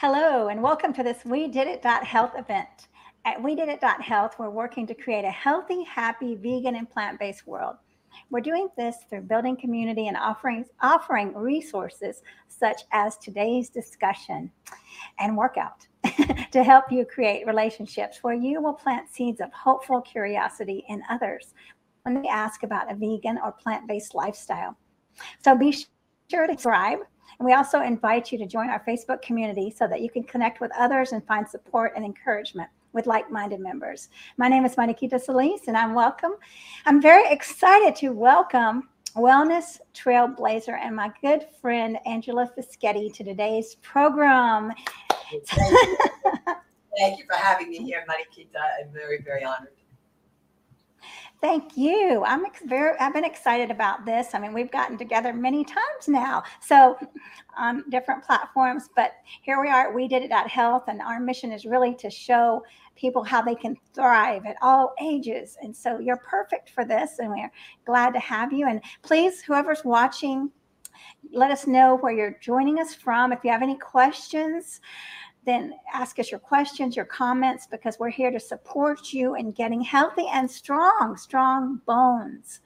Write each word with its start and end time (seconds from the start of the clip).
Hello, 0.00 0.48
and 0.48 0.62
welcome 0.62 0.92
to 0.92 1.02
this 1.02 1.24
We 1.24 1.48
Did 1.48 1.66
It 1.66 1.82
Health 1.82 2.32
event. 2.36 2.88
At 3.24 3.42
We 3.42 3.54
Did 3.54 3.70
It 3.70 3.82
Health, 3.82 4.34
we're 4.38 4.50
working 4.50 4.86
to 4.88 4.94
create 4.94 5.24
a 5.24 5.30
healthy, 5.30 5.84
happy, 5.84 6.34
vegan, 6.34 6.76
and 6.76 6.90
plant 6.90 7.18
based 7.18 7.46
world. 7.46 7.76
We're 8.28 8.42
doing 8.42 8.68
this 8.76 8.96
through 9.08 9.22
building 9.22 9.56
community 9.56 10.08
and 10.08 10.16
offering, 10.18 10.66
offering 10.82 11.34
resources 11.34 12.20
such 12.46 12.82
as 12.92 13.16
today's 13.16 13.70
discussion 13.70 14.52
and 15.18 15.34
workout 15.34 15.86
to 16.52 16.62
help 16.62 16.92
you 16.92 17.06
create 17.06 17.46
relationships 17.46 18.18
where 18.20 18.34
you 18.34 18.60
will 18.60 18.74
plant 18.74 19.08
seeds 19.10 19.40
of 19.40 19.50
hopeful 19.54 20.02
curiosity 20.02 20.84
in 20.90 21.02
others 21.08 21.54
when 22.02 22.20
they 22.20 22.28
ask 22.28 22.64
about 22.64 22.92
a 22.92 22.94
vegan 22.94 23.38
or 23.42 23.50
plant 23.50 23.88
based 23.88 24.14
lifestyle. 24.14 24.76
So 25.42 25.56
be 25.56 25.72
sure 26.30 26.46
to 26.46 26.52
subscribe 26.52 26.98
and 27.38 27.46
we 27.46 27.52
also 27.52 27.80
invite 27.82 28.32
you 28.32 28.38
to 28.38 28.46
join 28.46 28.70
our 28.70 28.82
Facebook 28.86 29.22
community 29.22 29.70
so 29.76 29.86
that 29.86 30.00
you 30.00 30.10
can 30.10 30.22
connect 30.22 30.60
with 30.60 30.70
others 30.78 31.12
and 31.12 31.24
find 31.26 31.48
support 31.48 31.92
and 31.96 32.04
encouragement 32.04 32.68
with 32.92 33.06
like-minded 33.06 33.60
members. 33.60 34.08
My 34.38 34.48
name 34.48 34.64
is 34.64 34.74
Mariquita 34.74 35.20
Solis, 35.20 35.68
and 35.68 35.76
I'm 35.76 35.94
welcome. 35.94 36.32
I'm 36.86 37.00
very 37.00 37.30
excited 37.30 37.94
to 37.96 38.10
welcome 38.10 38.88
wellness 39.14 39.78
trailblazer 39.94 40.78
and 40.80 40.94
my 40.94 41.10
good 41.22 41.46
friend 41.60 41.98
Angela 42.06 42.50
Fischetti 42.56 43.12
to 43.14 43.24
today's 43.24 43.76
program. 43.76 44.72
Thank 45.30 45.56
you. 45.56 45.98
Thank 46.98 47.18
you 47.18 47.24
for 47.26 47.36
having 47.36 47.68
me 47.68 47.78
here, 47.78 48.04
Mariquita. 48.08 48.60
I'm 48.80 48.92
very, 48.92 49.20
very 49.20 49.44
honored. 49.44 49.72
Thank 51.42 51.76
you. 51.76 52.24
I'm 52.24 52.44
very, 52.64 52.98
I've 52.98 53.12
been 53.12 53.24
excited 53.24 53.70
about 53.70 54.06
this. 54.06 54.28
I 54.34 54.38
mean, 54.38 54.54
we've 54.54 54.70
gotten 54.70 54.96
together 54.96 55.34
many 55.34 55.64
times 55.64 56.08
now, 56.08 56.42
so 56.60 56.98
on 57.56 57.84
different 57.90 58.24
platforms, 58.24 58.88
but 58.96 59.12
here 59.42 59.60
we 59.60 59.68
are. 59.68 59.92
We 59.92 60.08
did 60.08 60.22
it 60.22 60.30
at 60.30 60.48
Health, 60.48 60.84
and 60.88 61.02
our 61.02 61.20
mission 61.20 61.52
is 61.52 61.66
really 61.66 61.94
to 61.96 62.08
show 62.08 62.62
people 62.96 63.22
how 63.22 63.42
they 63.42 63.54
can 63.54 63.76
thrive 63.94 64.46
at 64.46 64.56
all 64.62 64.94
ages. 65.00 65.58
And 65.60 65.76
so 65.76 65.98
you're 65.98 66.16
perfect 66.16 66.70
for 66.70 66.84
this, 66.86 67.18
and 67.18 67.30
we're 67.30 67.52
glad 67.84 68.14
to 68.14 68.20
have 68.20 68.52
you. 68.52 68.66
And 68.66 68.80
please, 69.02 69.42
whoever's 69.42 69.84
watching, 69.84 70.50
let 71.32 71.50
us 71.50 71.66
know 71.66 71.96
where 71.98 72.12
you're 72.12 72.38
joining 72.40 72.78
us 72.78 72.94
from. 72.94 73.32
If 73.32 73.44
you 73.44 73.50
have 73.50 73.62
any 73.62 73.76
questions, 73.76 74.80
then 75.46 75.72
ask 75.94 76.18
us 76.18 76.30
your 76.30 76.40
questions, 76.40 76.96
your 76.96 77.04
comments, 77.04 77.66
because 77.70 77.98
we're 77.98 78.10
here 78.10 78.32
to 78.32 78.40
support 78.40 79.12
you 79.12 79.36
in 79.36 79.52
getting 79.52 79.80
healthy 79.80 80.26
and 80.32 80.50
strong, 80.50 81.16
strong 81.16 81.80
bones. 81.86 82.60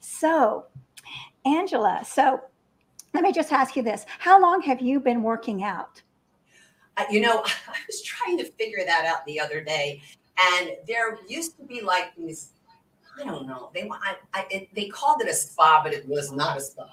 So, 0.00 0.66
Angela, 1.44 2.02
so 2.04 2.40
let 3.12 3.22
me 3.22 3.32
just 3.32 3.52
ask 3.52 3.76
you 3.76 3.82
this 3.82 4.06
How 4.18 4.40
long 4.40 4.62
have 4.62 4.80
you 4.80 4.98
been 4.98 5.22
working 5.22 5.62
out? 5.62 6.02
Uh, 6.96 7.04
you 7.10 7.20
know, 7.20 7.42
I 7.68 7.78
was 7.86 8.02
trying 8.02 8.38
to 8.38 8.44
figure 8.52 8.84
that 8.84 9.04
out 9.04 9.24
the 9.26 9.38
other 9.38 9.60
day, 9.62 10.02
and 10.38 10.70
there 10.88 11.18
used 11.28 11.56
to 11.58 11.64
be 11.64 11.82
like 11.82 12.16
these. 12.16 12.52
I 13.20 13.24
don't 13.24 13.46
know. 13.46 13.70
They 13.74 13.82
I, 13.82 14.16
I 14.32 14.46
it, 14.50 14.74
they 14.74 14.88
called 14.88 15.20
it 15.20 15.28
a 15.28 15.34
spa, 15.34 15.82
but 15.84 15.92
it 15.92 16.08
was 16.08 16.32
not 16.32 16.56
a 16.56 16.60
spa, 16.60 16.88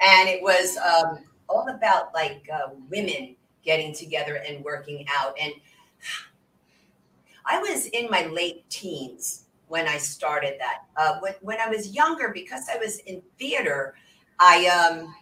and 0.00 0.28
it 0.28 0.40
was 0.40 0.76
um, 0.76 1.24
all 1.48 1.68
about 1.68 2.14
like 2.14 2.48
uh, 2.52 2.68
women 2.88 3.34
getting 3.64 3.94
together 3.94 4.36
and 4.36 4.64
working 4.64 5.06
out. 5.16 5.34
And 5.40 5.52
I 7.46 7.58
was 7.58 7.86
in 7.86 8.08
my 8.10 8.26
late 8.26 8.68
teens 8.70 9.44
when 9.68 9.86
I 9.88 9.98
started 9.98 10.54
that. 10.60 10.84
Uh, 10.96 11.18
when, 11.20 11.34
when 11.40 11.60
I 11.60 11.68
was 11.68 11.94
younger, 11.94 12.30
because 12.32 12.64
I 12.72 12.78
was 12.78 12.98
in 13.00 13.22
theater, 13.38 13.94
I 14.38 14.66
um, 14.66 15.14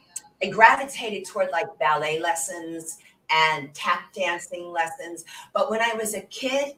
I 0.42 0.48
gravitated 0.48 1.26
toward 1.26 1.50
like 1.50 1.66
ballet 1.78 2.18
lessons 2.18 2.98
and 3.30 3.72
tap 3.74 4.12
dancing 4.12 4.70
lessons. 4.70 5.24
But 5.54 5.70
when 5.70 5.80
I 5.80 5.94
was 5.94 6.14
a 6.14 6.22
kid, 6.22 6.74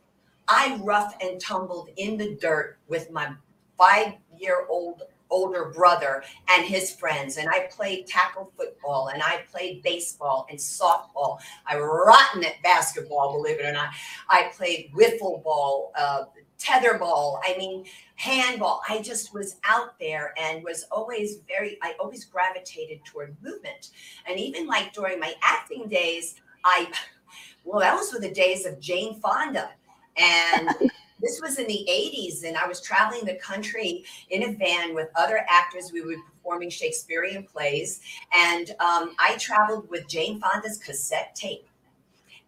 I 0.49 0.79
rough 0.83 1.15
and 1.21 1.41
tumbled 1.41 1.89
in 1.97 2.17
the 2.17 2.37
dirt 2.37 2.79
with 2.89 3.11
my 3.11 3.33
five 3.79 4.15
year 4.39 4.67
old 4.69 5.03
older 5.35 5.67
brother 5.67 6.23
and 6.49 6.65
his 6.65 6.93
friends. 6.93 7.37
And 7.37 7.49
I 7.49 7.69
played 7.71 8.07
tackle 8.07 8.53
football 8.57 9.09
and 9.13 9.21
I 9.21 9.41
played 9.51 9.83
baseball 9.83 10.47
and 10.49 10.59
softball. 10.59 11.41
I 11.67 11.77
rotten 11.77 12.45
at 12.45 12.63
basketball, 12.63 13.33
believe 13.33 13.59
it 13.59 13.67
or 13.67 13.73
not. 13.73 13.89
I 14.31 14.51
played 14.55 14.93
wiffle 14.95 15.43
ball, 15.43 15.93
uh, 15.99 16.25
tetherball. 16.59 17.41
I 17.45 17.57
mean, 17.59 17.85
handball. 18.15 18.81
I 18.89 19.03
just 19.03 19.35
was 19.35 19.57
out 19.65 19.99
there 19.99 20.33
and 20.41 20.63
was 20.63 20.87
always 20.93 21.39
very, 21.49 21.79
I 21.83 21.95
always 21.99 22.25
gravitated 22.25 23.05
toward 23.05 23.37
movement. 23.43 23.91
And 24.29 24.39
even 24.39 24.69
like 24.69 24.93
during 24.93 25.19
my 25.19 25.35
acting 25.43 25.89
days, 25.89 26.37
I, 26.65 26.91
well, 27.65 27.81
that 27.81 27.95
was 27.95 28.13
with 28.13 28.23
the 28.23 28.31
days 28.31 28.67
of 28.67 28.79
Jane 28.79 29.21
Fonda. 29.21 29.71
And 30.17 30.71
this 31.25 31.41
was 31.41 31.59
in 31.59 31.67
the 31.67 31.87
80s, 31.91 32.45
and 32.45 32.57
I 32.57 32.67
was 32.67 32.81
traveling 32.81 33.25
the 33.25 33.37
country 33.37 34.05
in 34.31 34.43
a 34.43 34.53
van 34.53 34.95
with 34.95 35.09
other 35.17 35.45
actors. 35.49 35.91
We 35.93 36.03
were 36.03 36.17
performing 36.31 36.71
Shakespearean 36.71 37.45
plays, 37.45 38.01
and 38.33 38.71
um, 38.81 39.15
I 39.19 39.37
traveled 39.39 39.89
with 39.89 40.07
Jane 40.07 40.41
Fonda's 40.41 40.79
cassette 40.79 41.35
tape 41.35 41.67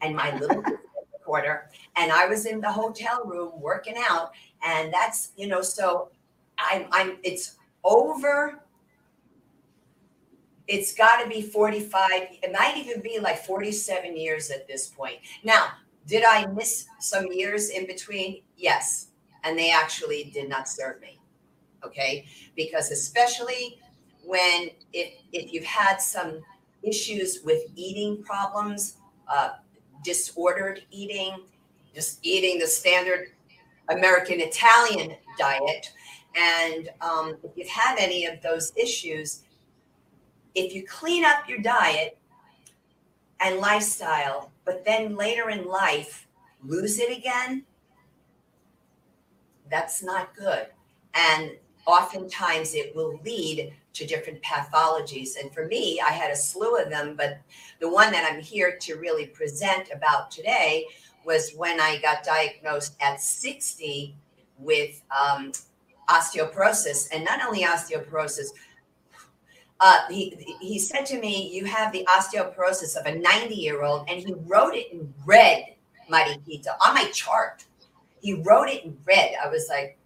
and 0.02 0.14
my 0.14 0.36
little 0.38 0.62
recorder, 1.12 1.70
and 1.96 2.12
I 2.12 2.26
was 2.26 2.46
in 2.46 2.60
the 2.60 2.70
hotel 2.70 3.24
room 3.24 3.52
working 3.60 3.96
out, 4.08 4.32
and 4.62 4.92
that's 4.92 5.32
you 5.36 5.46
know, 5.46 5.62
so 5.62 6.10
I'm 6.58 6.86
I'm 6.92 7.18
it's 7.22 7.56
over 7.84 8.62
it's 10.68 10.94
got 10.94 11.22
to 11.22 11.28
be 11.28 11.42
45 11.42 12.10
it 12.42 12.52
might 12.52 12.76
even 12.76 13.00
be 13.00 13.20
like 13.20 13.44
47 13.44 14.16
years 14.16 14.50
at 14.50 14.66
this 14.66 14.88
point 14.88 15.18
now 15.44 15.68
did 16.06 16.24
I 16.24 16.46
miss 16.46 16.86
some 17.00 17.26
years 17.32 17.70
in 17.70 17.86
between? 17.86 18.42
Yes. 18.56 19.08
And 19.44 19.58
they 19.58 19.70
actually 19.70 20.30
did 20.32 20.48
not 20.48 20.68
serve 20.68 21.00
me. 21.00 21.18
Okay. 21.84 22.26
Because 22.54 22.90
especially 22.90 23.78
when 24.24 24.70
if 24.92 25.12
if 25.32 25.52
you've 25.52 25.64
had 25.64 25.98
some 25.98 26.40
issues 26.82 27.40
with 27.44 27.62
eating 27.74 28.22
problems, 28.22 28.96
uh, 29.28 29.50
disordered 30.04 30.82
eating, 30.90 31.42
just 31.94 32.18
eating 32.22 32.58
the 32.58 32.66
standard 32.66 33.28
American 33.88 34.40
Italian 34.40 35.16
diet, 35.38 35.92
and 36.36 36.90
um, 37.00 37.36
if 37.42 37.56
you've 37.56 37.68
had 37.68 37.96
any 37.98 38.26
of 38.26 38.42
those 38.42 38.72
issues, 38.76 39.42
if 40.54 40.74
you 40.74 40.84
clean 40.86 41.24
up 41.24 41.48
your 41.48 41.58
diet 41.58 42.18
and 43.40 43.58
lifestyle, 43.58 44.52
but 44.66 44.84
then 44.84 45.16
later 45.16 45.48
in 45.48 45.66
life 45.66 46.26
lose 46.62 46.98
it 46.98 47.16
again, 47.16 47.62
that's 49.70 50.02
not 50.02 50.36
good. 50.36 50.66
And 51.14 51.52
oftentimes 51.86 52.74
it 52.74 52.94
will 52.94 53.18
lead 53.24 53.72
to 53.94 54.06
different 54.06 54.42
pathologies. 54.42 55.40
And 55.40 55.52
for 55.54 55.66
me, 55.66 56.00
I 56.06 56.10
had 56.10 56.30
a 56.30 56.36
slew 56.36 56.76
of 56.76 56.90
them, 56.90 57.14
but 57.16 57.38
the 57.80 57.88
one 57.88 58.12
that 58.12 58.30
I'm 58.30 58.42
here 58.42 58.76
to 58.82 58.96
really 58.96 59.26
present 59.26 59.88
about 59.94 60.30
today 60.30 60.86
was 61.24 61.52
when 61.56 61.80
I 61.80 61.98
got 61.98 62.22
diagnosed 62.22 62.96
at 63.00 63.20
60 63.20 64.14
with 64.58 65.02
um, 65.10 65.52
osteoporosis, 66.08 67.08
and 67.12 67.24
not 67.24 67.40
only 67.44 67.64
osteoporosis, 67.64 68.48
uh, 69.80 69.98
he 70.08 70.56
he 70.60 70.78
said 70.78 71.04
to 71.06 71.20
me, 71.20 71.50
"You 71.52 71.66
have 71.66 71.92
the 71.92 72.06
osteoporosis 72.06 72.96
of 72.96 73.06
a 73.06 73.14
90 73.14 73.54
year 73.54 73.82
old," 73.82 74.08
and 74.08 74.20
he 74.20 74.34
wrote 74.46 74.74
it 74.74 74.92
in 74.92 75.12
red, 75.24 75.74
Mariquita, 76.10 76.76
on 76.84 76.94
my 76.94 77.10
chart. 77.12 77.64
He 78.20 78.34
wrote 78.34 78.68
it 78.68 78.84
in 78.84 78.96
red. 79.04 79.34
I 79.42 79.48
was 79.48 79.68
like, 79.68 79.98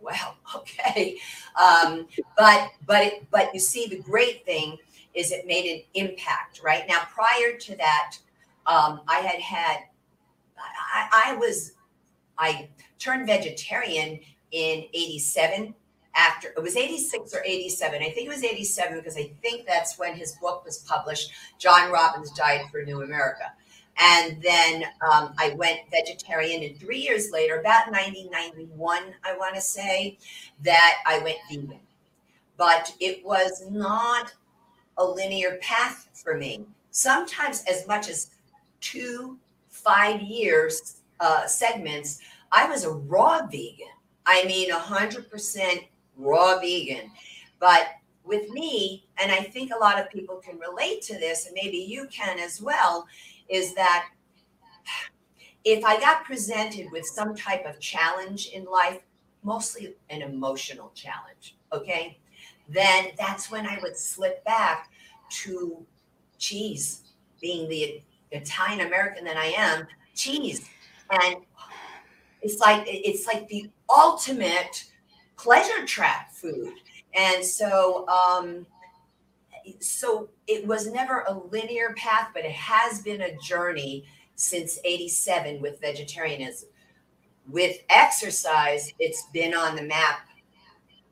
"Well, 0.00 0.36
okay," 0.56 1.18
um, 1.60 2.06
but 2.36 2.70
but 2.86 3.02
it, 3.02 3.26
but 3.30 3.52
you 3.52 3.60
see, 3.60 3.86
the 3.88 3.98
great 3.98 4.44
thing 4.44 4.76
is 5.14 5.32
it 5.32 5.46
made 5.46 5.66
an 5.66 5.82
impact. 5.94 6.60
Right 6.62 6.84
now, 6.88 7.00
prior 7.12 7.56
to 7.58 7.76
that, 7.76 8.16
um, 8.66 9.00
I 9.08 9.18
had 9.18 9.40
had 9.40 9.78
I, 10.56 11.32
I 11.32 11.36
was 11.36 11.72
I 12.38 12.68
turned 13.00 13.26
vegetarian 13.26 14.20
in 14.52 14.84
'87 14.94 15.74
after 16.16 16.48
it 16.48 16.62
was 16.62 16.76
86 16.76 17.34
or 17.34 17.42
87 17.44 18.02
i 18.02 18.10
think 18.10 18.26
it 18.26 18.28
was 18.28 18.42
87 18.42 18.98
because 18.98 19.16
i 19.16 19.30
think 19.42 19.66
that's 19.66 19.98
when 19.98 20.14
his 20.14 20.32
book 20.40 20.64
was 20.64 20.78
published 20.78 21.30
john 21.58 21.92
robbins 21.92 22.32
diet 22.32 22.66
for 22.70 22.82
new 22.82 23.02
america. 23.02 23.52
And 23.98 24.42
then 24.42 24.84
um, 25.10 25.34
i 25.38 25.54
went 25.56 25.80
vegetarian 25.90 26.62
and 26.62 26.78
three 26.78 26.98
years 26.98 27.30
later 27.30 27.60
about 27.60 27.90
1991 27.90 29.02
i 29.24 29.36
want 29.36 29.54
to 29.54 29.60
say 29.60 30.18
that 30.64 30.98
i 31.06 31.18
went 31.18 31.38
vegan. 31.50 31.80
But 32.56 32.94
it 33.00 33.24
was 33.24 33.64
not 33.70 34.32
a 34.96 35.04
linear 35.04 35.58
path 35.60 36.08
for 36.14 36.38
me. 36.38 36.64
Sometimes 36.90 37.62
as 37.70 37.86
much 37.86 38.08
as 38.08 38.30
two 38.80 39.38
five 39.68 40.22
years 40.22 41.02
uh, 41.20 41.46
segments 41.46 42.20
i 42.52 42.66
was 42.68 42.84
a 42.84 42.90
raw 42.90 43.46
vegan. 43.46 43.88
I 44.26 44.44
mean, 44.44 44.70
100% 44.72 45.86
raw 46.16 46.58
vegan. 46.58 47.10
But 47.58 47.88
with 48.24 48.50
me, 48.50 49.06
and 49.18 49.30
I 49.30 49.42
think 49.42 49.72
a 49.72 49.78
lot 49.78 50.00
of 50.00 50.10
people 50.10 50.36
can 50.36 50.58
relate 50.58 51.02
to 51.02 51.14
this, 51.14 51.46
and 51.46 51.54
maybe 51.54 51.76
you 51.76 52.08
can 52.10 52.38
as 52.38 52.60
well, 52.60 53.06
is 53.48 53.74
that 53.74 54.08
if 55.64 55.84
I 55.84 55.98
got 55.98 56.24
presented 56.24 56.90
with 56.92 57.06
some 57.06 57.34
type 57.34 57.64
of 57.66 57.80
challenge 57.80 58.48
in 58.48 58.64
life, 58.64 59.00
mostly 59.42 59.94
an 60.10 60.22
emotional 60.22 60.90
challenge, 60.94 61.56
okay, 61.72 62.18
then 62.68 63.08
that's 63.18 63.50
when 63.50 63.66
I 63.66 63.78
would 63.82 63.96
slip 63.96 64.44
back 64.44 64.90
to 65.28 65.84
cheese, 66.38 67.02
being 67.40 67.68
the 67.68 68.02
Italian 68.32 68.86
American 68.86 69.24
that 69.24 69.36
I 69.36 69.46
am, 69.46 69.86
cheese. 70.14 70.68
And 71.10 71.36
it's 72.42 72.58
like 72.58 72.84
it's 72.86 73.26
like 73.26 73.48
the 73.48 73.70
ultimate 73.88 74.84
pleasure 75.36 75.86
trap 75.86 76.32
food. 76.32 76.74
And 77.14 77.44
so 77.44 78.06
um 78.08 78.66
so 79.80 80.28
it 80.46 80.66
was 80.66 80.86
never 80.86 81.24
a 81.26 81.34
linear 81.34 81.92
path, 81.96 82.28
but 82.32 82.44
it 82.44 82.52
has 82.52 83.02
been 83.02 83.22
a 83.22 83.36
journey 83.38 84.04
since 84.36 84.78
87 84.84 85.60
with 85.60 85.80
vegetarianism. 85.80 86.68
With 87.48 87.78
exercise, 87.88 88.92
it's 88.98 89.26
been 89.32 89.54
on 89.54 89.76
the 89.76 89.82
map. 89.82 90.28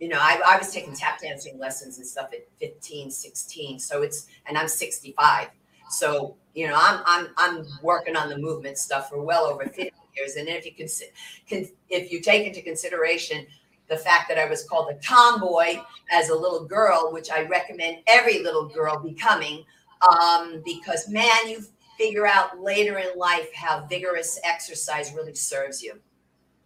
You 0.00 0.08
know, 0.08 0.18
I, 0.20 0.40
I 0.46 0.58
was 0.58 0.72
taking 0.72 0.94
tap 0.94 1.20
dancing 1.20 1.58
lessons 1.58 1.98
and 1.98 2.06
stuff 2.06 2.28
at 2.32 2.46
15, 2.60 3.10
16. 3.10 3.78
So 3.78 4.02
it's, 4.02 4.26
and 4.46 4.58
I'm 4.58 4.68
65. 4.68 5.48
So, 5.90 6.36
you 6.54 6.66
know, 6.68 6.76
I'm, 6.76 7.00
I'm, 7.06 7.28
I'm 7.36 7.66
working 7.82 8.16
on 8.16 8.28
the 8.28 8.36
movement 8.36 8.78
stuff 8.78 9.08
for 9.08 9.22
well 9.22 9.46
over 9.46 9.64
50 9.64 9.92
years. 10.16 10.36
And 10.36 10.48
if 10.48 10.66
you 10.66 10.72
can 10.72 11.68
if 11.88 12.12
you 12.12 12.20
take 12.20 12.46
into 12.46 12.62
consideration 12.62 13.46
the 13.88 13.96
fact 13.96 14.28
that 14.28 14.38
I 14.38 14.46
was 14.46 14.64
called 14.64 14.90
a 14.90 14.94
tomboy 14.94 15.80
as 16.10 16.30
a 16.30 16.34
little 16.34 16.64
girl, 16.64 17.12
which 17.12 17.30
I 17.30 17.42
recommend 17.42 17.98
every 18.06 18.42
little 18.42 18.66
girl 18.66 18.98
becoming, 18.98 19.64
um, 20.08 20.62
because 20.64 21.08
man, 21.08 21.48
you 21.48 21.64
figure 21.98 22.26
out 22.26 22.60
later 22.60 22.98
in 22.98 23.16
life 23.16 23.52
how 23.54 23.86
vigorous 23.86 24.40
exercise 24.44 25.12
really 25.14 25.34
serves 25.34 25.82
you. 25.82 25.98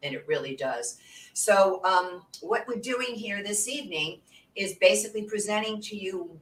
And 0.03 0.15
it 0.15 0.25
really 0.27 0.57
does. 0.57 0.99
So, 1.35 1.81
um, 1.85 2.23
what 2.41 2.67
we're 2.67 2.81
doing 2.81 3.15
here 3.15 3.43
this 3.43 3.69
evening 3.69 4.21
is 4.55 4.75
basically 4.75 5.23
presenting 5.23 5.81
to 5.83 5.97
you 5.97 6.41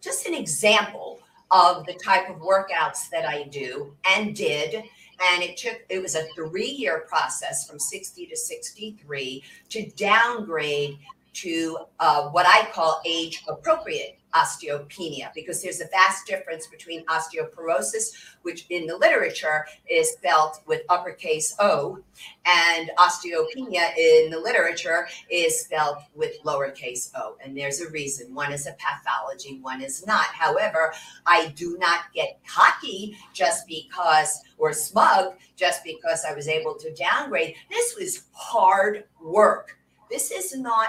just 0.00 0.26
an 0.26 0.34
example 0.34 1.20
of 1.50 1.84
the 1.86 1.94
type 1.94 2.28
of 2.30 2.36
workouts 2.36 3.10
that 3.10 3.28
I 3.28 3.44
do 3.44 3.94
and 4.08 4.34
did. 4.34 4.84
And 5.28 5.42
it 5.42 5.56
took, 5.56 5.84
it 5.88 6.00
was 6.00 6.14
a 6.14 6.24
three 6.34 6.68
year 6.68 7.04
process 7.08 7.68
from 7.68 7.78
60 7.78 8.26
to 8.26 8.36
63 8.36 9.42
to 9.70 9.90
downgrade 9.90 10.98
to 11.32 11.78
uh, 11.98 12.28
what 12.30 12.46
I 12.46 12.68
call 12.72 13.00
age 13.04 13.44
appropriate 13.48 14.19
osteopenia 14.34 15.32
because 15.34 15.62
there's 15.62 15.80
a 15.80 15.86
vast 15.86 16.26
difference 16.26 16.66
between 16.66 17.04
osteoporosis, 17.06 18.12
which 18.42 18.66
in 18.70 18.86
the 18.86 18.96
literature 18.96 19.66
is 19.88 20.12
spelled 20.12 20.56
with 20.66 20.82
uppercase 20.88 21.54
O, 21.58 21.98
and 22.46 22.90
osteopenia 22.98 23.96
in 23.96 24.30
the 24.30 24.38
literature 24.38 25.06
is 25.30 25.60
spelled 25.60 25.98
with 26.14 26.42
lowercase 26.44 27.10
o. 27.16 27.36
And 27.42 27.56
there's 27.56 27.80
a 27.80 27.90
reason. 27.90 28.34
One 28.34 28.52
is 28.52 28.66
a 28.66 28.76
pathology, 28.78 29.58
one 29.60 29.82
is 29.82 30.06
not. 30.06 30.26
However, 30.26 30.92
I 31.26 31.48
do 31.48 31.76
not 31.78 32.12
get 32.14 32.40
cocky 32.46 33.16
just 33.32 33.66
because, 33.66 34.42
or 34.58 34.72
smug 34.72 35.34
just 35.56 35.84
because 35.84 36.24
I 36.24 36.34
was 36.34 36.48
able 36.48 36.74
to 36.76 36.94
downgrade. 36.94 37.54
This 37.68 37.96
was 37.98 38.24
hard 38.32 39.04
work. 39.22 39.76
This 40.10 40.30
is 40.30 40.56
not 40.56 40.88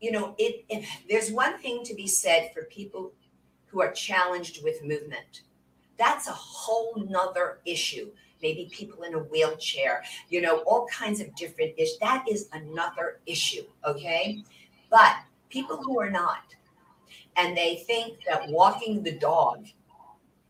you 0.00 0.12
know, 0.12 0.34
it, 0.38 0.64
there's 1.08 1.30
one 1.32 1.58
thing 1.58 1.82
to 1.84 1.94
be 1.94 2.06
said 2.06 2.50
for 2.52 2.64
people 2.64 3.12
who 3.66 3.80
are 3.80 3.92
challenged 3.92 4.62
with 4.62 4.84
movement. 4.84 5.42
That's 5.98 6.28
a 6.28 6.32
whole 6.32 7.04
nother 7.08 7.58
issue. 7.64 8.10
Maybe 8.42 8.68
people 8.70 9.02
in 9.02 9.14
a 9.14 9.18
wheelchair, 9.18 10.04
you 10.28 10.42
know, 10.42 10.58
all 10.60 10.86
kinds 10.88 11.20
of 11.20 11.34
different 11.34 11.72
issues. 11.78 11.98
That 11.98 12.24
is 12.30 12.48
another 12.52 13.20
issue, 13.24 13.62
okay? 13.86 14.42
But 14.90 15.16
people 15.48 15.78
who 15.78 15.98
are 15.98 16.10
not, 16.10 16.54
and 17.36 17.56
they 17.56 17.76
think 17.86 18.18
that 18.28 18.48
walking 18.48 19.02
the 19.02 19.18
dog 19.18 19.66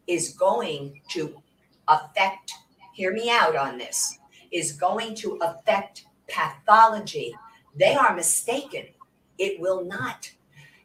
is 0.07 0.31
going 0.31 1.01
to 1.11 1.41
affect, 1.89 2.53
hear 2.93 3.13
me 3.13 3.31
out 3.31 3.57
on 3.57 3.79
this, 3.79 4.19
is 4.51 4.73
going 4.73 5.15
to 5.17 5.39
affect 5.43 6.07
pathology, 6.29 7.35
they 7.77 7.95
are 7.95 8.15
mistaken 8.15 8.87
it 9.39 9.61
will 9.61 9.85
not, 9.85 10.31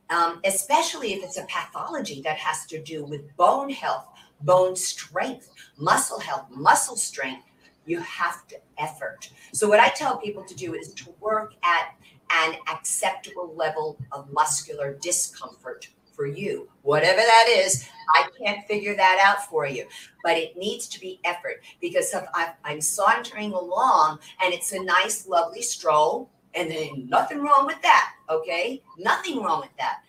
um, 0.09 0.39
especially 0.45 1.13
if 1.13 1.23
it's 1.23 1.37
a 1.37 1.45
pathology 1.45 2.21
that 2.21 2.37
has 2.37 2.65
to 2.67 2.81
do 2.81 3.03
with 3.05 3.35
bone 3.37 3.69
health, 3.69 4.07
bone 4.41 4.75
strength, 4.75 5.49
muscle 5.77 6.19
health, 6.19 6.45
muscle 6.49 6.95
strength. 6.95 7.47
You 7.85 7.99
have 8.01 8.47
to 8.49 8.57
effort. 8.77 9.31
So, 9.53 9.67
what 9.67 9.79
I 9.79 9.89
tell 9.89 10.17
people 10.17 10.43
to 10.43 10.55
do 10.55 10.75
is 10.75 10.93
to 10.93 11.13
work 11.19 11.55
at 11.63 11.95
an 12.31 12.55
acceptable 12.71 13.53
level 13.55 13.97
of 14.11 14.31
muscular 14.31 14.97
discomfort 15.01 15.87
for 16.15 16.27
you. 16.27 16.69
Whatever 16.83 17.17
that 17.17 17.47
is, 17.49 17.89
I 18.15 18.27
can't 18.37 18.65
figure 18.67 18.95
that 18.95 19.21
out 19.23 19.45
for 19.49 19.65
you, 19.65 19.87
but 20.23 20.37
it 20.37 20.57
needs 20.57 20.87
to 20.89 20.99
be 20.99 21.19
effort 21.23 21.63
because 21.79 22.13
if 22.13 22.23
I'm 22.63 22.81
sauntering 22.81 23.53
along 23.53 24.19
and 24.43 24.53
it's 24.53 24.71
a 24.71 24.83
nice, 24.83 25.27
lovely 25.27 25.61
stroll, 25.61 26.29
and 26.55 26.69
there 26.69 26.83
ain't 26.83 27.09
nothing 27.09 27.39
wrong 27.39 27.65
with 27.65 27.81
that. 27.81 28.13
Okay. 28.29 28.81
Nothing 28.97 29.41
wrong 29.41 29.61
with 29.61 29.75
that. 29.77 29.99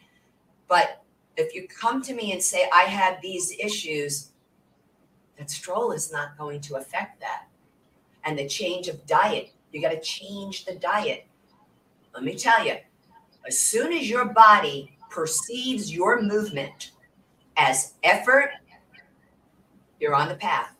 But 0.69 1.03
if 1.37 1.55
you 1.55 1.67
come 1.69 2.03
to 2.03 2.15
me 2.15 2.33
and 2.33 2.43
say, 2.43 2.69
I 2.73 2.83
have 2.83 3.21
these 3.23 3.53
issues, 3.59 4.31
that 5.39 5.51
stroll 5.51 5.93
is 5.93 6.13
not 6.13 6.37
going 6.39 6.61
to 6.63 6.77
affect 6.77 7.21
that. 7.21 7.47
And 8.25 8.39
the 8.39 8.47
change 8.47 8.89
of 8.89 9.07
diet, 9.07 9.51
you 9.73 9.81
got 9.81 9.91
to 9.91 10.01
change 10.01 10.65
the 10.65 10.75
diet. 10.75 11.27
Let 12.15 12.25
me 12.25 12.37
tell 12.37 12.65
you, 12.65 12.77
as 13.47 13.59
soon 13.59 13.93
as 13.93 14.09
your 14.09 14.27
body 14.27 14.97
perceives 15.11 15.93
your 15.93 16.23
movement 16.23 16.93
as 17.57 17.95
effort, 18.03 18.51
you're 19.99 20.15
on 20.15 20.29
the 20.29 20.35
path. 20.35 20.75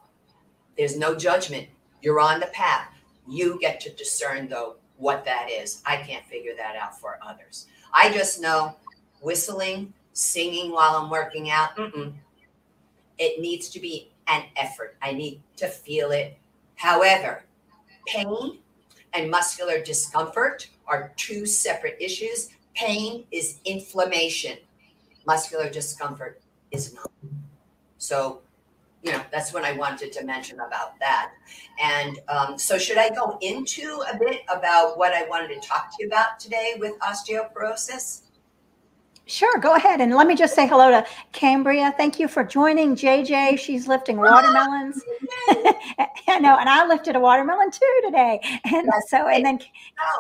There's 0.77 0.97
no 0.97 1.15
judgment. 1.15 1.69
You're 2.03 2.21
on 2.21 2.41
the 2.41 2.47
path. 2.47 2.89
You 3.29 3.59
get 3.61 3.81
to 3.81 3.93
discern, 3.95 4.49
though, 4.49 4.77
what 5.03 5.25
that 5.25 5.51
is. 5.51 5.83
I 5.85 5.97
can't 5.97 6.25
figure 6.27 6.53
that 6.57 6.77
out 6.77 6.99
for 6.99 7.19
others. 7.27 7.67
I 7.93 8.13
just 8.13 8.41
know 8.41 8.77
whistling, 9.21 9.93
singing 10.13 10.71
while 10.71 10.97
I'm 10.97 11.11
working 11.11 11.51
out, 11.51 11.71
it 13.19 13.41
needs 13.41 13.69
to 13.71 13.81
be 13.81 14.13
an 14.29 14.45
effort. 14.57 14.97
I 15.03 15.13
need 15.13 15.43
to 15.57 15.67
feel 15.67 16.13
it. 16.13 16.39
However, 16.77 17.43
pain 18.07 18.59
and 19.13 19.29
muscular 19.29 19.83
discomfort 19.83 20.69
are 20.87 21.13
two 21.17 21.47
separate 21.47 21.97
issues. 22.01 22.51
Pain 22.75 23.25
is 23.33 23.59
inflammation, 23.65 24.57
muscular 25.27 25.69
discomfort 25.69 26.41
is 26.71 26.95
not. 26.95 27.11
So 27.99 28.41
you 29.03 29.13
know, 29.13 29.23
that's 29.33 29.53
what 29.53 29.65
I 29.65 29.73
wanted 29.73 30.13
to 30.13 30.25
mention 30.25 30.61
about 30.61 30.99
that. 31.01 31.33
And 31.83 32.21
um, 32.29 32.59
so, 32.59 32.79
should 32.79 32.99
I 32.99 33.11
go 33.11 33.37
into 33.41 34.03
a 34.13 34.17
bit 34.17 34.43
about 34.49 34.97
what 34.97 35.13
I 35.13 35.29
wanted 35.29 35.61
to 35.61 35.69
talk 35.69 35.91
to 35.91 35.97
you 36.01 36.07
about 36.07 36.39
today 36.39 36.75
with 36.79 36.99
osteoporosis? 37.01 38.23
Sure, 39.33 39.57
go 39.57 39.77
ahead. 39.77 40.03
And 40.03 40.15
let 40.15 40.27
me 40.27 40.37
just 40.37 40.55
say 40.55 40.69
hello 40.69 40.91
to 40.91 41.07
Cambria. 41.33 41.95
Thank 41.97 42.21
you 42.21 42.29
for 42.29 42.45
joining 42.45 42.95
JJ. 42.95 43.59
She's 43.59 43.89
lifting 43.89 44.19
watermelons. 44.19 45.01
I 46.29 46.39
know, 46.39 46.59
and 46.59 46.69
I 46.69 46.87
lifted 46.87 47.17
a 47.17 47.21
watermelon 47.21 47.71
too 47.71 48.01
today. 48.05 48.41
And 48.65 48.91
so, 49.09 49.29
and 49.29 49.43
then 49.43 49.59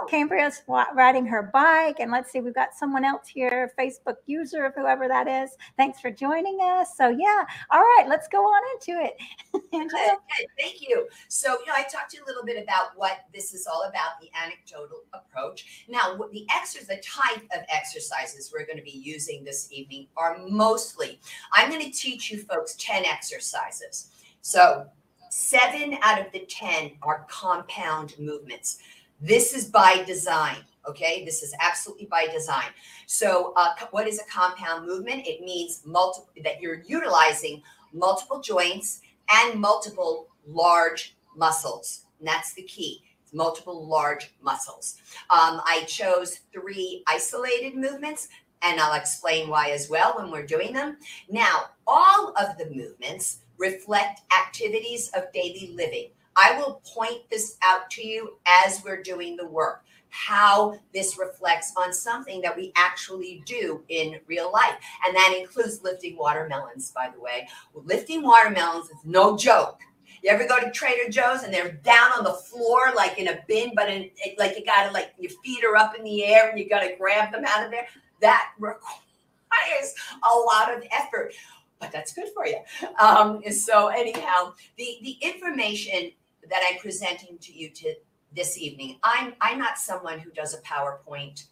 Cambria's 0.08 0.62
riding 0.94 1.26
her 1.26 1.50
bike. 1.52 2.00
And 2.00 2.10
let's 2.10 2.32
see, 2.32 2.40
we've 2.40 2.54
got 2.54 2.74
someone 2.74 3.04
else 3.04 3.28
here, 3.28 3.74
Facebook 3.78 4.16
user, 4.24 4.64
of 4.64 4.74
whoever 4.74 5.08
that 5.08 5.28
is. 5.28 5.50
Thanks 5.76 6.00
for 6.00 6.10
joining 6.10 6.58
us. 6.62 6.96
So, 6.96 7.10
yeah, 7.10 7.44
all 7.70 7.80
right, 7.80 8.06
let's 8.08 8.28
go 8.28 8.38
on 8.38 8.62
into 8.74 8.98
it. 9.02 9.12
Angela. 9.74 10.16
Thank 10.58 10.80
you. 10.80 11.06
So, 11.28 11.58
you 11.60 11.66
know, 11.66 11.74
I 11.76 11.82
talked 11.82 12.12
to 12.12 12.16
you 12.16 12.24
a 12.24 12.26
little 12.26 12.44
bit 12.44 12.62
about 12.62 12.92
what 12.96 13.24
this 13.34 13.52
is 13.52 13.66
all 13.66 13.82
about 13.82 14.20
the 14.22 14.30
anecdotal 14.42 15.02
approach. 15.12 15.84
Now, 15.86 16.18
the 16.32 16.46
exercise, 16.54 16.88
the 16.88 17.02
type 17.02 17.42
of 17.54 17.62
exercises 17.68 18.50
we're 18.50 18.64
going 18.64 18.78
to 18.78 18.82
be 18.82 19.01
using 19.02 19.44
this 19.44 19.68
evening 19.72 20.06
are 20.16 20.38
mostly, 20.48 21.20
I'm 21.52 21.70
going 21.70 21.84
to 21.84 21.90
teach 21.90 22.30
you 22.30 22.38
folks 22.38 22.74
10 22.78 23.04
exercises. 23.04 24.10
So, 24.40 24.86
seven 25.30 25.96
out 26.02 26.20
of 26.20 26.30
the 26.32 26.40
10 26.40 26.92
are 27.02 27.26
compound 27.28 28.14
movements. 28.18 28.78
This 29.20 29.54
is 29.54 29.66
by 29.66 30.02
design. 30.06 30.58
Okay, 30.88 31.24
this 31.24 31.42
is 31.42 31.54
absolutely 31.60 32.06
by 32.06 32.26
design. 32.26 32.66
So, 33.06 33.52
uh, 33.56 33.74
what 33.92 34.08
is 34.08 34.20
a 34.20 34.24
compound 34.24 34.86
movement? 34.86 35.26
It 35.26 35.40
means 35.42 35.82
multiple 35.84 36.30
that 36.42 36.60
you're 36.60 36.82
utilizing 36.86 37.62
multiple 37.92 38.40
joints 38.40 39.00
and 39.32 39.60
multiple 39.60 40.28
large 40.46 41.16
muscles. 41.36 42.04
And 42.18 42.26
that's 42.26 42.52
the 42.54 42.62
key 42.62 43.02
multiple 43.32 43.86
large 43.86 44.34
muscles. 44.42 44.96
Um, 45.30 45.60
I 45.64 45.84
chose 45.86 46.40
three 46.52 47.02
isolated 47.06 47.74
movements 47.74 48.28
and 48.62 48.80
I'll 48.80 48.98
explain 48.98 49.48
why 49.48 49.70
as 49.70 49.90
well 49.90 50.14
when 50.16 50.30
we're 50.30 50.46
doing 50.46 50.72
them. 50.72 50.96
Now, 51.28 51.70
all 51.86 52.34
of 52.38 52.56
the 52.58 52.70
movements 52.74 53.40
reflect 53.58 54.22
activities 54.32 55.10
of 55.14 55.32
daily 55.32 55.72
living. 55.74 56.08
I 56.36 56.58
will 56.58 56.80
point 56.86 57.28
this 57.30 57.58
out 57.62 57.90
to 57.90 58.06
you 58.06 58.38
as 58.46 58.82
we're 58.84 59.02
doing 59.02 59.36
the 59.36 59.46
work 59.46 59.84
how 60.12 60.78
this 60.92 61.18
reflects 61.18 61.72
on 61.74 61.90
something 61.90 62.42
that 62.42 62.54
we 62.54 62.70
actually 62.76 63.42
do 63.46 63.82
in 63.88 64.20
real 64.26 64.52
life. 64.52 64.74
And 65.06 65.16
that 65.16 65.34
includes 65.38 65.82
lifting 65.82 66.18
watermelons, 66.18 66.92
by 66.94 67.08
the 67.12 67.18
way. 67.18 67.48
Lifting 67.74 68.22
watermelons 68.22 68.90
is 68.90 68.98
no 69.04 69.38
joke. 69.38 69.80
You 70.22 70.30
ever 70.30 70.46
go 70.46 70.60
to 70.60 70.70
Trader 70.70 71.10
Joe's 71.10 71.42
and 71.42 71.52
they're 71.52 71.72
down 71.72 72.12
on 72.16 72.24
the 72.24 72.34
floor 72.34 72.92
like 72.94 73.18
in 73.18 73.28
a 73.28 73.38
bin, 73.48 73.72
but 73.74 73.90
in, 73.90 74.10
like 74.38 74.56
you 74.56 74.64
gotta 74.66 74.92
like 74.92 75.14
your 75.18 75.32
feet 75.42 75.64
are 75.64 75.76
up 75.76 75.96
in 75.96 76.04
the 76.04 76.24
air 76.24 76.50
and 76.50 76.58
you 76.58 76.68
gotta 76.68 76.94
grab 76.98 77.32
them 77.32 77.44
out 77.46 77.64
of 77.64 77.70
there. 77.70 77.86
That 78.22 78.52
requires 78.58 79.94
a 80.22 80.34
lot 80.34 80.74
of 80.74 80.82
effort, 80.90 81.34
but 81.78 81.92
that's 81.92 82.14
good 82.14 82.28
for 82.34 82.46
you. 82.46 82.58
Um, 82.98 83.42
so 83.52 83.88
anyhow, 83.88 84.54
the 84.78 84.98
the 85.02 85.18
information 85.20 86.12
that 86.48 86.62
I'm 86.70 86.78
presenting 86.78 87.38
to 87.38 87.52
you 87.52 87.70
to 87.70 87.94
this 88.34 88.58
evening. 88.58 88.98
I'm 89.02 89.34
I'm 89.40 89.58
not 89.58 89.78
someone 89.78 90.18
who 90.18 90.30
does 90.30 90.54
a 90.54 90.58
PowerPoint. 90.62 91.44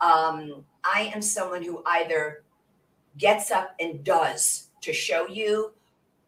Um, 0.00 0.64
I 0.84 1.12
am 1.14 1.22
someone 1.22 1.62
who 1.62 1.82
either 1.86 2.44
gets 3.18 3.50
up 3.50 3.74
and 3.78 4.02
does 4.02 4.68
to 4.80 4.92
show 4.92 5.26
you, 5.28 5.72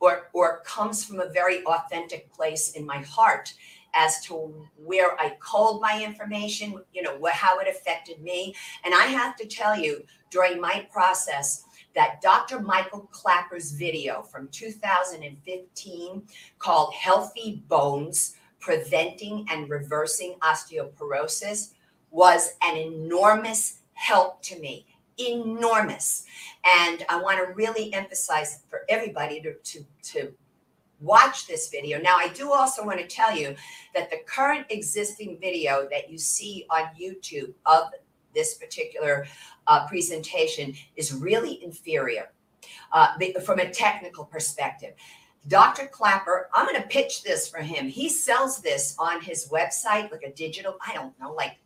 or 0.00 0.28
or 0.32 0.60
comes 0.64 1.04
from 1.04 1.20
a 1.20 1.28
very 1.30 1.64
authentic 1.64 2.32
place 2.32 2.72
in 2.72 2.84
my 2.86 2.98
heart 2.98 3.54
as 3.94 4.22
to 4.24 4.52
where 4.76 5.18
I 5.20 5.36
called 5.40 5.80
my 5.80 6.02
information, 6.02 6.80
you 6.92 7.02
know, 7.02 7.16
what, 7.16 7.32
how 7.32 7.58
it 7.58 7.68
affected 7.68 8.20
me. 8.22 8.54
And 8.84 8.94
I 8.94 9.04
have 9.04 9.36
to 9.36 9.46
tell 9.46 9.78
you, 9.78 10.04
during 10.30 10.60
my 10.60 10.86
process, 10.92 11.64
that 11.94 12.20
Dr. 12.20 12.60
Michael 12.60 13.08
Klaper's 13.12 13.72
video 13.72 14.22
from 14.22 14.48
2015 14.48 16.22
called 16.58 16.92
Healthy 16.92 17.62
Bones 17.68 18.34
preventing 18.58 19.46
and 19.50 19.68
reversing 19.68 20.34
osteoporosis 20.40 21.74
was 22.10 22.54
an 22.62 22.76
enormous 22.76 23.80
help 23.92 24.42
to 24.42 24.58
me 24.58 24.86
enormous 25.18 26.24
and 26.64 27.04
i 27.08 27.16
want 27.16 27.38
to 27.38 27.52
really 27.54 27.92
emphasize 27.94 28.62
for 28.68 28.80
everybody 28.88 29.40
to, 29.40 29.54
to, 29.62 29.84
to 30.02 30.32
watch 31.00 31.46
this 31.46 31.68
video 31.68 32.00
now 32.00 32.16
i 32.16 32.28
do 32.28 32.52
also 32.52 32.84
want 32.84 32.98
to 32.98 33.06
tell 33.06 33.36
you 33.36 33.54
that 33.94 34.10
the 34.10 34.18
current 34.26 34.66
existing 34.70 35.38
video 35.40 35.86
that 35.90 36.10
you 36.10 36.18
see 36.18 36.66
on 36.70 36.84
youtube 37.00 37.52
of 37.66 37.84
this 38.34 38.54
particular 38.54 39.26
uh, 39.66 39.86
presentation 39.86 40.74
is 40.96 41.12
really 41.12 41.62
inferior 41.62 42.32
uh, 42.92 43.08
from 43.44 43.58
a 43.58 43.70
technical 43.70 44.24
perspective 44.24 44.94
Dr. 45.46 45.88
Klaper, 45.88 46.48
I'm 46.54 46.66
going 46.66 46.80
to 46.80 46.88
pitch 46.88 47.22
this 47.22 47.48
for 47.48 47.58
him. 47.58 47.86
He 47.86 48.08
sells 48.08 48.62
this 48.62 48.96
on 48.98 49.20
his 49.20 49.48
website, 49.50 50.10
like 50.10 50.22
a 50.22 50.32
digital, 50.32 50.78
I 50.86 50.94
don't 50.94 51.18
know, 51.20 51.34
like 51.34 51.58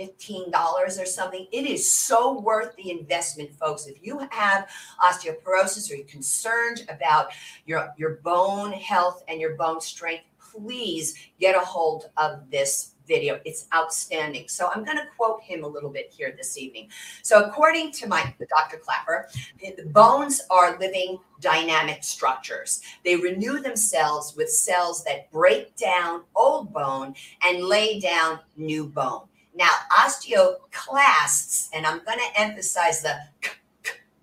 $15 0.00 0.52
or 0.52 1.06
something. 1.06 1.46
It 1.52 1.66
is 1.66 1.90
so 1.90 2.40
worth 2.40 2.74
the 2.76 2.90
investment, 2.90 3.52
folks. 3.58 3.86
If 3.86 3.96
you 4.02 4.26
have 4.30 4.68
osteoporosis 5.04 5.90
or 5.90 5.96
you're 5.96 6.06
concerned 6.06 6.86
about 6.88 7.32
your, 7.66 7.92
your 7.96 8.16
bone 8.16 8.72
health 8.72 9.22
and 9.28 9.40
your 9.40 9.56
bone 9.56 9.80
strength, 9.80 10.24
please 10.52 11.14
get 11.38 11.54
a 11.54 11.60
hold 11.60 12.10
of 12.16 12.50
this 12.50 12.94
video. 13.06 13.40
It's 13.44 13.66
outstanding. 13.74 14.46
So 14.48 14.70
I'm 14.72 14.84
going 14.84 14.96
to 14.96 15.06
quote 15.16 15.42
him 15.42 15.64
a 15.64 15.66
little 15.66 15.90
bit 15.90 16.12
here 16.16 16.32
this 16.36 16.56
evening. 16.56 16.88
So 17.22 17.42
according 17.42 17.90
to 17.92 18.06
my 18.06 18.34
Dr. 18.48 18.78
Klaper, 18.78 19.28
the 19.60 19.84
bones 19.86 20.40
are 20.48 20.78
living 20.78 21.18
dynamic 21.40 22.04
structures. 22.04 22.82
They 23.04 23.16
renew 23.16 23.60
themselves 23.60 24.36
with 24.36 24.48
cells 24.48 25.02
that 25.04 25.30
break 25.32 25.74
down 25.76 26.22
old 26.36 26.72
bone 26.72 27.14
and 27.42 27.64
lay 27.64 27.98
down 27.98 28.38
new 28.56 28.86
bone. 28.86 29.22
Now, 29.54 29.70
osteoclasts, 29.98 31.68
and 31.72 31.86
I'm 31.86 32.04
going 32.04 32.18
to 32.18 32.40
emphasize 32.40 33.02
the 33.02 33.16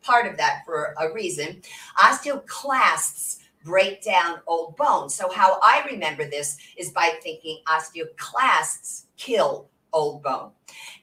part 0.01 0.25
of 0.25 0.37
that 0.37 0.63
for 0.65 0.95
a 0.99 1.11
reason, 1.11 1.61
osteoclasts 1.97 3.39
break 3.63 4.01
down 4.01 4.39
old 4.47 4.77
bones. 4.77 5.13
So, 5.13 5.29
how 5.29 5.59
I 5.61 5.85
remember 5.91 6.25
this 6.25 6.57
is 6.77 6.91
by 6.91 7.11
thinking 7.21 7.59
osteoclasts 7.67 9.03
kill 9.17 9.69
old 9.91 10.23
bone. 10.23 10.51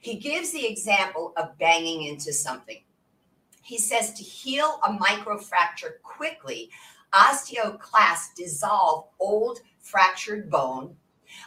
He 0.01 0.15
gives 0.15 0.51
the 0.51 0.65
example 0.65 1.33
of 1.37 1.57
banging 1.59 2.03
into 2.07 2.33
something. 2.33 2.81
He 3.61 3.77
says 3.77 4.13
to 4.13 4.23
heal 4.23 4.79
a 4.83 4.91
microfracture 4.91 6.01
quickly, 6.03 6.69
osteoclasts 7.13 8.33
dissolve 8.35 9.07
old 9.19 9.59
fractured 9.79 10.49
bone 10.49 10.95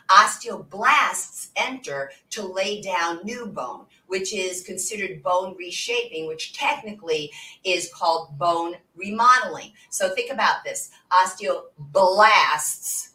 Osteoblasts 0.09 1.49
enter 1.57 2.11
to 2.31 2.43
lay 2.43 2.81
down 2.81 3.21
new 3.25 3.47
bone, 3.47 3.87
which 4.07 4.33
is 4.35 4.63
considered 4.63 5.23
bone 5.23 5.55
reshaping, 5.59 6.27
which 6.27 6.53
technically 6.53 7.31
is 7.65 7.93
called 7.93 8.39
bone 8.39 8.77
remodeling. 8.97 9.73
So 9.91 10.15
think 10.15 10.33
about 10.33 10.65
this 10.65 10.91
osteoblasts 11.13 13.09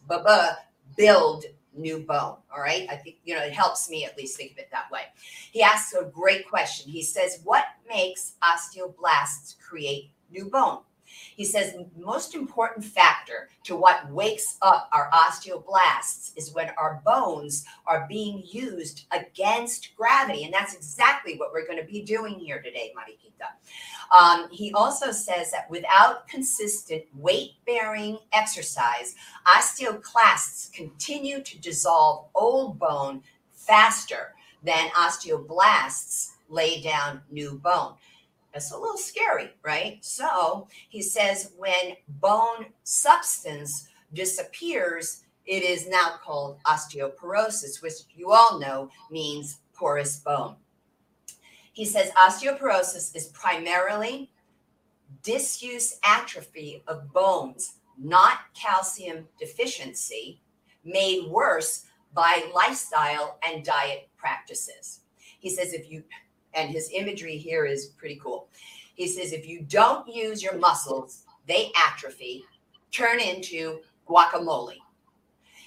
build 0.96 1.46
new 1.76 2.00
bone. 2.00 2.38
All 2.54 2.60
right. 2.60 2.88
I 2.90 2.96
think, 2.96 3.18
you 3.24 3.36
know, 3.36 3.42
it 3.42 3.54
helps 3.54 3.90
me 3.90 4.06
at 4.06 4.18
least 4.18 4.38
think 4.38 4.52
of 4.52 4.58
it 4.60 4.70
that 4.72 4.92
way. 4.92 5.04
He 5.52 5.62
asks 5.62 5.94
a 5.94 6.06
great 6.06 6.48
question. 6.48 6.92
He 6.92 7.02
says, 7.04 7.40
What 7.44 7.66
makes 7.90 8.34
osteoblasts 8.44 9.56
create 9.60 10.12
new 10.32 10.50
bone? 10.50 10.80
He 11.36 11.46
says 11.46 11.76
most 11.98 12.36
important 12.36 12.86
factor 12.86 13.50
to 13.64 13.76
what 13.76 14.10
wakes 14.12 14.58
up 14.62 14.90
our 14.92 15.10
osteoblasts 15.12 16.32
is 16.36 16.54
when 16.54 16.72
our 16.78 17.02
bones 17.06 17.66
are 17.88 18.06
being 18.08 18.44
used 18.46 19.06
against 19.12 19.96
gravity. 19.96 20.44
And 20.44 20.54
that's 20.54 20.76
exactly 20.76 21.38
what 21.38 21.52
we're 21.54 21.66
going 21.66 21.80
to 21.80 21.92
be 21.92 22.02
doing 22.02 22.40
here 22.40 22.62
today, 22.62 22.94
Mariquita. 22.96 23.48
Um, 24.16 24.48
he 24.52 24.72
also 24.74 25.12
says 25.12 25.52
that 25.52 25.70
without 25.70 26.28
consistent 26.28 27.04
weight 27.16 27.54
bearing 27.66 28.20
exercise, 28.32 29.16
osteoclasts 29.48 30.72
continue 30.72 31.42
to 31.42 31.60
dissolve 31.60 32.28
old 32.36 32.78
bone 32.78 33.24
faster 33.54 34.34
than 34.64 34.90
osteoblasts 34.90 36.32
lay 36.50 36.82
down 36.82 37.22
new 37.32 37.60
bone. 37.64 37.94
That's 38.54 38.72
a 38.72 38.78
little 38.78 38.98
scary, 38.98 39.50
right? 39.64 39.98
So 40.02 40.68
he 40.90 41.02
says 41.02 41.52
when 41.58 41.98
bone 42.08 42.68
substance 42.84 43.88
disappears, 44.14 45.24
it 45.46 45.64
is 45.64 45.90
now 45.90 46.20
called 46.24 46.60
osteoporosis, 46.64 47.82
which 47.82 47.94
you 48.16 48.32
all 48.32 48.60
know 48.60 48.90
means 49.10 49.60
porous 49.74 50.18
bone. 50.18 50.56
He 51.74 51.86
says 51.86 52.12
osteoporosis 52.12 53.16
is 53.16 53.28
primarily 53.34 54.32
disuse 55.24 56.00
atrophy 56.04 56.84
of 56.88 57.12
bones, 57.12 57.80
not 57.98 58.40
calcium 58.54 59.28
deficiency, 59.40 60.42
made 60.86 61.28
worse 61.28 61.86
by 62.14 62.50
lifestyle 62.54 63.40
and 63.44 63.66
diet 63.66 64.10
practices. 64.18 65.00
He 65.40 65.50
says 65.50 65.74
if 65.74 65.90
you 65.90 66.04
and 66.56 66.70
his 66.70 66.90
imagery 66.94 67.38
here 67.38 67.66
is 67.66 67.88
pretty 67.98 68.20
cool. 68.22 68.48
He 68.96 69.08
says, 69.08 69.34
if 69.34 69.48
you 69.48 69.62
don't 69.62 70.08
use 70.08 70.44
your 70.44 70.58
muscles, 70.58 71.24
they 71.48 71.72
atrophy, 71.76 72.46
turn 72.92 73.20
into 73.20 73.80
guacamole. 74.08 74.78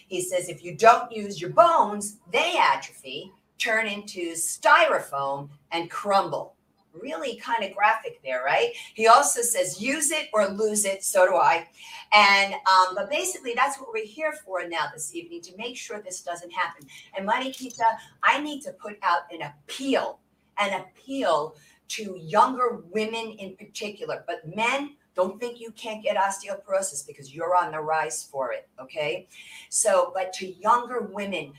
He 0.06 0.22
says, 0.22 0.48
if 0.48 0.62
you 0.64 0.76
don't 0.76 1.10
use 1.10 1.40
your 1.40 1.50
bones, 1.50 2.18
they 2.30 2.56
atrophy, 2.56 3.32
turn 3.58 3.86
into 3.86 4.32
styrofoam 4.32 5.48
and 5.72 5.90
crumble. 5.90 6.54
Really 6.92 7.36
kind 7.36 7.62
of 7.64 7.74
graphic 7.74 8.22
there, 8.22 8.42
right? 8.42 8.70
He 8.94 9.06
also 9.06 9.42
says, 9.42 9.82
use 9.82 10.10
it 10.10 10.28
or 10.32 10.48
lose 10.48 10.84
it. 10.84 11.04
So 11.04 11.26
do 11.26 11.36
I. 11.36 11.68
And, 12.14 12.54
um, 12.54 12.94
but 12.94 13.10
basically, 13.10 13.52
that's 13.54 13.78
what 13.78 13.92
we're 13.92 14.06
here 14.06 14.32
for 14.32 14.66
now 14.66 14.86
this 14.94 15.14
evening 15.14 15.42
to 15.42 15.56
make 15.58 15.76
sure 15.76 16.00
this 16.00 16.22
doesn't 16.22 16.52
happen. 16.52 16.86
And 17.16 17.28
Mariquita, 17.28 17.84
I 18.22 18.40
need 18.40 18.62
to 18.62 18.72
put 18.72 18.96
out 19.02 19.22
an 19.30 19.42
appeal 19.42 20.20
an 20.58 20.80
appeal 20.80 21.56
to 21.88 22.16
younger 22.18 22.82
women 22.90 23.32
in 23.38 23.56
particular. 23.56 24.24
But 24.26 24.56
men, 24.56 24.96
don't 25.14 25.40
think 25.40 25.60
you 25.60 25.70
can't 25.72 26.02
get 26.02 26.16
osteoporosis 26.16 27.06
because 27.06 27.34
you're 27.34 27.56
on 27.56 27.72
the 27.72 27.80
rise 27.80 28.24
for 28.24 28.52
it. 28.52 28.68
Okay. 28.80 29.28
So, 29.70 30.12
but 30.14 30.32
to 30.34 30.52
younger 30.54 31.08
women, 31.12 31.52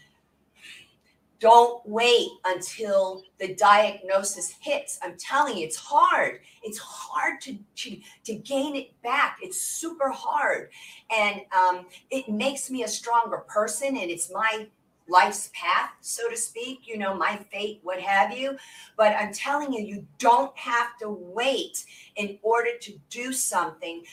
don't 1.39 1.87
wait 1.87 2.29
until 2.45 3.23
the 3.39 3.53
diagnosis 3.55 4.55
hits. 4.59 4.99
I'm 5.03 5.15
telling 5.17 5.57
you, 5.57 5.65
it's 5.65 5.75
hard. 5.75 6.39
It's 6.63 6.79
hard 6.79 7.41
to, 7.41 7.57
to, 7.75 7.97
to 8.25 8.35
gain 8.35 8.75
it 8.75 8.99
back. 9.03 9.37
It's 9.41 9.61
super 9.61 10.09
hard. 10.09 10.69
And 11.11 11.41
um, 11.55 11.85
it 12.09 12.27
makes 12.27 12.71
me 12.71 12.83
a 12.83 12.87
stronger 12.87 13.37
person. 13.37 13.97
And 13.97 14.09
it's 14.09 14.31
my 14.31 14.67
life's 15.09 15.49
path, 15.53 15.91
so 16.01 16.29
to 16.29 16.37
speak, 16.37 16.87
you 16.87 16.97
know, 16.97 17.13
my 17.13 17.37
fate, 17.51 17.79
what 17.83 17.99
have 17.99 18.37
you. 18.37 18.57
But 18.97 19.15
I'm 19.17 19.33
telling 19.33 19.73
you, 19.73 19.83
you 19.83 20.05
don't 20.19 20.55
have 20.57 20.97
to 20.99 21.09
wait 21.09 21.85
in 22.15 22.37
order 22.41 22.71
to 22.81 22.93
do 23.09 23.31
something 23.31 24.03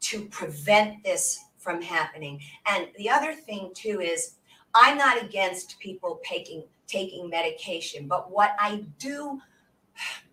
to 0.00 0.24
prevent 0.26 1.04
this 1.04 1.44
from 1.58 1.82
happening. 1.82 2.40
And 2.66 2.88
the 2.96 3.10
other 3.10 3.34
thing 3.34 3.70
too 3.74 4.00
is 4.00 4.36
I'm 4.74 4.96
not 4.96 5.22
against 5.22 5.78
people 5.78 6.20
taking 6.24 6.64
taking 6.86 7.28
medication, 7.30 8.08
but 8.08 8.30
what 8.32 8.56
I 8.58 8.84
do 8.98 9.40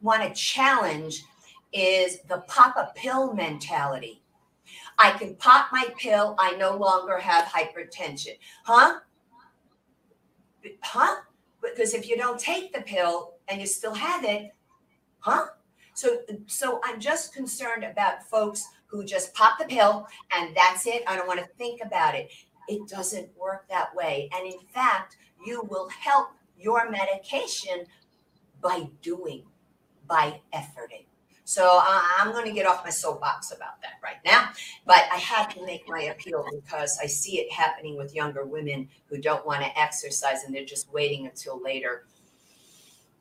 want 0.01 0.23
to 0.23 0.33
challenge 0.33 1.23
is 1.71 2.19
the 2.27 2.39
pop 2.47 2.75
a 2.77 2.91
pill 2.95 3.33
mentality. 3.33 4.21
I 4.97 5.11
can 5.11 5.35
pop 5.35 5.67
my 5.71 5.87
pill, 5.99 6.35
I 6.39 6.55
no 6.55 6.75
longer 6.75 7.19
have 7.19 7.45
hypertension. 7.45 8.37
Huh? 8.63 8.99
Huh? 10.81 11.15
Because 11.61 11.93
if 11.93 12.07
you 12.07 12.17
don't 12.17 12.39
take 12.39 12.73
the 12.73 12.81
pill 12.81 13.35
and 13.47 13.59
you 13.59 13.67
still 13.67 13.93
have 13.93 14.23
it, 14.23 14.51
huh? 15.19 15.47
So 15.93 16.19
so 16.45 16.79
I'm 16.83 16.99
just 16.99 17.33
concerned 17.33 17.83
about 17.83 18.23
folks 18.29 18.63
who 18.85 19.03
just 19.03 19.33
pop 19.33 19.57
the 19.57 19.65
pill 19.65 20.07
and 20.31 20.55
that's 20.55 20.85
it. 20.85 21.03
I 21.07 21.15
don't 21.15 21.27
want 21.27 21.39
to 21.39 21.47
think 21.57 21.81
about 21.83 22.13
it. 22.13 22.31
It 22.67 22.87
doesn't 22.87 23.29
work 23.35 23.67
that 23.69 23.95
way. 23.95 24.29
And 24.35 24.45
in 24.45 24.59
fact, 24.73 25.17
you 25.45 25.63
will 25.69 25.89
help 25.89 26.29
your 26.57 26.89
medication 26.89 27.85
by 28.61 28.89
doing, 29.01 29.43
by 30.07 30.41
efforting. 30.53 31.06
So 31.47 31.79
uh, 31.81 32.01
I'm 32.17 32.33
going 32.33 32.43
to 32.43 32.51
get 32.51 32.65
off 32.65 32.83
my 32.83 32.89
soapbox 32.89 33.53
about 33.53 33.81
that 33.81 33.93
right 34.03 34.17
now. 34.25 34.49
But 34.85 35.05
I 35.09 35.15
have 35.15 35.47
to 35.55 35.65
make 35.65 35.87
my 35.87 36.01
appeal 36.01 36.45
because 36.53 36.99
I 37.01 37.05
see 37.05 37.39
it 37.39 37.49
happening 37.53 37.95
with 37.95 38.13
younger 38.13 38.43
women 38.43 38.89
who 39.05 39.17
don't 39.17 39.45
want 39.45 39.61
to 39.61 39.79
exercise 39.79 40.43
and 40.43 40.53
they're 40.53 40.65
just 40.65 40.91
waiting 40.91 41.25
until 41.25 41.63
later 41.63 42.03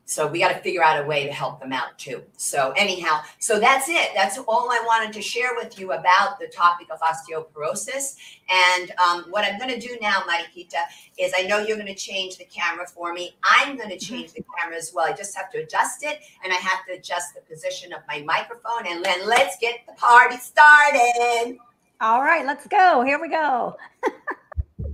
so 0.09 0.25
we 0.25 0.39
got 0.39 0.53
to 0.53 0.59
figure 0.59 0.81
out 0.81 1.03
a 1.03 1.05
way 1.05 1.25
to 1.25 1.33
help 1.33 1.59
them 1.59 1.73
out 1.73 1.99
too. 1.99 2.23
So 2.37 2.73
anyhow, 2.77 3.19
so 3.39 3.59
that's 3.59 3.89
it. 3.89 4.11
That's 4.15 4.37
all 4.47 4.71
I 4.71 4.81
wanted 4.85 5.11
to 5.11 5.21
share 5.21 5.49
with 5.53 5.77
you 5.77 5.91
about 5.91 6.39
the 6.39 6.47
topic 6.47 6.87
of 6.89 7.01
osteoporosis. 7.01 8.15
And 8.49 8.93
um, 9.05 9.25
what 9.29 9.43
I'm 9.43 9.59
going 9.59 9.77
to 9.77 9.85
do 9.85 9.97
now, 10.01 10.21
Mariquita, 10.21 10.79
is 11.19 11.33
I 11.37 11.41
know 11.43 11.59
you're 11.59 11.75
going 11.75 11.87
to 11.87 11.93
change 11.93 12.37
the 12.37 12.45
camera 12.45 12.87
for 12.87 13.11
me. 13.11 13.35
I'm 13.43 13.75
going 13.75 13.89
to 13.89 13.97
mm-hmm. 13.97 14.15
change 14.15 14.31
the 14.31 14.45
camera 14.57 14.77
as 14.77 14.93
well. 14.95 15.05
I 15.05 15.11
just 15.11 15.35
have 15.35 15.51
to 15.51 15.57
adjust 15.57 16.03
it, 16.03 16.21
and 16.41 16.53
I 16.53 16.55
have 16.55 16.85
to 16.85 16.93
adjust 16.93 17.35
the 17.35 17.41
position 17.41 17.91
of 17.91 17.99
my 18.07 18.21
microphone. 18.21 18.87
And 18.87 19.03
then 19.03 19.27
let's 19.27 19.57
get 19.59 19.81
the 19.85 19.93
party 19.95 20.37
started. 20.37 21.57
All 21.99 22.21
right, 22.21 22.45
let's 22.45 22.65
go. 22.65 23.03
Here 23.03 23.19
we 23.19 23.27
go. 23.27 23.75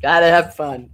Gotta 0.00 0.26
have 0.26 0.54
fun. 0.54 0.90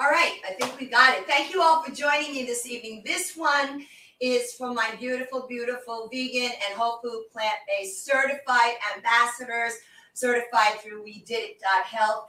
All 0.00 0.08
right, 0.08 0.38
I 0.48 0.52
think 0.52 0.78
we 0.78 0.86
got 0.86 1.18
it. 1.18 1.26
Thank 1.26 1.52
you 1.52 1.60
all 1.60 1.82
for 1.82 1.90
joining 1.90 2.32
me 2.32 2.44
this 2.46 2.64
evening. 2.64 3.02
This 3.04 3.34
one 3.34 3.84
is 4.20 4.52
from 4.52 4.76
my 4.76 4.94
beautiful, 4.94 5.44
beautiful 5.48 6.08
vegan 6.12 6.52
and 6.52 6.78
whole 6.78 7.00
food 7.02 7.24
plant 7.32 7.56
based 7.66 8.06
certified 8.06 8.74
ambassadors, 8.94 9.72
certified 10.18 10.80
through 10.80 11.04
We 11.04 11.20
Did 11.20 11.50
It 11.50 11.58
Health. 11.84 12.26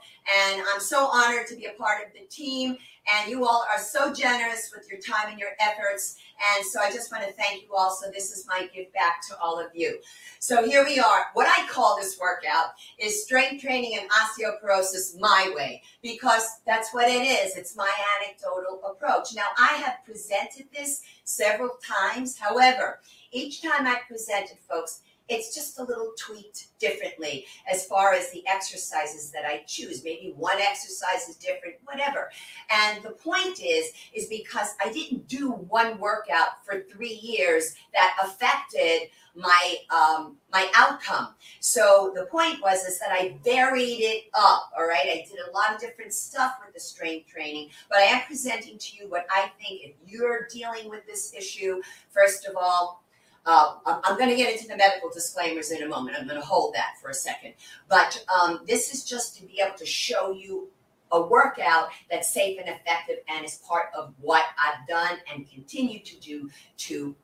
And 0.48 0.62
I'm 0.72 0.80
so 0.80 1.06
honored 1.06 1.48
to 1.48 1.56
be 1.56 1.66
a 1.66 1.72
part 1.72 2.06
of 2.06 2.12
the 2.12 2.26
team. 2.26 2.76
And 3.12 3.30
you 3.30 3.44
all 3.44 3.64
are 3.72 3.80
so 3.80 4.12
generous 4.12 4.70
with 4.74 4.88
your 4.88 5.00
time 5.00 5.30
and 5.30 5.38
your 5.38 5.50
efforts. 5.58 6.18
And 6.54 6.64
so 6.64 6.80
I 6.80 6.92
just 6.92 7.10
want 7.10 7.24
to 7.24 7.32
thank 7.32 7.62
you 7.62 7.74
all. 7.74 7.90
So 7.90 8.10
this 8.10 8.30
is 8.30 8.46
my 8.46 8.68
gift 8.72 8.94
back 8.94 9.26
to 9.28 9.38
all 9.38 9.58
of 9.58 9.74
you. 9.74 9.98
So 10.38 10.64
here 10.64 10.84
we 10.84 11.00
are. 11.00 11.26
What 11.32 11.48
I 11.48 11.66
call 11.68 11.96
this 11.96 12.18
workout 12.20 12.74
is 12.98 13.24
strength 13.24 13.62
training 13.62 13.98
and 13.98 14.08
osteoporosis 14.10 15.18
my 15.18 15.52
way, 15.56 15.82
because 16.02 16.46
that's 16.66 16.94
what 16.94 17.08
it 17.08 17.22
is. 17.22 17.56
It's 17.56 17.74
my 17.74 17.90
anecdotal 18.20 18.80
approach. 18.88 19.34
Now, 19.34 19.46
I 19.58 19.74
have 19.84 20.04
presented 20.04 20.66
this 20.72 21.02
several 21.24 21.70
times. 21.84 22.38
However, 22.38 23.00
each 23.32 23.62
time 23.62 23.86
I 23.86 24.00
presented, 24.06 24.58
folks, 24.68 25.00
it's 25.30 25.54
just 25.54 25.78
a 25.78 25.84
little 25.84 26.12
tweaked 26.18 26.66
differently 26.80 27.46
as 27.70 27.86
far 27.86 28.12
as 28.12 28.30
the 28.32 28.42
exercises 28.48 29.30
that 29.30 29.44
I 29.46 29.62
choose. 29.66 30.02
Maybe 30.04 30.34
one 30.36 30.58
exercise 30.60 31.28
is 31.28 31.36
different, 31.36 31.76
whatever. 31.84 32.30
And 32.68 33.02
the 33.02 33.10
point 33.10 33.60
is, 33.62 33.92
is 34.12 34.26
because 34.26 34.74
I 34.84 34.92
didn't 34.92 35.28
do 35.28 35.52
one 35.52 35.98
workout 35.98 36.64
for 36.64 36.82
three 36.92 37.20
years 37.22 37.74
that 37.94 38.16
affected 38.22 39.08
my 39.36 39.76
um, 39.90 40.36
my 40.52 40.68
outcome. 40.74 41.34
So 41.60 42.12
the 42.14 42.26
point 42.26 42.60
was 42.60 42.84
is 42.84 42.98
that 42.98 43.12
I 43.12 43.38
varied 43.44 44.00
it 44.00 44.24
up. 44.34 44.72
All 44.76 44.86
right, 44.86 45.04
I 45.04 45.24
did 45.28 45.38
a 45.48 45.52
lot 45.52 45.72
of 45.72 45.80
different 45.80 46.12
stuff 46.12 46.56
with 46.64 46.74
the 46.74 46.80
strength 46.80 47.28
training, 47.28 47.70
but 47.88 47.98
I 47.98 48.02
am 48.02 48.22
presenting 48.26 48.78
to 48.78 48.96
you 48.96 49.08
what 49.08 49.26
I 49.30 49.50
think 49.60 49.82
if 49.82 49.92
you're 50.04 50.48
dealing 50.52 50.90
with 50.90 51.06
this 51.06 51.32
issue, 51.32 51.80
first 52.10 52.46
of 52.46 52.56
all, 52.56 52.99
uh, 53.46 53.74
I'm 53.86 54.18
going 54.18 54.30
to 54.30 54.36
get 54.36 54.52
into 54.52 54.68
the 54.68 54.76
medical 54.76 55.10
disclaimers 55.10 55.70
in 55.70 55.82
a 55.82 55.88
moment. 55.88 56.16
I'm 56.18 56.26
going 56.26 56.40
to 56.40 56.46
hold 56.46 56.74
that 56.74 56.94
for 57.00 57.10
a 57.10 57.14
second. 57.14 57.54
But 57.88 58.24
um, 58.28 58.60
this 58.66 58.92
is 58.92 59.04
just 59.04 59.36
to 59.38 59.46
be 59.46 59.60
able 59.64 59.76
to 59.78 59.86
show 59.86 60.32
you 60.32 60.68
a 61.12 61.20
workout 61.20 61.88
that's 62.10 62.32
safe 62.32 62.58
and 62.60 62.68
effective 62.68 63.16
and 63.28 63.44
is 63.44 63.56
part 63.66 63.86
of 63.96 64.14
what 64.20 64.44
I've 64.58 64.86
done 64.86 65.18
and 65.32 65.50
continue 65.50 66.00
to 66.00 66.20
do 66.20 66.48
to 66.78 67.16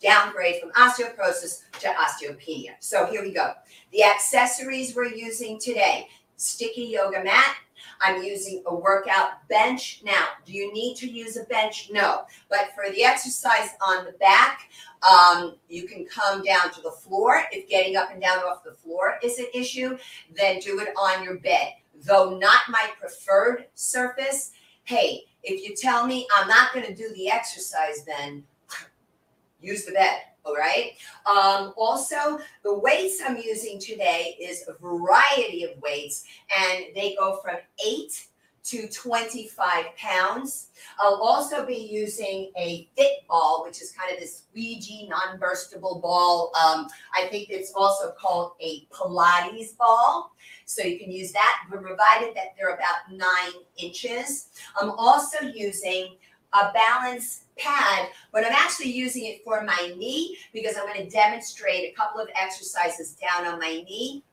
downgrade 0.00 0.60
from 0.60 0.70
osteoporosis 0.72 1.62
to 1.80 1.88
osteopenia. 1.88 2.72
So 2.80 3.06
here 3.06 3.22
we 3.22 3.32
go. 3.32 3.52
The 3.92 4.04
accessories 4.04 4.94
we're 4.94 5.06
using 5.06 5.58
today 5.58 6.08
sticky 6.36 6.82
yoga 6.82 7.22
mat, 7.22 7.56
I'm 8.00 8.22
using 8.22 8.62
a 8.66 8.74
workout 8.74 9.46
bench. 9.48 10.02
Now, 10.04 10.26
do 10.44 10.52
you 10.52 10.72
need 10.72 10.96
to 10.96 11.10
use 11.10 11.36
a 11.36 11.44
bench? 11.44 11.88
No. 11.92 12.24
But 12.48 12.70
for 12.74 12.92
the 12.92 13.04
exercise 13.04 13.70
on 13.86 14.04
the 14.04 14.12
back, 14.12 14.70
um, 15.02 15.56
you 15.68 15.86
can 15.86 16.04
come 16.06 16.42
down 16.42 16.72
to 16.72 16.80
the 16.82 16.90
floor. 16.90 17.42
If 17.52 17.68
getting 17.68 17.96
up 17.96 18.10
and 18.10 18.20
down 18.20 18.38
off 18.38 18.64
the 18.64 18.72
floor 18.72 19.18
is 19.22 19.38
an 19.38 19.46
issue, 19.54 19.98
then 20.34 20.60
do 20.60 20.80
it 20.80 20.88
on 20.98 21.22
your 21.22 21.38
bed. 21.38 21.72
Though 22.02 22.36
not 22.38 22.62
my 22.68 22.90
preferred 23.00 23.66
surface, 23.74 24.52
hey, 24.84 25.24
if 25.42 25.66
you 25.66 25.74
tell 25.76 26.06
me 26.06 26.26
I'm 26.36 26.48
not 26.48 26.72
going 26.72 26.86
to 26.86 26.94
do 26.94 27.12
the 27.14 27.30
exercise, 27.30 28.04
then 28.06 28.44
use 29.60 29.84
the 29.84 29.92
bed. 29.92 30.20
All 30.44 30.54
right. 30.54 30.92
Um, 31.26 31.72
also, 31.76 32.38
the 32.62 32.78
weights 32.78 33.20
I'm 33.26 33.38
using 33.38 33.80
today 33.80 34.36
is 34.40 34.68
a 34.68 34.74
variety 34.74 35.64
of 35.64 35.70
weights, 35.80 36.24
and 36.58 36.84
they 36.94 37.16
go 37.18 37.40
from 37.42 37.56
eight 37.84 38.26
to 38.64 38.88
25 38.88 39.84
pounds. 39.96 40.68
I'll 40.98 41.20
also 41.22 41.66
be 41.66 41.76
using 41.76 42.50
a 42.56 42.88
fit 42.96 43.26
ball, 43.28 43.62
which 43.64 43.80
is 43.82 43.92
kind 43.92 44.12
of 44.12 44.18
this 44.18 44.38
squeegee, 44.38 45.08
non-burstable 45.08 46.00
ball. 46.00 46.50
Um, 46.54 46.88
I 47.14 47.26
think 47.28 47.48
it's 47.50 47.72
also 47.74 48.12
called 48.12 48.52
a 48.60 48.86
Pilates 48.86 49.76
ball. 49.76 50.34
So 50.64 50.82
you 50.82 50.98
can 50.98 51.10
use 51.10 51.32
that, 51.32 51.64
provided 51.70 52.34
that 52.36 52.54
they're 52.56 52.74
about 52.74 53.10
nine 53.12 53.62
inches. 53.76 54.48
I'm 54.80 54.90
also 54.90 55.46
using 55.46 56.16
a 56.54 56.72
balance 56.72 57.43
pad, 57.56 58.08
but 58.32 58.44
I'm 58.44 58.52
actually 58.52 58.90
using 58.90 59.26
it 59.26 59.42
for 59.44 59.62
my 59.62 59.94
knee 59.96 60.36
because 60.52 60.76
I'm 60.76 60.86
going 60.86 61.02
to 61.02 61.10
demonstrate 61.10 61.90
a 61.90 61.94
couple 61.96 62.20
of 62.20 62.28
exercises 62.40 63.12
down 63.12 63.46
on 63.46 63.58
my 63.58 63.68
knee, 63.68 64.24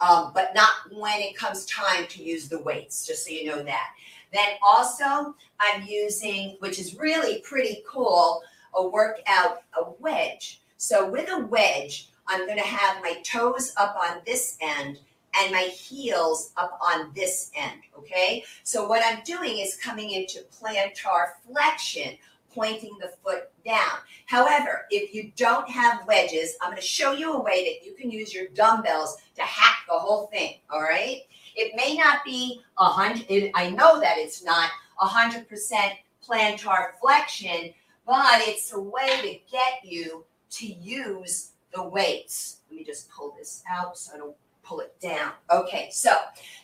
um, 0.00 0.32
but 0.34 0.54
not 0.54 0.70
when 0.92 1.20
it 1.20 1.36
comes 1.36 1.66
time 1.66 2.06
to 2.08 2.22
use 2.22 2.48
the 2.48 2.62
weights, 2.62 3.06
just 3.06 3.24
so 3.24 3.30
you 3.30 3.46
know 3.46 3.62
that. 3.62 3.90
Then 4.32 4.48
also, 4.62 5.34
I'm 5.60 5.82
using, 5.86 6.56
which 6.60 6.78
is 6.78 6.96
really 6.96 7.40
pretty 7.40 7.82
cool, 7.88 8.42
a 8.74 8.86
workout, 8.86 9.62
a 9.76 9.90
wedge. 9.98 10.62
So 10.76 11.10
with 11.10 11.28
a 11.30 11.46
wedge, 11.46 12.08
I'm 12.26 12.46
going 12.46 12.58
to 12.58 12.64
have 12.64 13.02
my 13.02 13.20
toes 13.22 13.72
up 13.76 13.96
on 13.96 14.22
this 14.24 14.56
end 14.60 14.98
and 15.40 15.52
my 15.52 15.62
heels 15.62 16.52
up 16.56 16.78
on 16.80 17.10
this 17.14 17.50
end. 17.56 17.80
Okay. 17.98 18.44
So 18.62 18.86
what 18.88 19.02
I'm 19.04 19.22
doing 19.24 19.58
is 19.58 19.76
coming 19.76 20.12
into 20.12 20.44
plantar 20.60 21.32
flexion, 21.46 22.16
pointing 22.54 22.96
the 23.00 23.12
foot 23.22 23.50
down. 23.64 23.98
However, 24.26 24.86
if 24.90 25.14
you 25.14 25.32
don't 25.36 25.68
have 25.68 26.06
wedges, 26.06 26.56
I'm 26.60 26.70
going 26.70 26.80
to 26.80 26.86
show 26.86 27.12
you 27.12 27.32
a 27.32 27.42
way 27.42 27.64
that 27.64 27.86
you 27.86 27.94
can 27.94 28.10
use 28.10 28.34
your 28.34 28.48
dumbbells 28.48 29.16
to 29.36 29.42
hack 29.42 29.78
the 29.88 29.98
whole 29.98 30.26
thing. 30.28 30.54
All 30.70 30.82
right. 30.82 31.22
It 31.56 31.74
may 31.76 31.96
not 31.96 32.24
be 32.24 32.62
a 32.78 32.84
hundred. 32.84 33.50
I 33.54 33.70
know 33.70 34.00
that 34.00 34.18
it's 34.18 34.44
not 34.44 34.70
a 35.00 35.06
hundred 35.06 35.48
percent 35.48 35.94
plantar 36.26 36.92
flexion, 37.00 37.72
but 38.06 38.40
it's 38.42 38.72
a 38.72 38.80
way 38.80 39.20
to 39.22 39.52
get 39.52 39.84
you 39.84 40.24
to 40.50 40.66
use 40.66 41.52
the 41.74 41.82
weights. 41.82 42.58
Let 42.70 42.78
me 42.78 42.84
just 42.84 43.10
pull 43.10 43.34
this 43.36 43.62
out 43.70 43.96
so 43.96 44.14
I 44.14 44.18
don't 44.18 44.36
pull 44.62 44.80
it 44.80 44.98
down. 45.00 45.32
Okay, 45.50 45.88
so 45.90 46.12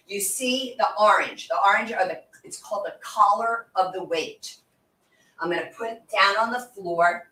you 0.07 0.21
see 0.21 0.75
the 0.79 0.89
orange. 1.01 1.49
The 1.49 1.59
orange 1.65 1.93
are 1.93 2.07
the, 2.07 2.21
it's 2.45 2.59
called 2.59 2.87
the 2.87 2.95
collar 3.03 3.67
of 3.75 3.93
the 3.93 4.05
weight. 4.05 4.59
I'm 5.41 5.51
going 5.51 5.63
to 5.63 5.77
put 5.77 5.91
it 5.91 6.03
down 6.11 6.37
on 6.39 6.53
the 6.53 6.69
floor, 6.75 7.31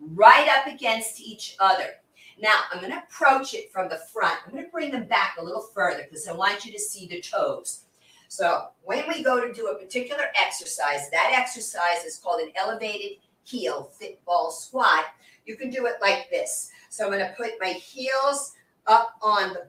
right 0.00 0.48
up 0.48 0.66
against 0.72 1.20
each 1.20 1.56
other. 1.60 1.94
Now, 2.40 2.52
I'm 2.70 2.80
going 2.80 2.92
to 2.92 2.98
approach 2.98 3.54
it 3.54 3.72
from 3.72 3.88
the 3.88 4.00
front. 4.12 4.38
I'm 4.44 4.52
going 4.52 4.64
to 4.64 4.70
bring 4.70 4.90
them 4.90 5.06
back 5.06 5.36
a 5.38 5.44
little 5.44 5.68
further 5.74 6.04
because 6.04 6.28
I 6.28 6.32
want 6.32 6.64
you 6.64 6.72
to 6.72 6.78
see 6.78 7.06
the 7.06 7.20
toes. 7.20 7.84
So, 8.28 8.68
when 8.82 9.08
we 9.08 9.22
go 9.22 9.40
to 9.40 9.54
do 9.54 9.68
a 9.68 9.78
particular 9.78 10.24
exercise, 10.40 11.08
that 11.10 11.32
exercise 11.34 12.04
is 12.04 12.18
called 12.18 12.40
an 12.40 12.52
elevated 12.56 13.18
heel 13.44 13.90
fit 13.98 14.22
ball 14.24 14.50
squat. 14.50 15.04
You 15.46 15.56
can 15.56 15.70
do 15.70 15.86
it 15.86 15.94
like 16.02 16.28
this. 16.30 16.70
So, 16.90 17.04
I'm 17.04 17.12
going 17.12 17.26
to 17.26 17.34
put 17.36 17.52
my 17.60 17.68
heels 17.68 18.54
up 18.86 19.14
on 19.22 19.54
the 19.54 19.68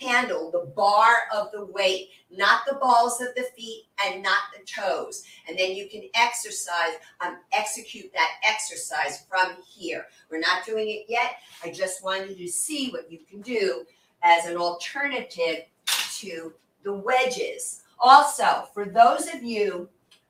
handle, 0.00 0.50
the 0.50 0.70
bar 0.76 1.14
of 1.34 1.50
the 1.52 1.66
weight, 1.66 2.10
not 2.30 2.62
the 2.66 2.76
balls 2.76 3.20
of 3.20 3.28
the 3.36 3.48
feet 3.56 3.86
and 4.04 4.22
not 4.22 4.38
the 4.56 4.64
toes. 4.64 5.24
And 5.48 5.58
then 5.58 5.72
you 5.72 5.88
can 5.88 6.02
exercise, 6.14 6.94
um, 7.20 7.38
execute 7.52 8.12
that 8.12 8.30
exercise 8.48 9.24
from 9.28 9.56
here. 9.66 10.06
We're 10.30 10.40
not 10.40 10.64
doing 10.64 10.88
it 10.88 11.06
yet. 11.08 11.36
I 11.64 11.70
just 11.70 12.04
wanted 12.04 12.38
you 12.38 12.46
to 12.46 12.52
see 12.52 12.90
what 12.90 13.10
you 13.10 13.18
can 13.28 13.40
do 13.40 13.84
as 14.22 14.46
an 14.46 14.56
alternative 14.56 15.64
to 16.18 16.52
the 16.82 16.92
wedges. 16.92 17.82
Also, 18.00 18.68
for 18.72 18.84
those 18.84 19.32
of 19.32 19.42
you 19.42 19.88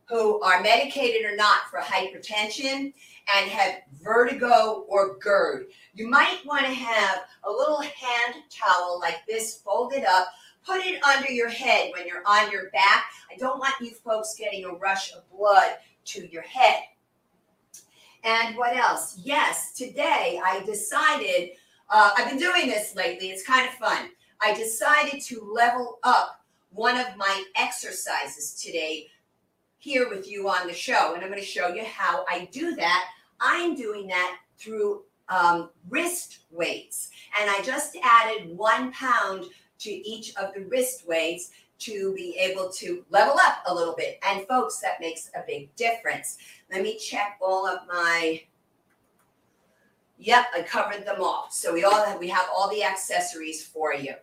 who 0.08 0.40
are 0.40 0.62
medicated 0.62 1.30
or 1.30 1.36
not 1.36 1.70
for 1.70 1.80
hypertension 1.80 2.92
and 3.36 3.50
have 3.50 3.82
vertigo 4.02 4.84
or 4.88 5.18
GERD, 5.18 5.66
you 5.94 6.08
might 6.08 6.38
want 6.46 6.64
to 6.64 6.72
have 6.72 7.20
a 7.44 7.50
little 7.50 7.80
hand 7.80 8.34
towel 8.50 8.98
like 9.00 9.18
this 9.28 9.58
folded 9.58 10.04
up. 10.04 10.28
Put 10.64 10.84
it 10.84 11.02
under 11.02 11.30
your 11.30 11.48
head 11.48 11.90
when 11.94 12.06
you're 12.06 12.22
on 12.26 12.50
your 12.50 12.70
back. 12.70 13.04
I 13.30 13.36
don't 13.38 13.58
want 13.58 13.74
you 13.80 13.90
folks 13.90 14.34
getting 14.34 14.64
a 14.64 14.72
rush 14.72 15.12
of 15.12 15.28
blood 15.30 15.76
to 16.06 16.26
your 16.30 16.42
head. 16.42 16.82
And 18.24 18.56
what 18.56 18.76
else? 18.76 19.20
Yes, 19.22 19.72
today 19.72 20.40
I 20.44 20.62
decided, 20.64 21.50
uh, 21.90 22.10
I've 22.16 22.28
been 22.28 22.38
doing 22.38 22.66
this 22.66 22.94
lately, 22.96 23.30
it's 23.30 23.46
kind 23.46 23.68
of 23.68 23.74
fun. 23.74 24.10
I 24.40 24.54
decided 24.54 25.20
to 25.22 25.52
level 25.54 25.98
up 26.02 26.40
one 26.70 26.98
of 26.98 27.16
my 27.16 27.44
exercises 27.56 28.60
today 28.60 29.08
here 29.88 30.10
with 30.10 30.30
you 30.30 30.48
on 30.48 30.66
the 30.66 30.74
show. 30.74 31.14
And 31.14 31.22
I'm 31.22 31.30
going 31.30 31.40
to 31.40 31.46
show 31.46 31.68
you 31.68 31.84
how 31.84 32.24
I 32.28 32.48
do 32.52 32.74
that. 32.76 33.08
I'm 33.40 33.74
doing 33.74 34.06
that 34.08 34.38
through 34.58 35.02
um, 35.30 35.70
wrist 35.88 36.40
weights. 36.50 37.10
And 37.40 37.50
I 37.50 37.62
just 37.62 37.96
added 38.02 38.56
one 38.56 38.92
pound 38.92 39.46
to 39.80 39.90
each 39.90 40.36
of 40.36 40.52
the 40.54 40.62
wrist 40.66 41.08
weights 41.08 41.52
to 41.78 42.12
be 42.14 42.36
able 42.38 42.68
to 42.70 43.04
level 43.10 43.36
up 43.40 43.62
a 43.66 43.74
little 43.74 43.94
bit. 43.96 44.18
And 44.28 44.46
folks, 44.46 44.78
that 44.80 45.00
makes 45.00 45.30
a 45.34 45.42
big 45.46 45.74
difference. 45.76 46.36
Let 46.70 46.82
me 46.82 46.98
check 46.98 47.38
all 47.40 47.66
of 47.66 47.80
my. 47.88 48.42
Yep, 50.20 50.46
I 50.54 50.62
covered 50.62 51.06
them 51.06 51.22
all. 51.22 51.46
So 51.50 51.72
we 51.72 51.84
all 51.84 52.04
have, 52.04 52.18
we 52.18 52.28
have 52.28 52.48
all 52.54 52.68
the 52.68 52.82
accessories 52.82 53.64
for 53.64 53.94
you. 53.94 54.14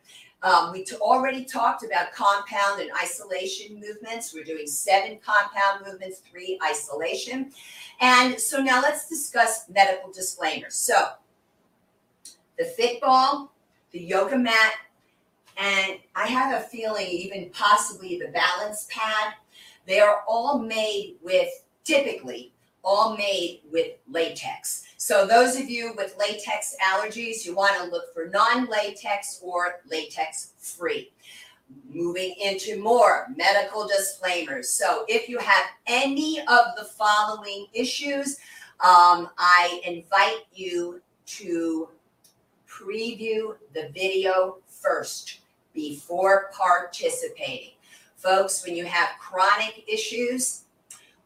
Um, 0.45 0.71
we 0.71 0.83
t- 0.83 0.95
already 0.97 1.43
talked 1.43 1.83
about 1.83 2.13
compound 2.13 2.79
and 2.79 2.91
isolation 3.01 3.79
movements. 3.79 4.31
We're 4.31 4.43
doing 4.43 4.67
seven 4.67 5.17
compound 5.25 5.83
movements, 5.83 6.19
three 6.19 6.59
isolation. 6.63 7.51
And 7.99 8.39
so 8.39 8.61
now 8.61 8.79
let's 8.79 9.09
discuss 9.09 9.67
medical 9.69 10.11
disclaimers. 10.11 10.75
So 10.75 11.13
the 12.59 12.65
fit 12.65 13.01
ball, 13.01 13.51
the 13.89 13.99
yoga 13.99 14.37
mat, 14.37 14.73
and 15.57 15.97
I 16.15 16.27
have 16.27 16.61
a 16.61 16.63
feeling 16.67 17.07
even 17.07 17.49
possibly 17.49 18.19
the 18.19 18.27
balance 18.27 18.87
pad, 18.91 19.33
they 19.87 19.99
are 19.99 20.21
all 20.27 20.59
made 20.59 21.15
with 21.23 21.49
typically 21.83 22.53
all 22.85 23.17
made 23.17 23.61
with 23.71 23.97
latex. 24.07 24.85
So 24.97 25.25
those 25.27 25.57
of 25.59 25.69
you 25.69 25.93
with 25.97 26.15
latex 26.17 26.75
allergies, 26.81 27.43
you 27.43 27.55
want 27.55 27.75
to 27.77 27.89
look 27.89 28.13
for 28.13 28.29
non-latex 28.29 29.41
or 29.43 29.81
latex 29.89 30.53
free. 30.59 31.11
Moving 31.89 32.35
into 32.39 32.79
more 32.81 33.27
medical 33.35 33.87
disclaimers. 33.87 34.69
So 34.69 35.03
if 35.07 35.27
you 35.27 35.39
have 35.39 35.65
any 35.87 36.39
of 36.41 36.75
the 36.77 36.85
following 36.85 37.65
issues, 37.73 38.37
um, 38.81 39.29
I 39.37 39.81
invite 39.83 40.45
you 40.53 41.01
to 41.25 41.89
preview 42.69 43.55
the 43.73 43.89
video 43.93 44.57
first 44.67 45.39
before 45.73 46.51
participating. 46.53 47.71
Folks, 48.15 48.63
when 48.63 48.75
you 48.75 48.85
have 48.85 49.09
chronic 49.19 49.83
issues, 49.87 50.64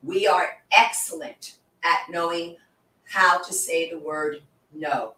we 0.04 0.28
are 0.28 0.58
excellent 0.78 1.56
at 1.84 2.10
knowing 2.10 2.58
how 3.06 3.42
to 3.42 3.54
say 3.54 3.90
the 3.90 4.00
word 4.00 4.42
no. 4.74 5.14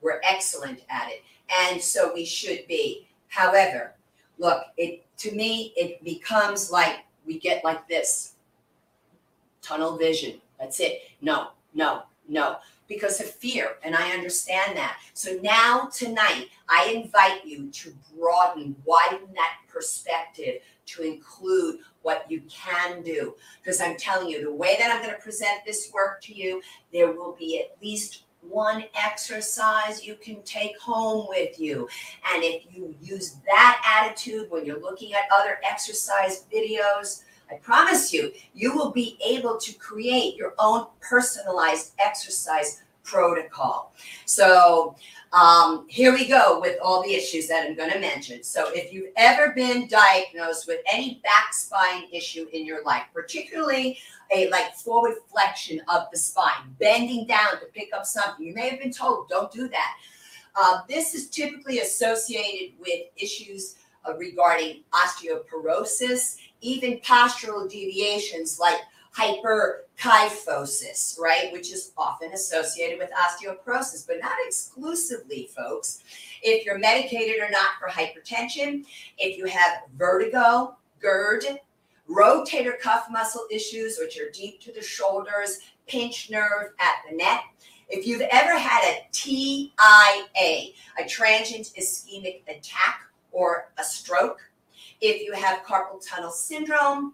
We're 0.00 0.20
excellent 0.28 0.80
at 0.88 1.08
it. 1.08 1.22
And 1.60 1.80
so 1.80 2.12
we 2.12 2.24
should 2.24 2.66
be. 2.66 3.08
However, 3.28 3.94
look, 4.38 4.64
it 4.76 5.04
to 5.18 5.32
me 5.32 5.72
it 5.76 6.02
becomes 6.04 6.70
like 6.70 7.00
we 7.26 7.38
get 7.38 7.64
like 7.64 7.88
this. 7.88 8.34
Tunnel 9.60 9.96
vision. 9.96 10.40
That's 10.58 10.80
it. 10.80 11.02
No, 11.20 11.48
no, 11.74 12.02
no. 12.28 12.56
Because 12.88 13.20
of 13.20 13.30
fear, 13.30 13.76
and 13.84 13.94
I 13.94 14.10
understand 14.10 14.76
that. 14.76 14.98
So 15.14 15.38
now, 15.42 15.88
tonight, 15.94 16.48
I 16.68 16.92
invite 16.92 17.44
you 17.44 17.70
to 17.70 17.94
broaden, 18.14 18.76
widen 18.84 19.28
that 19.34 19.58
perspective 19.68 20.56
to 20.86 21.02
include 21.02 21.78
what 22.02 22.30
you 22.30 22.42
can 22.48 23.02
do. 23.02 23.34
Because 23.62 23.80
I'm 23.80 23.96
telling 23.96 24.28
you, 24.28 24.44
the 24.44 24.52
way 24.52 24.76
that 24.78 24.90
I'm 24.94 25.02
going 25.02 25.14
to 25.14 25.20
present 25.20 25.64
this 25.64 25.90
work 25.92 26.20
to 26.22 26.34
you, 26.34 26.62
there 26.92 27.12
will 27.12 27.36
be 27.38 27.60
at 27.60 27.76
least 27.82 28.24
one 28.42 28.84
exercise 28.94 30.04
you 30.04 30.16
can 30.16 30.42
take 30.42 30.78
home 30.78 31.26
with 31.28 31.58
you. 31.60 31.88
And 32.32 32.42
if 32.42 32.64
you 32.74 32.94
use 33.00 33.36
that 33.46 34.02
attitude 34.04 34.50
when 34.50 34.66
you're 34.66 34.80
looking 34.80 35.14
at 35.14 35.22
other 35.32 35.58
exercise 35.62 36.44
videos, 36.52 37.22
I 37.50 37.56
promise 37.56 38.12
you, 38.12 38.32
you 38.54 38.74
will 38.74 38.90
be 38.90 39.18
able 39.24 39.58
to 39.58 39.72
create 39.74 40.36
your 40.36 40.54
own 40.58 40.86
personalized 41.00 41.92
exercise 41.98 42.82
protocol. 43.04 43.92
So, 44.24 44.96
um, 45.32 45.86
here 45.88 46.12
we 46.12 46.28
go 46.28 46.60
with 46.60 46.78
all 46.82 47.02
the 47.02 47.14
issues 47.14 47.48
that 47.48 47.64
I'm 47.66 47.74
going 47.74 47.90
to 47.90 47.98
mention. 47.98 48.42
So, 48.42 48.66
if 48.74 48.92
you've 48.92 49.12
ever 49.16 49.52
been 49.52 49.88
diagnosed 49.88 50.66
with 50.66 50.80
any 50.92 51.20
back 51.22 51.54
spine 51.54 52.04
issue 52.12 52.46
in 52.52 52.66
your 52.66 52.84
life, 52.84 53.04
particularly 53.14 53.98
a 54.34 54.50
like 54.50 54.74
forward 54.74 55.14
flexion 55.30 55.80
of 55.88 56.02
the 56.12 56.18
spine, 56.18 56.74
bending 56.78 57.26
down 57.26 57.52
to 57.60 57.66
pick 57.72 57.94
up 57.94 58.04
something, 58.04 58.44
you 58.44 58.54
may 58.54 58.68
have 58.68 58.78
been 58.78 58.92
told, 58.92 59.28
don't 59.30 59.50
do 59.50 59.68
that. 59.68 59.96
Uh, 60.54 60.80
this 60.86 61.14
is 61.14 61.30
typically 61.30 61.78
associated 61.78 62.78
with 62.78 63.00
issues 63.16 63.76
uh, 64.06 64.14
regarding 64.16 64.82
osteoporosis, 64.92 66.36
even 66.60 66.98
postural 66.98 67.70
deviations 67.70 68.58
like 68.58 68.80
hyperkyphosis, 69.16 71.18
right, 71.18 71.52
which 71.52 71.72
is 71.72 71.92
often 71.96 72.32
associated 72.32 72.98
with 72.98 73.10
osteoporosis, 73.10 74.06
but 74.06 74.20
not 74.20 74.36
exclusively, 74.46 75.50
folks. 75.54 76.02
If 76.42 76.64
you're 76.64 76.78
medicated 76.78 77.42
or 77.42 77.50
not 77.50 77.72
for 77.78 77.88
hypertension, 77.88 78.84
if 79.18 79.36
you 79.36 79.46
have 79.46 79.82
vertigo, 79.96 80.76
GERD, 81.00 81.58
rotator 82.08 82.78
cuff 82.78 83.06
muscle 83.10 83.46
issues, 83.50 83.98
which 83.98 84.18
are 84.18 84.30
deep 84.30 84.60
to 84.62 84.72
the 84.72 84.82
shoulders, 84.82 85.60
pinched 85.86 86.30
nerve 86.30 86.72
at 86.78 86.96
the 87.08 87.16
neck, 87.16 87.44
if 87.88 88.06
you've 88.06 88.22
ever 88.22 88.58
had 88.58 88.82
a 88.84 89.06
TIA, 89.12 90.72
a 90.98 91.08
transient 91.08 91.72
ischemic 91.78 92.42
attack 92.48 93.00
or 93.32 93.70
a 93.78 93.84
stroke, 93.84 94.40
if 95.02 95.22
you 95.22 95.34
have 95.34 95.64
carpal 95.64 96.00
tunnel 96.06 96.30
syndrome, 96.30 97.12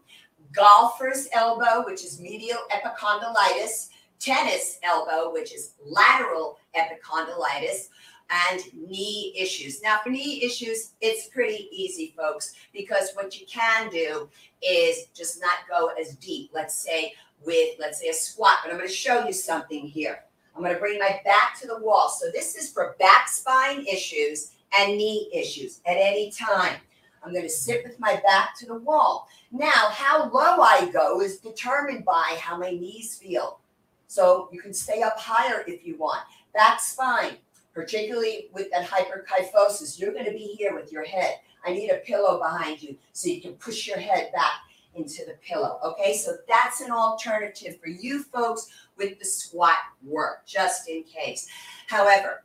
golfer's 0.52 1.28
elbow, 1.32 1.84
which 1.84 2.04
is 2.04 2.20
medial 2.20 2.58
epicondylitis, 2.72 3.88
tennis 4.18 4.78
elbow, 4.82 5.32
which 5.32 5.54
is 5.54 5.74
lateral 5.84 6.58
epicondylitis, 6.76 7.88
and 8.30 8.60
knee 8.74 9.34
issues. 9.38 9.82
Now, 9.82 10.00
for 10.02 10.10
knee 10.10 10.42
issues, 10.42 10.92
it's 11.00 11.28
pretty 11.28 11.68
easy, 11.72 12.14
folks, 12.16 12.54
because 12.72 13.12
what 13.14 13.38
you 13.40 13.46
can 13.46 13.88
do 13.90 14.28
is 14.62 15.06
just 15.14 15.40
not 15.40 15.68
go 15.68 15.90
as 15.98 16.16
deep. 16.16 16.50
Let's 16.52 16.74
say 16.74 17.14
with, 17.44 17.76
let's 17.78 18.00
say, 18.00 18.08
a 18.08 18.14
squat, 18.14 18.58
but 18.62 18.70
I'm 18.70 18.76
going 18.76 18.88
to 18.88 18.94
show 18.94 19.24
you 19.24 19.32
something 19.32 19.86
here. 19.86 20.24
I'm 20.54 20.62
going 20.62 20.74
to 20.74 20.80
bring 20.80 20.98
my 20.98 21.20
back 21.24 21.58
to 21.60 21.66
the 21.66 21.78
wall. 21.78 22.08
So 22.08 22.30
this 22.32 22.56
is 22.56 22.70
for 22.72 22.96
back 22.98 23.28
spine 23.28 23.86
issues 23.86 24.50
and 24.78 24.98
knee 24.98 25.30
issues 25.32 25.80
at 25.86 25.96
any 25.96 26.30
time. 26.32 26.74
I'm 27.22 27.32
going 27.32 27.44
to 27.44 27.48
sit 27.48 27.84
with 27.84 27.98
my 27.98 28.20
back 28.24 28.56
to 28.58 28.66
the 28.66 28.74
wall. 28.74 29.28
Now, 29.50 29.88
how 29.90 30.30
low 30.30 30.60
I 30.60 30.90
go 30.92 31.20
is 31.20 31.38
determined 31.38 32.04
by 32.04 32.38
how 32.40 32.56
my 32.56 32.70
knees 32.70 33.16
feel. 33.16 33.60
So 34.06 34.48
you 34.52 34.60
can 34.60 34.72
stay 34.72 35.02
up 35.02 35.18
higher 35.18 35.64
if 35.66 35.86
you 35.86 35.96
want. 35.96 36.22
That's 36.54 36.94
fine, 36.94 37.36
particularly 37.74 38.48
with 38.52 38.70
that 38.70 38.88
hyperkyphosis, 38.88 40.00
you're 40.00 40.12
going 40.12 40.24
to 40.24 40.32
be 40.32 40.54
here 40.58 40.74
with 40.74 40.90
your 40.90 41.04
head. 41.04 41.34
I 41.64 41.72
need 41.72 41.90
a 41.90 41.98
pillow 41.98 42.38
behind 42.38 42.82
you 42.82 42.96
so 43.12 43.28
you 43.28 43.40
can 43.40 43.54
push 43.54 43.86
your 43.86 43.98
head 43.98 44.30
back 44.32 44.62
into 44.94 45.24
the 45.24 45.34
pillow. 45.42 45.78
Okay, 45.84 46.16
so 46.16 46.36
that's 46.48 46.80
an 46.80 46.90
alternative 46.90 47.78
for 47.80 47.88
you 47.88 48.22
folks 48.22 48.68
with 48.96 49.18
the 49.18 49.24
squat 49.24 49.76
work, 50.02 50.46
just 50.46 50.88
in 50.88 51.02
case. 51.04 51.48
However, 51.86 52.44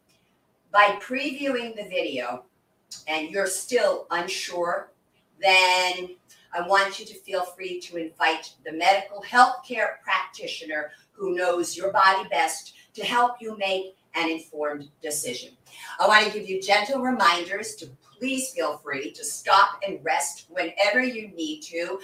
by 0.71 0.99
previewing 1.01 1.75
the 1.75 1.87
video 1.89 2.43
and 3.07 3.29
you're 3.29 3.47
still 3.47 4.07
unsure, 4.11 4.91
then 5.41 6.15
I 6.53 6.67
want 6.67 6.99
you 6.99 7.05
to 7.05 7.13
feel 7.13 7.43
free 7.43 7.79
to 7.81 7.97
invite 7.97 8.53
the 8.65 8.71
medical 8.71 9.21
healthcare 9.21 9.99
practitioner 10.03 10.91
who 11.11 11.35
knows 11.35 11.75
your 11.75 11.91
body 11.91 12.27
best 12.29 12.73
to 12.93 13.03
help 13.03 13.37
you 13.41 13.57
make 13.57 13.95
an 14.15 14.29
informed 14.29 14.89
decision. 15.01 15.51
I 15.99 16.07
want 16.07 16.25
to 16.25 16.31
give 16.31 16.47
you 16.47 16.61
gentle 16.61 17.01
reminders 17.01 17.75
to 17.75 17.89
please 18.17 18.51
feel 18.51 18.77
free 18.77 19.11
to 19.11 19.25
stop 19.25 19.81
and 19.85 19.99
rest 20.03 20.45
whenever 20.49 21.03
you 21.03 21.29
need 21.29 21.61
to, 21.63 21.99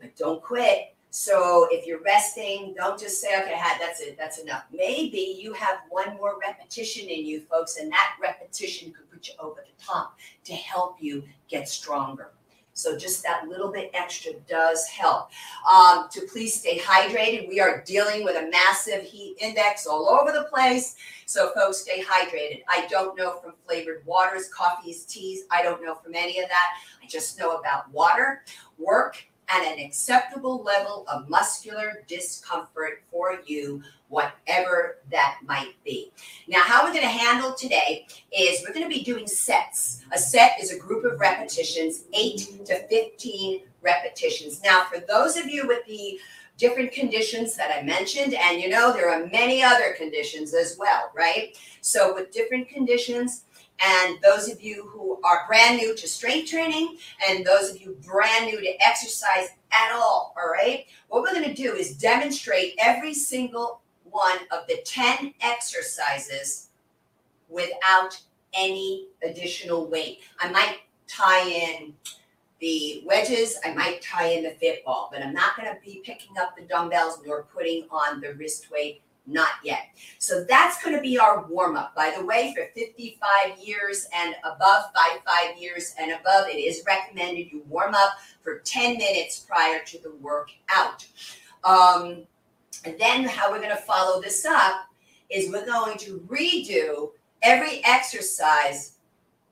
but 0.00 0.16
don't 0.16 0.42
quit. 0.42 0.94
So 1.10 1.68
if 1.70 1.86
you're 1.86 2.02
resting, 2.02 2.74
don't 2.76 3.00
just 3.00 3.22
say, 3.22 3.40
okay, 3.40 3.58
that's 3.80 4.00
it, 4.00 4.18
that's 4.18 4.38
enough. 4.38 4.64
Maybe 4.70 5.38
you 5.40 5.54
have 5.54 5.78
one 5.88 6.16
more 6.16 6.38
repetition 6.46 7.08
in 7.08 7.24
you, 7.24 7.40
folks, 7.40 7.78
and 7.78 7.90
that 7.90 8.16
repetition 8.20 8.92
could 8.92 9.05
put 9.16 9.28
you 9.28 9.34
over 9.40 9.64
the 9.66 9.84
top 9.84 10.18
to 10.44 10.52
help 10.52 10.96
you 11.00 11.24
get 11.48 11.68
stronger. 11.68 12.32
So 12.74 12.94
just 12.94 13.22
that 13.22 13.48
little 13.48 13.72
bit 13.72 13.90
extra 13.94 14.34
does 14.46 14.86
help. 14.86 15.30
Um, 15.70 16.08
to 16.12 16.20
please 16.30 16.54
stay 16.54 16.78
hydrated. 16.78 17.48
We 17.48 17.58
are 17.58 17.82
dealing 17.86 18.22
with 18.22 18.36
a 18.36 18.50
massive 18.50 19.02
heat 19.02 19.36
index 19.40 19.86
all 19.86 20.10
over 20.10 20.30
the 20.30 20.44
place. 20.52 20.96
So 21.24 21.52
folks, 21.54 21.78
stay 21.78 22.02
hydrated. 22.02 22.64
I 22.68 22.86
don't 22.90 23.16
know 23.16 23.38
from 23.38 23.54
flavored 23.66 24.04
waters, 24.04 24.50
coffees, 24.50 25.06
teas. 25.06 25.44
I 25.50 25.62
don't 25.62 25.82
know 25.82 25.94
from 25.94 26.14
any 26.14 26.38
of 26.40 26.50
that. 26.50 26.74
I 27.02 27.06
just 27.06 27.38
know 27.38 27.56
about 27.56 27.90
water, 27.92 28.44
work, 28.78 29.24
and 29.48 29.64
an 29.64 29.82
acceptable 29.82 30.62
level 30.62 31.06
of 31.10 31.30
muscular 31.30 32.04
discomfort 32.08 33.02
for 33.10 33.40
you, 33.46 33.82
whatever 34.08 34.98
that 35.10 35.38
might 35.46 35.74
be. 35.84 36.12
Now, 36.48 36.62
how 36.62 36.84
we're 36.84 36.92
going 36.92 37.02
to 37.02 37.08
handle 37.08 37.54
today 37.54 38.06
is 38.36 38.62
we're 38.62 38.74
going 38.74 38.88
to 38.88 38.94
be 38.94 39.04
doing 39.04 39.26
sets. 39.26 40.02
A 40.12 40.18
set 40.18 40.52
is 40.60 40.72
a 40.72 40.78
group 40.78 41.04
of 41.04 41.18
repetitions, 41.18 42.04
8 42.12 42.64
to 42.66 42.86
15 42.88 43.62
repetitions. 43.82 44.62
Now, 44.62 44.84
for 44.84 45.00
those 45.00 45.36
of 45.36 45.46
you 45.46 45.66
with 45.66 45.84
the 45.86 46.18
different 46.56 46.92
conditions 46.92 47.56
that 47.56 47.76
I 47.76 47.82
mentioned, 47.82 48.34
and 48.34 48.60
you 48.60 48.68
know, 48.68 48.92
there 48.92 49.10
are 49.10 49.26
many 49.26 49.62
other 49.62 49.94
conditions 49.96 50.54
as 50.54 50.76
well, 50.78 51.10
right? 51.14 51.58
So, 51.80 52.14
with 52.14 52.32
different 52.32 52.68
conditions, 52.68 53.44
and 53.84 54.18
those 54.22 54.48
of 54.48 54.62
you 54.62 54.88
who 54.90 55.20
are 55.22 55.46
brand 55.46 55.76
new 55.76 55.94
to 55.94 56.08
strength 56.08 56.50
training 56.50 56.96
and 57.28 57.44
those 57.44 57.70
of 57.70 57.80
you 57.80 57.96
brand 58.06 58.46
new 58.46 58.60
to 58.60 58.86
exercise 58.86 59.48
at 59.70 59.92
all, 59.92 60.34
all 60.36 60.50
right? 60.50 60.86
What 61.08 61.22
we're 61.22 61.34
going 61.34 61.48
to 61.48 61.54
do 61.54 61.74
is 61.74 61.96
demonstrate 61.96 62.74
every 62.78 63.12
single 63.12 63.82
one 64.10 64.38
of 64.50 64.66
the 64.68 64.78
10 64.84 65.34
exercises 65.40 66.68
without 67.48 68.20
any 68.54 69.08
additional 69.22 69.86
weight. 69.86 70.20
I 70.40 70.50
might 70.50 70.78
tie 71.08 71.48
in 71.48 71.94
the 72.60 73.02
wedges, 73.04 73.58
I 73.64 73.74
might 73.74 74.00
tie 74.00 74.28
in 74.28 74.42
the 74.42 74.50
fit 74.50 74.84
ball, 74.84 75.10
but 75.12 75.22
I'm 75.22 75.34
not 75.34 75.56
going 75.56 75.68
to 75.68 75.78
be 75.84 76.00
picking 76.04 76.38
up 76.38 76.56
the 76.56 76.62
dumbbells 76.62 77.20
nor 77.24 77.42
putting 77.42 77.84
on 77.90 78.20
the 78.20 78.34
wrist 78.34 78.70
weight 78.70 79.02
not 79.26 79.48
yet. 79.64 79.88
So 80.18 80.44
that's 80.44 80.82
going 80.82 80.94
to 80.94 81.02
be 81.02 81.18
our 81.18 81.44
warm 81.46 81.76
up. 81.76 81.94
By 81.94 82.14
the 82.16 82.24
way, 82.24 82.54
for 82.56 82.66
55 82.74 83.58
years 83.58 84.06
and 84.14 84.36
above, 84.44 84.84
55 84.94 85.58
years 85.58 85.94
and 85.98 86.12
above, 86.12 86.48
it 86.48 86.58
is 86.58 86.82
recommended 86.86 87.50
you 87.50 87.64
warm 87.68 87.94
up 87.94 88.10
for 88.42 88.60
10 88.60 88.96
minutes 88.96 89.40
prior 89.40 89.82
to 89.84 89.98
the 90.02 90.12
workout. 90.20 91.06
Um, 91.64 92.26
and 92.84 92.98
then 92.98 93.24
how 93.24 93.50
we're 93.50 93.60
going 93.60 93.70
to 93.70 93.76
follow 93.76 94.20
this 94.20 94.44
up 94.44 94.88
is 95.30 95.50
we're 95.50 95.66
going 95.66 95.98
to 95.98 96.20
redo 96.28 97.10
every 97.42 97.82
exercise 97.84 98.98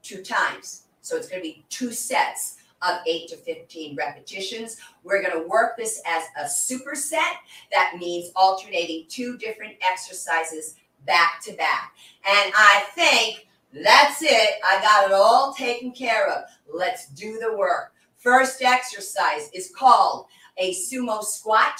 two 0.03 0.23
times. 0.23 0.83
So 1.01 1.17
it's 1.17 1.29
going 1.29 1.43
to 1.43 1.49
be 1.49 1.65
two 1.69 1.93
sets 1.93 2.57
of 2.83 2.99
8 3.07 3.29
to 3.29 3.37
15 3.37 3.97
repetitions. 3.97 4.77
We're 5.03 5.23
going 5.23 5.41
to 5.41 5.49
work 5.49 5.77
this 5.77 6.03
as 6.07 6.25
a 6.39 6.45
superset. 6.45 7.35
That 7.73 7.97
means 7.99 8.31
alternating 8.37 9.07
two 9.09 9.37
different 9.39 9.75
exercises 9.81 10.77
back 11.07 11.43
to 11.45 11.53
back. 11.55 11.95
And 12.27 12.53
I 12.57 12.85
think 12.95 13.47
that's 13.73 14.23
it. 14.23 14.61
I 14.65 14.81
got 14.81 15.11
it 15.11 15.13
all 15.13 15.55
taken 15.55 15.93
care 15.93 16.29
of. 16.29 16.45
Let's 16.73 17.09
do 17.09 17.39
the 17.39 17.57
work. 17.57 17.93
First 18.17 18.63
exercise 18.63 19.51
is 19.53 19.73
called 19.77 20.27
a 20.57 20.75
sumo 20.75 21.23
squat, 21.23 21.79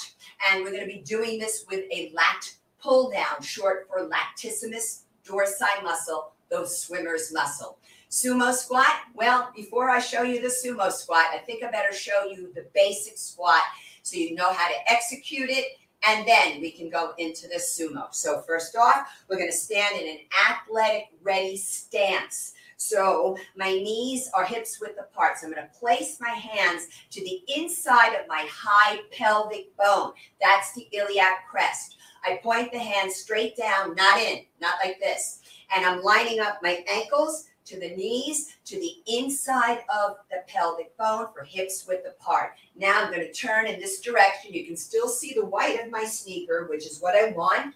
and 0.49 0.63
we're 0.63 0.71
going 0.71 0.87
to 0.87 0.93
be 0.93 1.01
doing 1.01 1.39
this 1.39 1.65
with 1.69 1.85
a 1.91 2.11
lat 2.13 2.51
pull 2.81 3.09
down, 3.09 3.41
short 3.41 3.87
for 3.87 4.07
latissimus 4.07 5.01
dorsi 5.27 5.83
muscle, 5.83 6.33
those 6.49 6.81
swimmers 6.81 7.33
muscle. 7.33 7.77
Sumo 8.09 8.53
squat, 8.53 8.95
well, 9.13 9.51
before 9.55 9.89
I 9.89 9.99
show 9.99 10.21
you 10.21 10.39
the 10.39 10.47
sumo 10.47 10.91
squat, 10.91 11.25
I 11.33 11.39
think 11.39 11.63
I 11.63 11.71
better 11.71 11.93
show 11.93 12.25
you 12.25 12.51
the 12.53 12.65
basic 12.73 13.17
squat 13.17 13.61
so 14.03 14.17
you 14.17 14.35
know 14.35 14.53
how 14.53 14.67
to 14.67 14.91
execute 14.91 15.49
it, 15.49 15.65
and 16.07 16.27
then 16.27 16.61
we 16.61 16.69
can 16.69 16.89
go 16.89 17.13
into 17.17 17.47
the 17.47 17.55
sumo. 17.55 18.13
So 18.13 18.41
first 18.41 18.75
off, 18.75 19.07
we're 19.27 19.39
gonna 19.39 19.51
stand 19.51 19.99
in 19.99 20.07
an 20.07 20.19
athletic 20.47 21.07
ready 21.23 21.57
stance. 21.57 22.53
So 22.77 23.37
my 23.55 23.69
knees 23.69 24.29
are 24.33 24.45
hips 24.45 24.79
width 24.79 24.99
apart. 24.99 25.37
So 25.37 25.47
I'm 25.47 25.53
going 25.53 25.65
to 25.65 25.79
place 25.79 26.17
my 26.19 26.29
hands 26.29 26.87
to 27.11 27.21
the 27.21 27.41
inside 27.55 28.13
of 28.15 28.27
my 28.27 28.47
high 28.51 28.99
pelvic 29.11 29.75
bone. 29.77 30.11
That's 30.41 30.73
the 30.73 30.87
iliac 30.91 31.47
crest. 31.49 31.97
I 32.25 32.39
point 32.43 32.71
the 32.71 32.79
hands 32.79 33.15
straight 33.15 33.55
down, 33.55 33.95
not 33.95 34.19
in, 34.19 34.45
not 34.59 34.75
like 34.83 34.99
this. 34.99 35.41
And 35.75 35.85
I'm 35.85 36.03
lining 36.03 36.39
up 36.39 36.59
my 36.61 36.83
ankles 36.91 37.47
to 37.65 37.79
the 37.79 37.95
knees, 37.95 38.57
to 38.65 38.79
the 38.79 38.93
inside 39.07 39.79
of 39.93 40.17
the 40.29 40.43
pelvic 40.47 40.95
bone 40.97 41.27
for 41.33 41.43
hips 41.43 41.85
width 41.87 42.07
apart. 42.07 42.53
Now 42.75 43.01
I'm 43.03 43.11
going 43.11 43.25
to 43.25 43.33
turn 43.33 43.65
in 43.65 43.79
this 43.79 44.01
direction. 44.01 44.53
You 44.53 44.65
can 44.65 44.77
still 44.77 45.07
see 45.07 45.33
the 45.33 45.45
white 45.45 45.83
of 45.83 45.91
my 45.91 46.05
sneaker, 46.05 46.67
which 46.69 46.85
is 46.85 46.99
what 46.99 47.15
I 47.15 47.31
want. 47.31 47.73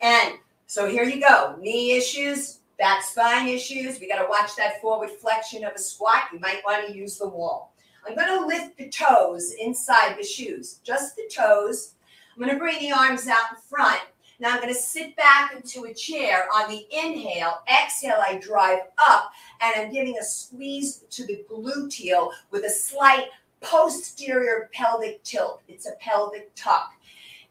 And 0.00 0.34
so 0.66 0.88
here 0.88 1.02
you 1.02 1.20
go. 1.20 1.56
Knee 1.58 1.96
issues, 1.96 2.57
back 2.78 3.02
spine 3.02 3.48
issues. 3.48 4.00
We 4.00 4.08
got 4.08 4.22
to 4.22 4.28
watch 4.28 4.56
that 4.56 4.80
forward 4.80 5.10
flexion 5.10 5.64
of 5.64 5.72
a 5.74 5.78
squat. 5.78 6.24
You 6.32 6.38
might 6.38 6.62
want 6.64 6.86
to 6.86 6.96
use 6.96 7.18
the 7.18 7.28
wall. 7.28 7.74
I'm 8.06 8.14
going 8.14 8.28
to 8.28 8.46
lift 8.46 8.78
the 8.78 8.88
toes 8.88 9.52
inside 9.60 10.16
the 10.18 10.24
shoes, 10.24 10.80
just 10.84 11.16
the 11.16 11.28
toes. 11.34 11.94
I'm 12.34 12.42
going 12.42 12.54
to 12.54 12.58
bring 12.58 12.78
the 12.78 12.92
arms 12.92 13.26
out 13.26 13.50
in 13.52 13.60
front 13.68 14.00
now 14.40 14.54
I'm 14.54 14.60
going 14.60 14.72
to 14.72 14.80
sit 14.80 15.16
back 15.16 15.52
into 15.52 15.84
a 15.84 15.94
chair 15.94 16.46
on 16.54 16.70
the 16.70 16.86
inhale. 16.92 17.60
Exhale, 17.68 18.22
I 18.24 18.38
drive 18.38 18.80
up 18.98 19.32
and 19.60 19.74
I'm 19.76 19.92
giving 19.92 20.16
a 20.18 20.24
squeeze 20.24 21.04
to 21.10 21.26
the 21.26 21.44
gluteal 21.50 22.30
with 22.52 22.64
a 22.64 22.70
slight 22.70 23.26
posterior 23.60 24.70
pelvic 24.72 25.24
tilt. 25.24 25.62
It's 25.66 25.86
a 25.86 25.96
pelvic 26.00 26.52
tuck. 26.54 26.92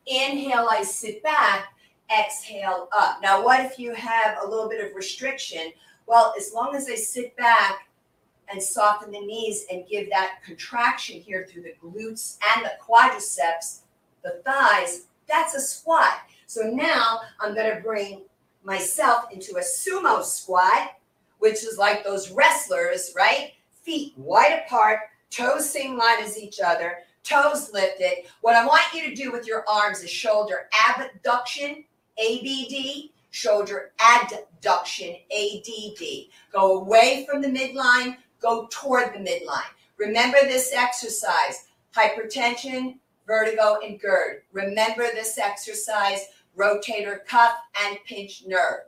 Inhale, 0.06 0.70
I 0.72 0.84
sit 0.84 1.22
back. 1.24 1.74
Exhale 2.12 2.88
up. 2.98 3.22
Now, 3.22 3.44
what 3.44 3.66
if 3.66 3.78
you 3.78 3.94
have 3.94 4.38
a 4.44 4.48
little 4.48 4.70
bit 4.70 4.84
of 4.84 4.96
restriction? 4.96 5.72
Well, 6.06 6.34
as 6.38 6.54
long 6.54 6.76
as 6.76 6.88
I 6.90 6.96
sit 6.96 7.36
back 7.36 7.88
and 8.50 8.62
soften 8.62 9.12
the 9.12 9.20
knees 9.20 9.66
and 9.72 9.88
give 9.88 10.10
that 10.10 10.40
contraction 10.46 11.20
here 11.20 11.46
through 11.50 11.64
the 11.64 11.76
glutes 11.84 12.38
and 12.56 12.66
the 12.66 12.72
quadriceps, 12.82 13.82
the 14.24 14.42
thighs, 14.46 15.08
that's 15.28 15.54
a 15.54 15.60
squat. 15.60 16.22
So 16.46 16.62
now 16.62 17.20
I'm 17.42 17.54
going 17.54 17.76
to 17.76 17.82
bring 17.82 18.22
myself 18.64 19.26
into 19.32 19.58
a 19.58 19.62
sumo 19.62 20.24
squat, 20.24 20.96
which 21.40 21.64
is 21.64 21.78
like 21.78 22.04
those 22.04 22.32
wrestlers, 22.32 23.14
right? 23.16 23.52
Feet 23.84 24.14
wide 24.18 24.64
apart, 24.66 25.00
toes 25.30 25.70
same 25.70 25.98
line 25.98 26.24
as 26.24 26.38
each 26.38 26.60
other, 26.66 27.00
toes 27.24 27.72
lifted. 27.74 28.24
What 28.42 28.56
I 28.56 28.66
want 28.66 28.84
you 28.94 29.10
to 29.10 29.16
do 29.16 29.32
with 29.32 29.46
your 29.46 29.66
arms 29.70 30.02
is 30.02 30.10
shoulder 30.10 30.70
abduction, 30.90 31.84
ABD, 32.20 33.10
shoulder 33.32 33.92
adduction, 34.00 35.20
ADD. 35.32 36.30
Go 36.52 36.80
away 36.80 37.26
from 37.30 37.42
the 37.42 37.48
midline, 37.48 38.18
go 38.42 38.68
toward 38.72 39.14
the 39.14 39.20
midline. 39.20 39.72
Remember 39.98 40.38
this 40.44 40.74
exercise 40.74 41.66
hypertension, 41.96 42.98
vertigo, 43.26 43.78
and 43.84 44.00
GERD. 44.00 44.44
Remember 44.54 45.08
this 45.14 45.38
exercise 45.38 46.28
rotator 46.58 47.26
cuff, 47.26 47.54
and 47.86 47.98
pinch 48.06 48.44
nerve. 48.46 48.82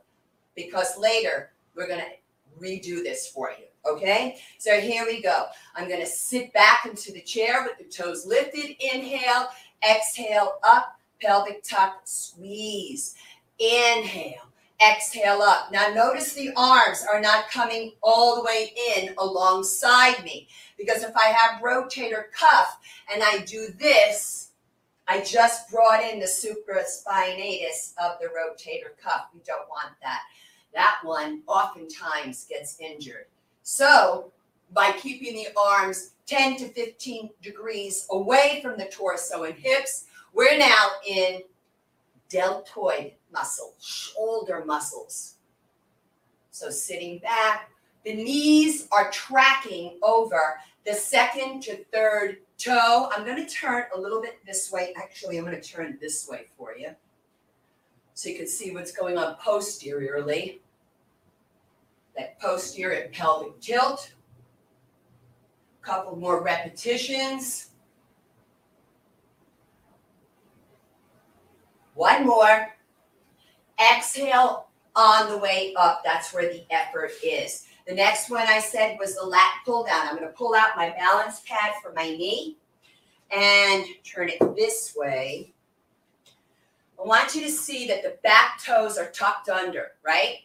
Because 0.54 0.98
later 0.98 1.52
we're 1.74 1.86
going 1.86 2.00
to 2.00 2.60
redo 2.60 3.02
this 3.02 3.28
for 3.28 3.50
you. 3.50 3.64
Okay, 3.90 4.36
so 4.58 4.78
here 4.78 5.06
we 5.06 5.22
go. 5.22 5.46
I'm 5.74 5.88
going 5.88 6.00
to 6.00 6.06
sit 6.06 6.52
back 6.52 6.84
into 6.84 7.12
the 7.12 7.22
chair 7.22 7.64
with 7.64 7.78
the 7.78 7.84
toes 7.84 8.26
lifted. 8.26 8.76
Inhale, 8.78 9.48
exhale, 9.88 10.58
up, 10.62 10.99
pelvic 11.20 11.62
tuck, 11.62 12.00
squeeze. 12.04 13.14
Inhale, 13.58 14.48
exhale 14.80 15.42
up. 15.42 15.70
Now 15.70 15.88
notice 15.88 16.32
the 16.32 16.52
arms 16.56 17.04
are 17.10 17.20
not 17.20 17.50
coming 17.50 17.92
all 18.02 18.36
the 18.36 18.42
way 18.42 18.72
in 18.96 19.14
alongside 19.18 20.24
me 20.24 20.48
because 20.78 21.02
if 21.02 21.14
I 21.16 21.26
have 21.26 21.62
rotator 21.62 22.30
cuff 22.32 22.78
and 23.12 23.22
I 23.22 23.38
do 23.46 23.68
this, 23.78 24.50
I 25.06 25.20
just 25.20 25.70
brought 25.70 26.02
in 26.04 26.20
the 26.20 26.26
supraspinatus 26.26 27.94
of 27.98 28.18
the 28.20 28.28
rotator 28.28 28.96
cuff. 29.02 29.26
You 29.34 29.40
don't 29.44 29.68
want 29.68 29.92
that. 30.02 30.20
That 30.72 30.98
one 31.02 31.42
oftentimes 31.48 32.46
gets 32.48 32.80
injured. 32.80 33.26
So 33.62 34.30
by 34.72 34.92
keeping 34.92 35.34
the 35.34 35.48
arms 35.56 36.12
10 36.26 36.56
to 36.58 36.68
15 36.68 37.30
degrees 37.42 38.06
away 38.10 38.60
from 38.62 38.78
the 38.78 38.84
torso 38.86 39.42
and 39.42 39.56
hips, 39.56 40.04
we're 40.32 40.58
now 40.58 40.86
in 41.06 41.42
deltoid 42.28 43.12
muscle, 43.32 43.74
shoulder 43.80 44.64
muscles. 44.64 45.36
So 46.50 46.70
sitting 46.70 47.18
back, 47.18 47.70
the 48.04 48.14
knees 48.14 48.88
are 48.92 49.10
tracking 49.10 49.98
over 50.02 50.56
the 50.86 50.94
second 50.94 51.62
to 51.64 51.84
third 51.92 52.38
toe. 52.58 53.10
I'm 53.14 53.24
going 53.24 53.44
to 53.44 53.52
turn 53.52 53.84
a 53.94 54.00
little 54.00 54.20
bit 54.20 54.38
this 54.46 54.72
way. 54.72 54.94
Actually, 54.96 55.38
I'm 55.38 55.44
going 55.44 55.60
to 55.60 55.68
turn 55.68 55.98
this 56.00 56.28
way 56.28 56.46
for 56.56 56.76
you 56.76 56.90
so 58.14 58.28
you 58.28 58.36
can 58.36 58.46
see 58.46 58.72
what's 58.72 58.92
going 58.92 59.16
on 59.16 59.36
posteriorly. 59.36 60.60
That 62.16 62.38
posterior 62.40 63.08
pelvic 63.12 63.60
tilt. 63.60 64.12
A 65.82 65.86
Couple 65.86 66.16
more 66.16 66.42
repetitions. 66.42 67.69
One 72.00 72.26
more. 72.26 72.74
Exhale 73.78 74.68
on 74.96 75.28
the 75.28 75.36
way 75.36 75.74
up. 75.76 76.00
That's 76.02 76.32
where 76.32 76.50
the 76.50 76.64
effort 76.70 77.10
is. 77.22 77.66
The 77.86 77.94
next 77.94 78.30
one 78.30 78.46
I 78.48 78.58
said 78.58 78.96
was 78.98 79.16
the 79.16 79.22
lat 79.22 79.56
pull 79.66 79.84
down. 79.84 80.08
I'm 80.08 80.16
going 80.16 80.26
to 80.26 80.32
pull 80.32 80.54
out 80.54 80.78
my 80.78 80.94
balance 80.96 81.42
pad 81.46 81.74
for 81.82 81.92
my 81.92 82.04
knee 82.04 82.56
and 83.30 83.84
turn 84.02 84.30
it 84.30 84.38
this 84.56 84.94
way. 84.96 85.52
I 86.98 87.06
want 87.06 87.34
you 87.34 87.42
to 87.42 87.50
see 87.50 87.86
that 87.88 88.02
the 88.02 88.16
back 88.22 88.64
toes 88.64 88.96
are 88.96 89.10
tucked 89.10 89.50
under, 89.50 89.88
right? 90.02 90.36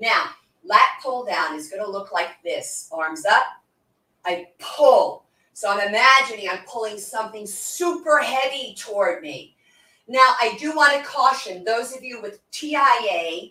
Now, 0.00 0.30
lat 0.64 0.98
pull 1.00 1.24
down 1.24 1.54
is 1.54 1.68
going 1.68 1.84
to 1.84 1.88
look 1.88 2.10
like 2.10 2.42
this. 2.42 2.90
Arms 2.90 3.24
up. 3.24 3.44
I 4.24 4.48
pull. 4.58 5.26
So 5.52 5.70
I'm 5.70 5.88
imagining 5.88 6.48
I'm 6.50 6.64
pulling 6.66 6.98
something 6.98 7.46
super 7.46 8.18
heavy 8.18 8.74
toward 8.76 9.22
me. 9.22 9.55
Now, 10.08 10.34
I 10.40 10.56
do 10.58 10.74
want 10.74 10.92
to 10.92 11.08
caution 11.08 11.64
those 11.64 11.94
of 11.96 12.04
you 12.04 12.22
with 12.22 12.38
TIA 12.52 13.50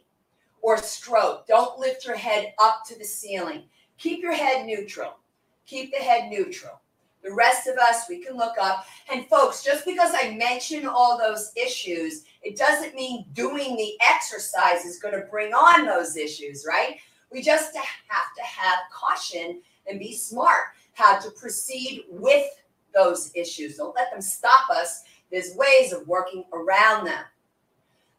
or 0.61 0.77
stroke, 0.77 1.45
don't 1.47 1.77
lift 1.77 2.05
your 2.05 2.15
head 2.15 2.53
up 2.59 2.83
to 2.87 2.97
the 2.97 3.05
ceiling. 3.05 3.63
Keep 3.97 4.23
your 4.23 4.33
head 4.33 4.65
neutral. 4.65 5.19
Keep 5.67 5.91
the 5.91 5.99
head 5.99 6.29
neutral. 6.29 6.81
The 7.23 7.33
rest 7.33 7.67
of 7.67 7.77
us, 7.77 8.05
we 8.07 8.23
can 8.23 8.37
look 8.37 8.55
up. 8.59 8.85
And 9.11 9.27
folks, 9.27 9.63
just 9.63 9.85
because 9.85 10.11
I 10.13 10.35
mention 10.35 10.87
all 10.87 11.17
those 11.17 11.51
issues, 11.55 12.23
it 12.41 12.55
doesn't 12.55 12.95
mean 12.95 13.25
doing 13.33 13.75
the 13.75 13.93
exercise 14.07 14.85
is 14.85 14.99
going 14.99 15.13
to 15.13 15.27
bring 15.29 15.53
on 15.53 15.85
those 15.85 16.17
issues, 16.17 16.65
right? 16.67 16.97
We 17.31 17.41
just 17.41 17.75
have 17.75 18.35
to 18.37 18.43
have 18.43 18.79
caution 18.91 19.61
and 19.87 19.99
be 19.99 20.15
smart 20.15 20.69
how 20.93 21.19
to 21.19 21.29
proceed 21.31 22.05
with 22.09 22.47
those 22.93 23.31
issues. 23.35 23.77
Don't 23.77 23.95
let 23.95 24.11
them 24.11 24.21
stop 24.21 24.69
us. 24.69 25.03
There's 25.35 25.53
ways 25.57 25.91
of 25.91 26.07
working 26.07 26.45
around 26.53 27.07
them. 27.07 27.25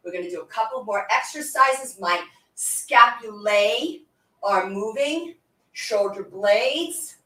We're 0.04 0.12
going 0.12 0.24
to 0.24 0.30
do 0.30 0.42
a 0.42 0.46
couple 0.46 0.84
more 0.84 1.06
exercises. 1.10 1.96
My 1.98 2.22
scapulae 2.54 4.02
are 4.42 4.68
moving, 4.68 5.36
shoulder 5.72 6.24
blades. 6.24 7.16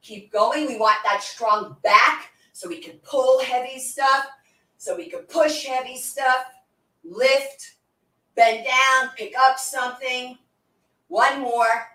Keep 0.00 0.32
going. 0.32 0.66
We 0.66 0.78
want 0.78 0.96
that 1.04 1.22
strong 1.22 1.76
back 1.82 2.30
so 2.54 2.66
we 2.66 2.78
can 2.78 2.96
pull 3.00 3.44
heavy 3.44 3.78
stuff, 3.78 4.24
so 4.78 4.96
we 4.96 5.10
can 5.10 5.20
push 5.24 5.66
heavy 5.66 5.98
stuff, 5.98 6.46
lift, 7.04 7.74
bend 8.36 8.64
down, 8.64 9.10
pick 9.18 9.34
up 9.38 9.58
something. 9.58 10.38
One 11.08 11.42
more. 11.42 11.88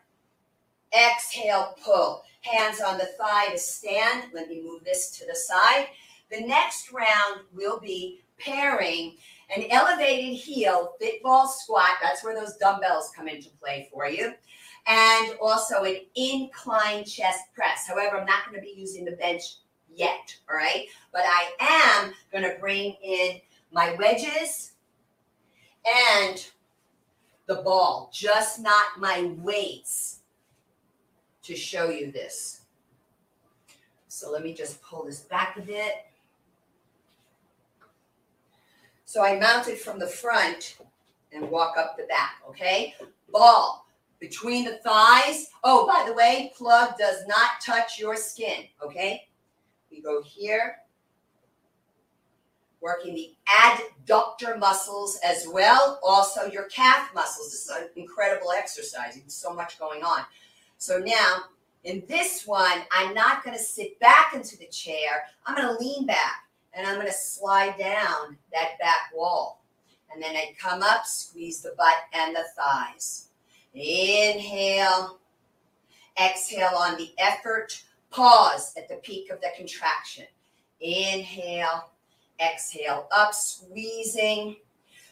Exhale, 0.93 1.75
pull. 1.83 2.21
Hands 2.41 2.79
on 2.81 2.99
the 2.99 3.09
thigh 3.17 3.47
to 3.51 3.57
stand. 3.57 4.25
Let 4.31 4.47
me 4.47 4.61
move 4.61 4.83
this 4.83 5.09
to 5.17 5.25
the 5.25 5.33
side. 5.33 5.87
The 6.31 6.41
next 6.41 6.91
round 6.91 7.41
will 7.53 7.79
be 7.79 8.21
pairing 8.37 9.15
an 9.55 9.65
elevated 9.69 10.35
heel, 10.35 10.95
fit 10.99 11.21
ball 11.21 11.47
squat. 11.47 11.91
That's 12.01 12.23
where 12.23 12.35
those 12.35 12.57
dumbbells 12.57 13.11
come 13.15 13.27
into 13.27 13.49
play 13.61 13.89
for 13.93 14.07
you. 14.07 14.33
And 14.87 15.33
also 15.41 15.83
an 15.83 15.97
incline 16.15 17.05
chest 17.05 17.41
press. 17.53 17.87
However, 17.87 18.17
I'm 18.17 18.25
not 18.25 18.45
going 18.45 18.59
to 18.59 18.61
be 18.61 18.73
using 18.79 19.05
the 19.05 19.13
bench 19.13 19.43
yet. 19.93 20.35
All 20.49 20.55
right. 20.55 20.87
But 21.11 21.23
I 21.25 21.51
am 22.03 22.13
going 22.31 22.43
to 22.43 22.59
bring 22.59 22.95
in 23.03 23.39
my 23.71 23.95
wedges 23.95 24.73
and 25.85 26.45
the 27.47 27.55
ball, 27.55 28.09
just 28.13 28.59
not 28.59 28.99
my 28.99 29.31
weights 29.37 30.19
to 31.43 31.55
show 31.55 31.89
you 31.89 32.11
this. 32.11 32.61
So 34.07 34.31
let 34.31 34.43
me 34.43 34.53
just 34.53 34.81
pull 34.81 35.05
this 35.05 35.21
back 35.21 35.57
a 35.57 35.61
bit. 35.61 35.93
So 39.05 39.23
I 39.23 39.39
mount 39.39 39.67
it 39.67 39.79
from 39.79 39.99
the 39.99 40.07
front 40.07 40.77
and 41.31 41.49
walk 41.49 41.77
up 41.77 41.95
the 41.95 42.05
back, 42.05 42.41
okay? 42.49 42.95
Ball 43.31 43.85
between 44.19 44.65
the 44.65 44.77
thighs. 44.77 45.49
Oh, 45.63 45.85
by 45.85 46.03
the 46.07 46.13
way, 46.13 46.51
plug 46.57 46.97
does 46.97 47.25
not 47.27 47.61
touch 47.63 47.99
your 47.99 48.15
skin, 48.15 48.65
okay? 48.83 49.27
We 49.91 50.01
go 50.01 50.21
here, 50.23 50.77
working 52.81 53.13
the 53.13 53.35
adductor 53.47 54.57
muscles 54.57 55.19
as 55.23 55.47
well, 55.51 55.99
also 56.03 56.45
your 56.45 56.65
calf 56.65 57.11
muscles. 57.13 57.51
This 57.51 57.65
is 57.65 57.69
an 57.69 57.89
incredible 57.95 58.51
exercise. 58.51 59.15
There's 59.15 59.33
so 59.33 59.53
much 59.53 59.77
going 59.79 60.03
on. 60.03 60.21
So 60.77 60.97
now, 60.99 61.43
in 61.83 62.03
this 62.07 62.47
one, 62.47 62.81
I'm 62.91 63.13
not 63.13 63.43
going 63.43 63.55
to 63.55 63.63
sit 63.63 63.99
back 63.99 64.33
into 64.33 64.57
the 64.57 64.67
chair. 64.67 65.25
I'm 65.45 65.55
going 65.55 65.67
to 65.67 65.83
lean 65.83 66.05
back 66.07 66.44
and 66.75 66.85
I'm 66.85 66.95
going 66.95 67.07
to 67.07 67.13
slide 67.13 67.77
down 67.77 68.37
that 68.51 68.77
back 68.79 69.11
wall. 69.13 69.63
And 70.13 70.21
then 70.21 70.35
I 70.35 70.55
come 70.59 70.83
up, 70.83 71.05
squeeze 71.05 71.61
the 71.61 71.73
butt 71.77 71.95
and 72.13 72.35
the 72.35 72.43
thighs. 72.55 73.29
Inhale, 73.73 75.19
exhale 76.21 76.75
on 76.75 76.97
the 76.97 77.11
effort, 77.17 77.81
pause 78.11 78.73
at 78.77 78.87
the 78.87 78.95
peak 78.95 79.29
of 79.29 79.41
the 79.41 79.49
contraction. 79.57 80.25
Inhale, 80.79 81.89
exhale 82.39 83.07
up, 83.11 83.33
squeezing. 83.33 84.57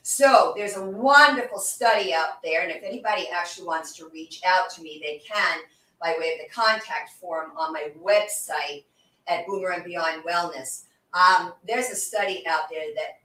So 0.04 0.54
there's 0.56 0.76
a 0.76 0.86
wonderful 0.86 1.60
study 1.60 2.14
out 2.14 2.42
there, 2.44 2.62
and 2.62 2.72
if 2.72 2.84
anybody 2.84 3.28
actually 3.30 3.68
wants 3.68 3.96
to 3.96 4.10
reach 4.10 4.42
out 4.46 4.70
to 4.72 4.82
me, 4.82 5.02
they 5.02 5.22
can 5.26 5.60
by 6.02 6.16
way 6.20 6.34
of 6.34 6.40
the 6.40 6.54
contact 6.54 7.12
form 7.22 7.52
on 7.58 7.72
my 7.72 7.90
website 8.04 8.84
at 9.28 9.48
Boomers 9.48 9.76
and 9.76 9.86
Beyond 9.86 10.24
Wellness. 10.26 10.84
Um, 11.14 11.54
there's 11.68 11.90
a 11.90 11.96
study 11.96 12.44
out 12.48 12.70
there 12.70 12.88
that 12.96 13.20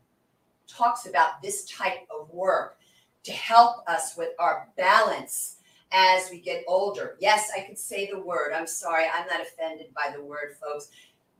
talks 0.67 1.07
about 1.07 1.43
this 1.43 1.65
type 1.65 2.07
of 2.11 2.29
work 2.31 2.79
to 3.25 3.33
help 3.33 3.89
us 3.89 4.17
with 4.17 4.31
our 4.39 4.69
balance 4.77 5.57
as 5.93 6.31
we 6.31 6.41
get 6.41 6.65
older. 6.69 7.17
Yes, 7.19 7.51
I 7.57 7.63
could 7.63 7.79
say 7.79 8.09
the 8.11 8.21
word. 8.21 8.53
I'm 8.55 8.67
sorry, 8.67 9.05
I'm 9.13 9.27
not 9.27 9.41
offended 9.41 9.89
by 9.95 10.15
the 10.15 10.23
word, 10.23 10.57
folks. 10.61 10.89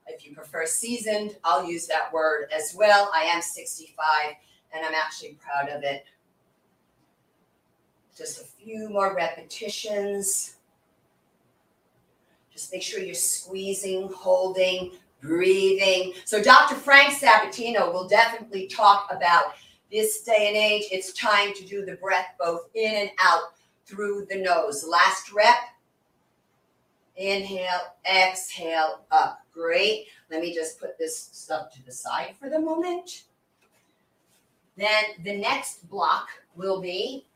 If 0.07 0.27
you 0.27 0.35
prefer 0.35 0.65
seasoned, 0.65 1.37
I'll 1.45 1.65
use 1.65 1.87
that 1.87 2.13
word 2.13 2.49
as 2.55 2.75
well. 2.75 3.11
I 3.15 3.25
am 3.25 3.43
65 3.43 4.07
and 4.73 4.85
I'm 4.85 4.95
actually 4.95 5.39
proud 5.41 5.69
of 5.69 5.83
it. 5.83 6.05
Just 8.17 8.41
a 8.41 8.45
few 8.45 8.89
more 8.89 9.15
repetitions. 9.15 10.57
Just 12.53 12.73
make 12.73 12.83
sure 12.83 13.01
you're 13.01 13.15
squeezing, 13.15 14.11
holding, 14.13 14.93
breathing. 15.21 16.15
So 16.25 16.43
Dr. 16.43 16.75
Frank 16.75 17.15
Sabatino 17.15 17.93
will 17.93 18.09
definitely 18.09 18.67
talk 18.67 19.09
about 19.11 19.55
this 19.91 20.23
day 20.23 20.49
and 20.49 20.57
age. 20.57 20.85
It's 20.93 21.13
time 21.13 21.55
to 21.55 21.65
do 21.65 21.85
the 21.85 21.97
breath 21.97 22.35
both 22.39 22.69
in 22.75 22.95
and 22.95 23.11
out 23.21 23.55
through 23.87 24.27
the 24.29 24.37
nose. 24.37 24.85
Last 24.87 25.33
rep. 25.33 25.57
Inhale, 27.17 27.97
exhale, 28.09 29.01
up. 29.11 29.41
Great. 29.53 30.07
Let 30.31 30.41
me 30.41 30.55
just 30.55 30.79
put 30.79 30.97
this 30.99 31.31
stuff 31.33 31.73
to 31.73 31.85
the 31.85 31.91
side 31.91 32.37
for 32.39 32.49
the 32.49 32.61
moment. 32.61 33.25
Then 34.77 35.05
the 35.25 35.37
next 35.37 35.89
block 35.91 36.29
will 36.55 36.81
be, 36.81 37.27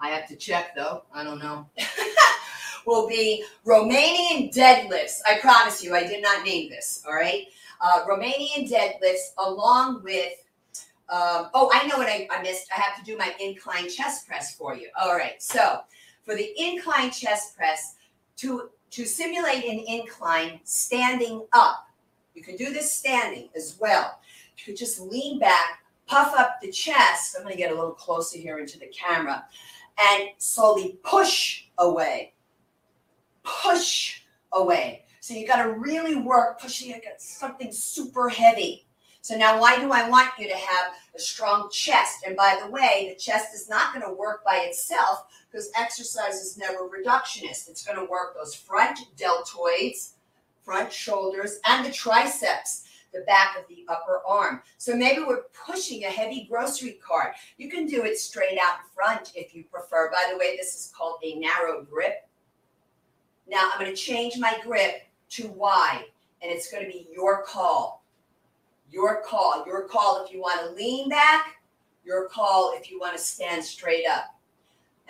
I 0.00 0.08
have 0.08 0.26
to 0.28 0.36
check 0.36 0.74
though, 0.74 1.04
I 1.14 1.22
don't 1.22 1.38
know. 1.38 1.68
will 2.88 3.06
be 3.06 3.44
Romanian 3.64 4.52
deadlifts. 4.52 5.20
I 5.30 5.38
promise 5.40 5.84
you, 5.84 5.94
I 5.94 6.04
did 6.12 6.22
not 6.22 6.44
name 6.44 6.70
this, 6.70 7.04
all 7.06 7.14
right? 7.14 7.44
Uh, 7.80 8.04
Romanian 8.10 8.62
deadlifts 8.68 9.28
along 9.38 10.02
with 10.02 10.32
Um, 11.10 11.48
oh, 11.54 11.70
I 11.72 11.86
know 11.86 11.96
what 11.96 12.08
I, 12.08 12.28
I 12.30 12.42
missed. 12.42 12.66
I 12.76 12.78
have 12.84 12.94
to 12.98 13.04
do 13.10 13.16
my 13.16 13.30
incline 13.40 13.88
chest 13.88 14.28
press 14.28 14.54
for 14.58 14.76
you. 14.76 14.88
All 15.00 15.16
right. 15.16 15.42
So 15.42 15.80
for 16.24 16.34
the 16.34 16.48
incline 16.66 17.10
chest 17.10 17.56
press, 17.56 17.96
to 18.40 18.48
to 18.96 19.04
simulate 19.06 19.64
an 19.64 19.80
incline 19.86 20.60
standing 20.64 21.36
up, 21.54 21.88
you 22.34 22.42
can 22.42 22.56
do 22.56 22.68
this 22.76 22.92
standing 22.92 23.48
as 23.56 23.76
well. 23.80 24.20
You 24.56 24.64
could 24.66 24.76
just 24.76 25.00
lean 25.00 25.38
back, 25.38 25.80
puff 26.06 26.34
up 26.36 26.58
the 26.60 26.70
chest. 26.70 27.36
I'm 27.36 27.42
going 27.42 27.54
to 27.54 27.62
get 27.64 27.72
a 27.72 27.74
little 27.74 27.98
closer 28.06 28.38
here 28.38 28.58
into 28.58 28.78
the 28.78 28.88
camera, 28.88 29.44
and 30.06 30.28
slowly 30.36 30.98
push 31.02 31.64
away. 31.78 32.34
Push 33.62 34.22
away. 34.52 35.04
So 35.20 35.34
you 35.34 35.46
got 35.46 35.62
to 35.62 35.72
really 35.72 36.16
work 36.16 36.60
pushing 36.60 36.92
against 36.92 37.38
something 37.38 37.72
super 37.72 38.28
heavy. 38.28 38.86
So 39.20 39.36
now 39.36 39.60
why 39.60 39.78
do 39.78 39.90
I 39.90 40.08
want 40.08 40.30
you 40.38 40.48
to 40.48 40.56
have 40.56 40.92
a 41.14 41.18
strong 41.18 41.68
chest? 41.70 42.24
And 42.26 42.36
by 42.36 42.58
the 42.62 42.70
way, 42.70 43.08
the 43.10 43.18
chest 43.18 43.54
is 43.54 43.68
not 43.68 43.92
going 43.92 44.06
to 44.06 44.14
work 44.18 44.44
by 44.44 44.64
itself 44.66 45.26
because 45.50 45.70
exercise 45.76 46.34
is 46.34 46.56
never 46.56 46.88
reductionist. 46.88 47.68
It's 47.68 47.84
going 47.84 47.98
to 47.98 48.10
work 48.10 48.34
those 48.34 48.54
front 48.54 49.00
deltoids, 49.16 50.12
front 50.62 50.92
shoulders, 50.92 51.58
and 51.66 51.84
the 51.84 51.92
triceps, 51.92 52.84
the 53.12 53.20
back 53.26 53.56
of 53.58 53.66
the 53.68 53.84
upper 53.88 54.22
arm. 54.26 54.62
So 54.78 54.94
maybe 54.94 55.22
we're 55.26 55.44
pushing 55.66 56.04
a 56.04 56.08
heavy 56.08 56.46
grocery 56.48 56.98
cart. 57.06 57.34
You 57.56 57.70
can 57.70 57.86
do 57.86 58.04
it 58.04 58.18
straight 58.18 58.58
out 58.58 58.80
front 58.94 59.32
if 59.34 59.54
you 59.54 59.64
prefer. 59.64 60.10
By 60.10 60.30
the 60.30 60.38
way, 60.38 60.56
this 60.56 60.74
is 60.74 60.92
called 60.96 61.18
a 61.22 61.34
narrow 61.34 61.82
grip. 61.82 62.27
Now 63.48 63.70
I'm 63.72 63.80
going 63.80 63.94
to 63.94 63.96
change 63.96 64.38
my 64.38 64.58
grip 64.64 65.02
to 65.30 65.48
wide, 65.48 66.04
and 66.42 66.50
it's 66.50 66.70
going 66.70 66.84
to 66.84 66.90
be 66.90 67.08
your 67.12 67.42
call. 67.42 68.04
Your 68.90 69.22
call. 69.22 69.64
Your 69.66 69.82
call 69.88 70.24
if 70.24 70.32
you 70.32 70.40
want 70.40 70.60
to 70.60 70.74
lean 70.74 71.08
back. 71.08 71.56
Your 72.04 72.28
call 72.28 72.74
if 72.76 72.90
you 72.90 72.98
want 72.98 73.16
to 73.16 73.22
stand 73.22 73.64
straight 73.64 74.06
up. 74.06 74.34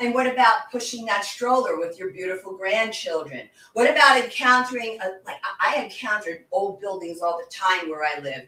And 0.01 0.15
what 0.15 0.29
about 0.29 0.71
pushing 0.71 1.05
that 1.07 1.25
stroller 1.25 1.77
with 1.77 1.99
your 1.99 2.13
beautiful 2.13 2.57
grandchildren? 2.57 3.49
What 3.73 3.91
about 3.91 4.23
encountering, 4.23 4.99
a, 5.03 5.19
like 5.27 5.41
I 5.61 5.83
encountered 5.83 6.45
old 6.53 6.81
buildings 6.81 7.21
all 7.21 7.39
the 7.39 7.51
time 7.51 7.91
where 7.91 8.05
I 8.05 8.21
live, 8.21 8.47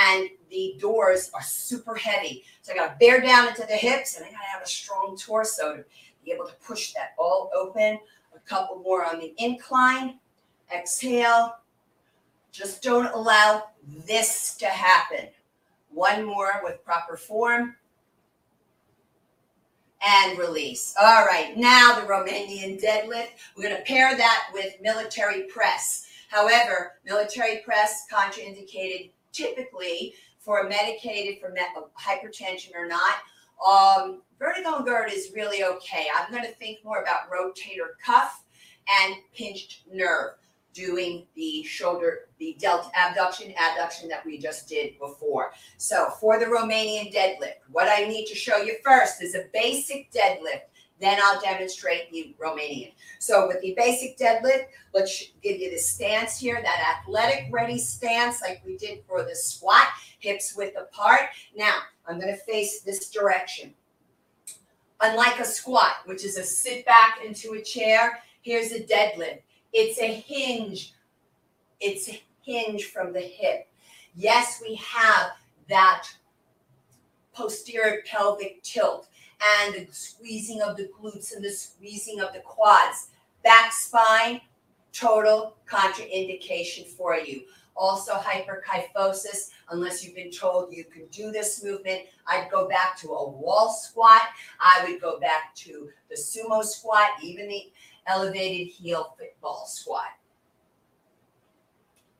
and 0.00 0.28
the 0.48 0.76
doors 0.78 1.30
are 1.34 1.42
super 1.42 1.96
heavy. 1.96 2.44
So 2.62 2.72
I 2.72 2.76
got 2.76 2.92
to 2.92 2.98
bear 3.04 3.20
down 3.20 3.48
into 3.48 3.66
the 3.66 3.74
hips, 3.74 4.16
and 4.16 4.24
I 4.24 4.30
got 4.30 4.38
to 4.38 4.52
have 4.52 4.62
a 4.62 4.68
strong 4.68 5.16
torso 5.18 5.78
to 5.78 5.84
be 6.24 6.30
able 6.30 6.46
to 6.46 6.54
push 6.64 6.92
that 6.92 7.14
all 7.18 7.50
open. 7.52 7.98
A 8.34 8.40
couple 8.40 8.78
more 8.80 9.04
on 9.04 9.18
the 9.18 9.34
incline. 9.38 10.18
Exhale. 10.74 11.56
Just 12.50 12.82
don't 12.82 13.12
allow 13.14 13.64
this 14.06 14.54
to 14.56 14.66
happen. 14.66 15.28
One 15.90 16.24
more 16.24 16.60
with 16.62 16.84
proper 16.84 17.16
form. 17.16 17.76
And 20.04 20.38
release. 20.38 20.94
All 21.00 21.24
right, 21.24 21.56
now 21.56 21.94
the 22.00 22.06
Romanian 22.06 22.82
deadlift. 22.82 23.28
We're 23.56 23.68
going 23.68 23.76
to 23.76 23.82
pair 23.82 24.16
that 24.16 24.48
with 24.52 24.74
military 24.80 25.44
press. 25.44 26.06
However, 26.28 26.94
military 27.04 27.58
press 27.64 28.06
contraindicated 28.12 29.12
typically 29.32 30.14
for 30.40 30.60
a 30.60 30.68
medicated 30.68 31.40
for 31.40 31.54
hypertension 32.00 32.74
or 32.74 32.88
not. 32.88 33.14
Um, 33.64 34.22
vertigo 34.42 34.76
and 34.76 34.84
GERD 34.84 35.12
is 35.12 35.30
really 35.34 35.62
okay. 35.62 36.06
I'm 36.16 36.30
going 36.32 36.44
to 36.44 36.52
think 36.52 36.84
more 36.84 37.00
about 37.00 37.30
rotator 37.30 37.96
cuff 38.04 38.44
and 39.04 39.14
pinched 39.34 39.82
nerve 39.90 40.32
doing 40.74 41.26
the 41.36 41.62
shoulder, 41.62 42.28
the 42.38 42.56
delt 42.58 42.90
abduction, 42.98 43.52
adduction 43.52 44.08
that 44.08 44.24
we 44.26 44.38
just 44.38 44.68
did 44.68 44.98
before. 44.98 45.52
So 45.76 46.08
for 46.20 46.40
the 46.40 46.46
Romanian 46.46 47.14
deadlift, 47.14 47.60
what 47.70 47.88
I 47.88 48.08
need 48.08 48.26
to 48.26 48.34
show 48.34 48.56
you 48.56 48.76
first 48.84 49.22
is 49.22 49.34
a 49.34 49.44
basic 49.52 50.10
deadlift. 50.10 50.62
Then 50.98 51.18
I'll 51.22 51.40
demonstrate 51.40 52.10
the 52.10 52.34
Romanian. 52.40 52.92
So 53.18 53.46
with 53.46 53.60
the 53.60 53.74
basic 53.76 54.18
deadlift, 54.18 54.66
let's 54.94 55.30
give 55.42 55.58
you 55.58 55.70
the 55.70 55.78
stance 55.78 56.38
here, 56.38 56.60
that 56.62 56.98
athletic 56.98 57.48
ready 57.50 57.78
stance 57.78 58.40
like 58.40 58.62
we 58.64 58.76
did 58.76 59.04
for 59.06 59.22
the 59.22 59.34
squat, 59.36 59.88
hips 60.20 60.56
width 60.56 60.76
apart. 60.76 61.28
Now 61.54 61.74
I'm 62.08 62.18
going 62.18 62.32
to 62.32 62.40
face 62.44 62.80
this 62.80 63.10
direction. 63.10 63.74
Unlike 65.02 65.40
a 65.40 65.44
squat, 65.44 65.96
which 66.06 66.24
is 66.24 66.36
a 66.36 66.44
sit 66.44 66.86
back 66.86 67.18
into 67.24 67.54
a 67.54 67.62
chair, 67.62 68.20
here's 68.42 68.70
a 68.70 68.84
deadlift. 68.84 69.40
It's 69.72 69.98
a 69.98 70.06
hinge. 70.06 70.94
It's 71.80 72.08
a 72.08 72.22
hinge 72.42 72.84
from 72.84 73.12
the 73.12 73.20
hip. 73.20 73.68
Yes, 74.14 74.62
we 74.62 74.76
have 74.76 75.32
that 75.68 76.06
posterior 77.34 78.02
pelvic 78.06 78.62
tilt 78.62 79.08
and 79.64 79.74
the 79.74 79.88
squeezing 79.90 80.62
of 80.62 80.76
the 80.76 80.88
glutes 80.98 81.34
and 81.34 81.44
the 81.44 81.50
squeezing 81.50 82.20
of 82.20 82.32
the 82.32 82.40
quads. 82.40 83.08
Back 83.42 83.72
spine, 83.72 84.40
total 84.92 85.56
contraindication 85.68 86.86
for 86.86 87.16
you. 87.16 87.42
Also, 87.74 88.12
hyperkyphosis, 88.12 89.50
unless 89.70 90.04
you've 90.04 90.14
been 90.14 90.30
told 90.30 90.72
you 90.72 90.84
can 90.84 91.06
do 91.06 91.30
this 91.30 91.64
movement, 91.64 92.02
I'd 92.26 92.50
go 92.50 92.68
back 92.68 92.96
to 92.98 93.08
a 93.12 93.30
wall 93.30 93.70
squat. 93.70 94.22
I 94.60 94.84
would 94.84 95.00
go 95.00 95.18
back 95.18 95.54
to 95.56 95.88
the 96.10 96.16
sumo 96.16 96.62
squat, 96.62 97.10
even 97.22 97.48
the 97.48 97.72
elevated 98.06 98.68
heel 98.68 99.14
fit 99.18 99.36
ball 99.40 99.66
squat. 99.66 100.10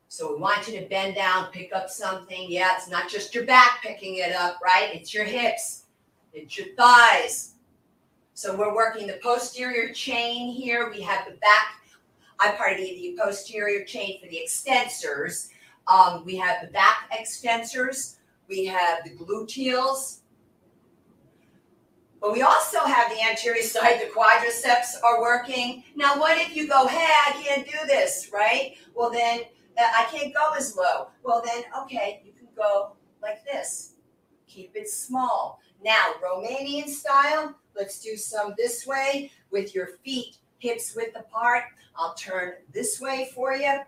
So 0.07 0.33
we 0.33 0.39
want 0.39 0.67
you 0.67 0.79
to 0.79 0.85
bend 0.87 1.15
down, 1.15 1.51
pick 1.51 1.73
up 1.73 1.89
something. 1.89 2.45
Yeah, 2.47 2.75
it's 2.75 2.87
not 2.87 3.09
just 3.09 3.33
your 3.33 3.45
back 3.45 3.79
picking 3.81 4.17
it 4.17 4.35
up, 4.35 4.59
right? 4.63 4.89
It's 4.93 5.13
your 5.13 5.23
hips, 5.23 5.85
it's 6.33 6.57
your 6.57 6.67
thighs. 6.75 7.55
So 8.35 8.55
we're 8.55 8.75
working 8.75 9.07
the 9.07 9.19
posterior 9.23 9.93
chain 9.93 10.51
here. 10.51 10.89
We 10.89 11.01
have 11.01 11.25
the 11.25 11.33
back. 11.37 11.82
I'm 12.43 12.57
part 12.57 12.73
of 12.73 12.79
the, 12.79 13.17
posterior 13.17 13.85
chain 13.85 14.19
for 14.19 14.27
the 14.27 14.37
extensors. 14.37 15.49
Um, 15.87 16.25
we 16.25 16.35
have 16.35 16.61
the 16.61 16.67
back 16.67 17.09
extensors. 17.11 18.17
We 18.49 18.65
have 18.65 19.03
the 19.05 19.11
gluteals. 19.11 20.19
But 22.19 22.33
we 22.33 22.41
also 22.41 22.79
have 22.79 23.11
the 23.11 23.21
anterior 23.21 23.63
side, 23.63 23.99
the 24.01 24.11
quadriceps 24.13 25.01
are 25.03 25.21
working. 25.21 25.83
Now, 25.95 26.19
what 26.19 26.37
if 26.37 26.55
you 26.55 26.67
go, 26.67 26.87
hey, 26.87 27.09
I 27.27 27.31
can't 27.43 27.65
do 27.65 27.77
this, 27.85 28.29
right? 28.33 28.75
Well, 28.93 29.09
then 29.09 29.41
uh, 29.77 29.81
I 29.81 30.07
can't 30.11 30.33
go 30.33 30.51
as 30.57 30.75
low. 30.75 31.09
Well, 31.23 31.41
then, 31.45 31.63
okay, 31.83 32.21
you 32.25 32.33
can 32.33 32.47
go 32.57 32.93
like 33.21 33.43
this. 33.45 33.95
Keep 34.47 34.75
it 34.75 34.89
small. 34.89 35.59
Now, 35.83 36.13
Romanian 36.23 36.87
style, 36.87 37.55
let's 37.75 37.99
do 37.99 38.15
some 38.17 38.53
this 38.57 38.85
way 38.85 39.31
with 39.51 39.75
your 39.75 39.87
feet 40.03 40.37
hips 40.63 40.95
width 40.95 41.15
apart. 41.17 41.65
I'll 41.97 42.13
turn 42.13 42.53
this 42.71 43.01
way 43.01 43.29
for 43.35 43.53
you. 43.53 43.81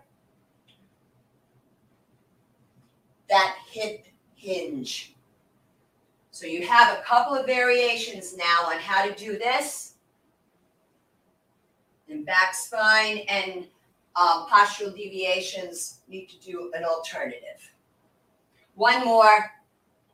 That 3.30 3.56
hip 3.70 4.04
hinge. 4.34 5.14
So 6.32 6.46
you 6.46 6.66
have 6.66 6.98
a 6.98 7.02
couple 7.02 7.34
of 7.34 7.46
variations 7.46 8.36
now 8.36 8.66
on 8.66 8.76
how 8.78 9.06
to 9.06 9.14
do 9.14 9.38
this. 9.38 9.94
And 12.10 12.26
back 12.26 12.54
spine 12.54 13.20
and 13.28 13.66
um, 14.14 14.46
postural 14.46 14.94
deviations 14.94 16.00
need 16.08 16.26
to 16.26 16.38
do 16.40 16.70
an 16.74 16.84
alternative. 16.84 17.72
One 18.74 19.02
more. 19.02 19.50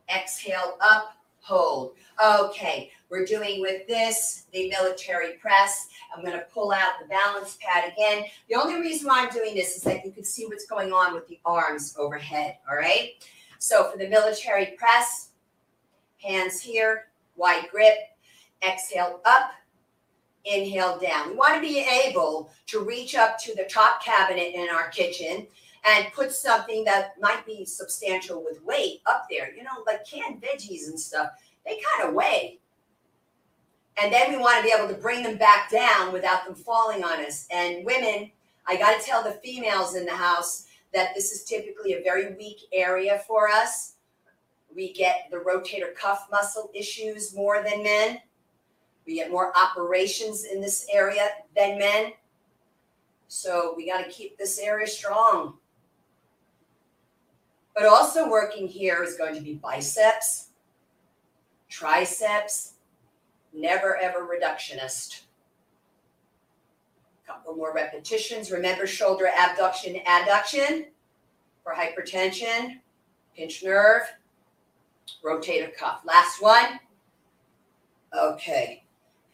Exhale 0.08 0.76
up, 0.80 1.16
hold. 1.40 1.96
Okay, 2.24 2.92
we're 3.12 3.24
doing 3.24 3.60
with 3.60 3.86
this 3.86 4.46
the 4.52 4.68
military 4.70 5.34
press. 5.34 5.86
I'm 6.16 6.24
going 6.24 6.36
to 6.36 6.44
pull 6.52 6.72
out 6.72 6.94
the 7.00 7.06
balance 7.06 7.58
pad 7.60 7.92
again. 7.92 8.24
The 8.48 8.56
only 8.56 8.80
reason 8.80 9.06
why 9.06 9.20
I'm 9.20 9.32
doing 9.32 9.54
this 9.54 9.76
is 9.76 9.82
that 9.82 10.04
you 10.04 10.10
can 10.10 10.24
see 10.24 10.46
what's 10.46 10.66
going 10.66 10.92
on 10.92 11.14
with 11.14 11.28
the 11.28 11.38
arms 11.44 11.94
overhead. 11.98 12.56
All 12.68 12.76
right. 12.76 13.10
So 13.58 13.90
for 13.90 13.98
the 13.98 14.08
military 14.08 14.74
press, 14.78 15.28
Hands 16.22 16.60
here, 16.60 17.08
wide 17.36 17.68
grip. 17.70 17.96
Exhale 18.66 19.20
up, 19.24 19.50
inhale 20.44 21.00
down. 21.00 21.30
We 21.30 21.34
want 21.34 21.56
to 21.56 21.60
be 21.60 21.80
able 21.80 22.52
to 22.68 22.78
reach 22.84 23.16
up 23.16 23.38
to 23.40 23.56
the 23.56 23.64
top 23.64 24.04
cabinet 24.04 24.54
in 24.54 24.68
our 24.68 24.88
kitchen 24.90 25.48
and 25.84 26.12
put 26.14 26.30
something 26.30 26.84
that 26.84 27.20
might 27.20 27.44
be 27.44 27.64
substantial 27.64 28.44
with 28.44 28.62
weight 28.62 29.00
up 29.06 29.26
there. 29.28 29.52
You 29.52 29.64
know, 29.64 29.82
like 29.84 30.06
canned 30.06 30.40
veggies 30.40 30.86
and 30.86 30.98
stuff, 30.98 31.30
they 31.66 31.80
kind 31.96 32.08
of 32.08 32.14
weigh. 32.14 32.60
And 34.00 34.12
then 34.12 34.32
we 34.32 34.38
want 34.38 34.58
to 34.58 34.62
be 34.62 34.74
able 34.76 34.88
to 34.88 35.00
bring 35.00 35.22
them 35.22 35.36
back 35.36 35.70
down 35.70 36.12
without 36.12 36.44
them 36.44 36.54
falling 36.54 37.04
on 37.04 37.24
us. 37.24 37.46
And 37.50 37.84
women, 37.84 38.30
I 38.66 38.76
got 38.76 38.98
to 38.98 39.04
tell 39.04 39.22
the 39.22 39.38
females 39.44 39.94
in 39.94 40.06
the 40.06 40.16
house 40.16 40.66
that 40.94 41.14
this 41.14 41.32
is 41.32 41.44
typically 41.44 41.94
a 41.94 42.02
very 42.02 42.34
weak 42.34 42.60
area 42.72 43.22
for 43.26 43.48
us. 43.48 43.94
We 44.74 44.92
get 44.92 45.28
the 45.30 45.38
rotator 45.38 45.94
cuff 45.94 46.28
muscle 46.30 46.70
issues 46.74 47.34
more 47.34 47.62
than 47.62 47.82
men. 47.82 48.20
We 49.06 49.16
get 49.16 49.30
more 49.30 49.52
operations 49.56 50.44
in 50.44 50.60
this 50.60 50.86
area 50.92 51.28
than 51.56 51.78
men. 51.78 52.12
So 53.28 53.74
we 53.76 53.88
got 53.88 54.04
to 54.04 54.10
keep 54.10 54.38
this 54.38 54.58
area 54.58 54.86
strong. 54.86 55.54
But 57.74 57.86
also 57.86 58.28
working 58.28 58.68
here 58.68 59.02
is 59.02 59.16
going 59.16 59.34
to 59.34 59.40
be 59.40 59.54
biceps, 59.54 60.48
triceps, 61.68 62.71
never 63.52 63.96
ever 63.96 64.26
reductionist. 64.26 65.22
A 67.24 67.32
couple 67.32 67.54
more 67.54 67.74
repetitions. 67.74 68.50
Remember 68.50 68.86
shoulder 68.86 69.28
abduction, 69.38 69.96
adduction 70.06 70.86
for 71.62 71.74
hypertension, 71.74 72.80
pinch 73.36 73.62
nerve, 73.62 74.02
rotator 75.24 75.74
cuff. 75.74 76.02
Last 76.04 76.42
one. 76.42 76.80
Okay, 78.18 78.84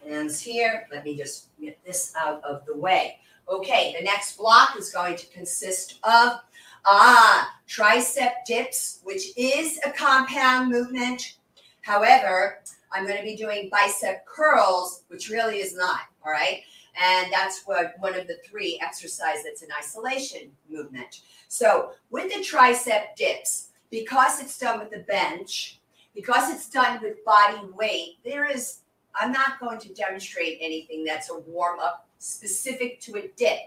hands 0.06 0.40
here. 0.40 0.86
Let 0.92 1.04
me 1.04 1.16
just 1.16 1.48
get 1.60 1.82
this 1.84 2.12
out 2.16 2.42
of 2.44 2.64
the 2.66 2.76
way. 2.76 3.18
Okay, 3.48 3.94
the 3.98 4.04
next 4.04 4.36
block 4.36 4.76
is 4.78 4.92
going 4.92 5.16
to 5.16 5.26
consist 5.28 5.98
of 6.04 6.40
ah 6.84 7.58
tricep 7.66 8.30
dips, 8.46 9.00
which 9.04 9.36
is 9.36 9.80
a 9.84 9.90
compound 9.90 10.70
movement. 10.70 11.36
However, 11.80 12.60
I'm 12.92 13.06
going 13.06 13.18
to 13.18 13.24
be 13.24 13.36
doing 13.36 13.68
bicep 13.70 14.24
curls, 14.26 15.02
which 15.08 15.28
really 15.28 15.58
is 15.58 15.76
not. 15.76 16.00
All 16.24 16.32
right. 16.32 16.62
And 17.00 17.32
that's 17.32 17.62
what 17.64 17.94
one 18.00 18.14
of 18.14 18.26
the 18.26 18.38
three 18.44 18.80
exercise 18.82 19.44
that's 19.44 19.62
an 19.62 19.68
isolation 19.78 20.50
movement. 20.68 21.20
So 21.48 21.92
with 22.10 22.32
the 22.32 22.40
tricep 22.40 23.14
dips, 23.16 23.68
because 23.90 24.40
it's 24.40 24.58
done 24.58 24.80
with 24.80 24.90
the 24.90 24.98
bench, 25.00 25.80
because 26.14 26.50
it's 26.50 26.68
done 26.68 27.00
with 27.00 27.24
body 27.24 27.60
weight, 27.74 28.18
there 28.24 28.44
is, 28.50 28.80
I'm 29.18 29.32
not 29.32 29.60
going 29.60 29.78
to 29.80 29.94
demonstrate 29.94 30.58
anything 30.60 31.04
that's 31.04 31.30
a 31.30 31.38
warm 31.38 31.78
up 31.78 32.08
specific 32.18 33.00
to 33.02 33.16
a 33.16 33.28
dip. 33.36 33.58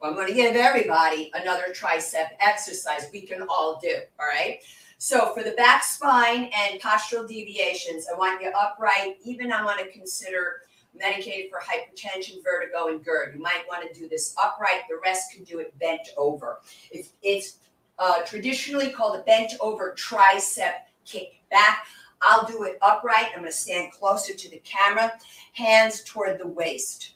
I'm 0.00 0.14
going 0.14 0.28
to 0.28 0.34
give 0.34 0.54
everybody 0.54 1.30
another 1.34 1.74
tricep 1.74 2.28
exercise 2.38 3.06
we 3.12 3.22
can 3.22 3.42
all 3.42 3.80
do. 3.82 3.96
All 4.20 4.26
right. 4.26 4.60
So 4.98 5.32
for 5.32 5.44
the 5.44 5.52
back 5.52 5.84
spine 5.84 6.50
and 6.54 6.80
postural 6.80 7.26
deviations, 7.26 8.06
I 8.12 8.18
want 8.18 8.42
you 8.42 8.50
upright. 8.50 9.16
Even 9.24 9.52
I 9.52 9.64
want 9.64 9.78
to 9.78 9.90
consider 9.90 10.62
medicated 10.92 11.50
for 11.50 11.60
hypertension, 11.60 12.42
vertigo, 12.42 12.88
and 12.88 13.04
GERD. 13.04 13.34
You 13.36 13.40
might 13.40 13.62
want 13.68 13.86
to 13.86 13.98
do 13.98 14.08
this 14.08 14.34
upright. 14.42 14.82
The 14.88 14.98
rest 15.04 15.32
can 15.32 15.44
do 15.44 15.60
it 15.60 15.78
bent 15.78 16.08
over. 16.16 16.58
It's, 16.90 17.10
it's 17.22 17.58
uh, 18.00 18.22
traditionally 18.26 18.90
called 18.90 19.20
a 19.20 19.22
bent 19.22 19.52
over 19.60 19.94
tricep 19.96 20.72
kick 21.04 21.34
back. 21.50 21.86
I'll 22.20 22.44
do 22.44 22.64
it 22.64 22.78
upright. 22.82 23.26
I'm 23.26 23.40
going 23.40 23.46
to 23.46 23.52
stand 23.52 23.92
closer 23.92 24.34
to 24.34 24.50
the 24.50 24.60
camera, 24.64 25.12
hands 25.52 26.02
toward 26.02 26.40
the 26.40 26.48
waist, 26.48 27.12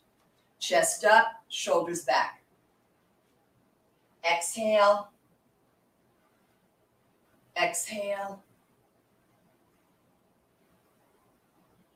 chest 0.61 1.05
up, 1.05 1.27
shoulders 1.49 2.05
back. 2.05 2.43
Exhale. 4.25 5.09
Exhale. 7.61 8.43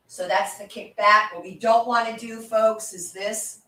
So 0.06 0.26
that's 0.26 0.56
the 0.58 0.64
kickback. 0.64 1.34
What 1.34 1.42
we 1.42 1.56
don't 1.56 1.86
want 1.86 2.08
to 2.08 2.26
do, 2.26 2.40
folks, 2.40 2.94
is 2.94 3.12
this. 3.12 3.60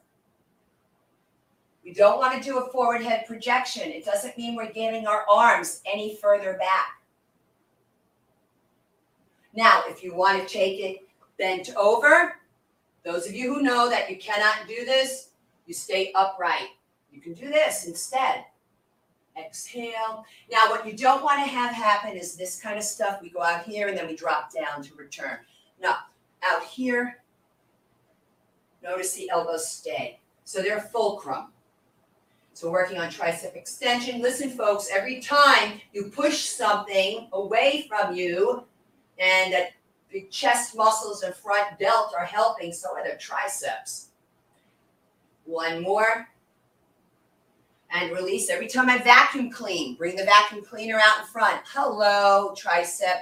We 1.84 1.92
don't 1.92 2.18
want 2.18 2.40
to 2.40 2.46
do 2.46 2.58
a 2.58 2.70
forward 2.70 3.02
head 3.02 3.24
projection. 3.26 3.90
It 3.90 4.04
doesn't 4.04 4.36
mean 4.36 4.56
we're 4.56 4.72
getting 4.72 5.06
our 5.06 5.24
arms 5.30 5.82
any 5.90 6.16
further 6.16 6.54
back. 6.54 7.02
Now, 9.54 9.82
if 9.86 10.02
you 10.02 10.14
want 10.14 10.40
to 10.40 10.52
take 10.52 10.80
it 10.80 11.08
bent 11.38 11.74
over, 11.76 12.36
those 13.04 13.26
of 13.26 13.34
you 13.34 13.54
who 13.54 13.62
know 13.62 13.88
that 13.88 14.10
you 14.10 14.16
cannot 14.16 14.68
do 14.68 14.84
this, 14.84 15.30
you 15.66 15.74
stay 15.74 16.12
upright. 16.14 16.68
You 17.12 17.20
can 17.20 17.32
do 17.32 17.48
this 17.48 17.86
instead. 17.86 18.44
Exhale. 19.44 20.24
Now, 20.50 20.70
what 20.70 20.86
you 20.86 20.92
don't 20.96 21.22
want 21.22 21.44
to 21.44 21.50
have 21.50 21.74
happen 21.74 22.16
is 22.16 22.36
this 22.36 22.60
kind 22.60 22.78
of 22.78 22.84
stuff. 22.84 23.20
We 23.22 23.30
go 23.30 23.42
out 23.42 23.64
here 23.64 23.88
and 23.88 23.96
then 23.96 24.06
we 24.06 24.16
drop 24.16 24.52
down 24.52 24.82
to 24.82 24.94
return. 24.94 25.38
No, 25.80 25.94
out 26.42 26.64
here, 26.64 27.22
notice 28.82 29.14
the 29.14 29.30
elbows 29.30 29.70
stay. 29.70 30.20
So 30.44 30.62
they're 30.62 30.80
fulcrum. 30.80 31.48
So 32.54 32.70
working 32.70 32.98
on 32.98 33.08
tricep 33.08 33.54
extension. 33.54 34.20
Listen, 34.20 34.50
folks, 34.50 34.88
every 34.92 35.20
time 35.20 35.80
you 35.92 36.04
push 36.06 36.40
something 36.40 37.28
away 37.32 37.86
from 37.88 38.16
you 38.16 38.64
and 39.18 39.52
that 39.52 39.72
the 40.10 40.22
chest 40.30 40.76
muscles 40.76 41.22
and 41.22 41.34
front 41.34 41.78
delt 41.78 42.14
are 42.18 42.24
helping, 42.24 42.72
so 42.72 42.88
are 42.96 43.08
the 43.08 43.16
triceps. 43.16 44.08
One 45.44 45.82
more. 45.82 46.28
And 47.90 48.12
release 48.12 48.50
every 48.50 48.68
time 48.68 48.90
I 48.90 48.98
vacuum 48.98 49.50
clean. 49.50 49.96
Bring 49.96 50.14
the 50.14 50.24
vacuum 50.24 50.62
cleaner 50.62 51.00
out 51.02 51.20
in 51.20 51.26
front. 51.26 51.62
Hello, 51.66 52.54
tricep, 52.54 53.20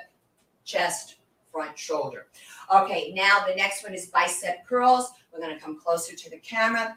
chest, 0.64 1.16
front 1.52 1.78
shoulder. 1.78 2.26
Okay, 2.74 3.12
now 3.14 3.44
the 3.46 3.54
next 3.54 3.84
one 3.84 3.94
is 3.94 4.06
bicep 4.06 4.66
curls. 4.66 5.12
We're 5.32 5.38
going 5.38 5.54
to 5.54 5.62
come 5.62 5.78
closer 5.78 6.16
to 6.16 6.30
the 6.30 6.38
camera. 6.38 6.96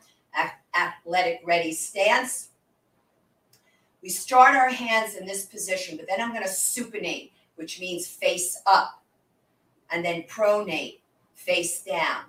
Athletic 0.76 1.42
ready 1.46 1.72
stance. 1.72 2.50
We 4.02 4.10
start 4.10 4.56
our 4.56 4.70
hands 4.70 5.16
in 5.16 5.26
this 5.28 5.46
position, 5.46 5.98
but 5.98 6.08
then 6.08 6.22
I'm 6.22 6.32
going 6.32 6.44
to 6.44 6.50
supinate, 6.50 7.32
which 7.56 7.80
means 7.80 8.08
face 8.08 8.62
up, 8.66 9.04
and 9.92 10.04
then 10.04 10.24
pronate, 10.24 11.00
face 11.36 11.82
down. 11.84 12.24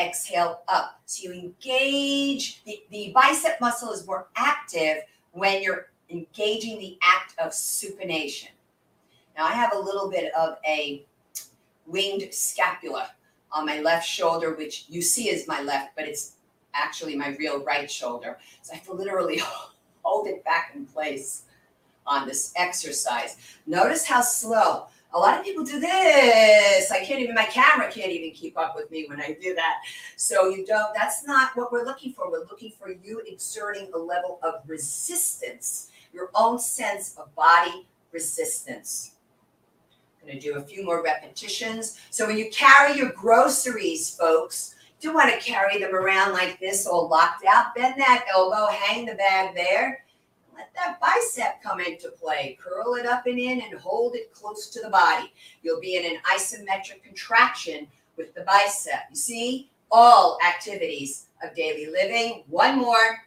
Exhale 0.00 0.60
up. 0.68 1.00
So 1.06 1.24
you 1.24 1.32
engage, 1.32 2.62
the, 2.64 2.82
the 2.90 3.12
bicep 3.14 3.60
muscle 3.60 3.92
is 3.92 4.06
more 4.06 4.28
active 4.36 4.98
when 5.32 5.62
you're 5.62 5.88
engaging 6.10 6.78
the 6.78 6.98
act 7.02 7.34
of 7.38 7.52
supination. 7.52 8.48
Now 9.36 9.44
I 9.46 9.52
have 9.52 9.74
a 9.74 9.78
little 9.78 10.10
bit 10.10 10.32
of 10.34 10.56
a 10.66 11.04
winged 11.86 12.32
scapula 12.32 13.10
on 13.52 13.66
my 13.66 13.80
left 13.80 14.06
shoulder, 14.06 14.54
which 14.54 14.86
you 14.88 15.02
see 15.02 15.28
is 15.28 15.48
my 15.48 15.60
left, 15.62 15.96
but 15.96 16.06
it's 16.06 16.34
actually 16.74 17.16
my 17.16 17.34
real 17.36 17.64
right 17.64 17.90
shoulder. 17.90 18.38
So 18.62 18.72
I 18.72 18.76
have 18.76 18.86
to 18.86 18.92
literally 18.92 19.40
hold 20.02 20.28
it 20.28 20.44
back 20.44 20.72
in 20.74 20.86
place 20.86 21.42
on 22.06 22.26
this 22.26 22.52
exercise. 22.56 23.36
Notice 23.66 24.06
how 24.06 24.20
slow. 24.20 24.86
A 25.12 25.18
lot 25.18 25.38
of 25.38 25.44
people 25.44 25.64
do 25.64 25.80
this. 25.80 26.90
I 26.92 27.04
can't 27.04 27.20
even, 27.20 27.34
my 27.34 27.46
camera 27.46 27.90
can't 27.90 28.12
even 28.12 28.30
keep 28.30 28.56
up 28.56 28.76
with 28.76 28.90
me 28.90 29.06
when 29.08 29.20
I 29.20 29.36
do 29.40 29.54
that. 29.54 29.78
So 30.16 30.48
you 30.48 30.64
don't, 30.64 30.94
that's 30.94 31.26
not 31.26 31.56
what 31.56 31.72
we're 31.72 31.84
looking 31.84 32.12
for. 32.12 32.30
We're 32.30 32.46
looking 32.46 32.72
for 32.78 32.90
you 32.90 33.20
exerting 33.26 33.90
a 33.92 33.98
level 33.98 34.38
of 34.42 34.62
resistance, 34.68 35.90
your 36.12 36.30
own 36.34 36.58
sense 36.60 37.16
of 37.16 37.34
body 37.34 37.88
resistance. 38.12 39.12
I'm 40.20 40.28
going 40.28 40.40
to 40.40 40.46
do 40.46 40.58
a 40.58 40.62
few 40.62 40.84
more 40.84 41.02
repetitions. 41.02 41.98
So 42.10 42.26
when 42.26 42.36
you 42.36 42.50
carry 42.50 42.96
your 42.96 43.10
groceries, 43.10 44.14
folks, 44.14 44.76
don't 45.00 45.14
want 45.14 45.32
to 45.32 45.40
carry 45.40 45.78
them 45.78 45.94
around 45.94 46.34
like 46.34 46.60
this, 46.60 46.86
all 46.86 47.08
locked 47.08 47.44
out. 47.46 47.74
Bend 47.74 47.94
that 47.98 48.26
elbow, 48.32 48.66
hang 48.66 49.06
the 49.06 49.14
bag 49.14 49.54
there. 49.54 50.04
Let 50.60 50.74
that 50.74 51.00
bicep 51.00 51.62
come 51.62 51.80
into 51.80 52.10
play. 52.10 52.58
Curl 52.60 52.96
it 52.96 53.06
up 53.06 53.26
and 53.26 53.38
in 53.38 53.62
and 53.62 53.80
hold 53.80 54.14
it 54.14 54.30
close 54.34 54.68
to 54.68 54.80
the 54.82 54.90
body. 54.90 55.32
You'll 55.62 55.80
be 55.80 55.96
in 55.96 56.04
an 56.04 56.20
isometric 56.30 57.02
contraction 57.02 57.86
with 58.18 58.34
the 58.34 58.42
bicep. 58.42 59.04
You 59.08 59.16
see, 59.16 59.70
all 59.90 60.36
activities 60.46 61.28
of 61.42 61.54
daily 61.54 61.86
living. 61.86 62.44
One 62.48 62.76
more. 62.76 63.24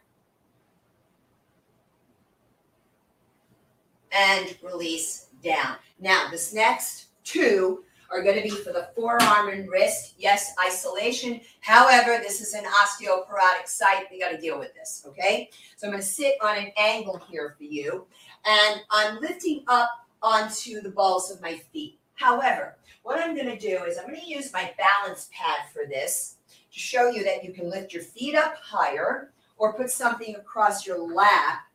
And 4.12 4.56
release 4.62 5.30
down. 5.44 5.78
Now, 6.00 6.28
this 6.30 6.54
next 6.54 7.08
two 7.24 7.84
are 8.14 8.22
going 8.22 8.36
to 8.36 8.44
be 8.44 8.50
for 8.50 8.72
the 8.72 8.90
forearm 8.96 9.50
and 9.50 9.68
wrist. 9.70 10.14
Yes, 10.18 10.54
isolation. 10.64 11.42
However, 11.62 12.20
this 12.22 12.42
is 12.42 12.54
an 12.54 12.64
osteoporotic 12.64 13.68
site. 13.68 14.06
We 14.12 14.20
got 14.20 14.30
to 14.30 14.38
deal 14.38 14.60
with 14.60 14.74
this, 14.76 15.04
okay? 15.08 15.50
So 15.76 15.88
I'm 15.88 15.94
going 15.94 16.02
to 16.02 16.08
sit 16.08 16.36
on 16.42 16.58
an 16.58 16.72
angle 16.78 17.22
here 17.30 17.56
for 17.58 17.64
you, 17.64 18.06
and 18.46 18.82
I'm 18.92 19.20
lifting 19.20 19.64
up 19.68 19.90
onto 20.22 20.82
the 20.82 20.92
balls 20.92 21.32
of 21.32 21.42
my 21.42 21.56
feet. 21.74 22.00
However, 22.14 22.78
what 23.02 23.20
I'm 23.20 23.36
going 23.36 23.48
to 23.48 23.58
do 23.58 23.84
is 23.84 23.98
I'm 23.98 24.08
going 24.08 24.22
to 24.22 24.30
use 24.30 24.54
my 24.54 24.72
balance 24.78 25.30
pad 25.34 25.70
for 25.74 25.88
this 25.88 26.38
to 26.72 26.80
show 26.80 27.10
you 27.10 27.24
that 27.24 27.44
you 27.44 27.52
can 27.52 27.70
lift 27.70 27.94
your 27.94 28.04
feet 28.04 28.36
up 28.36 28.56
higher 28.58 29.32
or 29.58 29.74
put 29.74 29.90
something 29.90 30.36
across 30.36 30.86
your 30.86 31.00
lap 31.00 31.68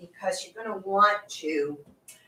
because 0.00 0.44
you're 0.44 0.64
going 0.64 0.80
to 0.80 0.88
want 0.88 1.28
to 1.28 1.76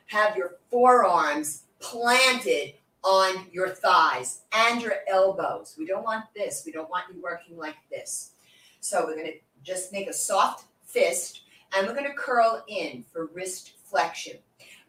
have 0.07 0.36
your 0.36 0.57
forearms 0.70 1.64
planted 1.80 2.74
on 3.05 3.47
your 3.53 3.69
thighs 3.69 4.43
and 4.53 4.83
your 4.83 4.95
elbows. 5.09 5.77
We 5.79 5.87
don't 5.87 6.05
want 6.05 6.25
this. 6.35 6.63
We 6.67 6.73
don't 6.73 6.91
want 6.91 7.05
you 7.13 7.23
working 7.23 7.57
like 7.57 7.77
this. 7.91 8.33
So 8.81 9.05
we're 9.05 9.15
going 9.15 9.27
to 9.27 9.39
just 9.63 9.93
make 9.93 10.09
a 10.09 10.13
soft 10.13 10.67
fist 10.85 11.43
and 11.75 11.87
we're 11.87 11.95
going 11.95 12.07
to 12.07 12.15
curl 12.15 12.65
in 12.69 13.05
for 13.13 13.27
wrist 13.27 13.73
flexion. 13.85 14.39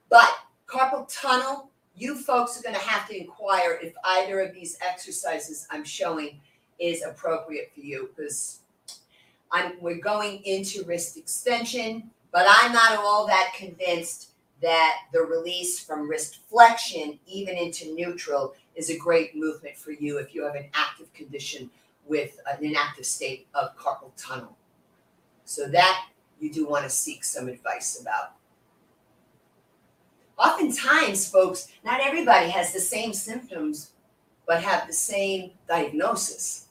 But 0.10 0.30
carpal 0.68 1.08
tunnel, 1.10 1.70
you 1.96 2.16
folks 2.16 2.60
are 2.60 2.64
going 2.64 2.76
to 2.76 2.82
have 2.82 3.08
to 3.10 3.18
inquire 3.18 3.80
if 3.82 3.94
either 4.04 4.40
of 4.42 4.54
these 4.54 4.78
exercises 4.82 5.68
I'm 5.70 5.84
showing 5.84 6.40
is 6.80 7.04
appropriate 7.04 7.72
for 7.74 7.82
you 7.82 8.10
because 8.16 8.60
I'm 9.52 9.74
we're 9.82 10.00
going 10.00 10.44
into 10.46 10.84
wrist 10.84 11.18
extension, 11.18 12.10
but 12.32 12.46
I'm 12.48 12.72
not 12.72 12.98
all 12.98 13.28
that 13.28 13.54
convinced 13.58 14.30
that 14.62 15.00
the 15.14 15.22
release 15.22 15.80
from 15.80 16.10
wrist 16.10 16.40
flexion, 16.50 17.20
even 17.26 17.56
into 17.56 17.94
neutral, 17.94 18.54
is 18.76 18.90
a 18.90 18.98
great 18.98 19.36
movement 19.36 19.78
for 19.78 19.92
you 19.92 20.18
if 20.18 20.34
you 20.36 20.44
have 20.44 20.56
an 20.56 20.70
active 20.74 21.12
condition 21.14 21.70
with 22.06 22.40
an 22.48 22.64
inactive 22.64 23.06
state 23.06 23.48
of 23.54 23.76
carpal 23.78 24.12
tunnel. 24.18 24.58
So 25.46 25.68
that 25.70 26.08
you 26.40 26.52
do 26.52 26.68
want 26.68 26.84
to 26.84 26.90
seek 26.90 27.24
some 27.24 27.48
advice 27.48 28.00
about. 28.02 28.34
Oftentimes, 30.38 31.30
folks, 31.30 31.68
not 31.84 32.00
everybody 32.00 32.50
has 32.50 32.72
the 32.72 32.80
same 32.80 33.14
symptoms, 33.14 33.92
but 34.48 34.64
have 34.64 34.88
the 34.88 34.94
same 34.94 35.52
diagnosis. 35.68 36.69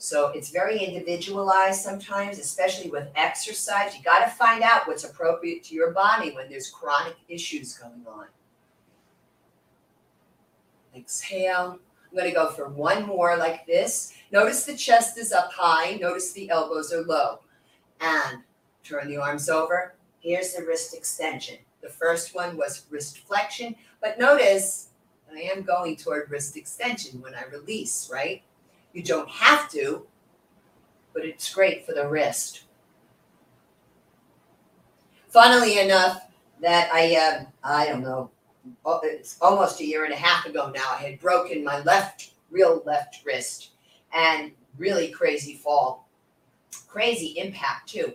So 0.00 0.28
it's 0.28 0.50
very 0.50 0.78
individualized 0.78 1.82
sometimes, 1.82 2.38
especially 2.38 2.88
with 2.88 3.08
exercise. 3.16 3.96
You 3.96 4.02
got 4.04 4.24
to 4.24 4.30
find 4.30 4.62
out 4.62 4.86
what's 4.86 5.02
appropriate 5.02 5.64
to 5.64 5.74
your 5.74 5.90
body 5.90 6.30
when 6.30 6.48
there's 6.48 6.70
chronic 6.70 7.16
issues 7.28 7.74
going 7.74 8.04
on. 8.06 8.26
Exhale. 10.96 11.80
I'm 12.10 12.16
going 12.16 12.30
to 12.30 12.34
go 12.34 12.50
for 12.50 12.68
one 12.68 13.06
more 13.06 13.36
like 13.36 13.66
this. 13.66 14.14
Notice 14.30 14.64
the 14.64 14.76
chest 14.76 15.18
is 15.18 15.32
up 15.32 15.52
high. 15.52 15.98
Notice 16.00 16.32
the 16.32 16.48
elbows 16.48 16.92
are 16.92 17.02
low. 17.02 17.40
And 18.00 18.42
turn 18.84 19.08
the 19.08 19.16
arms 19.16 19.48
over. 19.48 19.94
Here's 20.20 20.54
the 20.54 20.64
wrist 20.64 20.94
extension. 20.94 21.56
The 21.82 21.88
first 21.88 22.34
one 22.34 22.56
was 22.56 22.86
wrist 22.90 23.18
flexion, 23.18 23.74
but 24.00 24.18
notice 24.18 24.88
I 25.32 25.40
am 25.40 25.62
going 25.62 25.96
toward 25.96 26.30
wrist 26.30 26.56
extension 26.56 27.20
when 27.20 27.34
I 27.34 27.44
release, 27.52 28.08
right? 28.12 28.42
You 28.92 29.02
don't 29.02 29.28
have 29.28 29.70
to, 29.72 30.06
but 31.12 31.24
it's 31.24 31.52
great 31.52 31.86
for 31.86 31.92
the 31.92 32.08
wrist. 32.08 32.64
Funnily 35.28 35.78
enough, 35.78 36.22
that 36.60 36.90
I, 36.92 37.14
uh, 37.16 37.44
I 37.62 37.86
don't 37.86 38.02
know, 38.02 38.30
it's 39.02 39.36
almost 39.40 39.80
a 39.80 39.86
year 39.86 40.04
and 40.04 40.12
a 40.12 40.16
half 40.16 40.46
ago 40.46 40.72
now, 40.74 40.90
I 40.90 40.96
had 40.96 41.20
broken 41.20 41.62
my 41.62 41.80
left, 41.82 42.32
real 42.50 42.82
left 42.84 43.24
wrist 43.24 43.70
and 44.14 44.52
really 44.76 45.08
crazy 45.08 45.54
fall. 45.54 46.08
Crazy 46.88 47.38
impact, 47.38 47.90
too. 47.90 48.12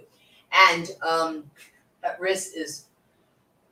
And 0.51 0.91
um, 1.07 1.49
that 2.01 2.19
wrist 2.19 2.55
is, 2.55 2.85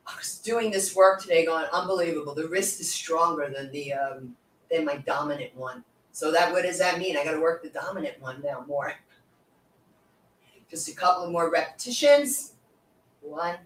I 0.06 0.16
was 0.16 0.38
doing 0.38 0.70
this 0.70 0.94
work 0.94 1.20
today 1.20 1.44
going, 1.44 1.66
unbelievable. 1.72 2.34
The 2.34 2.48
wrist 2.48 2.80
is 2.80 2.90
stronger 2.90 3.52
than 3.54 3.70
the, 3.72 3.92
um, 3.92 4.36
than 4.70 4.84
my 4.84 4.96
dominant 4.96 5.54
one. 5.56 5.84
So 6.12 6.30
that 6.30 6.52
what 6.52 6.62
does 6.62 6.78
that 6.78 6.98
mean? 6.98 7.16
I 7.16 7.24
got 7.24 7.32
to 7.32 7.40
work 7.40 7.62
the 7.62 7.70
dominant 7.70 8.20
one 8.20 8.42
now 8.42 8.64
more. 8.68 8.94
Just 10.70 10.88
a 10.88 10.94
couple 10.94 11.24
of 11.24 11.32
more 11.32 11.50
repetitions. 11.50 12.52
One. 13.20 13.56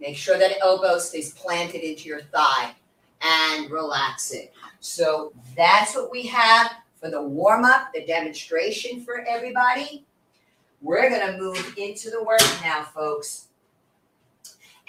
Make 0.00 0.16
sure 0.16 0.38
that 0.38 0.58
elbow 0.60 0.98
stays 0.98 1.32
planted 1.32 1.86
into 1.86 2.08
your 2.08 2.22
thigh 2.22 2.74
and 3.22 3.70
relax 3.70 4.32
it. 4.32 4.52
So 4.80 5.32
that's 5.56 5.94
what 5.94 6.10
we 6.10 6.26
have 6.26 6.72
for 7.00 7.10
the 7.10 7.22
warm 7.22 7.64
up, 7.64 7.92
the 7.94 8.04
demonstration 8.04 9.04
for 9.04 9.24
everybody. 9.28 10.04
We're 10.82 11.08
going 11.08 11.32
to 11.32 11.38
move 11.38 11.74
into 11.78 12.10
the 12.10 12.22
work 12.22 12.42
now, 12.62 12.82
folks. 12.82 13.48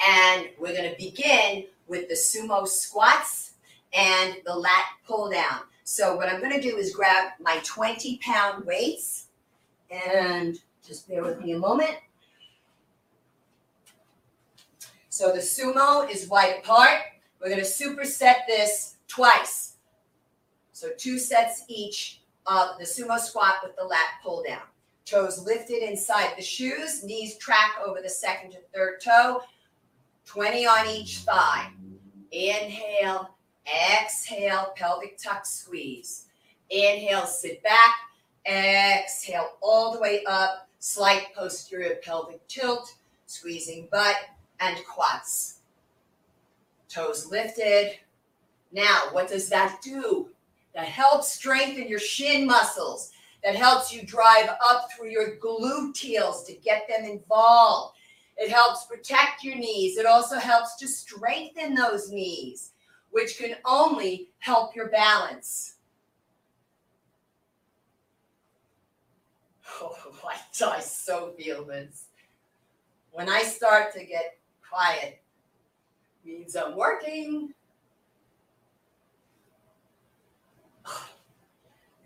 And 0.06 0.50
we're 0.60 0.76
going 0.76 0.90
to 0.90 0.98
begin 0.98 1.66
with 1.88 2.10
the 2.10 2.16
sumo 2.16 2.68
squats 2.68 3.54
and 3.94 4.36
the 4.46 4.54
lat 4.54 4.84
pull 5.08 5.30
down. 5.30 5.62
So 5.88 6.16
what 6.16 6.28
I'm 6.28 6.40
going 6.42 6.52
to 6.52 6.60
do 6.60 6.78
is 6.78 6.94
grab 6.94 7.34
my 7.40 7.60
20 7.64 8.18
pound 8.18 8.66
weights 8.66 9.28
and 9.92 10.60
just 10.86 11.08
bear 11.08 11.24
with 11.24 11.40
me 11.40 11.52
a 11.52 11.60
moment. 11.60 11.96
So 15.10 15.32
the 15.32 15.40
sumo 15.40 16.10
is 16.10 16.28
wide 16.28 16.56
apart. 16.58 17.02
We're 17.40 17.50
going 17.50 17.62
to 17.62 17.68
superset 17.68 18.48
this 18.48 18.96
twice. 19.08 19.76
So 20.72 20.90
two 20.98 21.20
sets 21.20 21.64
each 21.68 22.22
of 22.48 22.80
the 22.80 22.84
sumo 22.84 23.20
squat 23.20 23.58
with 23.64 23.76
the 23.76 23.84
lat 23.84 24.16
pull 24.24 24.44
down. 24.46 24.64
Toes 25.06 25.46
lifted 25.46 25.88
inside 25.88 26.34
the 26.36 26.42
shoes, 26.42 27.04
knees 27.04 27.38
track 27.38 27.76
over 27.86 28.02
the 28.02 28.10
second 28.10 28.52
to 28.54 28.58
third 28.74 29.02
toe, 29.02 29.44
20 30.26 30.66
on 30.66 30.88
each 30.88 31.20
thigh. 31.20 31.70
Inhale, 32.32 33.35
Exhale, 33.68 34.74
pelvic 34.76 35.18
tuck 35.18 35.46
squeeze. 35.46 36.26
Inhale, 36.70 37.26
sit 37.26 37.64
back. 37.64 37.96
Exhale, 38.46 39.54
all 39.62 39.94
the 39.94 40.00
way 40.00 40.24
up. 40.26 40.68
Slight 40.80 41.34
posterior 41.36 41.96
pelvic 42.04 42.48
tilt, 42.48 42.94
squeezing 43.26 43.88
butt 43.92 44.18
and 44.60 44.78
quads. 44.86 45.60
Toes 46.90 47.30
lifted. 47.32 47.98
Now, 48.72 49.08
what 49.12 49.28
does 49.28 49.50
that 49.50 49.82
do? 49.82 50.30
That 50.76 50.86
helps 50.86 51.34
strengthen 51.34 51.88
your 51.88 52.00
shin 52.00 52.46
muscles. 52.46 53.12
That 53.44 53.56
helps 53.56 53.94
you 53.94 54.04
drive 54.04 54.50
up 54.50 54.90
through 54.92 55.10
your 55.10 55.38
gluteals 55.38 56.46
to 56.46 56.54
get 56.54 56.88
them 56.88 57.06
involved. 57.10 57.96
It 58.38 58.52
helps 58.52 58.86
protect 58.86 59.44
your 59.44 59.56
knees. 59.56 59.98
It 59.98 60.06
also 60.06 60.38
helps 60.38 60.76
to 60.78 60.88
strengthen 60.88 61.74
those 61.74 62.12
knees 62.12 62.72
which 63.16 63.38
can 63.38 63.56
only 63.64 64.28
help 64.40 64.76
your 64.76 64.90
balance. 64.90 65.76
Oh, 69.82 69.94
I, 70.26 70.38
I 70.66 70.80
so 70.80 71.34
feel 71.38 71.66
this. 71.66 72.06
When 73.12 73.28
I 73.28 73.42
start 73.42 73.94
to 73.96 74.06
get 74.06 74.38
quiet, 74.70 75.22
means 76.24 76.56
I'm 76.56 76.78
working. 76.78 77.54
I'm 80.86 80.94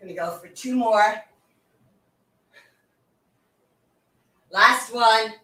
gonna 0.00 0.14
go 0.14 0.36
for 0.38 0.48
two 0.48 0.74
more. 0.74 1.22
Last 4.50 4.92
one. 4.92 5.34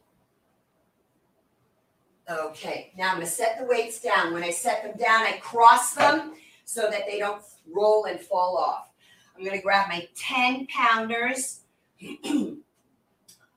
Okay, 2.29 2.93
now 2.97 3.11
I'm 3.11 3.16
going 3.16 3.27
to 3.27 3.33
set 3.33 3.57
the 3.59 3.66
weights 3.66 4.01
down. 4.01 4.33
When 4.33 4.43
I 4.43 4.51
set 4.51 4.83
them 4.83 4.97
down, 4.99 5.22
I 5.22 5.39
cross 5.39 5.95
them 5.95 6.35
so 6.64 6.91
that 6.91 7.03
they 7.09 7.20
don't 7.20 7.41
roll 7.72 8.07
and 8.07 8.18
fall 8.18 8.57
off. 8.59 8.91
I'm 9.37 9.45
going 9.45 9.57
to 9.57 9.62
grab 9.62 9.89
my 9.89 10.09
10 10.16 10.66
pounders. 10.66 11.61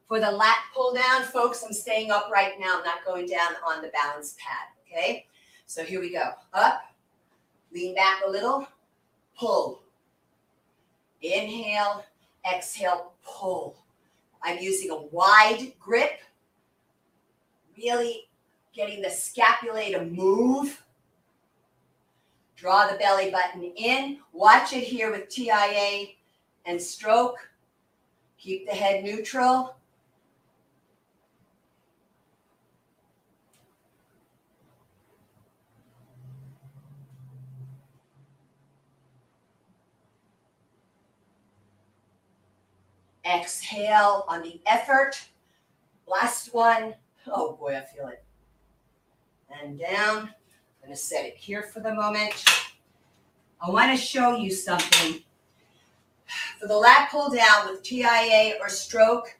For 0.07 0.19
the 0.19 0.31
lat 0.31 0.57
pull 0.73 0.93
down, 0.93 1.23
folks, 1.23 1.63
I'm 1.63 1.73
staying 1.73 2.11
up 2.11 2.29
right 2.31 2.53
now. 2.59 2.77
I'm 2.77 2.83
not 2.83 3.05
going 3.05 3.27
down 3.27 3.53
on 3.65 3.81
the 3.81 3.89
balance 3.89 4.35
pad. 4.39 4.67
Okay, 4.85 5.25
so 5.65 5.83
here 5.83 5.99
we 5.99 6.11
go. 6.11 6.31
Up, 6.53 6.81
lean 7.73 7.93
back 7.95 8.21
a 8.25 8.29
little, 8.29 8.67
pull. 9.37 9.83
Inhale, 11.21 12.03
exhale, 12.51 13.13
pull. 13.23 13.83
I'm 14.41 14.57
using 14.57 14.89
a 14.89 14.97
wide 14.97 15.73
grip, 15.79 16.21
really 17.77 18.28
getting 18.73 19.01
the 19.01 19.09
scapula 19.09 19.91
to 19.91 20.05
move. 20.05 20.83
Draw 22.55 22.87
the 22.87 22.97
belly 22.97 23.31
button 23.31 23.63
in. 23.63 24.19
Watch 24.33 24.73
it 24.73 24.83
here 24.83 25.11
with 25.11 25.29
TIA 25.29 26.07
and 26.65 26.81
stroke. 26.81 27.37
Keep 28.37 28.67
the 28.67 28.75
head 28.75 29.03
neutral. 29.03 29.75
Exhale 43.25 44.25
on 44.27 44.41
the 44.41 44.59
effort. 44.65 45.21
Last 46.07 46.53
one. 46.53 46.95
Oh 47.27 47.53
boy, 47.53 47.77
I 47.77 47.81
feel 47.81 48.07
it 48.07 48.23
and 49.61 49.79
down. 49.79 50.17
I'm 50.19 50.29
going 50.83 50.91
to 50.91 50.95
set 50.95 51.25
it 51.25 51.35
here 51.35 51.63
for 51.63 51.79
the 51.79 51.93
moment. 51.93 52.45
I 53.61 53.69
want 53.69 53.91
to 53.91 53.97
show 53.97 54.37
you 54.37 54.51
something. 54.51 55.21
For 56.59 56.67
the 56.67 56.77
lat 56.77 57.09
pull 57.11 57.29
down 57.29 57.69
with 57.69 57.83
TIA 57.83 58.53
or 58.61 58.69
stroke, 58.69 59.35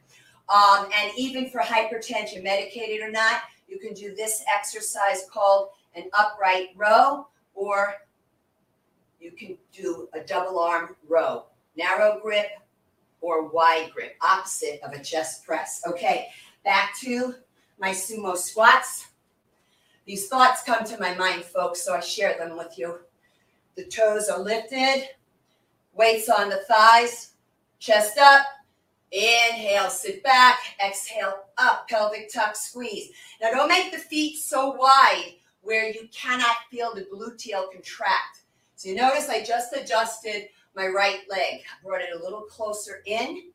um, 0.54 0.90
and 0.98 1.12
even 1.18 1.50
for 1.50 1.62
hypertension, 1.62 2.44
medicated 2.44 3.02
or 3.02 3.12
not, 3.12 3.42
you 3.68 3.78
can 3.80 3.94
do 3.94 4.16
this 4.16 4.44
exercise 4.54 5.26
called 5.32 5.70
an 5.96 6.10
upright 6.18 6.70
row, 6.76 7.28
or 7.54 7.96
you 9.20 9.32
can 9.32 9.58
do 9.72 10.10
a 10.14 10.22
double 10.22 10.60
arm 10.60 10.96
row, 11.08 11.46
narrow 11.78 12.20
grip 12.22 12.48
or 13.22 13.50
wide 13.50 13.92
grip, 13.94 14.16
opposite 14.22 14.80
of 14.82 14.94
a 14.94 15.04
chest 15.04 15.46
press. 15.46 15.82
Okay, 15.86 16.28
back 16.64 16.98
to 17.00 17.36
my 17.80 17.92
sumo 17.92 18.36
squats. 18.36 19.09
These 20.10 20.28
thoughts 20.28 20.64
come 20.64 20.84
to 20.86 21.00
my 21.00 21.14
mind, 21.14 21.44
folks, 21.44 21.84
so 21.84 21.94
I 21.94 22.00
share 22.00 22.36
them 22.36 22.58
with 22.58 22.80
you. 22.80 22.98
The 23.76 23.86
toes 23.86 24.28
are 24.28 24.40
lifted, 24.40 25.08
weights 25.94 26.30
on 26.30 26.50
the 26.50 26.64
thighs, 26.68 27.34
chest 27.78 28.18
up, 28.18 28.42
Inhale, 29.12 29.92
sit 29.92 30.24
back. 30.24 30.58
Exhale, 30.84 31.44
up, 31.60 31.88
pelvic 31.88 32.34
tuck, 32.34 32.56
squeeze. 32.56 33.12
Now 33.40 33.52
don't 33.52 33.70
make 33.70 33.92
the 33.92 34.00
feet 34.00 34.38
so 34.38 34.72
wide 34.72 35.34
where 35.62 35.92
you 35.92 36.10
cannot 36.12 36.56
feel 36.72 36.96
the 36.96 37.06
gluteal 37.14 37.72
contract. 37.72 38.42
So 38.78 38.90
you 38.90 38.96
notice 38.96 39.30
I 39.30 39.44
just 39.44 39.76
adjusted 39.76 40.50
my 40.76 40.88
right 40.88 41.20
leg. 41.30 41.62
I 41.62 41.86
brought 41.86 42.02
it 42.02 42.20
a 42.20 42.24
little 42.24 42.42
closer 42.42 43.04
in 43.06 43.52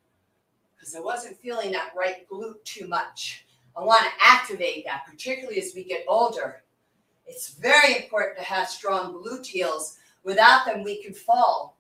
because 0.76 0.94
I 0.94 1.00
wasn't 1.00 1.36
feeling 1.38 1.72
that 1.72 1.90
right 1.96 2.28
glute 2.28 2.62
too 2.62 2.86
much. 2.86 3.43
I 3.76 3.82
want 3.82 4.04
to 4.04 4.12
activate 4.20 4.84
that, 4.84 5.04
particularly 5.06 5.60
as 5.60 5.72
we 5.74 5.84
get 5.84 6.04
older. 6.08 6.62
It's 7.26 7.54
very 7.54 7.96
important 7.96 8.36
to 8.38 8.44
have 8.44 8.68
strong 8.68 9.14
gluteals. 9.14 9.96
Without 10.22 10.66
them, 10.66 10.84
we 10.84 11.02
can 11.02 11.12
fall. 11.12 11.76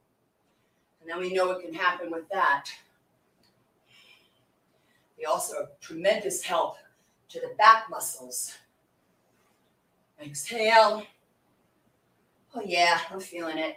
And 1.00 1.08
then 1.08 1.20
we 1.20 1.32
know 1.32 1.46
what 1.46 1.62
can 1.62 1.72
happen 1.72 2.10
with 2.10 2.28
that. 2.30 2.66
They 5.18 5.24
also 5.24 5.56
have 5.56 5.80
tremendous 5.80 6.42
help 6.42 6.76
to 7.28 7.40
the 7.40 7.54
back 7.58 7.84
muscles. 7.90 8.54
Exhale. 10.20 11.04
Oh, 12.54 12.62
yeah, 12.64 13.00
I'm 13.10 13.20
feeling 13.20 13.58
it. 13.58 13.76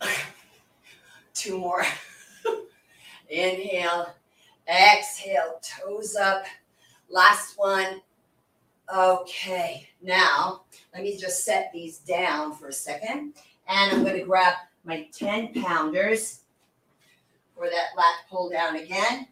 Two 1.34 1.58
more. 1.58 1.84
Inhale, 3.28 4.14
exhale, 4.68 5.60
toes 5.62 6.16
up. 6.16 6.44
Last 7.08 7.58
one. 7.58 8.00
Okay, 8.94 9.88
now 10.00 10.62
let 10.94 11.02
me 11.02 11.16
just 11.16 11.44
set 11.44 11.70
these 11.72 11.98
down 11.98 12.54
for 12.54 12.68
a 12.68 12.72
second. 12.72 13.34
And 13.68 13.92
I'm 13.92 14.04
going 14.04 14.18
to 14.18 14.24
grab 14.24 14.54
my 14.84 15.08
10 15.12 15.54
pounders 15.54 16.40
for 17.56 17.66
that 17.66 17.96
lat 17.96 18.14
pull 18.30 18.48
down 18.48 18.76
again. 18.76 19.26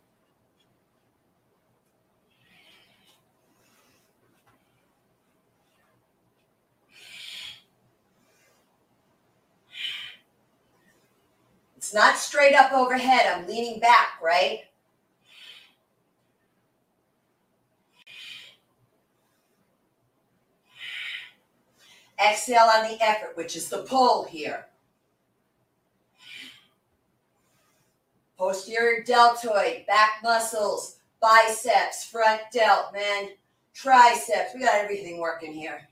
It's 11.85 11.93
not 11.93 12.17
straight 12.17 12.55
up 12.55 12.73
overhead. 12.73 13.27
I'm 13.27 13.47
leaning 13.47 13.79
back, 13.79 14.19
right? 14.23 14.61
Exhale 22.19 22.71
on 22.75 22.91
the 22.91 22.97
effort, 23.03 23.37
which 23.37 23.55
is 23.55 23.69
the 23.69 23.83
pull 23.83 24.25
here. 24.25 24.65
Posterior 28.39 29.03
deltoid, 29.03 29.85
back 29.87 30.21
muscles, 30.23 30.97
biceps, 31.21 32.07
front 32.07 32.41
delt, 32.51 32.95
man, 32.95 33.29
triceps. 33.75 34.55
We 34.55 34.61
got 34.61 34.77
everything 34.77 35.21
working 35.21 35.53
here. 35.53 35.87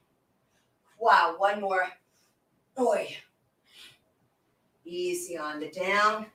Wow, 0.98 1.34
one 1.36 1.60
more. 1.60 1.84
Oi. 2.80 3.14
Easy 4.84 5.38
on 5.38 5.60
the 5.60 5.68
down. 5.68 6.26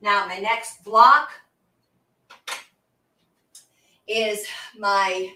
Now, 0.00 0.26
my 0.26 0.38
next 0.38 0.82
block 0.82 1.30
is 4.08 4.46
my, 4.76 5.32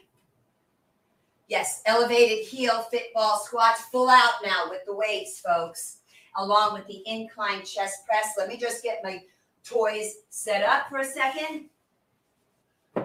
yes, 1.49 1.83
elevated 1.87 2.45
heel 2.45 2.83
fit 2.91 3.15
ball 3.15 3.39
squats, 3.39 3.83
full 3.93 4.11
out 4.11 4.35
now 4.45 4.69
with 4.69 4.85
the 4.85 4.95
weights, 4.95 5.41
folks, 5.41 5.99
along 6.37 6.75
with 6.75 6.87
the 6.89 7.03
incline 7.07 7.65
chest 7.65 8.07
press. 8.07 8.31
Let 8.37 8.49
me 8.49 8.57
just 8.57 8.83
get 8.83 9.05
my 9.05 9.23
toys 9.65 10.17
set 10.31 10.63
up 10.63 10.89
for 10.89 10.99
a 10.99 11.05
second. 11.05 11.67
i 12.97 13.05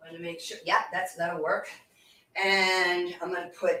Want 0.00 0.12
to 0.12 0.18
make 0.20 0.40
sure, 0.40 0.58
yeah, 0.64 0.82
that's, 0.92 1.16
that'll 1.16 1.42
work. 1.42 1.68
And 2.40 3.14
I'm 3.20 3.32
going 3.32 3.50
to 3.50 3.58
put 3.58 3.80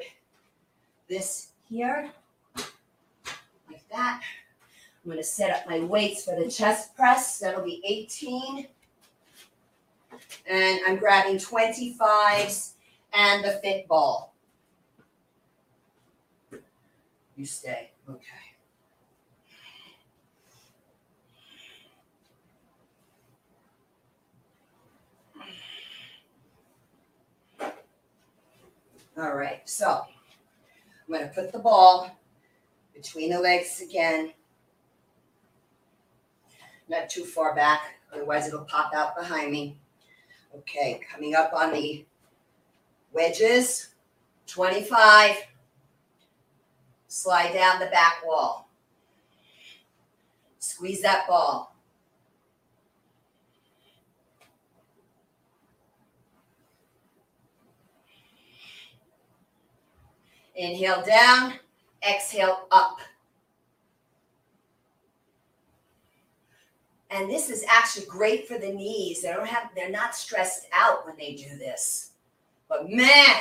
this 1.08 1.48
here, 1.68 2.10
like 2.56 3.88
that. 3.90 4.22
I'm 5.04 5.10
going 5.10 5.18
to 5.18 5.24
set 5.24 5.50
up 5.50 5.68
my 5.68 5.80
weights 5.80 6.24
for 6.24 6.34
the 6.34 6.50
chest 6.50 6.96
press. 6.96 7.38
That'll 7.38 7.64
be 7.64 7.80
18. 7.86 8.66
And 10.48 10.80
I'm 10.86 10.96
grabbing 10.96 11.36
25s 11.36 12.72
and 13.14 13.44
the 13.44 13.52
fit 13.62 13.86
ball. 13.86 14.34
You 17.36 17.46
stay. 17.46 17.90
Okay. 18.08 18.46
All 29.18 29.34
right, 29.34 29.66
so 29.66 30.04
I'm 31.06 31.14
going 31.14 31.28
to 31.28 31.34
put 31.34 31.52
the 31.52 31.58
ball 31.58 32.10
between 32.94 33.30
the 33.30 33.38
legs 33.38 33.80
again. 33.80 34.32
Not 36.88 37.08
too 37.08 37.24
far 37.24 37.54
back, 37.54 37.80
otherwise 38.12 38.48
it'll 38.48 38.64
pop 38.64 38.92
out 38.94 39.16
behind 39.16 39.52
me. 39.52 39.76
Okay, 40.54 41.00
coming 41.12 41.34
up 41.34 41.52
on 41.52 41.72
the 41.72 42.04
wedges, 43.12 43.90
25. 44.46 45.36
Slide 47.08 47.52
down 47.52 47.78
the 47.78 47.86
back 47.86 48.24
wall. 48.26 48.68
Squeeze 50.58 51.02
that 51.02 51.26
ball. 51.28 51.75
Inhale 60.56 61.04
down, 61.04 61.54
exhale 62.02 62.66
up. 62.70 62.98
And 67.10 67.30
this 67.30 67.50
is 67.50 67.64
actually 67.68 68.06
great 68.06 68.48
for 68.48 68.58
the 68.58 68.72
knees. 68.72 69.22
They 69.22 69.28
don't 69.32 69.46
have 69.46 69.70
they're 69.76 69.90
not 69.90 70.16
stressed 70.16 70.66
out 70.72 71.06
when 71.06 71.16
they 71.16 71.34
do 71.34 71.56
this. 71.56 72.12
But 72.68 72.90
man, 72.90 73.36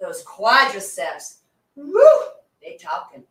those 0.00 0.24
quadriceps, 0.24 1.36
whoo, 1.76 2.20
they 2.62 2.76
talking. 2.76 3.24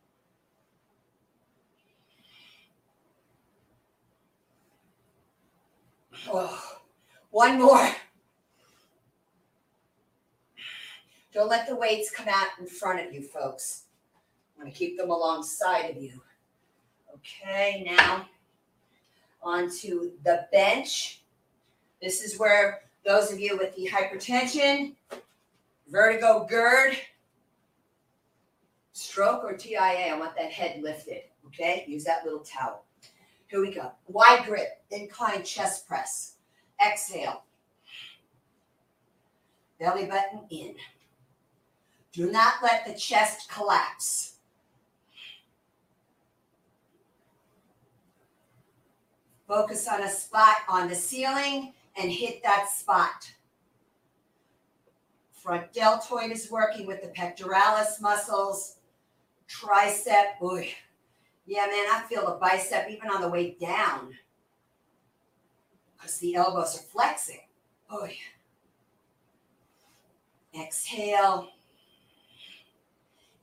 Oh, 6.32 6.64
one 7.32 7.60
more. 7.60 7.90
Don't 11.34 11.50
let 11.50 11.68
the 11.68 11.76
weights 11.76 12.12
come 12.12 12.28
out 12.30 12.50
in 12.60 12.68
front 12.68 13.06
of 13.06 13.14
you, 13.14 13.24
folks. 13.24 13.84
I'm 14.56 14.64
going 14.64 14.72
to 14.72 14.78
keep 14.78 14.98
them 14.98 15.10
alongside 15.10 15.90
of 15.90 15.98
you. 15.98 16.22
Okay, 17.16 17.84
now 17.86 18.28
onto 19.42 20.12
the 20.24 20.48
bench. 20.52 21.22
This 22.02 22.22
is 22.22 22.38
where 22.38 22.82
those 23.04 23.32
of 23.32 23.40
you 23.40 23.58
with 23.58 23.76
the 23.76 23.90
hypertension, 23.92 24.94
vertigo, 25.88 26.46
GERD, 26.50 26.98
stroke, 28.94 29.44
or 29.44 29.58
TIA, 29.58 30.14
I 30.14 30.18
want 30.20 30.36
that 30.36 30.52
head 30.52 30.82
lifted. 30.82 31.24
Okay, 31.48 31.84
use 31.88 32.04
that 32.04 32.24
little 32.24 32.40
towel. 32.40 32.86
Here 33.48 33.62
we 33.62 33.74
go. 33.74 33.92
Wide 34.08 34.46
grip, 34.46 34.82
incline 34.92 35.44
chest 35.44 35.88
press. 35.88 36.36
Exhale. 36.86 37.44
Belly 39.80 40.06
button 40.06 40.42
in. 40.50 40.76
Do 42.14 42.32
not 42.32 42.56
let 42.62 42.86
the 42.86 42.94
chest 42.94 43.50
collapse. 43.52 44.36
Focus 49.48 49.88
on 49.88 50.04
a 50.04 50.10
spot 50.10 50.58
on 50.70 50.88
the 50.88 50.96
ceiling 50.96 51.74
and 51.98 52.12
hit 52.12 52.44
that 52.44 52.70
spot. 52.70 53.32
Front 55.32 55.74
deltoid 55.74 56.32
is 56.32 56.50
working 56.50 56.88
with 56.88 57.02
the 57.02 57.10
pectoralis 57.10 58.00
muscles, 58.00 58.78
tricep. 59.50 60.40
Boy, 60.40 60.70
yeah, 61.46 61.66
man, 61.66 61.88
I 61.92 62.06
feel 62.08 62.26
the 62.26 62.38
bicep 62.40 62.90
even 62.90 63.10
on 63.10 63.22
the 63.22 63.28
way 63.28 63.58
down 63.60 64.14
because 65.98 66.20
the 66.20 66.36
elbows 66.36 66.78
are 66.78 66.84
flexing. 66.84 67.42
Oh, 67.90 68.06
yeah. 68.06 68.14
Exhale. 70.64 71.50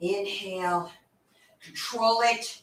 Inhale. 0.01 0.90
Control 1.62 2.22
it. 2.24 2.62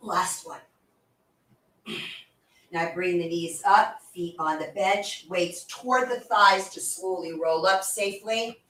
Last 0.00 0.46
one. 0.46 0.60
Now 2.72 2.92
bring 2.94 3.18
the 3.18 3.28
knees 3.28 3.62
up, 3.66 4.00
Feet 4.14 4.34
on 4.40 4.58
the 4.58 4.72
bench, 4.74 5.26
weights 5.28 5.64
toward 5.68 6.08
the 6.08 6.18
thighs 6.18 6.68
to 6.70 6.80
slowly 6.80 7.32
roll 7.32 7.64
up 7.64 7.84
safely. 7.84 8.60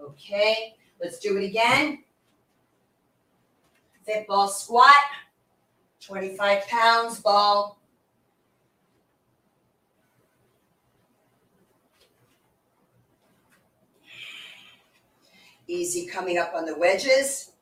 Okay, 0.00 0.74
let's 0.98 1.18
do 1.18 1.36
it 1.36 1.44
again. 1.44 2.04
Fit 4.06 4.26
ball 4.26 4.48
squat, 4.48 4.94
25 6.00 6.66
pounds, 6.68 7.20
ball. 7.20 7.77
Easy 15.68 16.06
coming 16.06 16.38
up 16.38 16.54
on 16.54 16.64
the 16.64 16.76
wedges. 16.76 17.52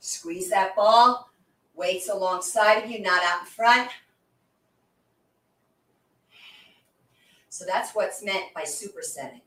Squeeze 0.00 0.48
that 0.48 0.74
ball. 0.74 1.30
Weights 1.74 2.08
alongside 2.08 2.82
of 2.82 2.90
you, 2.90 3.00
not 3.00 3.22
out 3.22 3.42
in 3.42 3.46
front. 3.46 3.90
So 7.50 7.64
that's 7.66 7.94
what's 7.94 8.24
meant 8.24 8.54
by 8.54 8.62
supersetting. 8.62 9.42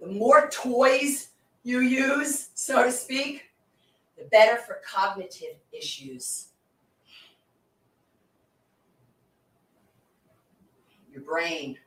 The 0.00 0.06
more 0.06 0.48
toys 0.50 1.30
you 1.64 1.80
use, 1.80 2.50
so 2.54 2.84
to 2.84 2.92
speak, 2.92 3.50
the 4.16 4.24
better 4.26 4.56
for 4.58 4.80
cognitive 4.86 5.56
issues. 5.72 6.48
Your 11.12 11.22
brain. 11.22 11.78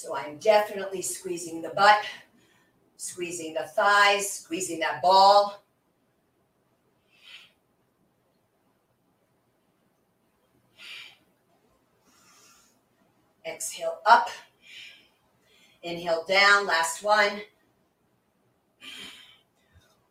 So 0.00 0.16
I'm 0.16 0.38
definitely 0.38 1.02
squeezing 1.02 1.60
the 1.60 1.68
butt, 1.76 2.02
squeezing 2.96 3.52
the 3.52 3.64
thighs, 3.64 4.30
squeezing 4.30 4.78
that 4.78 5.02
ball. 5.02 5.62
Exhale 13.44 13.98
up. 14.06 14.30
Inhale 15.82 16.24
down. 16.26 16.66
Last 16.66 17.02
one. 17.02 17.42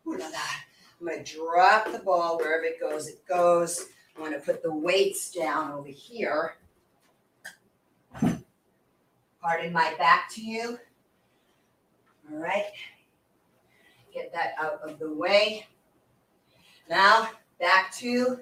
Ooh. 0.06 0.22
I'm 0.22 1.08
going 1.08 1.24
to 1.24 1.36
drop 1.36 1.92
the 1.92 1.98
ball 1.98 2.38
wherever 2.38 2.66
it 2.66 2.80
goes, 2.80 3.08
it 3.08 3.28
goes. 3.28 3.88
I'm 4.16 4.22
going 4.22 4.34
to 4.34 4.40
put 4.40 4.62
the 4.62 4.72
weights 4.72 5.32
down 5.32 5.72
over 5.72 5.90
here. 5.90 6.59
Pardon 9.42 9.72
my 9.72 9.94
back 9.98 10.30
to 10.32 10.42
you. 10.42 10.78
All 12.32 12.38
right. 12.38 12.72
Get 14.14 14.34
that 14.34 14.56
out 14.60 14.82
of 14.84 15.00
the 15.00 15.14
way. 15.14 15.66
Now 16.90 17.30
back 17.60 17.94
to 17.98 18.40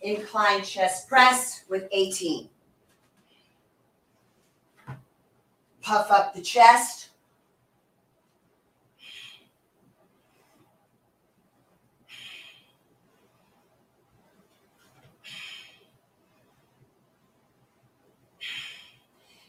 incline 0.00 0.62
chest 0.62 1.08
press 1.08 1.64
with 1.68 1.88
18. 1.92 2.48
Puff 5.82 6.10
up 6.10 6.34
the 6.34 6.42
chest. 6.42 7.10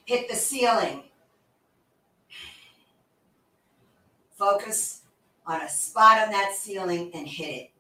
Hit 0.08 0.30
the 0.30 0.36
ceiling. 0.36 1.04
Focus 4.38 5.02
on 5.46 5.62
a 5.62 5.70
spot 5.70 6.26
on 6.26 6.32
that 6.32 6.54
ceiling 6.56 7.12
and 7.14 7.28
hit 7.28 7.56
it. 7.56 7.72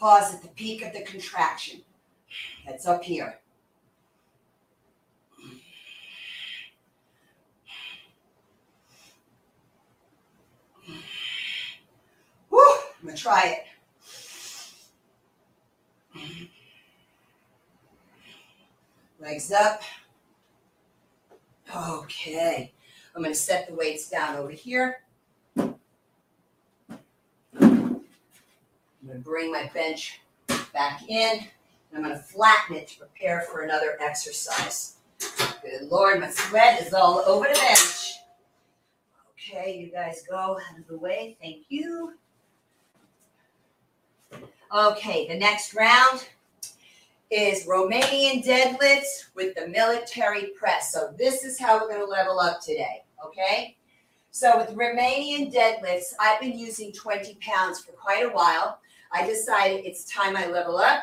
Pause 0.00 0.34
at 0.34 0.42
the 0.42 0.48
peak 0.48 0.84
of 0.84 0.92
the 0.92 1.02
contraction. 1.02 1.82
That's 2.66 2.88
up 2.88 3.04
here. 3.04 3.38
Woo, 12.50 12.58
I'm 12.60 13.06
gonna 13.06 13.16
try 13.16 13.44
it. 13.46 13.73
Legs 19.24 19.50
up. 19.52 19.80
Okay. 21.74 22.70
I'm 23.16 23.22
going 23.22 23.32
to 23.32 23.38
set 23.38 23.66
the 23.66 23.74
weights 23.74 24.10
down 24.10 24.36
over 24.36 24.50
here. 24.50 24.98
I'm 25.56 25.76
going 27.58 28.02
to 29.10 29.18
bring 29.22 29.50
my 29.50 29.70
bench 29.72 30.20
back 30.74 31.08
in. 31.08 31.38
And 31.38 31.46
I'm 31.94 32.02
going 32.02 32.14
to 32.14 32.22
flatten 32.22 32.76
it 32.76 32.88
to 32.88 32.98
prepare 32.98 33.46
for 33.50 33.62
another 33.62 33.96
exercise. 33.98 34.96
Good 35.18 35.88
Lord, 35.90 36.20
my 36.20 36.28
sweat 36.28 36.82
is 36.82 36.92
all 36.92 37.20
over 37.20 37.46
the 37.46 37.54
bench. 37.54 38.16
Okay, 39.32 39.78
you 39.78 39.90
guys 39.90 40.22
go 40.28 40.36
out 40.36 40.78
of 40.78 40.86
the 40.86 40.98
way. 40.98 41.38
Thank 41.40 41.64
you. 41.70 42.12
Okay, 44.76 45.26
the 45.28 45.38
next 45.38 45.72
round 45.72 46.26
is 47.34 47.66
Romanian 47.66 48.44
deadlifts 48.44 49.24
with 49.34 49.56
the 49.56 49.66
military 49.66 50.52
press. 50.56 50.92
So 50.92 51.12
this 51.18 51.42
is 51.42 51.58
how 51.58 51.80
we're 51.80 51.88
going 51.88 52.00
to 52.00 52.06
level 52.06 52.38
up 52.38 52.60
today, 52.60 53.02
okay? 53.26 53.76
So 54.30 54.56
with 54.56 54.76
Romanian 54.76 55.52
deadlifts, 55.52 56.12
I've 56.20 56.40
been 56.40 56.56
using 56.56 56.92
20 56.92 57.36
pounds 57.40 57.80
for 57.80 57.90
quite 57.90 58.24
a 58.24 58.28
while. 58.28 58.78
I 59.10 59.26
decided 59.26 59.84
it's 59.84 60.04
time 60.04 60.36
I 60.36 60.46
level 60.46 60.78
up. 60.78 61.02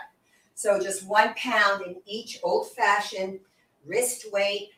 So 0.56 0.80
just 0.80 1.06
one 1.06 1.34
pound 1.36 1.82
in 1.86 1.98
each 2.06 2.40
old-fashioned 2.44 3.38
wrist 3.86 4.32
weight. 4.32 4.70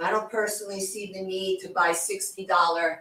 I 0.00 0.12
don't 0.12 0.30
personally 0.30 0.80
see 0.80 1.12
the 1.12 1.22
need 1.22 1.58
to 1.62 1.70
buy 1.70 1.90
$60 1.90 2.98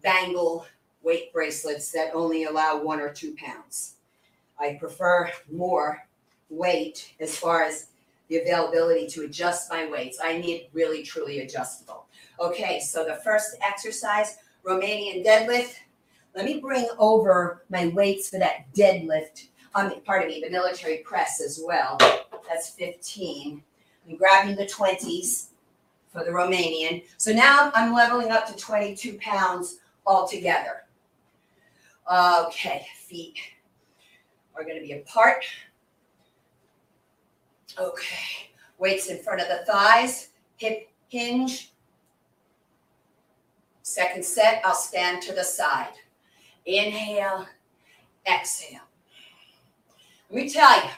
bangle 0.00 0.66
weight 1.02 1.32
bracelets 1.32 1.90
that 1.90 2.14
only 2.14 2.44
allow 2.44 2.80
one 2.80 3.00
or 3.00 3.12
two 3.12 3.34
pounds. 3.34 3.94
I 4.60 4.74
prefer 4.74 5.28
more 5.50 6.06
weight 6.52 7.14
as 7.20 7.36
far 7.36 7.62
as 7.62 7.88
the 8.28 8.38
availability 8.38 9.06
to 9.08 9.22
adjust 9.22 9.70
my 9.70 9.90
weights. 9.90 10.18
I 10.22 10.38
need 10.38 10.68
really 10.72 11.02
truly 11.02 11.40
adjustable. 11.40 12.06
Okay, 12.40 12.80
so 12.80 13.04
the 13.04 13.20
first 13.24 13.56
exercise, 13.62 14.36
Romanian 14.64 15.24
deadlift. 15.24 15.74
Let 16.34 16.44
me 16.44 16.60
bring 16.60 16.88
over 16.98 17.64
my 17.68 17.88
weights 17.88 18.30
for 18.30 18.38
that 18.38 18.72
deadlift. 18.74 19.48
Um, 19.74 19.92
pardon 20.04 20.28
me, 20.28 20.42
the 20.44 20.50
military 20.50 20.98
press 20.98 21.40
as 21.40 21.60
well. 21.64 21.98
That's 22.48 22.70
15. 22.70 23.62
I'm 24.08 24.16
grabbing 24.16 24.56
the 24.56 24.66
20s 24.66 25.48
for 26.12 26.24
the 26.24 26.30
Romanian. 26.30 27.04
So 27.16 27.32
now 27.32 27.70
I'm 27.74 27.92
leveling 27.94 28.30
up 28.30 28.46
to 28.46 28.56
22 28.56 29.18
pounds 29.18 29.78
altogether. 30.06 30.84
Okay, 32.12 32.86
feet 32.96 33.38
are 34.54 34.64
going 34.64 34.76
to 34.76 34.82
be 34.82 34.92
apart. 34.92 35.44
Okay, 37.78 38.50
weights 38.78 39.08
in 39.08 39.18
front 39.18 39.40
of 39.40 39.48
the 39.48 39.64
thighs, 39.64 40.28
hip 40.56 40.90
hinge. 41.08 41.72
Second 43.82 44.24
set, 44.24 44.62
I'll 44.64 44.74
stand 44.74 45.22
to 45.22 45.32
the 45.32 45.42
side. 45.42 45.94
Inhale, 46.66 47.46
exhale. 48.26 48.80
Let 50.30 50.44
me 50.44 50.48
tell 50.48 50.76
you, 50.76 50.90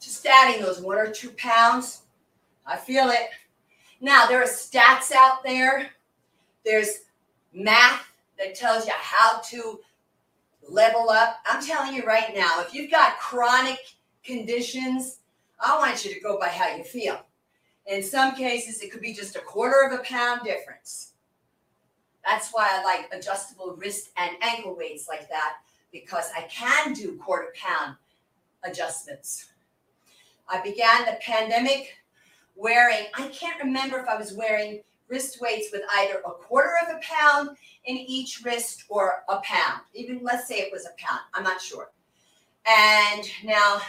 just 0.00 0.24
adding 0.26 0.62
those 0.62 0.80
one 0.80 0.98
or 0.98 1.10
two 1.10 1.30
pounds, 1.30 2.02
I 2.66 2.76
feel 2.76 3.10
it. 3.10 3.28
Now, 4.00 4.26
there 4.26 4.42
are 4.42 4.46
stats 4.46 5.12
out 5.12 5.42
there, 5.44 5.90
there's 6.64 7.00
math 7.52 8.06
that 8.38 8.54
tells 8.54 8.86
you 8.86 8.92
how 8.96 9.40
to 9.50 9.80
level 10.68 11.10
up. 11.10 11.36
I'm 11.46 11.64
telling 11.64 11.94
you 11.94 12.04
right 12.04 12.34
now, 12.34 12.60
if 12.60 12.74
you've 12.74 12.90
got 12.90 13.18
chronic 13.18 13.78
conditions, 14.24 15.18
I 15.62 15.78
want 15.78 16.04
you 16.04 16.12
to 16.12 16.20
go 16.20 16.38
by 16.38 16.48
how 16.48 16.74
you 16.74 16.84
feel. 16.84 17.24
In 17.86 18.02
some 18.02 18.34
cases, 18.34 18.80
it 18.80 18.90
could 18.90 19.00
be 19.00 19.14
just 19.14 19.36
a 19.36 19.40
quarter 19.40 19.86
of 19.86 19.98
a 19.98 20.02
pound 20.02 20.42
difference. 20.44 21.12
That's 22.24 22.50
why 22.50 22.68
I 22.70 22.84
like 22.84 23.12
adjustable 23.12 23.74
wrist 23.76 24.10
and 24.16 24.36
ankle 24.40 24.76
weights 24.76 25.08
like 25.08 25.28
that 25.28 25.58
because 25.92 26.30
I 26.36 26.42
can 26.42 26.92
do 26.92 27.16
quarter 27.16 27.52
pound 27.60 27.96
adjustments. 28.64 29.50
I 30.48 30.60
began 30.62 31.04
the 31.04 31.18
pandemic 31.20 31.96
wearing, 32.56 33.06
I 33.14 33.28
can't 33.28 33.62
remember 33.62 33.98
if 33.98 34.08
I 34.08 34.16
was 34.16 34.32
wearing 34.32 34.80
wrist 35.08 35.40
weights 35.40 35.68
with 35.72 35.82
either 35.96 36.20
a 36.24 36.30
quarter 36.30 36.72
of 36.82 36.96
a 36.96 37.00
pound 37.02 37.56
in 37.84 37.96
each 37.96 38.42
wrist 38.44 38.84
or 38.88 39.24
a 39.28 39.40
pound. 39.42 39.82
Even 39.94 40.20
let's 40.22 40.46
say 40.46 40.56
it 40.56 40.72
was 40.72 40.86
a 40.86 40.90
pound, 40.98 41.20
I'm 41.34 41.42
not 41.42 41.60
sure. 41.60 41.90
And 42.66 43.28
now 43.44 43.80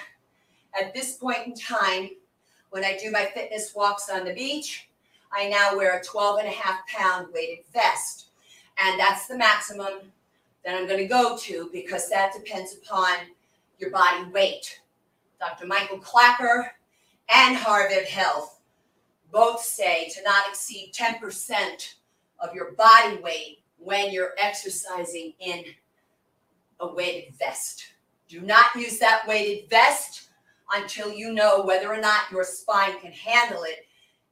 at 0.79 0.93
this 0.93 1.13
point 1.17 1.47
in 1.47 1.55
time, 1.55 2.09
when 2.69 2.83
I 2.83 2.97
do 2.97 3.11
my 3.11 3.25
fitness 3.25 3.73
walks 3.75 4.09
on 4.09 4.25
the 4.25 4.33
beach, 4.33 4.89
I 5.31 5.49
now 5.49 5.75
wear 5.75 5.97
a 5.97 6.03
12 6.03 6.39
and 6.39 6.47
a 6.47 6.51
half 6.51 6.87
pound 6.87 7.27
weighted 7.33 7.65
vest. 7.73 8.27
And 8.83 8.99
that's 8.99 9.27
the 9.27 9.37
maximum 9.37 10.11
that 10.65 10.75
I'm 10.75 10.87
going 10.87 10.99
to 10.99 11.05
go 11.05 11.37
to 11.37 11.69
because 11.71 12.09
that 12.09 12.33
depends 12.33 12.75
upon 12.75 13.13
your 13.77 13.91
body 13.91 14.29
weight. 14.31 14.81
Dr. 15.39 15.67
Michael 15.67 15.99
Klaper 15.99 16.71
and 17.29 17.55
Harvard 17.55 18.05
Health 18.05 18.61
both 19.31 19.61
say 19.61 20.09
to 20.09 20.23
not 20.23 20.47
exceed 20.47 20.93
10% 20.93 21.95
of 22.39 22.53
your 22.53 22.71
body 22.73 23.17
weight 23.17 23.59
when 23.77 24.11
you're 24.11 24.33
exercising 24.37 25.33
in 25.39 25.65
a 26.79 26.87
weighted 26.87 27.33
vest. 27.35 27.85
Do 28.27 28.41
not 28.41 28.75
use 28.75 28.99
that 28.99 29.27
weighted 29.27 29.69
vest 29.69 30.29
until 30.71 31.11
you 31.11 31.33
know 31.33 31.63
whether 31.63 31.91
or 31.91 31.99
not 31.99 32.31
your 32.31 32.43
spine 32.43 32.99
can 32.99 33.11
handle 33.11 33.63
it, 33.63 33.85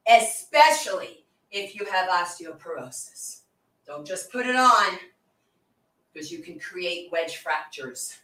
especially 0.07 1.25
if 1.51 1.75
you 1.75 1.85
have 1.85 2.09
osteoporosis. 2.09 3.41
Don't 3.85 4.05
just 4.05 4.31
put 4.31 4.45
it 4.45 4.55
on 4.55 4.99
because 6.13 6.31
you 6.31 6.39
can 6.39 6.59
create 6.59 7.11
wedge 7.11 7.37
fractures. 7.37 8.17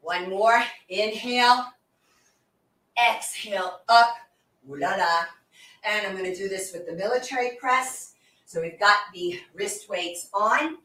One 0.00 0.30
more. 0.30 0.62
Inhale. 0.88 1.66
Exhale 2.98 3.80
up. 3.88 4.14
Ooh 4.68 4.76
la 4.76 4.90
la. 4.90 5.24
And 5.84 6.06
I'm 6.06 6.16
going 6.16 6.30
to 6.30 6.36
do 6.36 6.48
this 6.48 6.72
with 6.72 6.86
the 6.86 6.92
military 6.92 7.56
press. 7.58 8.14
So 8.44 8.60
we've 8.60 8.78
got 8.78 8.98
the 9.14 9.40
wrist 9.54 9.88
weights 9.88 10.28
on. 10.34 10.78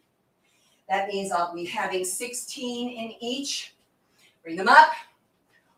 That 0.90 1.08
means 1.08 1.32
I'll 1.32 1.54
be 1.54 1.66
having 1.66 2.06
16 2.06 2.90
in 2.90 3.14
each. 3.20 3.74
Bring 4.44 4.56
them 4.56 4.68
up. 4.68 4.92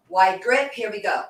Wide 0.09 0.41
grip. 0.41 0.73
Here 0.73 0.89
we 0.89 1.01
go. 1.01 1.23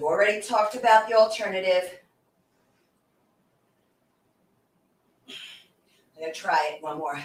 I've 0.00 0.04
already 0.04 0.40
talked 0.40 0.76
about 0.76 1.08
the 1.08 1.14
alternative. 1.14 2.00
I'm 6.20 6.24
going 6.26 6.34
to 6.34 6.38
try 6.38 6.72
it 6.74 6.82
one 6.82 6.98
more. 6.98 7.18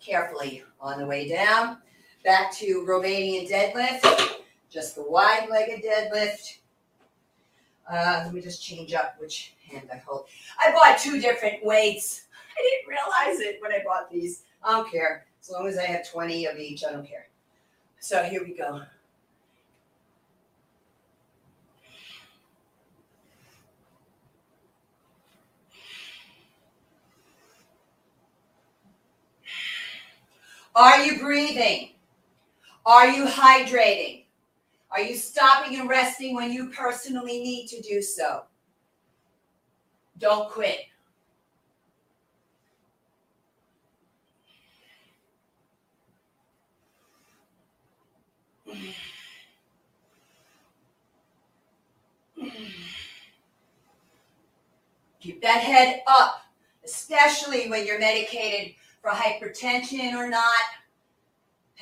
Carefully 0.00 0.64
on 0.80 0.98
the 0.98 1.04
way 1.04 1.28
down. 1.28 1.76
Back 2.24 2.50
to 2.54 2.86
Romanian 2.88 3.46
deadlift, 3.46 4.38
just 4.70 4.94
the 4.94 5.02
wide 5.02 5.48
legged 5.50 5.84
deadlift. 5.84 6.60
Uh, 7.90 8.22
let 8.24 8.32
me 8.32 8.40
just 8.40 8.62
change 8.62 8.94
up 8.94 9.16
which 9.18 9.52
hand 9.70 9.90
I 9.92 9.98
hold. 9.98 10.28
I 10.58 10.72
bought 10.72 10.98
two 10.98 11.20
different 11.20 11.62
weights. 11.62 12.22
I 12.58 12.62
didn't 12.62 12.88
realize 12.88 13.46
it 13.46 13.60
when 13.60 13.70
I 13.70 13.84
bought 13.84 14.10
these. 14.10 14.44
I 14.64 14.72
don't 14.72 14.90
care. 14.90 15.26
As 15.42 15.50
long 15.50 15.68
as 15.68 15.76
I 15.76 15.84
have 15.84 16.10
20 16.10 16.46
of 16.46 16.56
each, 16.56 16.84
I 16.84 16.92
don't 16.92 17.06
care. 17.06 17.28
So 18.00 18.22
here 18.22 18.42
we 18.42 18.54
go. 18.54 18.80
Are 30.76 31.02
you 31.02 31.18
breathing? 31.18 31.92
Are 32.84 33.08
you 33.08 33.24
hydrating? 33.24 34.26
Are 34.90 35.00
you 35.00 35.16
stopping 35.16 35.80
and 35.80 35.88
resting 35.88 36.34
when 36.34 36.52
you 36.52 36.68
personally 36.68 37.40
need 37.40 37.66
to 37.68 37.80
do 37.80 38.02
so? 38.02 38.42
Don't 40.18 40.50
quit. 40.50 40.80
Keep 55.20 55.40
that 55.40 55.62
head 55.62 56.02
up, 56.06 56.42
especially 56.84 57.70
when 57.70 57.86
you're 57.86 57.98
medicated 57.98 58.74
for 59.06 59.12
hypertension 59.12 60.14
or 60.14 60.28
not, 60.28 60.64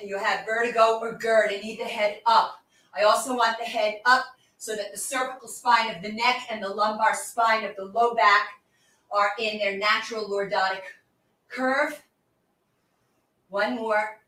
you 0.02 0.18
have 0.18 0.44
vertigo 0.44 0.98
or 1.00 1.14
GERD 1.14 1.52
and 1.52 1.62
need 1.62 1.80
the 1.80 1.84
head 1.84 2.20
up. 2.26 2.56
I 2.94 3.04
also 3.04 3.34
want 3.34 3.56
the 3.58 3.64
head 3.64 4.00
up 4.04 4.26
so 4.58 4.76
that 4.76 4.92
the 4.92 4.98
cervical 4.98 5.48
spine 5.48 5.94
of 5.94 6.02
the 6.02 6.12
neck 6.12 6.46
and 6.50 6.62
the 6.62 6.68
lumbar 6.68 7.14
spine 7.14 7.64
of 7.64 7.76
the 7.76 7.86
low 7.86 8.14
back 8.14 8.48
are 9.10 9.30
in 9.38 9.56
their 9.56 9.78
natural 9.78 10.28
lordotic 10.28 10.82
curve. 11.48 12.02
One 13.48 13.76
more. 13.76 14.18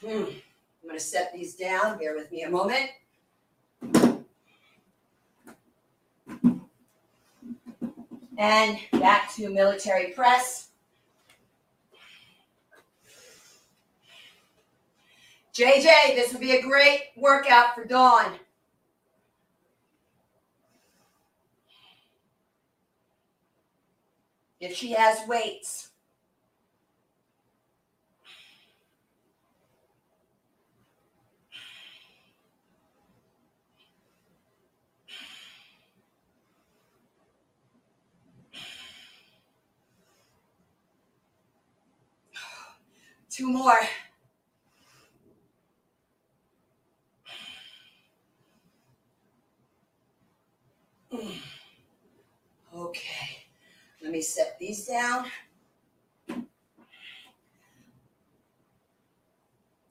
Hmm. 0.00 0.08
I'm 0.08 0.88
going 0.88 0.94
to 0.94 1.00
set 1.00 1.32
these 1.32 1.54
down. 1.54 1.98
Bear 1.98 2.16
with 2.16 2.32
me 2.32 2.42
a 2.42 2.50
moment. 2.50 2.90
And 8.38 8.78
back 8.92 9.34
to 9.34 9.48
military 9.48 10.12
press. 10.12 10.68
JJ, 15.54 16.14
this 16.14 16.32
would 16.32 16.40
be 16.42 16.56
a 16.56 16.62
great 16.62 17.12
workout 17.16 17.74
for 17.74 17.84
Dawn. 17.86 18.38
If 24.60 24.76
she 24.76 24.92
has 24.92 25.26
weights. 25.26 25.92
Two 43.36 43.50
more. 43.50 43.78
Okay, 52.74 53.46
let 54.02 54.10
me 54.10 54.22
set 54.22 54.58
these 54.58 54.86
down. 54.86 55.26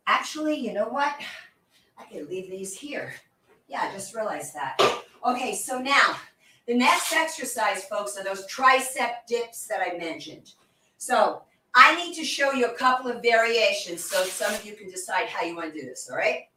Actually, 0.07 0.55
you 0.55 0.73
know 0.73 0.89
what? 0.89 1.13
I 1.99 2.05
can 2.05 2.27
leave 2.27 2.49
these 2.49 2.73
here. 2.73 3.13
Yeah, 3.67 3.81
I 3.81 3.91
just 3.91 4.15
realized 4.15 4.55
that. 4.55 4.81
Okay, 5.23 5.53
so 5.53 5.77
now 5.77 6.15
the 6.65 6.75
next 6.75 7.13
exercise, 7.13 7.83
folks, 7.85 8.17
are 8.17 8.23
those 8.23 8.47
tricep 8.47 9.27
dips 9.27 9.67
that 9.67 9.81
I 9.81 9.99
mentioned. 9.99 10.53
So 10.97 11.43
I 11.75 11.93
need 11.95 12.15
to 12.15 12.23
show 12.23 12.53
you 12.53 12.67
a 12.67 12.73
couple 12.73 13.11
of 13.11 13.21
variations 13.21 14.03
so 14.03 14.23
some 14.23 14.53
of 14.53 14.65
you 14.65 14.73
can 14.73 14.89
decide 14.89 15.27
how 15.27 15.45
you 15.45 15.55
want 15.55 15.73
to 15.73 15.79
do 15.79 15.85
this, 15.85 16.09
all 16.09 16.17
right? 16.17 16.47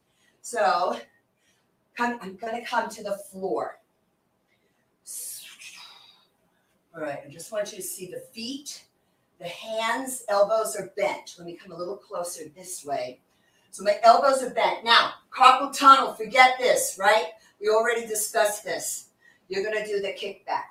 So 0.42 0.96
come, 1.96 2.18
I'm 2.22 2.36
going 2.36 2.54
to 2.54 2.64
come 2.64 2.88
to 2.88 3.02
the 3.02 3.18
floor. 3.30 3.80
All 6.94 7.02
right, 7.02 7.18
I 7.26 7.30
just 7.30 7.52
want 7.52 7.70
you 7.72 7.78
to 7.78 7.82
see 7.82 8.06
the 8.06 8.22
feet, 8.32 8.84
the 9.40 9.48
hands, 9.48 10.24
elbows 10.28 10.76
are 10.76 10.90
bent. 10.96 11.34
Let 11.38 11.46
me 11.46 11.54
come 11.54 11.72
a 11.72 11.76
little 11.76 11.96
closer 11.96 12.44
this 12.56 12.84
way. 12.84 13.20
So 13.70 13.84
my 13.84 13.98
elbows 14.02 14.42
are 14.42 14.50
bent. 14.50 14.84
Now, 14.84 15.12
carpal 15.32 15.76
tunnel, 15.76 16.14
forget 16.14 16.54
this, 16.58 16.96
right? 16.98 17.26
We 17.60 17.68
already 17.68 18.06
discussed 18.06 18.64
this. 18.64 19.08
You're 19.48 19.62
going 19.62 19.76
to 19.76 19.84
do 19.84 20.00
the 20.00 20.08
kickback. 20.08 20.70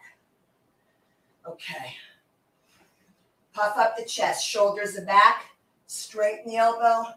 Okay. 1.48 1.96
Puff 3.58 3.76
up 3.76 3.98
the 3.98 4.06
chest, 4.06 4.48
shoulders 4.48 5.00
are 5.00 5.06
back, 5.06 5.46
straighten 5.88 6.52
the 6.52 6.58
elbow, 6.58 7.10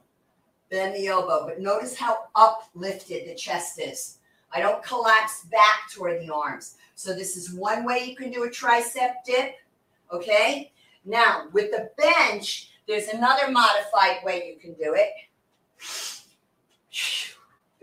bend 0.71 0.97
the 0.97 1.07
elbow. 1.07 1.45
But 1.47 1.61
notice 1.61 1.95
how 1.95 2.17
uplifted 2.35 3.29
the 3.29 3.35
chest 3.35 3.79
is. 3.79 4.17
I 4.51 4.61
don't 4.61 4.83
collapse 4.83 5.45
back 5.51 5.91
toward 5.93 6.19
the 6.23 6.33
arms. 6.33 6.77
So 6.95 7.13
this 7.13 7.37
is 7.37 7.53
one 7.53 7.85
way 7.85 8.07
you 8.09 8.17
can 8.17 8.31
do 8.31 8.45
a 8.45 8.49
tricep 8.49 9.17
dip, 9.27 9.57
okay? 10.11 10.73
Now, 11.05 11.49
with 11.53 11.73
the 11.73 11.91
bench, 11.99 12.71
there's 12.89 13.09
another 13.09 13.51
modified 13.51 14.25
way 14.25 14.51
you 14.51 14.59
can 14.59 14.73
do 14.83 14.97
it. 14.97 15.11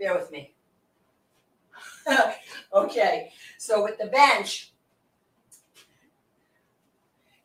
Bear 0.00 0.18
with 0.18 0.32
me. 0.32 0.52
okay, 2.74 3.30
so 3.56 3.84
with 3.84 3.98
the 3.98 4.06
bench, 4.06 4.67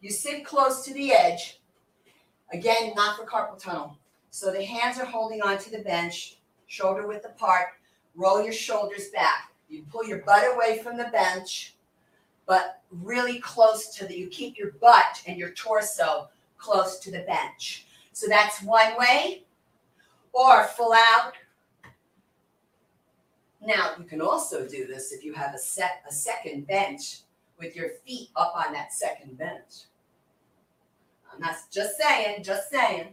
you 0.03 0.11
sit 0.11 0.45
close 0.45 0.83
to 0.83 0.93
the 0.93 1.13
edge. 1.13 1.61
Again, 2.51 2.91
not 2.93 3.17
for 3.17 3.25
carpal 3.25 3.57
tunnel. 3.57 3.97
So 4.31 4.51
the 4.51 4.61
hands 4.61 4.99
are 4.99 5.05
holding 5.05 5.41
onto 5.41 5.71
the 5.71 5.79
bench, 5.79 6.39
shoulder 6.67 7.07
width 7.07 7.25
apart. 7.25 7.67
Roll 8.13 8.43
your 8.43 8.51
shoulders 8.51 9.07
back. 9.13 9.53
You 9.69 9.85
pull 9.89 10.05
your 10.05 10.19
butt 10.19 10.43
away 10.53 10.81
from 10.83 10.97
the 10.97 11.05
bench, 11.05 11.75
but 12.45 12.81
really 12.91 13.39
close 13.39 13.95
to 13.95 14.05
the, 14.05 14.13
you 14.13 14.27
keep 14.27 14.57
your 14.57 14.71
butt 14.81 15.23
and 15.25 15.37
your 15.37 15.51
torso 15.51 16.27
close 16.57 16.99
to 16.99 17.09
the 17.09 17.21
bench. 17.21 17.87
So 18.11 18.27
that's 18.27 18.61
one 18.61 18.97
way, 18.97 19.43
or 20.33 20.65
full 20.65 20.91
out. 20.91 21.31
Now, 23.61 23.93
you 23.97 24.03
can 24.03 24.19
also 24.19 24.67
do 24.67 24.85
this 24.85 25.13
if 25.13 25.23
you 25.23 25.31
have 25.33 25.55
a 25.55 25.57
set, 25.57 26.03
a 26.05 26.11
second 26.11 26.67
bench 26.67 27.19
with 27.57 27.73
your 27.73 27.91
feet 28.05 28.31
up 28.35 28.53
on 28.53 28.73
that 28.73 28.91
second 28.91 29.37
bench. 29.37 29.85
I'm 31.33 31.41
not 31.41 31.55
just 31.71 31.97
saying, 31.97 32.43
just 32.43 32.69
saying. 32.69 33.07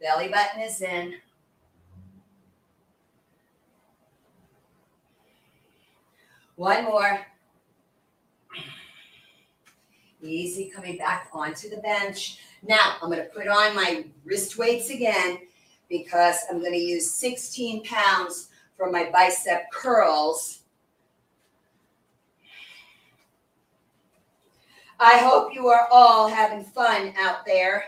Belly 0.00 0.28
button 0.28 0.60
is 0.60 0.80
in. 0.82 1.14
One 6.56 6.84
more. 6.84 7.20
Easy 10.20 10.68
coming 10.74 10.98
back 10.98 11.28
onto 11.32 11.70
the 11.70 11.76
bench. 11.78 12.40
Now 12.66 12.96
I'm 13.00 13.10
going 13.10 13.22
to 13.22 13.30
put 13.30 13.46
on 13.46 13.74
my 13.74 14.04
wrist 14.24 14.58
weights 14.58 14.90
again 14.90 15.38
because 15.88 16.38
I'm 16.50 16.58
going 16.58 16.72
to 16.72 16.78
use 16.78 17.10
16 17.12 17.84
pounds 17.84 18.48
for 18.76 18.90
my 18.90 19.10
bicep 19.10 19.70
curls. 19.72 20.60
I 25.00 25.18
hope 25.18 25.54
you 25.54 25.68
are 25.68 25.86
all 25.92 26.28
having 26.28 26.64
fun 26.64 27.14
out 27.20 27.46
there. 27.46 27.84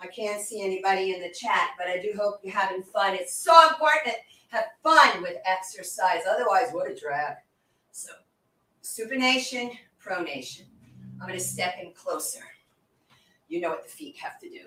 I 0.00 0.08
can't 0.08 0.42
see 0.42 0.62
anybody 0.62 1.14
in 1.14 1.20
the 1.20 1.30
chat, 1.30 1.70
but 1.78 1.86
I 1.86 1.98
do 1.98 2.12
hope 2.18 2.40
you're 2.42 2.54
having 2.54 2.82
fun. 2.82 3.14
It's 3.14 3.34
so 3.34 3.68
important 3.68 4.16
to 4.16 4.56
have 4.56 4.64
fun 4.82 5.22
with 5.22 5.36
exercise. 5.46 6.22
Otherwise, 6.28 6.72
what 6.72 6.90
a 6.90 6.94
drag. 6.94 7.36
So, 7.92 8.10
supination, 8.82 9.72
pronation. 10.04 10.64
I'm 11.20 11.28
going 11.28 11.38
to 11.38 11.44
step 11.44 11.74
in 11.80 11.92
closer. 11.92 12.40
You 13.48 13.60
know 13.60 13.68
what 13.68 13.84
the 13.84 13.90
feet 13.90 14.16
have 14.16 14.40
to 14.40 14.48
do. 14.48 14.62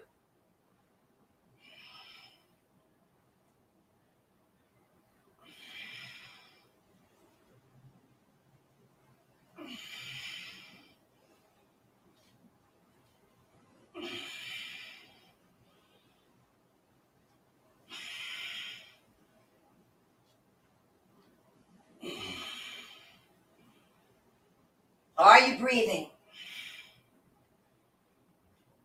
Are 25.24 25.40
you 25.40 25.58
breathing? 25.58 26.10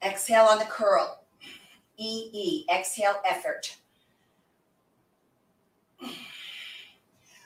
Exhale 0.07 0.45
on 0.45 0.61
the 0.61 0.67
curl. 0.67 1.25
E 1.97 2.31
E. 2.33 2.65
Exhale, 2.73 3.21
effort. 3.29 3.77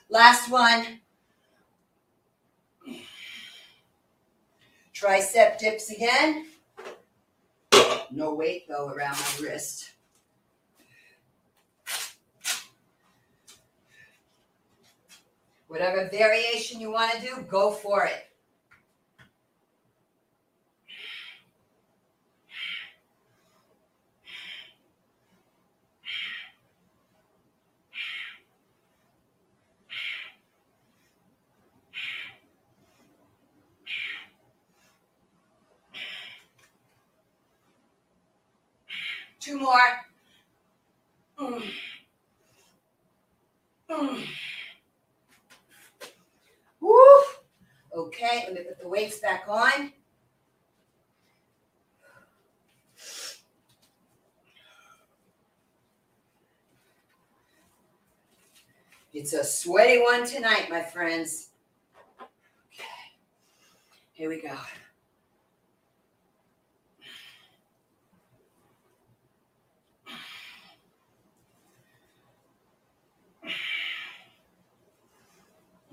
Last 0.09 0.51
one. 0.51 0.99
Tricep 4.93 5.57
dips 5.57 5.89
again. 5.89 6.45
No 8.11 8.35
weight 8.35 8.67
though 8.67 8.89
around 8.89 9.17
my 9.17 9.47
wrist. 9.47 9.89
Whatever 15.67 16.07
variation 16.09 16.79
you 16.79 16.91
want 16.91 17.11
to 17.13 17.21
do, 17.21 17.41
go 17.49 17.71
for 17.71 18.05
it. 18.05 18.27
More. 39.73 41.49
Mm. 41.49 41.63
Mm. 43.89 44.25
Woo. 46.79 47.23
Okay, 47.95 48.43
let 48.47 48.53
me 48.53 48.61
put 48.63 48.79
the 48.79 48.87
weights 48.87 49.19
back 49.19 49.45
on. 49.47 49.91
It's 59.11 59.33
a 59.33 59.43
sweaty 59.43 60.01
one 60.01 60.27
tonight, 60.27 60.67
my 60.69 60.81
friends. 60.81 61.49
Okay, 62.19 62.85
here 64.11 64.29
we 64.29 64.39
go. 64.39 64.55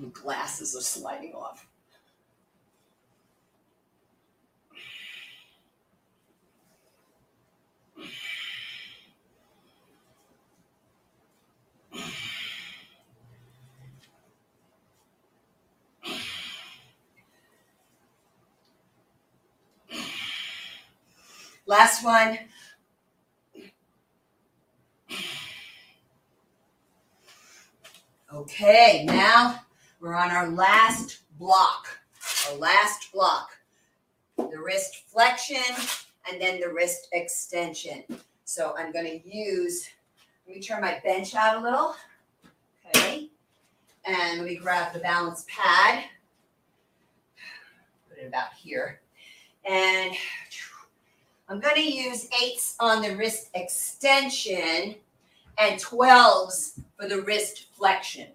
My 0.00 0.08
glasses 0.08 0.74
are 0.74 0.80
sliding 0.80 1.34
off. 1.34 1.66
Last 21.66 22.02
one. 22.02 22.38
Okay, 28.32 29.04
now 29.06 29.60
we're 30.00 30.14
on 30.14 30.30
our 30.30 30.48
last 30.48 31.20
block. 31.38 31.86
Our 32.48 32.56
last 32.56 33.12
block. 33.12 33.50
The 34.36 34.58
wrist 34.58 35.02
flexion 35.06 35.74
and 36.30 36.40
then 36.40 36.60
the 36.60 36.72
wrist 36.72 37.08
extension. 37.12 38.04
So 38.44 38.74
I'm 38.76 38.92
going 38.92 39.20
to 39.20 39.30
use, 39.30 39.88
let 40.46 40.56
me 40.56 40.62
turn 40.62 40.80
my 40.80 41.00
bench 41.04 41.34
out 41.34 41.56
a 41.56 41.60
little. 41.60 41.94
Okay. 42.88 43.28
And 44.06 44.38
let 44.38 44.48
me 44.48 44.56
grab 44.56 44.92
the 44.92 45.00
balance 45.00 45.44
pad. 45.48 46.04
Put 48.08 48.18
it 48.18 48.26
about 48.26 48.54
here. 48.54 49.00
And 49.68 50.12
I'm 51.48 51.60
going 51.60 51.74
to 51.74 51.82
use 51.82 52.28
eights 52.42 52.76
on 52.80 53.02
the 53.02 53.14
wrist 53.16 53.50
extension 53.54 54.94
and 55.58 55.80
12s 55.80 56.80
for 56.96 57.06
the 57.06 57.20
wrist 57.22 57.66
flexion. 57.76 58.28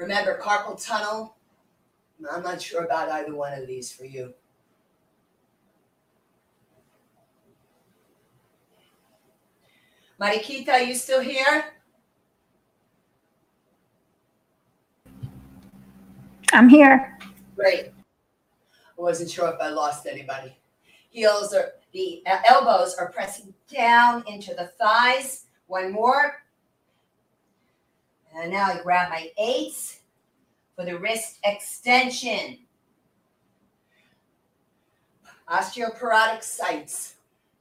Remember 0.00 0.40
carpal 0.42 0.82
tunnel? 0.82 1.36
I'm 2.32 2.42
not 2.42 2.62
sure 2.62 2.84
about 2.84 3.10
either 3.10 3.34
one 3.34 3.52
of 3.52 3.66
these 3.66 3.92
for 3.92 4.06
you. 4.06 4.32
Mariquita, 10.18 10.70
are 10.70 10.80
you 10.80 10.94
still 10.94 11.20
here? 11.20 11.74
I'm 16.54 16.70
here. 16.70 17.18
Great. 17.54 17.88
I 17.88 19.02
wasn't 19.02 19.30
sure 19.30 19.52
if 19.52 19.60
I 19.60 19.68
lost 19.68 20.06
anybody. 20.06 20.56
Heels 21.10 21.52
are 21.52 21.72
the 21.92 22.22
uh, 22.24 22.38
elbows 22.48 22.94
are 22.94 23.12
pressing 23.12 23.52
down 23.70 24.24
into 24.26 24.54
the 24.54 24.68
thighs. 24.78 25.44
One 25.66 25.92
more. 25.92 26.42
And 28.34 28.50
now 28.50 28.66
I 28.66 28.80
grab 28.82 29.10
my 29.10 29.30
eights 29.38 30.00
for 30.76 30.84
the 30.84 30.98
wrist 30.98 31.38
extension. 31.44 32.58
Osteoporotic 35.48 36.42
sites. 36.42 37.14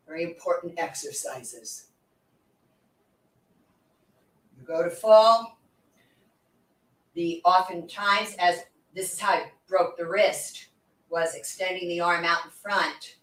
Very 0.07 0.23
important 0.23 0.73
exercises. 0.77 1.87
You 4.59 4.65
go 4.65 4.83
to 4.83 4.89
fall. 4.89 5.57
The 7.15 7.41
oftentimes, 7.43 8.35
as 8.39 8.63
this 8.93 9.13
is 9.13 9.19
how 9.19 9.33
I 9.33 9.51
broke 9.67 9.97
the 9.97 10.05
wrist, 10.05 10.67
was 11.09 11.35
extending 11.35 11.89
the 11.89 11.99
arm 11.99 12.25
out 12.25 12.45
in 12.45 12.51
front. 12.51 13.17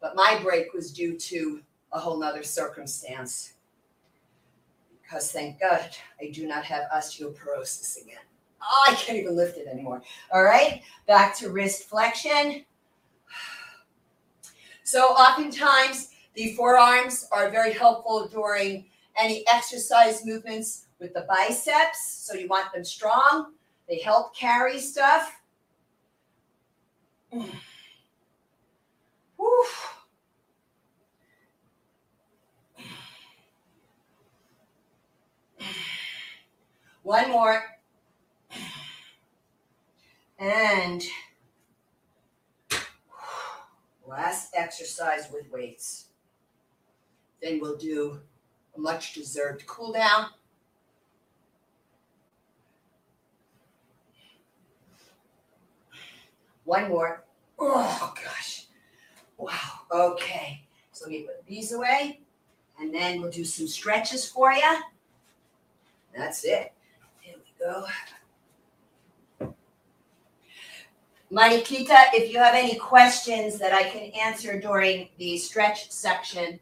But 0.00 0.16
my 0.16 0.38
break 0.42 0.72
was 0.72 0.92
due 0.92 1.16
to 1.18 1.62
a 1.92 1.98
whole 1.98 2.18
nother 2.18 2.42
circumstance. 2.42 3.52
Because 5.12 5.30
thank 5.30 5.60
God 5.60 5.90
I 6.22 6.30
do 6.30 6.46
not 6.46 6.64
have 6.64 6.84
osteoporosis 6.90 8.00
again. 8.00 8.16
Oh, 8.62 8.84
I 8.88 8.94
can't 8.94 9.18
even 9.18 9.36
lift 9.36 9.58
it 9.58 9.66
anymore. 9.66 10.00
All 10.32 10.42
right, 10.42 10.80
back 11.06 11.36
to 11.36 11.50
wrist 11.50 11.82
flexion. 11.82 12.64
So, 14.84 15.08
oftentimes, 15.08 16.14
the 16.32 16.54
forearms 16.54 17.28
are 17.30 17.50
very 17.50 17.74
helpful 17.74 18.26
during 18.26 18.86
any 19.18 19.44
exercise 19.52 20.24
movements 20.24 20.86
with 20.98 21.12
the 21.12 21.26
biceps. 21.28 22.24
So, 22.26 22.32
you 22.32 22.48
want 22.48 22.72
them 22.72 22.82
strong, 22.82 23.52
they 23.86 23.98
help 23.98 24.34
carry 24.34 24.78
stuff. 24.78 25.42
Whew. 27.30 27.46
One 37.02 37.30
more. 37.30 37.62
And 40.38 41.02
last 44.06 44.52
exercise 44.54 45.28
with 45.32 45.50
weights. 45.50 46.06
Then 47.42 47.60
we'll 47.60 47.76
do 47.76 48.20
a 48.76 48.80
much 48.80 49.14
deserved 49.14 49.66
cool 49.66 49.92
down. 49.92 50.26
One 56.64 56.88
more. 56.88 57.24
Oh 57.58 58.14
gosh. 58.24 58.66
Wow. 59.36 59.56
Okay. 59.90 60.64
So 60.92 61.06
let 61.06 61.10
me 61.12 61.22
put 61.22 61.46
these 61.46 61.72
away. 61.72 62.20
And 62.80 62.94
then 62.94 63.20
we'll 63.20 63.30
do 63.30 63.44
some 63.44 63.66
stretches 63.66 64.28
for 64.28 64.52
you. 64.52 64.78
That's 66.16 66.44
it. 66.44 66.72
Go. 67.62 67.84
Mariquita, 71.30 71.96
if 72.12 72.32
you 72.32 72.38
have 72.38 72.54
any 72.54 72.74
questions 72.74 73.56
that 73.58 73.72
I 73.72 73.84
can 73.84 74.10
answer 74.20 74.58
during 74.58 75.08
the 75.18 75.38
stretch 75.38 75.88
section, 75.90 76.58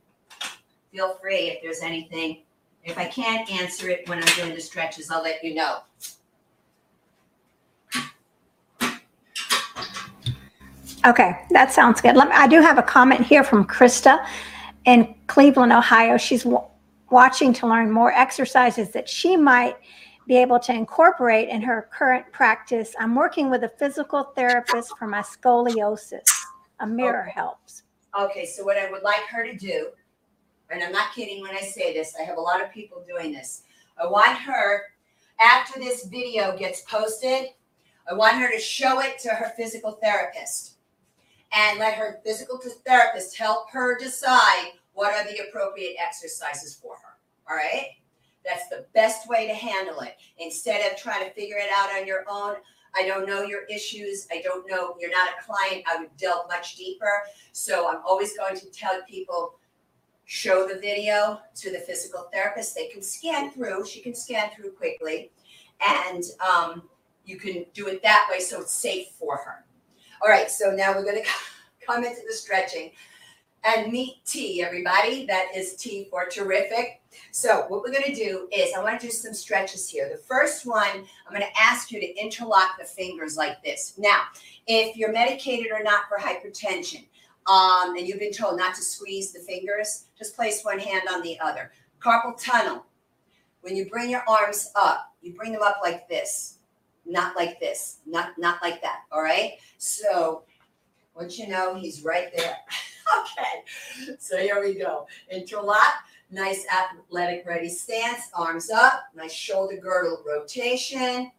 feel 0.93 1.14
free 1.14 1.48
if 1.48 1.62
there's 1.62 1.81
anything. 1.81 2.43
If 2.85 2.98
I 2.98 3.06
can't 3.06 3.51
answer 3.51 3.89
it 3.89 4.06
when 4.10 4.18
I'm 4.18 4.35
doing 4.36 4.55
the 4.55 4.60
stretches, 4.60 5.10
I'll 5.10 5.22
let 5.22 5.43
you 5.43 5.55
know. 5.55 5.78
Okay, 11.06 11.47
that 11.51 11.72
sounds 11.72 12.02
good. 12.02 12.14
Me, 12.14 12.20
I 12.31 12.47
do 12.47 12.60
have 12.60 12.77
a 12.77 12.82
comment 12.82 13.24
here 13.24 13.43
from 13.43 13.64
Krista 13.66 14.27
in 14.85 15.14
Cleveland, 15.28 15.72
Ohio. 15.72 16.18
She's 16.18 16.43
w- 16.44 16.62
watching 17.09 17.55
to 17.55 17.66
learn 17.66 17.90
more 17.90 18.12
exercises 18.12 18.90
that 18.90 19.09
she 19.09 19.35
might 19.35 19.77
be 20.31 20.36
able 20.36 20.61
to 20.61 20.73
incorporate 20.73 21.48
in 21.48 21.61
her 21.61 21.89
current 21.90 22.24
practice. 22.31 22.94
I'm 23.01 23.16
working 23.16 23.51
with 23.51 23.65
a 23.65 23.69
physical 23.69 24.23
therapist 24.36 24.97
for 24.97 25.09
my 25.09 25.23
scoliosis. 25.23 26.23
A 26.78 26.86
mirror 26.86 27.23
Okay. 27.23 27.32
helps. 27.32 27.82
Okay, 28.16 28.47
so 28.47 28.62
what 28.62 28.78
I 28.78 28.89
would 28.93 29.02
like 29.02 29.24
her 29.24 29.44
to 29.44 29.57
do, 29.57 29.89
and 30.70 30.85
I'm 30.85 30.93
not 30.93 31.12
kidding 31.16 31.43
when 31.43 31.57
I 31.57 31.62
say 31.62 31.93
this, 31.93 32.15
I 32.16 32.23
have 32.23 32.36
a 32.39 32.40
lot 32.40 32.62
of 32.62 32.70
people 32.70 33.05
doing 33.09 33.32
this. 33.32 33.62
I 34.01 34.07
want 34.07 34.39
her, 34.39 34.85
after 35.40 35.81
this 35.81 36.05
video 36.07 36.57
gets 36.57 36.82
posted, 36.82 37.48
I 38.09 38.15
want 38.15 38.36
her 38.36 38.52
to 38.52 38.61
show 38.61 39.01
it 39.01 39.19
to 39.24 39.31
her 39.31 39.52
physical 39.57 39.98
therapist 40.01 40.77
and 41.52 41.81
let 41.81 41.94
her 41.94 42.20
physical 42.24 42.61
therapist 42.86 43.36
help 43.36 43.69
her 43.73 43.98
decide 43.98 44.74
what 44.93 45.12
are 45.12 45.24
the 45.28 45.48
appropriate 45.48 45.97
exercises 45.98 46.77
for 46.77 46.94
her. 46.94 47.19
All 47.51 47.57
right? 47.57 47.97
That's 48.45 48.69
the 48.69 48.87
best 48.95 49.29
way 49.29 49.47
to 49.47 49.55
handle 49.55 50.01
it. 50.01 50.17
Instead 50.39 50.91
of 50.91 50.99
trying 50.99 51.25
to 51.25 51.31
figure 51.33 51.59
it 51.59 51.71
out 51.77 51.91
on 51.91 52.07
your 52.07 52.25
own, 52.29 52.57
I 52.97 53.07
don't 53.07 53.27
know 53.27 53.43
your 53.43 53.65
issues. 53.67 54.27
I 54.33 54.41
don't 54.43 54.69
know, 54.69 54.97
you're 54.99 55.11
not 55.11 55.31
a 55.31 55.43
client. 55.45 55.85
I 55.89 55.99
would 55.99 56.17
delve 56.17 56.49
much 56.49 56.77
deeper. 56.77 57.23
So 57.53 57.89
I'm 57.89 58.03
always 58.07 58.37
going 58.37 58.57
to 58.57 58.67
tell 58.71 59.01
people 59.09 59.57
show 60.25 60.67
the 60.67 60.79
video 60.79 61.41
to 61.57 61.73
the 61.73 61.79
physical 61.79 62.29
therapist. 62.33 62.75
They 62.75 62.87
can 62.87 63.03
scan 63.03 63.51
through, 63.51 63.85
she 63.87 64.01
can 64.01 64.15
scan 64.15 64.51
through 64.55 64.71
quickly, 64.73 65.33
and 65.85 66.23
um, 66.41 66.85
you 67.25 67.37
can 67.37 67.67
do 67.75 67.89
it 67.89 68.01
that 68.05 68.29
way 68.31 68.39
so 68.39 68.61
it's 68.61 68.73
safe 68.73 69.09
for 69.19 69.37
her. 69.39 69.65
All 70.23 70.29
right, 70.29 70.49
so 70.49 70.71
now 70.71 70.95
we're 70.95 71.03
going 71.03 71.23
to 71.23 71.29
come 71.85 72.05
into 72.05 72.21
the 72.29 72.33
stretching 72.33 72.93
and 73.65 73.93
meet 73.93 74.24
T, 74.24 74.62
everybody. 74.62 75.27
That 75.27 75.49
is 75.55 75.74
T 75.77 76.07
for 76.11 76.27
terrific. 76.27 77.03
So, 77.32 77.66
what 77.69 77.82
we're 77.82 77.93
going 77.93 78.05
to 78.05 78.15
do 78.15 78.49
is 78.53 78.73
I 78.74 78.82
want 78.82 79.01
to 79.01 79.07
do 79.07 79.12
some 79.12 79.35
stretches 79.35 79.89
here. 79.89 80.09
The 80.09 80.23
first 80.23 80.66
one, 80.66 80.89
I'm 80.89 81.35
going 81.35 81.43
to 81.43 81.61
ask 81.61 81.91
you 81.91 82.01
to 82.01 82.20
interlock 82.20 82.78
the 82.78 82.85
fingers 82.85 83.37
like 83.37 83.62
this. 83.62 83.95
Now, 83.99 84.23
if 84.66 84.97
you're 84.97 85.12
medicated 85.12 85.73
or 85.73 85.82
not 85.82 86.05
for 86.09 86.19
hypertension, 86.19 87.07
um, 87.47 87.97
and 87.97 88.07
you've 88.07 88.20
been 88.20 88.32
told 88.32 88.57
not 88.59 88.74
to 88.77 88.82
squeeze 88.82 89.32
the 89.32 89.41
fingers, 89.41 90.07
just 90.19 90.37
place 90.37 90.62
one 90.62 90.78
hand 90.78 91.03
on 91.11 91.23
the 91.23 91.39
other. 91.41 91.73
Carpal 92.01 92.41
tunnel. 92.41 92.85
When 93.62 93.77
you 93.77 93.89
bring 93.91 94.09
your 94.09 94.23
arms 94.28 94.70
up, 94.74 95.12
you 95.20 95.35
bring 95.35 95.53
them 95.53 95.62
up 95.62 95.78
like 95.82 96.09
this, 96.09 96.59
not 97.05 97.37
like 97.37 97.61
this, 97.61 97.99
not 98.07 98.39
not 98.39 98.62
like 98.62 98.81
that. 98.82 99.01
All 99.12 99.23
right. 99.23 99.55
So 99.78 100.45
once 101.15 101.39
you 101.39 101.49
know 101.49 101.74
he's 101.74 102.03
right 102.03 102.28
there. 102.37 102.57
okay. 103.20 104.16
So 104.19 104.39
here 104.39 104.61
we 104.61 104.74
go. 104.74 105.07
Interlock. 105.31 106.05
Nice 106.31 106.65
athletic 106.69 107.45
ready 107.47 107.69
stance. 107.69 108.31
Arms 108.35 108.70
up. 108.70 109.05
Nice 109.15 109.32
shoulder 109.32 109.77
girdle 109.77 110.23
rotation. 110.27 111.31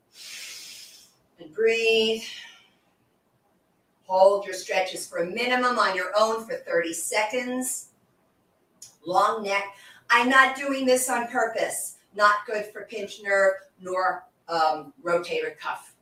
And 1.39 1.53
breathe. 1.53 2.23
Hold 4.05 4.45
your 4.45 4.53
stretches 4.53 5.07
for 5.07 5.19
a 5.19 5.25
minimum 5.25 5.79
on 5.79 5.95
your 5.95 6.11
own 6.17 6.45
for 6.45 6.55
30 6.55 6.93
seconds. 6.93 7.89
Long 9.05 9.43
neck. 9.43 9.63
I'm 10.09 10.27
not 10.27 10.57
doing 10.57 10.85
this 10.85 11.09
on 11.09 11.27
purpose. 11.27 11.97
Not 12.13 12.45
good 12.45 12.65
for 12.65 12.81
pinch 12.89 13.21
nerve 13.23 13.53
nor 13.79 14.25
um, 14.49 14.93
rotator 15.01 15.57
cuff. 15.57 15.95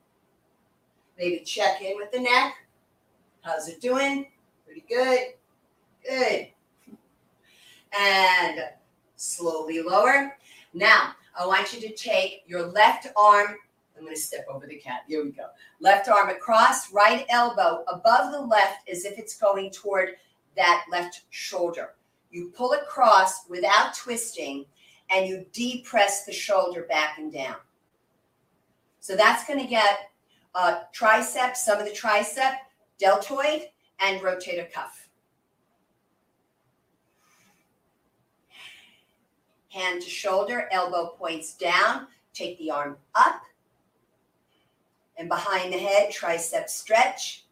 Maybe 1.19 1.43
check 1.45 1.81
in 1.83 1.97
with 1.97 2.11
the 2.11 2.19
neck. 2.19 2.55
How's 3.41 3.67
it 3.67 3.79
doing? 3.79 4.25
Pretty 4.65 4.83
good. 4.89 5.33
Good. 6.07 6.47
And 7.97 8.61
slowly 9.15 9.81
lower. 9.81 10.37
Now, 10.73 11.13
I 11.37 11.45
want 11.45 11.73
you 11.73 11.81
to 11.81 11.95
take 11.95 12.43
your 12.47 12.67
left 12.67 13.07
arm. 13.15 13.55
I'm 13.97 14.03
going 14.03 14.15
to 14.15 14.21
step 14.21 14.45
over 14.49 14.65
the 14.65 14.77
cat. 14.77 15.01
Here 15.07 15.23
we 15.23 15.31
go. 15.31 15.47
Left 15.79 16.07
arm 16.07 16.29
across, 16.29 16.91
right 16.93 17.25
elbow 17.29 17.83
above 17.91 18.31
the 18.31 18.39
left 18.39 18.87
as 18.89 19.05
if 19.05 19.17
it's 19.17 19.37
going 19.37 19.71
toward 19.71 20.15
that 20.55 20.85
left 20.91 21.23
shoulder. 21.29 21.95
You 22.31 22.51
pull 22.55 22.73
across 22.73 23.47
without 23.49 23.93
twisting 23.95 24.65
and 25.09 25.27
you 25.27 25.45
depress 25.51 26.25
the 26.25 26.31
shoulder 26.31 26.83
back 26.83 27.17
and 27.17 27.31
down. 27.31 27.55
So 28.99 29.15
that's 29.15 29.47
going 29.47 29.59
to 29.59 29.67
get 29.67 30.11
uh, 30.55 30.81
tricep, 30.93 31.55
some 31.55 31.79
of 31.79 31.85
the 31.85 31.91
tricep, 31.91 32.55
deltoid, 32.99 33.63
and 33.99 34.21
rotator 34.21 34.71
cuff. 34.71 35.08
Hand 39.69 40.01
to 40.01 40.09
shoulder, 40.09 40.67
elbow 40.71 41.15
points 41.17 41.53
down. 41.53 42.07
Take 42.33 42.57
the 42.57 42.71
arm 42.71 42.97
up 43.15 43.41
and 45.19 45.27
behind 45.27 45.71
the 45.71 45.77
head, 45.77 46.11
tricep 46.11 46.69
stretch. 46.69 47.43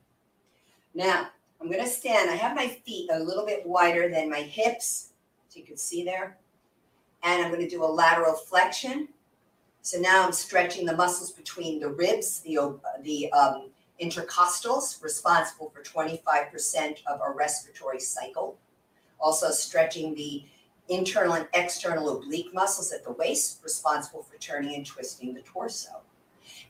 Now, 0.96 1.28
I'm 1.60 1.68
going 1.68 1.84
to 1.84 1.90
stand. 1.90 2.32
I 2.32 2.36
have 2.36 2.56
my 2.56 2.68
feet 2.68 3.10
a 3.12 3.20
little 3.20 3.46
bit 3.46 3.66
wider 3.66 4.10
than 4.10 4.30
my 4.30 4.42
hips, 4.42 5.10
so 5.50 5.60
you 5.60 5.66
can 5.66 5.78
see 5.78 6.04
there. 6.04 6.38
And 7.24 7.44
I'm 7.44 7.52
going 7.52 7.62
to 7.62 7.70
do 7.70 7.84
a 7.84 7.86
lateral 7.86 8.34
flexion. 8.34 9.10
So 9.82 10.00
now 10.00 10.26
I'm 10.26 10.32
stretching 10.32 10.86
the 10.86 10.96
muscles 10.96 11.32
between 11.32 11.80
the 11.80 11.90
ribs, 11.90 12.40
the, 12.40 12.80
the 13.04 13.32
um, 13.34 13.70
intercostals, 14.02 15.04
responsible 15.04 15.70
for 15.70 15.82
25% 15.82 17.04
of 17.08 17.20
our 17.22 17.34
respiratory 17.34 18.00
cycle. 18.00 18.58
Also 19.20 19.50
stretching 19.50 20.16
the 20.16 20.46
internal 20.90 21.34
and 21.34 21.48
external 21.54 22.18
oblique 22.18 22.54
muscles 22.54 22.92
at 22.92 23.04
the 23.04 23.12
waist, 23.12 23.60
responsible 23.64 24.24
for 24.24 24.38
turning 24.38 24.76
and 24.76 24.86
twisting 24.86 25.34
the 25.34 25.42
torso. 25.42 26.02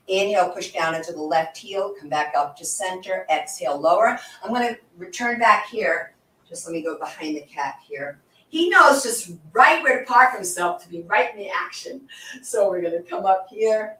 Inhale, 0.08 0.50
push 0.50 0.72
down 0.72 0.94
into 0.94 1.12
the 1.12 1.22
left 1.22 1.56
heel, 1.56 1.94
come 1.98 2.08
back 2.08 2.34
up 2.36 2.56
to 2.56 2.64
center. 2.64 3.26
Exhale, 3.30 3.78
lower. 3.78 4.18
I'm 4.42 4.52
going 4.52 4.74
to 4.74 4.80
return 4.96 5.38
back 5.38 5.66
here 5.68 6.14
Just 6.48 6.66
let 6.66 6.72
me 6.72 6.82
go 6.82 6.98
behind 6.98 7.36
the 7.36 7.42
cat 7.42 7.76
here. 7.86 8.20
He 8.48 8.70
knows 8.70 9.02
just 9.02 9.32
right 9.52 9.82
where 9.82 10.00
to 10.00 10.06
park 10.06 10.34
himself 10.34 10.82
to 10.82 10.88
be 10.88 11.02
right 11.02 11.32
in 11.32 11.38
the 11.38 11.50
action. 11.50 12.08
So 12.42 12.70
we're 12.70 12.80
gonna 12.80 13.02
come 13.02 13.26
up 13.26 13.46
here. 13.50 13.98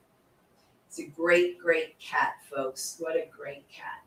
It's 0.88 0.98
a 0.98 1.06
great, 1.06 1.58
great 1.58 1.98
cat, 1.98 2.36
folks. 2.50 2.96
What 2.98 3.14
a 3.14 3.28
great 3.30 3.68
cat. 3.68 4.02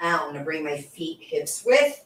I'm 0.00 0.32
gonna 0.32 0.44
bring 0.44 0.62
my 0.62 0.76
feet 0.76 1.20
hips 1.22 1.64
width. 1.64 2.03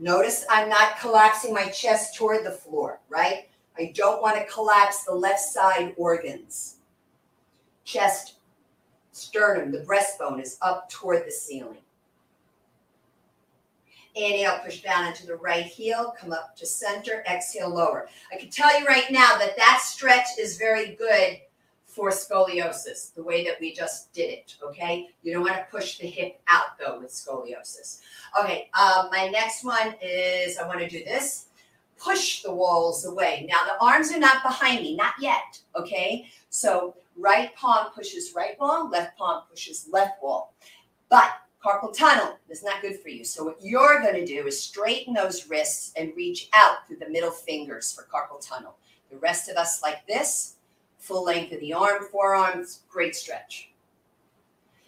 Notice 0.00 0.46
I'm 0.48 0.70
not 0.70 0.98
collapsing 0.98 1.52
my 1.52 1.66
chest 1.68 2.16
toward 2.16 2.46
the 2.46 2.50
floor, 2.50 3.00
right? 3.10 3.50
I 3.78 3.92
don't 3.94 4.22
want 4.22 4.38
to 4.38 4.50
collapse 4.50 5.04
the 5.04 5.14
left 5.14 5.40
side 5.40 5.92
organs. 5.98 6.76
Chest, 7.84 8.36
sternum, 9.12 9.70
the 9.70 9.80
breastbone 9.80 10.42
is 10.42 10.56
up 10.62 10.88
toward 10.88 11.26
the 11.26 11.30
ceiling. 11.30 11.76
Inhale, 14.14 14.60
push 14.64 14.80
down 14.80 15.06
into 15.06 15.26
the 15.26 15.36
right 15.36 15.66
heel, 15.66 16.14
come 16.18 16.32
up 16.32 16.56
to 16.56 16.64
center, 16.64 17.22
exhale, 17.30 17.68
lower. 17.68 18.08
I 18.32 18.38
can 18.38 18.48
tell 18.48 18.80
you 18.80 18.86
right 18.86 19.10
now 19.10 19.36
that 19.36 19.56
that 19.58 19.82
stretch 19.84 20.26
is 20.38 20.56
very 20.56 20.94
good 20.94 21.40
for 21.90 22.10
scoliosis, 22.10 23.12
the 23.14 23.22
way 23.22 23.44
that 23.44 23.60
we 23.60 23.74
just 23.74 24.12
did 24.12 24.30
it, 24.30 24.54
okay? 24.62 25.08
You 25.22 25.32
don't 25.32 25.42
want 25.42 25.56
to 25.56 25.66
push 25.70 25.98
the 25.98 26.06
hip 26.06 26.40
out 26.46 26.78
though 26.78 27.00
with 27.00 27.10
scoliosis. 27.10 28.00
Okay, 28.40 28.70
um, 28.78 29.08
my 29.10 29.28
next 29.28 29.64
one 29.64 29.94
is 30.00 30.56
I 30.56 30.66
want 30.66 30.78
to 30.80 30.88
do 30.88 31.02
this. 31.04 31.46
Push 31.98 32.42
the 32.42 32.54
walls 32.54 33.04
away. 33.04 33.46
Now 33.50 33.64
the 33.64 33.84
arms 33.84 34.12
are 34.12 34.20
not 34.20 34.42
behind 34.42 34.82
me, 34.82 34.94
not 34.94 35.14
yet, 35.20 35.58
okay? 35.74 36.26
So 36.48 36.94
right 37.18 37.54
palm 37.56 37.88
pushes 37.92 38.32
right 38.34 38.58
wall, 38.60 38.88
left 38.88 39.18
palm 39.18 39.42
pushes 39.50 39.88
left 39.90 40.22
wall. 40.22 40.54
But 41.08 41.32
carpal 41.62 41.92
tunnel 41.92 42.38
is 42.48 42.62
not 42.62 42.82
good 42.82 43.00
for 43.00 43.08
you. 43.08 43.24
So 43.24 43.44
what 43.44 43.58
you're 43.60 44.00
going 44.00 44.14
to 44.14 44.24
do 44.24 44.46
is 44.46 44.62
straighten 44.62 45.12
those 45.12 45.48
wrists 45.48 45.92
and 45.96 46.12
reach 46.16 46.48
out 46.54 46.86
through 46.86 46.98
the 46.98 47.10
middle 47.10 47.32
fingers 47.32 47.92
for 47.92 48.04
carpal 48.04 48.40
tunnel. 48.40 48.76
The 49.10 49.18
rest 49.18 49.50
of 49.50 49.56
us 49.56 49.82
like 49.82 50.06
this, 50.06 50.54
full 51.00 51.24
length 51.24 51.52
of 51.52 51.60
the 51.60 51.72
arm, 51.72 52.04
forearms, 52.12 52.82
great 52.88 53.16
stretch. 53.16 53.72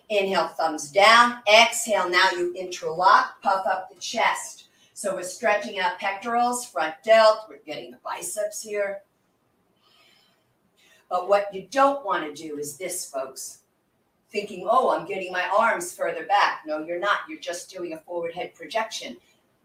Inhale, 0.08 0.48
thumbs 0.48 0.90
down. 0.92 1.38
Exhale, 1.52 2.08
now 2.08 2.30
you 2.32 2.54
interlock, 2.54 3.42
puff 3.42 3.66
up 3.66 3.88
the 3.92 4.00
chest. 4.00 4.68
So 4.94 5.16
we're 5.16 5.24
stretching 5.24 5.80
out 5.80 5.98
pectorals, 5.98 6.64
front 6.64 6.94
delt, 7.02 7.46
we're 7.48 7.58
getting 7.66 7.90
the 7.90 7.98
biceps 8.04 8.62
here. 8.62 9.00
But 11.10 11.28
what 11.28 11.52
you 11.52 11.66
don't 11.70 12.04
want 12.06 12.24
to 12.24 12.42
do 12.42 12.58
is 12.58 12.76
this, 12.76 13.10
folks 13.10 13.62
thinking, 14.32 14.66
oh, 14.68 14.90
I'm 14.90 15.06
getting 15.06 15.30
my 15.30 15.46
arms 15.56 15.92
further 15.92 16.24
back. 16.24 16.62
No, 16.66 16.78
you're 16.78 16.98
not. 16.98 17.18
You're 17.28 17.38
just 17.38 17.70
doing 17.70 17.92
a 17.92 17.98
forward 17.98 18.34
head 18.34 18.54
projection. 18.54 19.18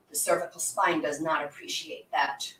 The 0.09 0.15
cervical 0.15 0.59
spine 0.59 1.01
does 1.01 1.21
not 1.21 1.43
appreciate 1.43 2.11
that. 2.11 2.53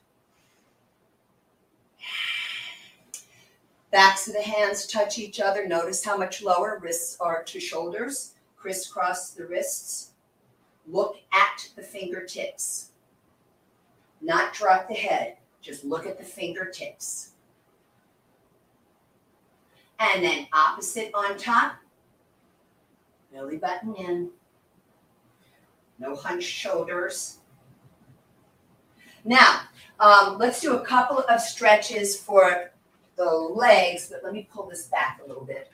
Backs 3.92 4.28
of 4.28 4.34
the 4.34 4.42
hands 4.42 4.86
touch 4.86 5.18
each 5.18 5.40
other. 5.40 5.68
Notice 5.68 6.04
how 6.04 6.18
much 6.18 6.42
lower 6.42 6.80
wrists 6.82 7.18
are 7.20 7.44
to 7.44 7.60
shoulders. 7.60 8.34
Crisscross 8.58 9.32
the 9.32 9.46
wrists. 9.46 10.12
Look 10.88 11.18
at 11.32 11.70
the 11.76 11.84
fingertips. 11.84 12.92
Not 14.22 14.54
drop 14.54 14.88
the 14.88 14.94
head. 14.94 15.38
Just 15.62 15.86
look 15.86 16.06
at 16.06 16.18
the 16.18 16.26
fingertips. 16.26 17.32
And 20.00 20.24
then 20.24 20.48
opposite 20.54 21.12
on 21.14 21.38
top 21.38 21.78
belly 23.38 23.58
button 23.58 23.94
in, 23.96 24.30
no 26.00 26.16
hunched 26.16 26.50
shoulders. 26.50 27.38
Now, 29.24 29.62
um, 30.00 30.38
let's 30.38 30.62
do 30.62 30.76
a 30.76 30.86
couple 30.86 31.20
of 31.20 31.42
stretches 31.42 32.20
for 32.20 32.72
the 33.18 33.26
legs, 33.26 34.10
but 34.10 34.23
let 34.23 34.34
me 34.34 34.48
pull 34.53 34.69
this 34.69 34.88
back 34.88 35.19
a 35.23 35.27
little 35.27 35.44
bit. 35.44 35.69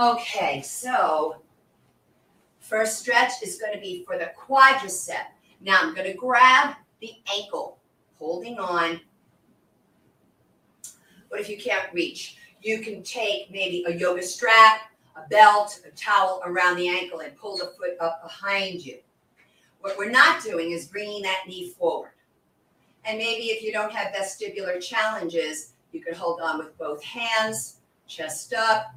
Okay, 0.00 0.62
so 0.62 1.36
first 2.58 2.98
stretch 2.98 3.42
is 3.42 3.58
going 3.58 3.74
to 3.74 3.80
be 3.80 4.04
for 4.04 4.18
the 4.18 4.30
quadricep. 4.38 5.26
Now 5.60 5.78
I'm 5.80 5.94
going 5.94 6.10
to 6.10 6.16
grab 6.16 6.74
the 7.00 7.12
ankle, 7.34 7.78
holding 8.18 8.58
on. 8.58 9.00
What 11.28 11.40
if 11.40 11.48
you 11.48 11.56
can't 11.56 11.92
reach? 11.92 12.36
You 12.62 12.80
can 12.80 13.02
take 13.02 13.50
maybe 13.50 13.84
a 13.86 13.94
yoga 13.94 14.22
strap 14.22 14.92
a 15.16 15.28
belt, 15.28 15.80
a 15.86 15.90
towel 15.90 16.42
around 16.44 16.76
the 16.76 16.88
ankle 16.88 17.20
and 17.20 17.36
pull 17.36 17.56
the 17.56 17.72
foot 17.78 17.96
up 18.00 18.22
behind 18.22 18.84
you. 18.84 18.98
What 19.80 19.98
we're 19.98 20.10
not 20.10 20.42
doing 20.42 20.70
is 20.70 20.86
bringing 20.86 21.22
that 21.22 21.44
knee 21.46 21.70
forward. 21.70 22.11
And 23.04 23.18
maybe 23.18 23.46
if 23.46 23.62
you 23.62 23.72
don't 23.72 23.92
have 23.92 24.12
vestibular 24.14 24.80
challenges, 24.80 25.72
you 25.92 26.00
could 26.00 26.14
hold 26.14 26.40
on 26.40 26.58
with 26.58 26.76
both 26.78 27.02
hands, 27.02 27.76
chest 28.06 28.54
up, 28.54 28.94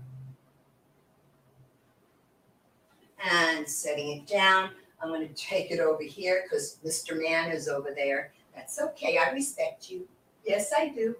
and 3.31 3.67
setting 3.67 4.17
it 4.17 4.27
down. 4.27 4.69
I'm 5.01 5.09
going 5.09 5.27
to 5.27 5.33
take 5.33 5.71
it 5.71 5.79
over 5.79 6.03
here 6.03 6.43
because 6.43 6.77
Mr. 6.85 7.19
Man 7.21 7.51
is 7.51 7.67
over 7.67 7.91
there. 7.95 8.31
That's 8.55 8.79
okay. 8.79 9.17
I 9.17 9.31
respect 9.31 9.89
you. 9.89 10.07
Yes, 10.45 10.71
I 10.77 10.89
do. 10.89 11.15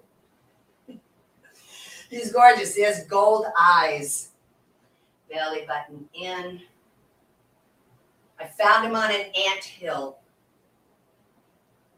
He's 2.10 2.32
gorgeous. 2.32 2.74
He 2.74 2.82
has 2.82 3.04
gold 3.04 3.46
eyes 3.58 4.30
belly 5.30 5.66
button 5.66 6.08
in. 6.14 6.60
I 8.38 8.46
found 8.46 8.86
him 8.86 8.94
on 8.94 9.10
an 9.10 9.26
ant 9.48 9.64
hill. 9.64 10.18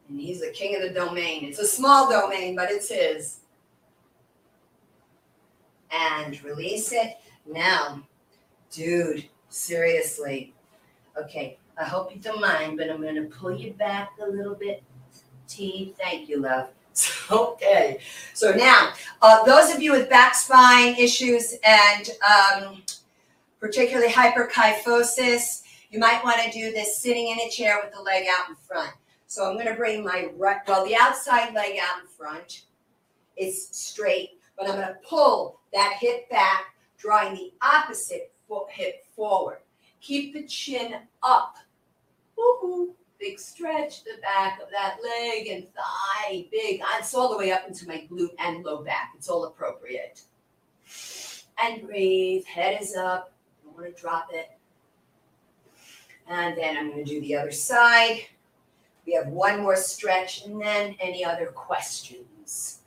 And 0.09 0.20
he's 0.20 0.40
the 0.40 0.51
king 0.51 0.76
of 0.76 0.82
the 0.82 0.90
domain. 0.90 1.44
It's 1.44 1.59
a 1.59 1.66
small 1.66 2.10
domain, 2.10 2.56
but 2.56 2.70
it's 2.70 2.89
his. 2.89 3.40
And 5.90 6.43
release 6.43 6.93
it. 6.93 7.18
Now, 7.47 8.02
dude, 8.70 9.24
seriously. 9.48 10.55
Okay, 11.20 11.59
I 11.78 11.85
hope 11.85 12.14
you 12.14 12.20
don't 12.20 12.40
mind, 12.40 12.76
but 12.76 12.90
I'm 12.90 13.01
going 13.01 13.16
to 13.16 13.22
pull 13.22 13.56
you 13.56 13.72
back 13.72 14.12
a 14.22 14.26
little 14.28 14.55
bit. 14.55 14.82
T, 15.47 15.94
thank 15.98 16.28
you, 16.28 16.40
love. 16.40 16.68
okay, 17.30 18.01
so 18.35 18.52
now, 18.52 18.93
uh, 19.22 19.44
those 19.44 19.74
of 19.74 19.80
you 19.80 19.93
with 19.93 20.10
back 20.10 20.35
spine 20.35 20.97
issues 20.97 21.55
and 21.64 22.10
um, 22.28 22.82
particularly 23.60 24.09
hyperkyphosis. 24.09 25.62
You 25.90 25.98
might 25.98 26.22
want 26.22 26.40
to 26.43 26.51
do 26.51 26.70
this 26.72 26.98
sitting 26.98 27.28
in 27.28 27.40
a 27.40 27.51
chair 27.51 27.80
with 27.82 27.93
the 27.93 28.01
leg 28.01 28.26
out 28.30 28.48
in 28.51 28.56
front. 28.56 28.90
So 29.28 29.48
I'm 29.48 29.56
going 29.56 29.68
to 29.68 29.74
bring 29.74 30.02
my 30.02 30.30
right, 30.36 30.56
well, 30.66 30.86
the 30.86 30.96
outside 30.98 31.52
leg 31.55 31.78
out 31.78 32.02
in 32.02 32.09
front. 32.09 32.62
It's 33.36 33.78
straight, 33.78 34.40
but 34.56 34.68
I'm 34.68 34.76
going 34.76 34.88
to 34.88 34.96
pull 35.06 35.60
that 35.74 35.98
hip 36.00 36.30
back, 36.30 36.74
drawing 36.96 37.34
the 37.34 37.52
opposite 37.62 38.32
hip 38.70 39.05
forward. 39.14 39.59
Keep 40.00 40.32
the 40.32 40.44
chin 40.44 40.94
up. 41.22 41.56
Woo-hoo. 42.38 42.94
Big 43.20 43.38
stretch 43.38 44.02
the 44.05 44.18
back 44.22 44.60
of 44.62 44.68
that 44.70 44.96
leg 45.02 45.48
and 45.48 45.66
thigh. 45.74 46.46
Big. 46.50 46.80
It's 46.98 47.14
all 47.14 47.28
the 47.28 47.36
way 47.36 47.52
up 47.52 47.68
into 47.68 47.86
my 47.86 48.09
glute 48.10 48.34
and 48.38 48.64
low 48.64 48.82
back. 48.82 49.12
It's 49.14 49.28
all 49.28 49.44
appropriate. 49.44 50.22
And 51.62 51.82
breathe. 51.82 52.46
Head 52.46 52.80
is 52.80 52.96
up 52.96 53.32
Don't 53.62 53.76
want 53.76 53.94
to 53.94 54.00
drop 54.00 54.28
it. 54.32 54.52
And 56.28 56.56
then 56.56 56.78
I'm 56.78 56.90
going 56.90 57.05
to 57.05 57.10
do 57.10 57.20
the 57.20 57.36
other 57.36 57.50
side. 57.50 58.22
We 59.09 59.14
have 59.14 59.28
one 59.28 59.62
more 59.62 59.74
stretch 59.74 60.44
and 60.44 60.60
then 60.60 60.94
any 61.01 61.24
other 61.24 61.47
questions? 61.47 62.80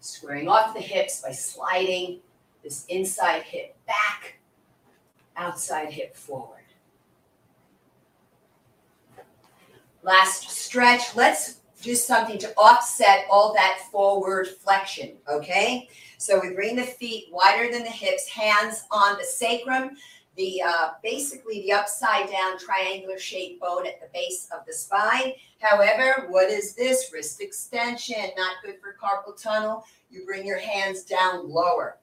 Squaring 0.00 0.48
off 0.48 0.74
the 0.74 0.80
hips 0.80 1.20
by 1.20 1.30
sliding 1.30 2.18
this 2.64 2.84
inside 2.86 3.44
hip 3.44 3.76
back, 3.86 4.40
outside 5.36 5.92
hip 5.92 6.16
forward. 6.16 6.64
Last 10.02 10.50
stretch. 10.50 11.14
Let's 11.14 11.60
do 11.80 11.94
something 11.94 12.38
to 12.38 12.52
offset 12.58 13.26
all 13.30 13.54
that 13.54 13.82
forward 13.92 14.48
flexion, 14.48 15.12
okay? 15.30 15.88
So 16.18 16.40
we 16.40 16.54
bring 16.54 16.74
the 16.74 16.82
feet 16.82 17.26
wider 17.30 17.70
than 17.70 17.84
the 17.84 17.90
hips, 17.90 18.28
hands 18.28 18.82
on 18.90 19.16
the 19.16 19.24
sacrum, 19.24 19.96
the 20.36 20.62
uh, 20.62 20.90
basically 21.02 21.62
the 21.62 21.72
upside 21.72 22.30
down 22.30 22.58
triangular 22.58 23.18
shaped 23.18 23.60
bone 23.60 23.86
at 23.86 24.00
the 24.00 24.08
base 24.12 24.48
of 24.54 24.64
the 24.66 24.72
spine. 24.72 25.34
However, 25.60 26.26
what 26.28 26.50
is 26.50 26.74
this? 26.74 27.10
Wrist 27.12 27.40
extension, 27.40 28.30
not 28.36 28.56
good 28.64 28.76
for 28.80 28.96
carpal 29.00 29.40
tunnel. 29.40 29.84
You 30.10 30.24
bring 30.24 30.46
your 30.46 30.58
hands 30.58 31.04
down 31.04 31.50
lower 31.50 31.98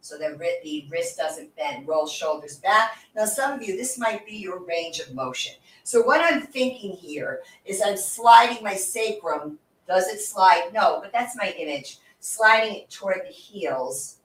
so 0.00 0.16
that 0.18 0.38
the 0.38 0.88
wrist 0.90 1.18
doesn't 1.18 1.54
bend. 1.56 1.86
Roll 1.86 2.06
shoulders 2.06 2.56
back. 2.56 2.98
Now, 3.14 3.26
some 3.26 3.52
of 3.52 3.62
you, 3.62 3.76
this 3.76 3.98
might 3.98 4.24
be 4.24 4.36
your 4.36 4.64
range 4.64 5.00
of 5.00 5.14
motion. 5.14 5.54
So 5.82 6.02
what 6.02 6.20
I'm 6.20 6.42
thinking 6.42 6.92
here 6.92 7.40
is 7.64 7.82
I'm 7.84 7.96
sliding 7.96 8.62
my 8.62 8.74
sacrum. 8.74 9.58
Does 9.86 10.08
it 10.08 10.20
slide? 10.20 10.70
No, 10.72 11.00
but 11.02 11.12
that's 11.12 11.36
my 11.36 11.54
image. 11.58 11.98
Sliding 12.20 12.76
it 12.76 12.90
toward 12.90 13.22
the 13.26 13.32
heels 13.32 14.18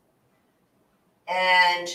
and 1.27 1.87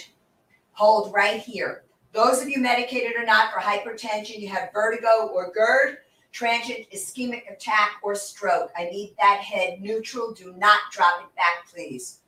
hold 0.78 1.12
right 1.12 1.40
here. 1.40 1.82
Those 2.12 2.40
of 2.40 2.48
you 2.48 2.60
medicated 2.60 3.16
or 3.16 3.24
not 3.24 3.52
for 3.52 3.58
hypertension, 3.58 4.38
you 4.38 4.48
have 4.48 4.72
vertigo 4.72 5.28
or 5.34 5.52
GERD, 5.52 5.98
transient 6.30 6.88
ischemic 6.94 7.52
attack, 7.52 7.96
or 8.00 8.14
stroke. 8.14 8.70
I 8.78 8.84
need 8.84 9.16
that 9.18 9.40
head 9.40 9.80
neutral. 9.80 10.32
Do 10.32 10.54
not 10.56 10.78
drop 10.92 11.20
it 11.22 11.34
back, 11.34 11.68
please. 11.68 12.20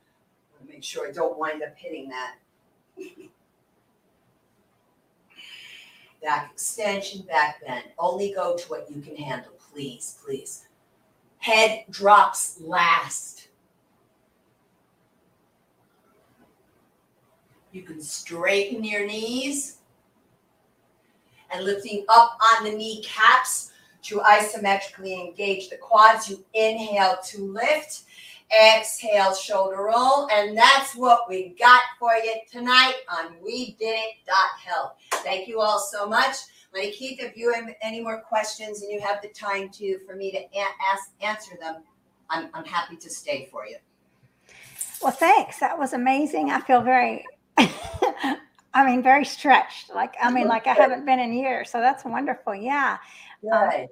Make 0.67 0.83
sure 0.83 1.07
I 1.07 1.11
don't 1.11 1.39
wind 1.39 1.63
up 1.63 1.77
hitting 1.77 2.09
that. 2.09 2.35
Back 6.21 6.51
extension, 6.53 7.23
back 7.23 7.65
bend. 7.65 7.85
Only 7.97 8.31
go 8.31 8.55
to 8.55 8.63
what 8.67 8.91
you 8.91 9.01
can 9.01 9.15
handle, 9.15 9.53
please, 9.73 10.19
please. 10.23 10.67
Head 11.39 11.85
drops 11.89 12.61
last. 12.61 13.40
You 17.71 17.83
can 17.83 18.01
straighten 18.01 18.83
your 18.83 19.05
knees 19.05 19.77
and 21.51 21.63
lifting 21.63 22.05
up 22.09 22.37
on 22.53 22.65
the 22.65 22.71
kneecaps 22.71 23.71
to 24.03 24.19
isometrically 24.19 25.27
engage 25.27 25.69
the 25.69 25.77
quads. 25.77 26.29
You 26.29 26.43
inhale 26.53 27.17
to 27.25 27.51
lift, 27.51 28.03
exhale, 28.51 29.33
shoulder 29.33 29.83
roll, 29.83 30.27
and 30.31 30.57
that's 30.57 30.95
what 30.95 31.29
we 31.29 31.55
got 31.59 31.81
for 31.99 32.13
you 32.15 32.33
tonight 32.51 32.95
on 33.09 33.35
We 33.43 33.75
Did 33.79 33.99
Health. 34.65 34.95
Thank 35.23 35.47
you 35.47 35.61
all 35.61 35.79
so 35.79 36.07
much. 36.07 36.35
Keith, 36.73 37.19
if 37.21 37.35
you 37.35 37.53
have 37.53 37.69
any 37.81 38.01
more 38.01 38.21
questions 38.21 38.81
and 38.81 38.91
you 38.91 39.01
have 39.01 39.21
the 39.21 39.27
time 39.29 39.69
to 39.69 39.99
for 40.05 40.15
me 40.15 40.31
to 40.31 40.39
ask 40.57 41.11
answer 41.21 41.57
them, 41.59 41.83
I'm, 42.29 42.49
I'm 42.53 42.65
happy 42.65 42.95
to 42.95 43.09
stay 43.09 43.49
for 43.51 43.65
you. 43.65 43.77
Well, 45.01 45.11
thanks. 45.11 45.59
That 45.59 45.77
was 45.77 45.93
amazing. 45.93 46.49
I 46.49 46.61
feel 46.61 46.81
very 46.81 47.25
I 48.73 48.85
mean, 48.85 49.03
very 49.03 49.25
stretched. 49.25 49.93
Like, 49.93 50.15
I 50.21 50.31
mean, 50.31 50.47
like 50.47 50.67
I 50.67 50.73
haven't 50.73 51.05
been 51.05 51.19
in 51.19 51.33
years. 51.33 51.69
So 51.69 51.79
that's 51.79 52.05
wonderful. 52.05 52.55
Yeah. 52.55 52.97
Um, 53.51 53.87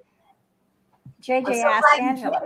JJ 1.21 1.45
so 1.45 1.67
asked 1.67 1.99
Angela. 1.99 2.41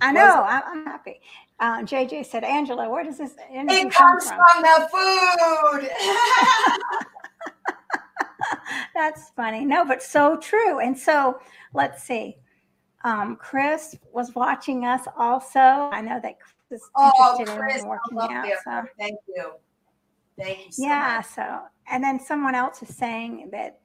I 0.00 0.12
know. 0.12 0.42
I'm, 0.42 0.62
I'm 0.66 0.84
happy. 0.84 1.20
Uh, 1.60 1.82
JJ 1.82 2.24
said, 2.26 2.44
Angela, 2.44 2.88
where 2.88 3.04
does 3.04 3.18
this 3.18 3.34
energy 3.52 3.80
it 3.80 3.92
come 3.92 4.20
from? 4.20 4.38
from 4.38 4.62
the 4.62 4.88
food. 4.92 5.90
That's 8.94 9.30
funny. 9.30 9.64
No, 9.64 9.84
but 9.84 10.02
so 10.02 10.36
true. 10.36 10.78
And 10.78 10.96
so 10.96 11.40
let's 11.74 12.04
see. 12.04 12.36
Um, 13.04 13.36
Chris 13.36 13.96
was 14.12 14.34
watching 14.34 14.84
us 14.84 15.06
also. 15.16 15.58
I 15.58 16.00
know 16.00 16.20
that 16.22 16.38
Chris 16.40 16.80
is 16.80 16.90
oh, 16.96 17.36
interested 17.38 17.58
Chris, 17.58 17.82
in 17.82 17.88
working 17.88 18.18
out. 18.18 18.46
So. 18.64 18.84
Thank 18.98 19.18
you. 19.28 19.52
Thank 20.38 20.66
you. 20.66 20.72
So 20.72 20.82
yeah. 20.82 21.16
Much. 21.16 21.26
So, 21.34 21.60
and 21.90 22.02
then 22.02 22.20
someone 22.20 22.54
else 22.54 22.82
is 22.82 22.94
saying 22.96 23.48
that 23.52 23.80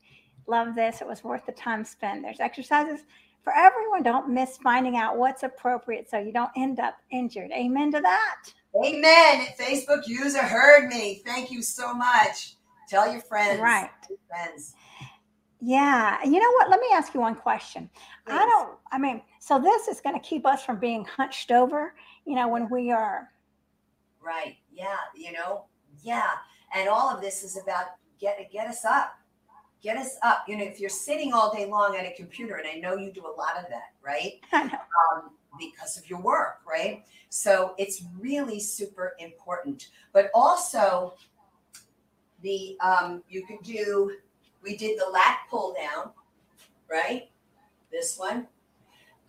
love 0.47 0.75
this. 0.75 1.01
It 1.01 1.07
was 1.07 1.23
worth 1.23 1.45
the 1.45 1.51
time 1.53 1.83
spent. 1.83 2.21
There's 2.21 2.39
exercises 2.39 3.01
for 3.43 3.53
everyone. 3.55 4.03
Don't 4.03 4.29
miss 4.29 4.57
finding 4.57 4.97
out 4.97 5.17
what's 5.17 5.43
appropriate 5.43 6.09
so 6.09 6.19
you 6.19 6.31
don't 6.31 6.51
end 6.55 6.79
up 6.79 6.95
injured. 7.11 7.51
Amen 7.51 7.91
to 7.91 8.01
that. 8.01 8.35
Amen. 8.83 9.47
Facebook 9.59 10.07
user 10.07 10.41
heard 10.41 10.87
me. 10.87 11.21
Thank 11.25 11.51
you 11.51 11.61
so 11.61 11.93
much. 11.93 12.55
Tell 12.89 13.11
your 13.11 13.21
friends. 13.21 13.59
Right. 13.59 13.89
friends. 14.27 14.75
Yeah. 15.61 16.23
You 16.23 16.39
know 16.39 16.51
what? 16.51 16.69
Let 16.69 16.79
me 16.79 16.87
ask 16.93 17.13
you 17.13 17.19
one 17.19 17.35
question. 17.35 17.89
Please. 18.25 18.35
I 18.35 18.45
don't, 18.45 18.77
I 18.91 18.97
mean, 18.97 19.21
so 19.39 19.59
this 19.59 19.87
is 19.87 20.01
going 20.01 20.19
to 20.19 20.21
keep 20.21 20.45
us 20.45 20.63
from 20.63 20.79
being 20.79 21.05
hunched 21.05 21.51
over, 21.51 21.93
you 22.25 22.35
know, 22.35 22.47
when 22.47 22.69
we 22.69 22.91
are. 22.91 23.29
Right. 24.21 24.57
Yeah. 24.71 24.97
You 25.15 25.31
know, 25.33 25.65
yeah. 26.03 26.31
And 26.75 26.89
all 26.89 27.09
of 27.09 27.21
this 27.21 27.43
is 27.43 27.57
about 27.57 27.85
get 28.19 28.51
get 28.51 28.67
us 28.67 28.85
up. 28.85 29.15
Get 29.81 29.97
us 29.97 30.15
up. 30.23 30.45
You 30.47 30.57
know, 30.57 30.63
if 30.63 30.79
you're 30.79 30.89
sitting 30.89 31.33
all 31.33 31.53
day 31.53 31.65
long 31.65 31.95
at 31.97 32.05
a 32.05 32.13
computer, 32.15 32.55
and 32.55 32.67
I 32.67 32.75
know 32.75 32.95
you 32.95 33.11
do 33.11 33.25
a 33.25 33.35
lot 33.35 33.57
of 33.57 33.65
that, 33.69 33.93
right? 34.01 34.39
Um, 34.53 35.31
because 35.59 35.97
of 35.97 36.09
your 36.09 36.19
work, 36.19 36.61
right? 36.67 37.03
So 37.29 37.75
it's 37.77 38.03
really 38.19 38.59
super 38.59 39.15
important. 39.19 39.89
But 40.11 40.31
also, 40.33 41.13
the 42.41 42.77
um, 42.81 43.23
you 43.29 43.45
could 43.45 43.61
do. 43.63 44.11
We 44.63 44.77
did 44.77 44.99
the 44.99 45.09
lat 45.11 45.39
pull 45.49 45.75
down, 45.79 46.11
right? 46.89 47.29
This 47.91 48.17
one. 48.17 48.47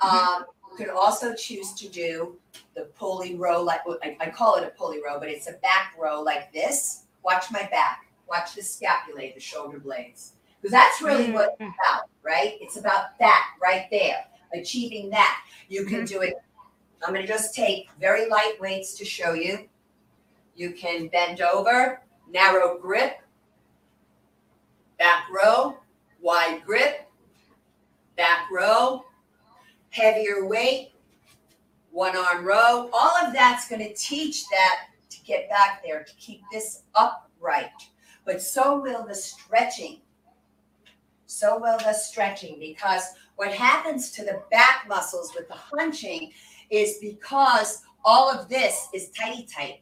Mm-hmm. 0.01 0.17
Um, 0.17 0.45
could 0.77 0.89
also 0.89 1.35
choose 1.35 1.73
to 1.75 1.89
do 1.89 2.37
the 2.75 2.85
pulley 2.97 3.37
row, 3.37 3.63
like 3.63 3.81
I, 4.03 4.17
I 4.21 4.31
call 4.31 4.57
it 4.57 4.65
a 4.65 4.71
pulley 4.71 5.01
row, 5.05 5.19
but 5.19 5.29
it's 5.29 5.49
a 5.49 5.53
back 5.55 5.95
row 5.99 6.21
like 6.21 6.53
this. 6.53 7.05
Watch 7.25 7.51
my 7.51 7.63
back. 7.71 8.07
Watch 8.29 8.55
the 8.55 8.63
scapulae, 8.63 9.35
the 9.35 9.41
shoulder 9.41 9.79
blades. 9.79 10.33
Because 10.61 10.73
that's 10.73 11.03
really 11.03 11.31
what 11.31 11.51
it's 11.51 11.63
mm-hmm. 11.63 11.65
about, 11.65 12.09
right? 12.23 12.55
It's 12.61 12.77
about 12.77 13.19
that 13.21 13.51
right 13.63 13.87
there, 13.91 14.25
achieving 14.55 15.11
that. 15.11 15.41
You 15.69 15.85
can 15.85 15.99
mm-hmm. 15.99 16.05
do 16.07 16.23
it. 16.23 16.35
I'm 17.03 17.13
going 17.13 17.27
to 17.27 17.31
just 17.31 17.55
take 17.55 17.89
very 18.01 18.29
light 18.29 18.55
weights 18.61 18.95
to 18.95 19.05
show 19.05 19.35
you. 19.35 19.69
You 20.57 20.71
can 20.71 21.09
bend 21.09 21.43
over, 21.43 22.01
narrow 22.31 22.79
grip, 22.79 23.19
back 24.99 25.25
row, 25.31 25.77
wide 26.23 26.63
grip, 26.65 27.11
back 28.17 28.51
row, 28.51 29.05
heavier 29.95 30.45
weight, 30.45 30.93
one 31.93 32.17
arm 32.17 32.45
row. 32.45 32.91
All 32.93 33.17
of 33.25 33.33
that's 33.33 33.69
going 33.69 33.81
to 33.81 33.95
teach 33.95 34.49
that 34.49 34.87
to 35.09 35.21
get 35.23 35.49
back 35.49 35.83
there, 35.85 36.03
to 36.03 36.15
keep 36.17 36.43
this 36.51 36.83
upright. 36.97 37.71
But 38.25 38.43
so 38.43 38.81
will 38.81 39.07
the 39.07 39.15
stretching. 39.15 40.01
So 41.27 41.59
will 41.59 41.79
the 41.79 41.93
stretching 41.93 42.59
because 42.59 43.05
what 43.37 43.53
happens 43.53 44.11
to 44.13 44.25
the 44.25 44.43
back 44.51 44.87
muscles 44.89 45.33
with 45.37 45.47
the 45.49 45.55
hunching 45.55 46.33
is 46.71 46.99
because 47.01 47.83
all 48.05 48.31
of 48.31 48.49
this 48.49 48.89
is 48.93 49.11
tighty 49.11 49.47
tight. 49.47 49.81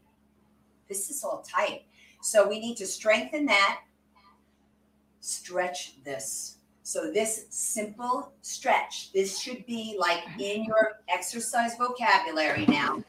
This 0.89 1.09
is 1.09 1.25
all 1.25 1.43
tight. 1.43 1.85
So 2.21 2.47
we 2.47 2.61
need 2.61 2.77
to 2.77 2.87
strengthen 2.87 3.47
that, 3.47 3.81
stretch 5.21 6.03
this. 6.05 6.59
So 6.83 7.13
this 7.13 7.47
simple 7.51 8.33
stretch, 8.43 9.13
this 9.13 9.41
should 9.41 9.65
be 9.67 9.97
like 9.99 10.19
uh-huh. 10.19 10.43
in 10.43 10.65
your 10.65 11.01
exercise 11.09 11.77
vocabulary 11.77 12.67
now, 12.67 13.03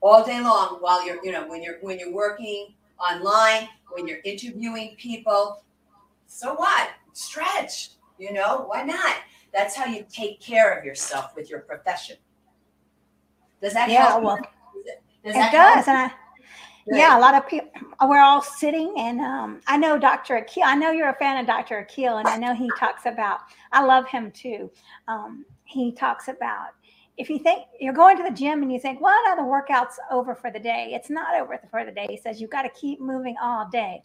all 0.00 0.24
day 0.24 0.40
long 0.40 0.78
while 0.80 1.06
you're, 1.06 1.24
you 1.24 1.32
know, 1.32 1.46
when 1.48 1.62
you're 1.62 1.78
when 1.80 1.98
you're 1.98 2.12
working 2.12 2.74
online, 2.98 3.68
when 3.92 4.08
you're 4.08 4.20
interviewing 4.24 4.96
people. 4.98 5.62
So 6.26 6.54
what? 6.54 6.90
Stretch, 7.12 7.90
you 8.18 8.32
know, 8.32 8.64
why 8.66 8.82
not? 8.82 9.16
That's 9.52 9.74
how 9.76 9.86
you 9.86 10.04
take 10.10 10.40
care 10.40 10.76
of 10.76 10.84
yourself 10.84 11.34
with 11.36 11.48
your 11.48 11.60
profession. 11.60 12.16
Does 13.62 13.72
that 13.72 13.88
yeah, 13.88 14.08
help? 14.08 14.24
Well, 14.24 14.36
does 15.24 15.34
it 15.34 15.52
does. 15.52 15.88
And 15.88 15.96
I, 15.96 16.10
yeah, 16.86 17.18
a 17.18 17.20
lot 17.20 17.34
of 17.34 17.48
people. 17.48 17.70
We're 18.06 18.20
all 18.22 18.42
sitting, 18.42 18.94
and 18.98 19.20
um, 19.20 19.60
I 19.66 19.76
know 19.76 19.98
Dr. 19.98 20.36
Akil. 20.36 20.62
I 20.64 20.74
know 20.74 20.90
you're 20.90 21.08
a 21.08 21.14
fan 21.14 21.38
of 21.38 21.46
Dr. 21.46 21.78
Akil, 21.78 22.18
and 22.18 22.28
I 22.28 22.36
know 22.36 22.54
he 22.54 22.70
talks 22.78 23.06
about. 23.06 23.40
I 23.72 23.84
love 23.84 24.06
him 24.08 24.30
too. 24.30 24.70
Um, 25.08 25.44
he 25.64 25.92
talks 25.92 26.28
about 26.28 26.68
if 27.16 27.30
you 27.30 27.38
think 27.38 27.64
you're 27.80 27.94
going 27.94 28.16
to 28.16 28.22
the 28.22 28.30
gym 28.30 28.62
and 28.62 28.72
you 28.72 28.78
think, 28.78 29.00
well, 29.00 29.18
now 29.24 29.34
the 29.34 29.44
workout's 29.44 29.98
over 30.10 30.34
for 30.34 30.50
the 30.50 30.58
day. 30.58 30.90
It's 30.92 31.08
not 31.08 31.34
over 31.40 31.58
for 31.70 31.84
the 31.84 31.90
day. 31.90 32.06
He 32.10 32.16
says 32.16 32.40
you've 32.40 32.50
got 32.50 32.62
to 32.62 32.68
keep 32.70 33.00
moving 33.00 33.36
all 33.42 33.68
day. 33.70 34.02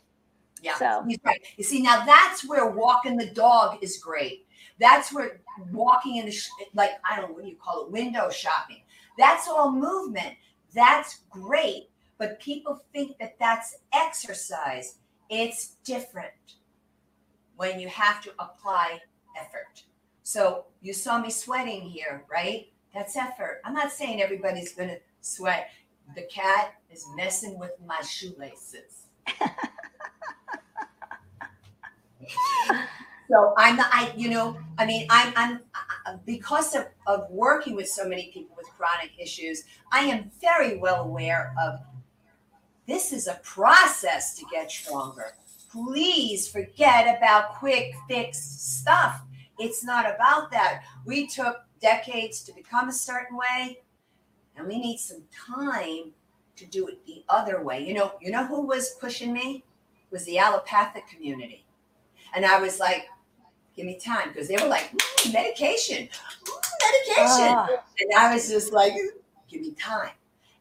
Yeah. 0.61 0.77
So 0.77 1.05
right. 1.23 1.41
You 1.57 1.63
see, 1.63 1.81
now 1.81 2.05
that's 2.05 2.47
where 2.47 2.69
walking 2.69 3.17
the 3.17 3.27
dog 3.27 3.79
is 3.81 3.97
great. 3.97 4.45
That's 4.79 5.13
where 5.13 5.41
walking 5.71 6.17
in 6.17 6.25
the 6.25 6.31
sh- 6.31 6.49
like 6.73 6.91
I 7.09 7.19
don't 7.19 7.29
know 7.29 7.35
what 7.35 7.43
do 7.43 7.49
you 7.49 7.57
call 7.57 7.85
it, 7.85 7.91
window 7.91 8.29
shopping. 8.29 8.81
That's 9.17 9.47
all 9.47 9.71
movement. 9.71 10.35
That's 10.73 11.21
great 11.29 11.90
but 12.21 12.39
people 12.39 12.79
think 12.93 13.17
that 13.17 13.35
that's 13.39 13.77
exercise. 13.91 14.99
It's 15.31 15.77
different 15.83 16.29
when 17.55 17.79
you 17.79 17.87
have 17.87 18.21
to 18.21 18.29
apply 18.37 18.99
effort. 19.35 19.81
So 20.21 20.65
you 20.83 20.93
saw 20.93 21.19
me 21.19 21.31
sweating 21.31 21.81
here, 21.81 22.23
right? 22.31 22.67
That's 22.93 23.15
effort. 23.15 23.61
I'm 23.65 23.73
not 23.73 23.91
saying 23.91 24.21
everybody's 24.21 24.71
going 24.75 24.89
to 24.89 24.99
sweat. 25.21 25.71
The 26.13 26.21
cat 26.31 26.75
is 26.91 27.07
messing 27.15 27.57
with 27.57 27.71
my 27.83 27.99
shoelaces. 28.01 29.07
so 33.31 33.55
I'm 33.57 33.77
not, 33.77 33.89
I, 33.91 34.13
you 34.15 34.29
know, 34.29 34.59
I 34.77 34.85
mean, 34.85 35.07
I'm, 35.09 35.33
I'm, 35.35 35.59
because 36.27 36.75
of, 36.75 36.85
of 37.07 37.25
working 37.31 37.75
with 37.75 37.89
so 37.89 38.07
many 38.07 38.29
people 38.31 38.55
with 38.55 38.67
chronic 38.77 39.09
issues, 39.17 39.63
I 39.91 40.01
am 40.01 40.29
very 40.39 40.77
well 40.77 41.01
aware 41.01 41.55
of 41.59 41.79
this 42.87 43.11
is 43.11 43.27
a 43.27 43.39
process 43.43 44.35
to 44.35 44.45
get 44.51 44.71
stronger. 44.71 45.33
Please 45.71 46.47
forget 46.47 47.17
about 47.17 47.55
quick 47.55 47.93
fix 48.07 48.39
stuff. 48.39 49.21
It's 49.59 49.83
not 49.83 50.05
about 50.05 50.51
that. 50.51 50.83
We 51.05 51.27
took 51.27 51.63
decades 51.81 52.41
to 52.43 52.53
become 52.53 52.89
a 52.89 52.93
certain 52.93 53.37
way, 53.37 53.79
and 54.57 54.67
we 54.67 54.79
need 54.79 54.97
some 54.97 55.23
time 55.31 56.11
to 56.57 56.65
do 56.65 56.87
it 56.87 57.05
the 57.05 57.23
other 57.29 57.63
way. 57.63 57.85
You 57.87 57.93
know, 57.93 58.13
you 58.19 58.31
know 58.31 58.45
who 58.45 58.61
was 58.61 58.95
pushing 58.99 59.31
me? 59.31 59.63
was 60.11 60.25
the 60.25 60.37
allopathic 60.37 61.07
community. 61.07 61.65
And 62.35 62.45
I 62.45 62.59
was 62.59 62.79
like, 62.79 63.07
give 63.75 63.85
me 63.85 63.97
time 63.97 64.27
because 64.27 64.47
they 64.47 64.57
were 64.57 64.67
like, 64.67 64.91
mm, 64.91 65.33
medication, 65.33 66.07
mm, 66.07 66.61
medication. 66.85 67.55
Oh. 67.57 67.77
And 67.99 68.13
I 68.17 68.33
was 68.33 68.49
just 68.49 68.73
like, 68.73 68.93
give 69.49 69.61
me 69.61 69.71
time. 69.71 70.11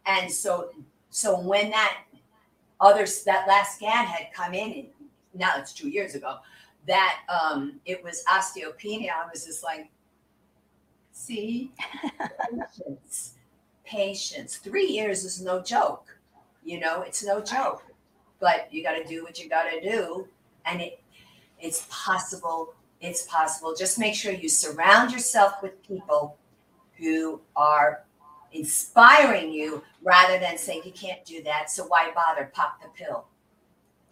And 0.07 0.31
so, 0.31 0.71
so 1.11 1.39
when 1.39 1.71
that 1.71 1.99
other, 2.81 3.07
that 3.27 3.47
last 3.47 3.77
scan 3.77 4.07
had 4.07 4.33
come 4.33 4.55
in, 4.55 4.73
and 4.73 4.89
now 5.35 5.53
it's 5.57 5.73
two 5.73 5.89
years 5.89 6.15
ago, 6.15 6.37
that 6.87 7.21
um, 7.29 7.81
it 7.85 8.03
was 8.03 8.25
osteopenia, 8.25 9.11
I 9.11 9.29
was 9.31 9.45
just 9.45 9.63
like, 9.63 9.91
see, 11.13 11.73
patience, 12.49 13.35
patience. 13.85 14.57
Three 14.57 14.87
years 14.87 15.25
is 15.25 15.43
no 15.43 15.63
joke. 15.63 16.19
You 16.65 16.81
know, 16.81 17.03
it's 17.03 17.25
no 17.25 17.41
joke. 17.41 17.85
But 18.39 18.73
you 18.73 18.83
got 18.83 18.95
to 18.95 19.05
do 19.05 19.23
what 19.23 19.39
you 19.39 19.49
got 19.49 19.65
to 19.65 19.81
do, 19.81 20.27
and 20.65 20.81
it 20.81 21.03
it's 21.59 21.87
possible. 21.91 22.75
It's 23.01 23.23
possible. 23.23 23.75
Just 23.79 23.99
make 23.99 24.15
sure 24.15 24.33
you 24.33 24.49
surround 24.49 25.13
yourself 25.13 25.63
with 25.63 25.83
people 25.87 26.37
who 26.97 27.41
are 27.57 28.05
inspiring 28.53 29.53
you 29.53 29.83
rather 30.03 30.39
than 30.39 30.59
saying 30.59 30.83
you 30.85 30.93
can't 30.93 31.25
do 31.25 31.43
that. 31.45 31.71
So 31.71 31.85
why 31.85 32.11
bother? 32.15 32.51
Pop 32.53 32.81
the 32.83 32.89
pill. 32.89 33.27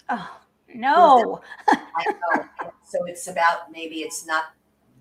Oh, 0.08 0.38
no. 0.74 1.40
I 1.68 2.04
know. 2.06 2.44
so 2.84 3.04
it's 3.06 3.28
about 3.28 3.70
maybe 3.72 3.96
it's 3.96 4.26
not 4.26 4.44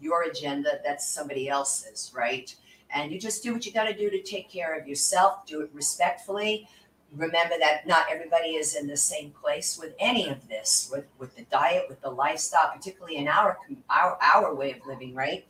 your 0.02 0.24
agenda, 0.24 0.80
that's 0.84 1.10
somebody 1.10 1.50
else's, 1.50 2.12
right? 2.16 2.56
And 2.94 3.12
you 3.12 3.20
just 3.20 3.44
do 3.44 3.54
what 3.54 3.66
you 3.66 3.72
got 3.72 3.86
to 3.86 3.94
do 3.94 4.10
to 4.10 4.22
take 4.22 4.50
care 4.50 4.78
of 4.78 4.88
yourself, 4.88 5.46
do 5.46 5.62
it 5.62 5.70
respectfully. 5.74 6.68
Remember 7.14 7.56
that 7.60 7.88
not 7.88 8.06
everybody 8.12 8.56
is 8.56 8.76
in 8.76 8.86
the 8.86 8.98
same 8.98 9.32
place 9.32 9.78
with 9.80 9.94
any 10.00 10.28
of 10.28 10.48
this, 10.48 10.90
with, 10.92 11.06
with 11.18 11.36
the 11.36 11.44
diet, 11.44 11.86
with 11.88 12.02
the 12.02 12.10
lifestyle, 12.10 12.72
particularly 12.74 13.16
in 13.18 13.28
our, 13.28 13.58
our 13.90 14.18
our 14.22 14.54
way 14.54 14.74
of 14.74 14.86
living, 14.86 15.16
right? 15.16 15.46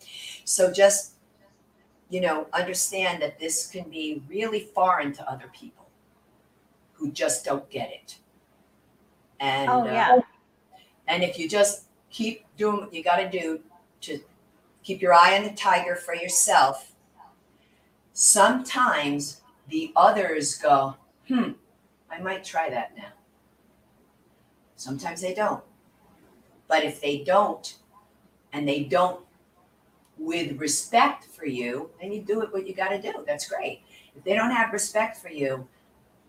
So 0.45 0.71
just 0.71 1.13
you 2.09 2.21
know, 2.21 2.47
understand 2.53 3.21
that 3.21 3.39
this 3.39 3.67
can 3.67 3.89
be 3.89 4.21
really 4.29 4.61
foreign 4.73 5.11
to 5.13 5.29
other 5.29 5.49
people 5.53 5.87
who 6.93 7.11
just 7.11 7.45
don't 7.45 7.69
get 7.69 7.89
it. 7.91 8.17
And 9.39 9.69
Oh, 9.69 9.81
uh, 9.81 9.85
yeah. 9.85 10.19
and 11.07 11.23
if 11.23 11.37
you 11.37 11.47
just 11.47 11.85
keep 12.09 12.45
doing 12.57 12.77
what 12.77 12.93
you 12.93 13.03
got 13.03 13.17
to 13.17 13.29
do 13.29 13.59
to 14.01 14.19
keep 14.83 15.01
your 15.01 15.13
eye 15.13 15.37
on 15.37 15.43
the 15.43 15.51
tiger 15.51 15.95
for 15.95 16.15
yourself, 16.15 16.93
sometimes 18.13 19.41
the 19.67 19.91
others 19.95 20.55
go, 20.55 20.95
hmm, 21.27 21.51
I 22.09 22.19
might 22.19 22.43
try 22.43 22.69
that 22.69 22.95
now. 22.97 23.11
Sometimes 24.75 25.21
they 25.21 25.33
don't. 25.33 25.63
But 26.67 26.83
if 26.83 27.01
they 27.01 27.19
don't, 27.19 27.77
and 28.53 28.67
they 28.67 28.83
don't 28.83 29.26
with 30.17 30.59
respect 30.59 31.25
for 31.25 31.45
you, 31.45 31.89
then 32.01 32.11
you 32.11 32.21
do 32.21 32.41
it 32.41 32.51
what 32.51 32.67
you 32.67 32.73
got 32.73 32.89
to 32.89 33.01
do. 33.01 33.23
That's 33.25 33.47
great. 33.47 33.81
If 34.15 34.23
they 34.23 34.33
don't 34.35 34.51
have 34.51 34.73
respect 34.73 35.17
for 35.17 35.29
you, 35.29 35.67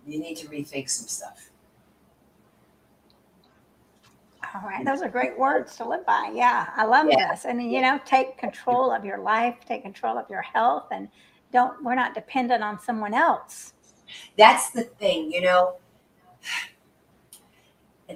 you 0.07 0.21
need 0.21 0.37
to 0.37 0.49
rethink 0.49 0.89
some 0.91 1.07
stuff. 1.09 1.51
All 4.55 4.63
right. 4.69 4.85
Those 4.85 5.03
are 5.03 5.09
great 5.09 5.39
words 5.39 5.77
to 5.77 5.89
live 5.89 6.07
by. 6.07 6.33
Yeah. 6.35 6.69
I 6.77 6.85
love 6.85 7.07
Yeah. 7.11 7.31
this. 7.31 7.45
And, 7.45 7.71
you 7.71 7.83
know, 7.83 8.01
take 8.05 8.39
control 8.39 8.91
of 8.91 9.05
your 9.05 9.19
life, 9.19 9.57
take 9.67 9.83
control 9.83 10.17
of 10.17 10.29
your 10.31 10.43
health, 10.43 10.87
and 10.91 11.09
don't, 11.53 11.83
we're 11.85 11.95
not 11.95 12.15
dependent 12.15 12.63
on 12.63 12.81
someone 12.81 13.15
else. 13.15 13.75
That's 14.37 14.71
the 14.71 14.83
thing, 14.85 15.33
you 15.33 15.43
know. 15.43 15.77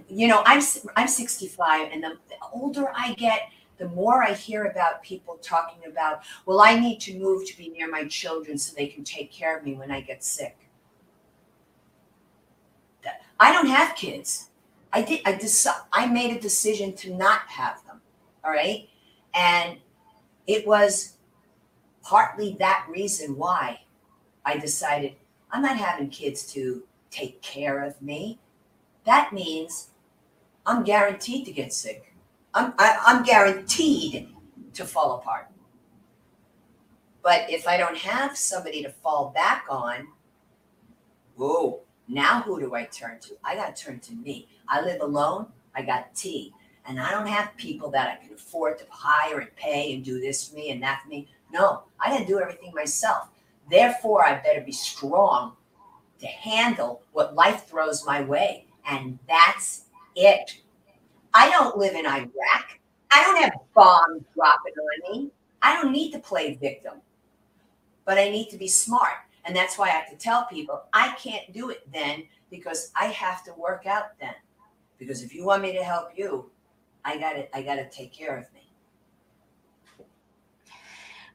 You 0.09 0.27
know, 0.27 0.43
I'm 0.47 0.63
I'm 0.97 1.07
65, 1.07 1.91
and 1.93 2.03
the, 2.03 2.17
the 2.31 2.37
older 2.51 2.91
I 2.97 3.13
get, 3.13 3.51
the 3.79 3.89
more 3.89 4.23
I 4.23 4.33
hear 4.33 4.65
about 4.65 5.03
people 5.03 5.39
talking 5.43 5.91
about, 5.91 6.23
well, 6.47 6.61
I 6.61 6.79
need 6.79 7.01
to 7.01 7.19
move 7.19 7.47
to 7.49 7.57
be 7.57 7.69
near 7.69 7.89
my 7.89 8.07
children 8.07 8.59
so 8.59 8.75
they 8.75 8.87
can 8.87 9.05
take 9.05 9.33
care 9.33 9.57
of 9.57 9.65
me 9.65 9.75
when 9.75 9.91
I 9.91 10.01
get 10.01 10.23
sick. 10.23 10.57
I 13.43 13.53
don't 13.53 13.67
have 13.67 13.97
kids. 13.97 14.51
I 14.93 15.03
did. 15.03 15.23
I 15.27 15.33
deci- 15.33 15.85
I 15.93 16.07
made 16.07 16.37
a 16.37 16.41
decision 16.41 16.95
to 16.97 17.13
not 17.13 17.41
have 17.49 17.85
them. 17.87 18.01
All 18.45 18.53
right, 18.53 18.89
and 19.35 19.79
it 20.47 20.65
was 20.65 21.17
partly 22.03 22.55
that 22.61 22.87
reason 22.89 23.37
why 23.37 23.81
I 24.45 24.59
decided 24.59 25.17
I'm 25.51 25.63
not 25.63 25.77
having 25.77 26.09
kids 26.09 26.47
to 26.53 26.85
take 27.11 27.43
care 27.43 27.83
of 27.83 28.01
me. 28.01 28.39
That 29.05 29.33
means 29.33 29.89
I'm 30.65 30.85
guaranteed 30.85 31.45
to 31.47 31.53
get 31.53 31.73
sick. 31.73 32.12
I'm 32.55 32.75
I, 32.79 32.99
I'm 33.07 33.23
guaranteed 33.23 34.29
to 34.75 34.85
fall 34.85 35.19
apart. 35.19 35.49
But 37.23 37.49
if 37.49 37.69
I 37.69 37.77
don't 37.77 37.97
have 37.97 38.37
somebody 38.37 38.83
to 38.83 38.91
fall 38.91 39.31
back 39.31 39.67
on, 39.71 40.09
whoa, 41.37 41.81
now 42.09 42.43
who 42.43 42.59
do 42.59 42.75
I 42.75 42.85
turn 42.85 43.21
to? 43.21 43.37
I 43.45 43.55
got 43.55 43.77
to 43.77 43.85
turn 43.85 44.01
to 44.01 44.15
me. 44.15 44.49
I 44.69 44.83
live 44.83 45.01
alone. 45.01 45.47
I 45.75 45.83
got 45.83 46.15
tea. 46.15 46.53
And 46.85 47.01
I 47.01 47.11
don't 47.13 47.29
have 47.29 47.57
people 47.57 47.91
that 47.93 48.09
I 48.09 48.25
can 48.25 48.35
afford 48.35 48.79
to 48.79 48.85
hire 48.91 49.39
and 49.39 49.55
pay 49.55 49.95
and 49.95 50.05
do 50.05 50.21
this 50.21 50.49
for 50.49 50.57
me 50.57 50.71
and 50.71 50.83
that 50.83 51.03
for 51.03 51.09
me. 51.09 51.29
No, 51.53 51.83
I 52.01 52.11
got 52.11 52.19
to 52.19 52.27
do 52.27 52.41
everything 52.41 52.73
myself. 52.75 53.29
Therefore, 53.71 54.25
I 54.25 54.35
better 54.41 54.63
be 54.63 54.73
strong 54.73 55.53
to 56.19 56.27
handle 56.27 57.03
what 57.13 57.37
life 57.37 57.67
throws 57.67 58.05
my 58.05 58.23
way. 58.23 58.67
And 58.89 59.19
that's 59.29 59.85
it. 60.17 60.62
I 61.35 61.51
don't 61.51 61.77
live 61.77 61.95
in 61.95 62.07
Iraq. 62.07 62.79
I 63.11 63.23
don't 63.23 63.43
have 63.43 63.53
bombs 63.75 64.23
dropping 64.35 64.73
on 64.75 65.13
me. 65.13 65.31
I 65.61 65.81
don't 65.81 65.93
need 65.93 66.13
to 66.13 66.19
play 66.19 66.55
victim, 66.55 66.95
but 68.05 68.19
I 68.19 68.31
need 68.31 68.49
to 68.51 68.59
be 68.59 68.69
smart. 68.69 69.13
And 69.45 69.55
that's 69.55 69.77
why 69.79 69.87
I 69.87 69.91
have 69.91 70.11
to 70.11 70.17
tell 70.17 70.47
people 70.47 70.83
I 70.93 71.15
can't 71.15 71.53
do 71.53 71.71
it 71.71 71.87
then 71.93 72.25
because 72.51 72.91
I 72.97 73.07
have 73.07 73.45
to 73.45 73.53
work 73.55 73.87
out 73.87 74.19
then. 74.21 74.35
Because 74.99 75.23
if 75.23 75.35
you 75.35 75.45
want 75.45 75.63
me 75.63 75.73
to 75.73 75.83
help 75.83 76.11
you, 76.17 76.51
I 77.05 77.19
got 77.19 77.33
to 77.33 77.57
I 77.57 77.63
got 77.63 77.77
to 77.77 77.89
take 77.91 78.13
care 78.13 78.37
of 78.37 78.53
me. 78.53 78.61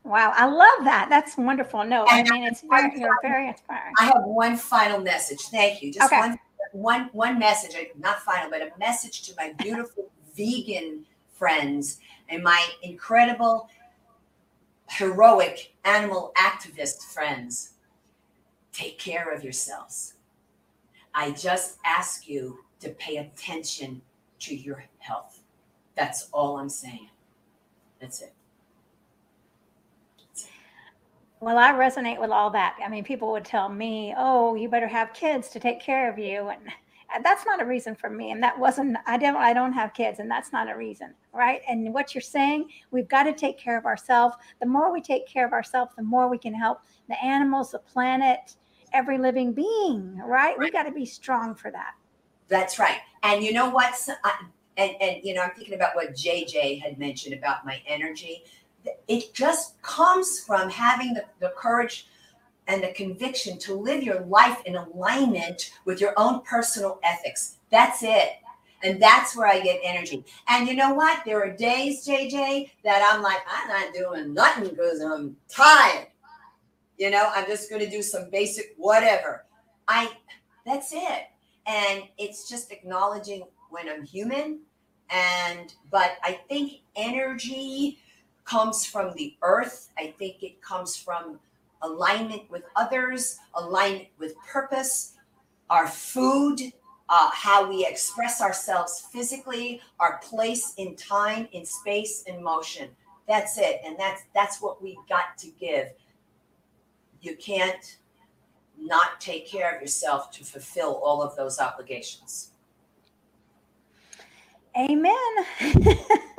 Wow. 0.04 0.32
I 0.36 0.46
love 0.46 0.86
that. 0.86 1.08
That's 1.10 1.36
wonderful. 1.38 1.84
No, 1.84 2.06
I 2.08 2.24
mean, 2.24 2.44
it's 2.46 2.62
very, 2.62 2.98
you're 2.98 3.18
very 3.22 3.50
inspiring. 3.50 3.94
I 4.00 4.06
have 4.06 4.24
one 4.24 4.56
final 4.56 5.02
message. 5.02 5.42
Thank 5.42 5.82
you. 5.82 5.92
Just 5.92 6.12
Okay. 6.12 6.20
one 6.20 6.40
one 6.72 7.10
one 7.14 7.40
message, 7.40 7.76
not 7.98 8.20
final, 8.20 8.50
but 8.50 8.62
a 8.62 8.72
message 8.80 9.24
to 9.24 9.34
my 9.38 9.54
beautiful 9.54 10.10
vegan 10.36 11.06
friends 11.34 12.00
and 12.30 12.44
my 12.44 12.68
incredible 12.82 13.70
heroic 14.90 15.74
animal 15.84 16.32
activist 16.38 17.04
friends. 17.04 17.74
Take 18.72 19.00
care 19.00 19.34
of 19.34 19.44
yourselves. 19.44 20.14
I 21.14 21.32
just 21.32 21.78
ask 21.84 22.28
you 22.28 22.60
to 22.80 22.90
pay 22.90 23.18
attention 23.18 24.02
to 24.40 24.56
your 24.56 24.86
health. 25.00 25.42
That's 25.96 26.30
all 26.32 26.58
I'm 26.58 26.70
saying. 26.70 27.10
That's 28.00 28.22
it. 28.22 28.34
Well, 31.40 31.58
I 31.58 31.72
resonate 31.72 32.20
with 32.20 32.32
all 32.32 32.50
that. 32.52 32.78
I 32.84 32.90
mean, 32.90 33.04
people 33.04 33.32
would 33.32 33.46
tell 33.46 33.70
me, 33.70 34.14
"Oh, 34.18 34.56
you 34.56 34.70
better 34.70 34.88
have 34.88 35.14
kids 35.14 35.50
to 35.50 35.60
take 35.60 35.80
care 35.80 36.10
of 36.10 36.18
you," 36.18 36.50
and 36.50 36.62
that's 37.24 37.46
not 37.46 37.62
a 37.62 37.66
reason 37.66 37.96
for 37.96 38.10
me. 38.10 38.32
And 38.32 38.42
that 38.42 38.58
wasn't. 38.58 38.98
I 39.06 39.18
don't. 39.18 39.36
I 39.38 39.54
don't 39.54 39.74
have 39.74 39.94
kids, 39.94 40.20
and 40.20 40.30
that's 40.30 40.52
not 40.52 40.70
a 40.70 40.76
reason, 40.76 41.14
right? 41.34 41.62
And 41.70 41.94
what 41.94 42.16
you're 42.16 42.22
saying, 42.24 42.70
we've 42.92 43.08
got 43.08 43.24
to 43.24 43.34
take 43.34 43.58
care 43.60 43.78
of 43.78 43.86
ourselves. 43.86 44.36
The 44.60 44.66
more 44.66 44.92
we 44.92 45.00
take 45.02 45.28
care 45.28 45.46
of 45.46 45.54
ourselves, 45.54 45.94
the 45.96 46.04
more 46.04 46.28
we 46.28 46.40
can 46.40 46.54
help 46.56 46.80
the 47.08 47.24
animals, 47.24 47.72
the 47.72 47.80
planet, 47.80 48.56
every 48.94 49.18
living 49.20 49.54
being, 49.54 50.18
right? 50.18 50.58
We 50.58 50.72
got 50.72 50.84
to 50.84 50.92
be 50.92 51.06
strong 51.06 51.54
for 51.56 51.70
that. 51.72 51.94
That's 52.48 52.80
right. 52.80 53.00
And 53.24 53.44
you 53.44 53.54
know 53.54 53.70
what? 53.70 53.96
So- 53.96 54.14
And, 54.78 54.96
and 55.02 55.20
you 55.24 55.34
know, 55.34 55.42
I'm 55.42 55.52
thinking 55.52 55.74
about 55.74 55.96
what 55.96 56.14
JJ 56.16 56.80
had 56.82 57.00
mentioned 57.00 57.34
about 57.34 57.66
my 57.66 57.82
energy. 57.88 58.44
It 59.08 59.34
just 59.34 59.82
comes 59.82 60.40
from 60.40 60.70
having 60.70 61.14
the, 61.14 61.26
the 61.40 61.54
courage 61.58 62.08
and 62.68 62.84
the 62.84 62.92
conviction 62.94 63.58
to 63.60 63.74
live 63.74 64.04
your 64.04 64.22
life 64.22 64.62
in 64.66 64.76
alignment 64.76 65.72
with 65.86 66.02
your 66.02 66.14
own 66.18 66.42
personal 66.42 67.00
ethics. 67.04 67.58
That's 67.72 68.04
it. 68.04 68.34
And 68.84 69.02
that's 69.02 69.36
where 69.36 69.48
I 69.48 69.60
get 69.60 69.80
energy. 69.84 70.24
And 70.48 70.68
you 70.68 70.76
know 70.76 70.94
what? 70.94 71.24
There 71.26 71.42
are 71.42 71.52
days, 71.52 72.06
JJ, 72.06 72.72
that 72.84 73.10
I'm 73.12 73.24
like, 73.24 73.40
I'm 73.50 73.68
not 73.68 73.94
doing 73.94 74.34
nothing 74.34 74.70
because 74.70 75.00
I'm 75.00 75.36
tired. 75.50 76.08
You 76.98 77.10
know, 77.10 77.32
I'm 77.34 77.46
just 77.46 77.70
going 77.70 77.84
to 77.84 77.90
do 77.90 78.02
some 78.02 78.30
basic 78.30 78.76
whatever. 78.78 79.46
I, 79.88 80.12
that's 80.66 80.92
it 80.94 81.28
and 81.68 82.04
it's 82.18 82.50
just 82.50 82.72
acknowledging 82.72 83.44
when 83.70 83.88
i'm 83.90 84.04
human 84.04 84.60
and 85.10 85.76
but 85.92 86.18
i 86.24 86.40
think 86.50 86.82
energy 86.96 88.00
comes 88.48 88.86
from 88.86 89.14
the 89.16 89.36
earth 89.42 89.90
i 89.98 90.14
think 90.18 90.42
it 90.42 90.62
comes 90.62 90.96
from 90.96 91.40
alignment 91.84 92.50
with 92.50 92.64
others 92.76 93.40
alignment 93.56 94.08
with 94.18 94.34
purpose 94.52 95.14
our 95.70 95.88
food 95.88 96.60
uh, 97.10 97.30
how 97.32 97.68
we 97.68 97.86
express 97.86 98.42
ourselves 98.42 99.08
physically, 99.12 99.82
our 100.00 100.20
place 100.20 100.74
in 100.78 100.96
time, 100.96 101.48
in 101.54 101.66
space, 101.66 102.24
in 102.24 102.44
motion. 102.44 102.90
That's 103.28 103.58
it, 103.58 103.82
and 103.86 103.98
that's 103.98 104.24
that's 104.34 104.62
what 104.62 104.82
we 104.82 104.98
got 105.10 105.38
to 105.40 105.50
give. 105.60 105.90
You 107.22 107.36
can't 107.36 107.98
not 108.80 109.20
take 109.20 109.48
care 109.48 109.76
of 109.76 109.82
yourself 109.82 110.32
to 110.32 110.44
fulfill 110.46 110.96
all 111.04 111.22
of 111.22 111.36
those 111.36 111.60
obligations. 111.60 112.52
Amen. 114.78 115.16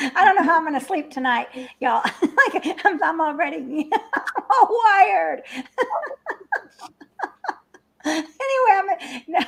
I 0.00 0.24
don't 0.24 0.36
know 0.36 0.44
how 0.44 0.56
I'm 0.56 0.66
going 0.66 0.78
to 0.78 0.84
sleep 0.84 1.10
tonight, 1.10 1.48
y'all. 1.80 2.02
like 2.22 2.84
I'm, 2.84 3.02
I'm 3.02 3.20
already 3.20 3.90
all 4.50 4.80
wired. 4.84 5.42
anyway, 8.04 8.74
I'm 8.74 8.86
no, 9.26 9.40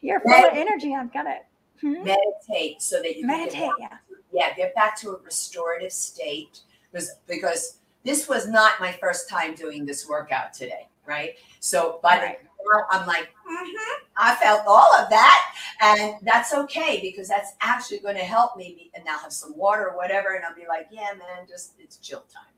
you're 0.00 0.20
full 0.20 0.32
of 0.32 0.54
energy. 0.54 0.94
I've 0.94 1.12
got 1.12 1.26
it. 1.26 1.44
Hmm? 1.80 2.04
Meditate 2.04 2.82
so 2.82 3.02
that 3.02 3.16
you 3.16 3.22
can 3.22 3.26
meditate. 3.26 3.60
Get 3.60 3.72
yeah, 3.80 3.96
yeah, 4.32 4.54
get 4.56 4.74
back 4.74 4.98
to 5.00 5.10
a 5.10 5.18
restorative 5.20 5.92
state 5.92 6.60
because 6.90 7.16
because 7.26 7.78
this 8.04 8.28
was 8.28 8.48
not 8.48 8.80
my 8.80 8.92
first 8.92 9.28
time 9.28 9.54
doing 9.54 9.84
this 9.84 10.08
workout 10.08 10.52
today, 10.52 10.88
right? 11.06 11.36
So 11.60 12.00
by 12.02 12.18
right. 12.18 12.42
the 12.42 12.48
I'm 12.90 13.06
like, 13.06 13.24
mm-hmm, 13.24 14.04
I 14.16 14.34
felt 14.36 14.62
all 14.66 14.94
of 14.96 15.08
that, 15.10 15.54
and 15.80 16.14
that's 16.22 16.54
okay 16.54 17.00
because 17.00 17.28
that's 17.28 17.52
actually 17.60 18.00
going 18.00 18.16
to 18.16 18.22
help 18.22 18.56
me. 18.56 18.90
And 18.94 19.04
now 19.04 19.12
I'll 19.12 19.18
have 19.20 19.32
some 19.32 19.56
water 19.56 19.90
or 19.90 19.96
whatever, 19.96 20.34
and 20.34 20.44
I'll 20.44 20.54
be 20.54 20.66
like, 20.68 20.86
yeah, 20.90 21.10
man, 21.18 21.46
just 21.48 21.74
it's 21.78 21.98
chill 21.98 22.24
time. 22.32 22.52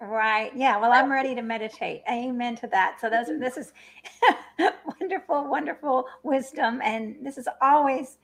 Right. 0.00 0.50
Yeah. 0.56 0.78
Well, 0.78 0.92
I'm 0.92 1.12
ready 1.12 1.34
to 1.34 1.42
meditate. 1.42 2.02
Amen 2.10 2.56
to 2.56 2.66
that. 2.68 2.98
So 3.00 3.10
those 3.10 3.26
this 3.38 3.58
is 3.58 3.72
wonderful, 5.00 5.46
wonderful 5.46 6.06
wisdom. 6.22 6.80
And 6.82 7.16
this 7.22 7.36
is 7.36 7.46
always 7.60 8.16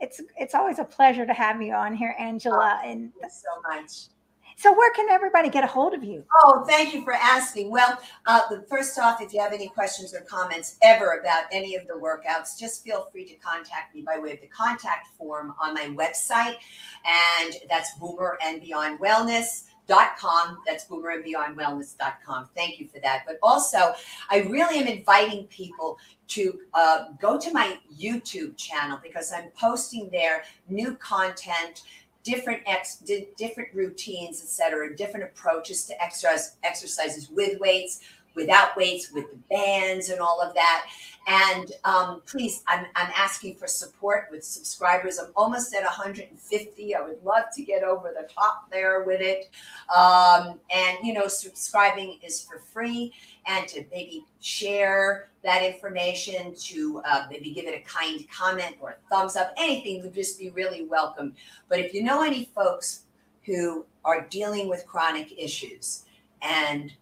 it's 0.00 0.20
it's 0.36 0.54
always 0.56 0.80
a 0.80 0.84
pleasure 0.84 1.24
to 1.24 1.32
have 1.32 1.62
you 1.62 1.74
on 1.74 1.94
here, 1.94 2.16
Angela. 2.18 2.80
Oh, 2.82 2.88
and 2.88 3.12
so 3.30 3.62
much. 3.70 4.08
So 4.56 4.72
where 4.72 4.92
can 4.92 5.08
everybody 5.08 5.48
get 5.48 5.64
a 5.64 5.66
hold 5.66 5.94
of 5.94 6.04
you? 6.04 6.24
Oh, 6.42 6.64
thank 6.66 6.94
you 6.94 7.02
for 7.02 7.14
asking. 7.14 7.70
Well, 7.70 7.98
uh, 8.26 8.40
first 8.68 8.98
off, 8.98 9.20
if 9.20 9.32
you 9.32 9.40
have 9.40 9.52
any 9.52 9.68
questions 9.68 10.14
or 10.14 10.20
comments 10.20 10.78
ever 10.82 11.18
about 11.20 11.44
any 11.52 11.74
of 11.74 11.86
the 11.86 11.94
workouts, 11.94 12.58
just 12.58 12.84
feel 12.84 13.08
free 13.10 13.26
to 13.26 13.34
contact 13.36 13.94
me 13.94 14.02
by 14.02 14.18
way 14.18 14.32
of 14.32 14.40
the 14.40 14.48
contact 14.48 15.08
form 15.18 15.54
on 15.60 15.74
my 15.74 15.86
website. 15.86 16.56
And 17.04 17.54
that's 17.68 17.98
Boomer 17.98 18.38
and 18.44 18.60
Beyond 18.60 19.00
Wellness 19.00 19.64
dot 19.88 20.16
com. 20.16 20.58
That's 20.64 20.84
boomerandbeyondwellness.com. 20.84 22.50
Thank 22.54 22.78
you 22.78 22.86
for 22.88 23.00
that. 23.00 23.24
But 23.26 23.38
also, 23.42 23.94
I 24.30 24.38
really 24.42 24.78
am 24.78 24.86
inviting 24.86 25.46
people 25.48 25.98
to 26.28 26.60
uh, 26.72 27.06
go 27.20 27.38
to 27.38 27.52
my 27.52 27.78
YouTube 28.00 28.56
channel 28.56 28.98
because 29.02 29.32
I'm 29.32 29.50
posting 29.58 30.08
there 30.10 30.44
new 30.68 30.94
content, 30.96 31.82
different 32.24 32.62
ex, 32.66 33.02
different 33.36 33.74
routines, 33.74 34.40
etc., 34.40 34.96
different 34.96 35.24
approaches 35.24 35.84
to 35.86 36.02
exercise 36.02 36.56
exercises 36.62 37.30
with 37.30 37.58
weights, 37.60 38.00
without 38.34 38.76
weights, 38.76 39.12
with 39.12 39.30
the 39.30 39.38
bands 39.50 40.08
and 40.08 40.20
all 40.20 40.40
of 40.40 40.54
that. 40.54 40.86
And 41.26 41.70
um, 41.84 42.22
please, 42.26 42.62
I'm, 42.66 42.86
I'm 42.96 43.12
asking 43.16 43.56
for 43.56 43.66
support 43.66 44.28
with 44.30 44.44
subscribers. 44.44 45.18
I'm 45.18 45.30
almost 45.36 45.74
at 45.74 45.82
150. 45.82 46.94
I 46.94 47.00
would 47.00 47.22
love 47.22 47.44
to 47.54 47.62
get 47.62 47.84
over 47.84 48.12
the 48.18 48.28
top 48.32 48.70
there 48.70 49.04
with 49.04 49.20
it. 49.20 49.50
Um, 49.94 50.58
and, 50.74 50.98
you 51.02 51.12
know, 51.12 51.28
subscribing 51.28 52.18
is 52.22 52.42
for 52.42 52.58
free. 52.58 53.12
And 53.46 53.66
to 53.68 53.84
maybe 53.90 54.24
share 54.40 55.30
that 55.42 55.62
information, 55.64 56.54
to 56.54 57.02
uh, 57.04 57.26
maybe 57.28 57.50
give 57.50 57.66
it 57.66 57.74
a 57.74 57.80
kind 57.80 58.24
comment 58.30 58.76
or 58.80 58.90
a 58.90 59.08
thumbs 59.10 59.36
up, 59.36 59.52
anything 59.56 60.02
would 60.02 60.14
just 60.14 60.38
be 60.38 60.50
really 60.50 60.84
welcome. 60.84 61.34
But 61.68 61.80
if 61.80 61.92
you 61.92 62.04
know 62.04 62.22
any 62.22 62.50
folks 62.54 63.02
who 63.44 63.84
are 64.04 64.26
dealing 64.28 64.68
with 64.68 64.86
chronic 64.86 65.32
issues 65.36 66.04
and 66.40 66.92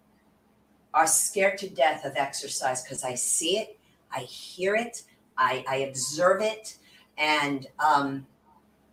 are 0.94 1.06
scared 1.06 1.58
to 1.58 1.68
death 1.68 2.04
of 2.04 2.16
exercise 2.16 2.82
because 2.82 3.04
I 3.04 3.14
see 3.14 3.58
it, 3.58 3.78
I 4.10 4.20
hear 4.20 4.74
it, 4.74 5.02
I, 5.36 5.64
I 5.68 5.76
observe 5.76 6.42
it, 6.42 6.78
and 7.16 7.66
um, 7.78 8.26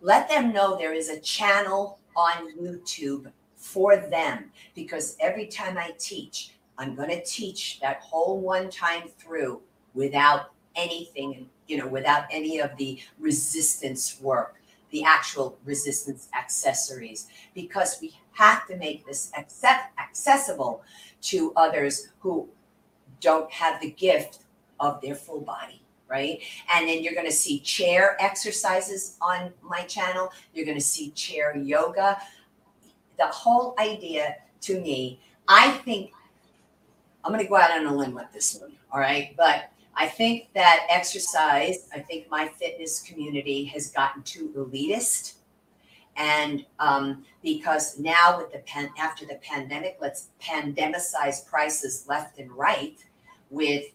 let 0.02 0.30
them 0.30 0.54
know 0.54 0.78
there 0.78 0.94
is 0.94 1.10
a 1.10 1.20
channel 1.20 2.00
on 2.16 2.56
YouTube 2.58 3.32
for 3.56 3.98
them 3.98 4.52
because 4.76 5.18
every 5.20 5.48
time 5.48 5.78
I 5.78 5.94
teach, 5.98 6.52
I'm 6.78 6.96
going 6.96 7.10
to 7.10 7.24
teach 7.24 7.80
that 7.80 8.02
whole 8.02 8.40
one 8.40 8.70
time 8.70 9.10
through 9.18 9.62
without 9.94 10.52
anything, 10.76 11.50
you 11.68 11.78
know, 11.78 11.88
without 11.88 12.26
any 12.32 12.60
of 12.60 12.76
the 12.78 13.00
resistance 13.20 14.20
work, 14.22 14.56
the 14.92 15.04
actual 15.04 15.58
resistance 15.66 16.30
accessories, 16.38 17.28
because 17.56 17.98
we 18.00 18.18
have 18.34 18.68
to 18.68 18.76
make 18.78 19.06
this 19.06 19.32
accept, 19.38 19.98
accessible 20.00 20.84
to 21.22 21.52
others 21.56 22.10
who 22.20 22.48
don't 23.20 23.52
have 23.52 23.82
the 23.82 23.92
gift 23.92 24.40
of 24.80 25.02
their 25.02 25.16
full 25.16 25.42
body 25.42 25.82
right? 26.10 26.42
And 26.74 26.88
then 26.88 27.04
you're 27.04 27.14
going 27.14 27.26
to 27.26 27.32
see 27.32 27.60
chair 27.60 28.16
exercises 28.20 29.18
on 29.22 29.52
my 29.62 29.82
channel. 29.82 30.32
You're 30.54 30.66
going 30.66 30.78
to 30.78 30.84
see 30.84 31.12
chair 31.12 31.56
yoga. 31.56 32.18
The 33.18 33.28
whole 33.28 33.76
idea 33.80 34.38
to 34.62 34.80
me, 34.80 35.20
I 35.48 35.72
think 35.72 36.12
I'm 37.28 37.34
going 37.34 37.44
to 37.44 37.50
go 37.50 37.58
out 37.58 37.72
on 37.72 37.86
a 37.86 37.94
limb 37.94 38.14
with 38.14 38.32
this 38.34 38.60
one, 38.60 38.72
all 38.92 39.00
right? 39.00 39.36
But 39.38 39.70
I 39.96 40.08
think 40.08 40.48
that 40.54 40.88
exercise, 40.90 41.90
I 41.94 42.00
think 42.00 42.30
my 42.30 42.48
fitness 42.48 43.02
community 43.02 43.66
has 43.66 43.92
gotten 43.92 44.24
too 44.24 44.54
elitist 44.56 45.34
and 46.18 46.66
um, 46.80 47.24
because 47.44 48.00
now 48.00 48.40
with 48.40 48.52
the 48.52 48.60
pen 48.60 48.90
after 48.98 49.26
the 49.26 49.36
pandemic, 49.36 49.98
let's 50.02 50.30
pandemicize 50.42 51.46
prices 51.46 52.06
left 52.10 52.40
and 52.40 52.52
right 52.52 52.98
with 53.52 53.86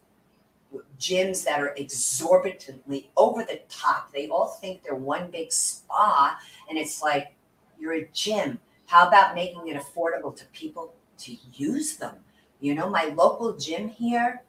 gyms 0.99 1.45
that 1.45 1.61
are 1.61 1.75
exorbitantly 1.77 3.11
over 3.17 3.45
the 3.45 3.61
top. 3.69 4.13
They 4.13 4.29
all 4.29 4.47
think 4.47 4.83
they're 4.83 4.95
one 4.95 5.31
big 5.31 5.53
spa, 5.53 6.39
and 6.71 6.79
it's 6.79 7.03
like 7.03 7.35
you're 7.79 7.95
a 7.95 8.09
gym. 8.15 8.61
How 8.87 9.09
about 9.09 9.35
making 9.35 9.67
it 9.69 9.77
affordable 9.77 10.35
to 10.37 10.45
people 10.53 10.95
to 11.19 11.37
use 11.53 11.97
them? 11.97 12.15
You 12.63 12.75
know, 12.75 12.89
my 12.89 13.13
local 13.15 13.57
gym 13.57 13.89
here 13.89 14.43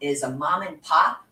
is 0.00 0.24
a 0.24 0.30
mom 0.30 0.62
and 0.62 0.82
pop, 0.82 1.24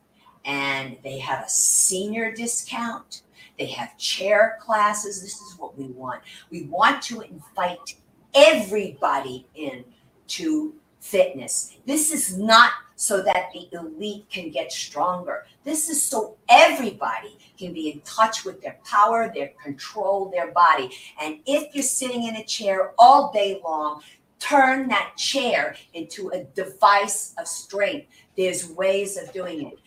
and 0.44 0.96
they 1.02 1.18
have 1.18 1.44
a 1.44 1.48
senior 1.48 2.32
discount 2.32 3.22
they 3.58 3.66
have 3.66 3.98
chair 3.98 4.56
classes. 4.60 5.20
This 5.20 5.40
is 5.40 5.58
what 5.58 5.76
we 5.76 5.86
want. 5.86 6.22
We 6.50 6.62
want 6.64 7.02
to 7.02 7.22
invite 7.22 7.96
everybody 8.34 9.46
in 9.56 9.84
to 10.28 10.74
fitness. 11.00 11.76
This 11.84 12.12
is 12.12 12.38
not 12.38 12.72
so 12.94 13.22
that 13.22 13.50
the 13.52 13.68
elite 13.72 14.26
can 14.30 14.50
get 14.50 14.72
stronger. 14.72 15.46
This 15.64 15.88
is 15.88 16.02
so 16.02 16.36
everybody 16.48 17.38
can 17.56 17.72
be 17.72 17.90
in 17.90 18.00
touch 18.00 18.44
with 18.44 18.60
their 18.60 18.78
power, 18.84 19.30
their 19.32 19.52
control, 19.62 20.30
their 20.30 20.52
body. 20.52 20.90
And 21.20 21.38
if 21.46 21.74
you're 21.74 21.82
sitting 21.82 22.24
in 22.24 22.36
a 22.36 22.44
chair 22.44 22.92
all 22.98 23.32
day 23.32 23.60
long, 23.64 24.02
turn 24.38 24.88
that 24.88 25.16
chair 25.16 25.76
into 25.94 26.28
a 26.30 26.44
device 26.44 27.34
of 27.38 27.46
strength. 27.46 28.08
There's 28.36 28.68
ways 28.70 29.16
of 29.16 29.32
doing 29.32 29.66
it. 29.66 29.78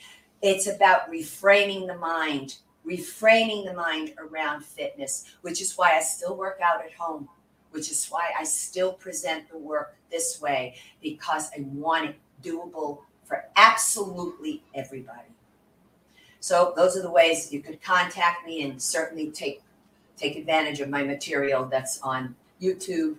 It's 0.41 0.67
about 0.67 1.11
reframing 1.11 1.87
the 1.87 1.97
mind, 1.97 2.57
reframing 2.85 3.65
the 3.65 3.73
mind 3.73 4.13
around 4.17 4.65
fitness, 4.65 5.25
which 5.41 5.61
is 5.61 5.77
why 5.77 5.97
I 5.97 6.01
still 6.01 6.35
work 6.35 6.59
out 6.61 6.83
at 6.83 6.93
home, 6.93 7.29
which 7.71 7.91
is 7.91 8.05
why 8.07 8.31
I 8.37 8.43
still 8.43 8.93
present 8.93 9.49
the 9.49 9.57
work 9.57 9.95
this 10.09 10.41
way, 10.41 10.75
because 11.01 11.49
I 11.57 11.61
want 11.61 12.09
it 12.09 12.15
doable 12.43 12.99
for 13.23 13.45
absolutely 13.55 14.63
everybody. 14.73 15.29
So 16.41 16.73
those 16.75 16.97
are 16.97 17.03
the 17.03 17.11
ways 17.11 17.53
you 17.53 17.61
could 17.61 17.81
contact 17.81 18.45
me 18.45 18.63
and 18.63 18.81
certainly 18.81 19.29
take 19.29 19.61
take 20.17 20.35
advantage 20.35 20.79
of 20.81 20.89
my 20.89 21.03
material 21.03 21.65
that's 21.65 21.99
on 22.01 22.35
YouTube. 22.61 23.15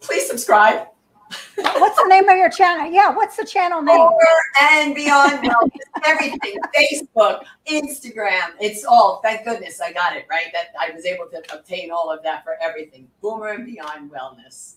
Please 0.00 0.26
subscribe. 0.26 0.86
What's 1.56 1.96
the 1.96 2.08
name 2.08 2.28
of 2.28 2.36
your 2.36 2.50
channel? 2.50 2.90
Yeah, 2.90 3.10
what's 3.10 3.36
the 3.36 3.46
channel 3.46 3.82
name? 3.82 4.00
Over 4.00 4.18
and 4.60 4.94
beyond 4.94 5.38
wellness, 5.38 6.04
everything. 6.04 6.56
Facebook, 6.76 7.44
Instagram, 7.66 8.50
it's 8.60 8.84
all. 8.84 9.20
Thank 9.22 9.44
goodness 9.44 9.80
I 9.80 9.92
got 9.92 10.16
it 10.16 10.26
right. 10.28 10.46
That 10.52 10.66
I 10.78 10.94
was 10.94 11.04
able 11.06 11.26
to 11.26 11.42
obtain 11.54 11.90
all 11.90 12.10
of 12.10 12.22
that 12.22 12.44
for 12.44 12.56
everything. 12.62 13.08
Boomer 13.20 13.48
and 13.48 13.64
Beyond 13.64 14.10
Wellness. 14.10 14.74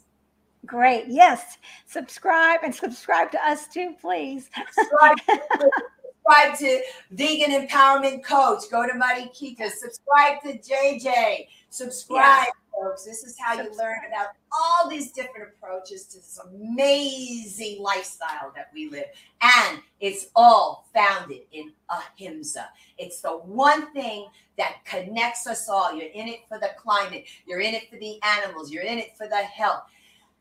Great. 0.66 1.06
Yes. 1.08 1.58
Subscribe 1.86 2.62
and 2.64 2.74
subscribe 2.74 3.32
to 3.32 3.46
us 3.46 3.68
too, 3.68 3.96
please. 4.02 4.50
Subscribe, 4.72 5.18
subscribe 5.52 6.58
to 6.60 6.82
Vegan 7.12 7.68
Empowerment 7.68 8.24
Coach. 8.24 8.64
Go 8.72 8.86
to 8.86 8.94
Marikita. 8.94 9.70
Subscribe 9.70 10.42
to 10.44 10.58
JJ. 10.58 11.48
Subscribe. 11.70 12.48
Folks. 12.80 13.04
This 13.04 13.24
is 13.24 13.38
how 13.40 13.54
you 13.54 13.70
learn 13.78 14.00
about 14.08 14.30
all 14.52 14.90
these 14.90 15.12
different 15.12 15.50
approaches 15.50 16.06
to 16.08 16.18
this 16.18 16.40
amazing 16.52 17.82
lifestyle 17.82 18.52
that 18.56 18.70
we 18.74 18.90
live. 18.90 19.06
And 19.42 19.80
it's 20.00 20.28
all 20.36 20.88
founded 20.94 21.42
in 21.52 21.72
ahimsa. 21.90 22.70
It's 22.98 23.22
the 23.22 23.38
one 23.38 23.92
thing 23.94 24.28
that 24.58 24.84
connects 24.86 25.48
us 25.48 25.70
all. 25.70 25.94
You're 25.94 26.12
in 26.12 26.28
it 26.28 26.42
for 26.48 26.60
the 26.60 26.72
climate, 26.78 27.26
you're 27.46 27.62
in 27.62 27.74
it 27.74 27.90
for 27.90 27.98
the 27.98 28.20
animals, 28.24 28.72
you're 28.72 28.84
in 28.84 28.98
it 28.98 29.18
for 29.18 29.28
the 29.28 29.38
health. 29.38 29.84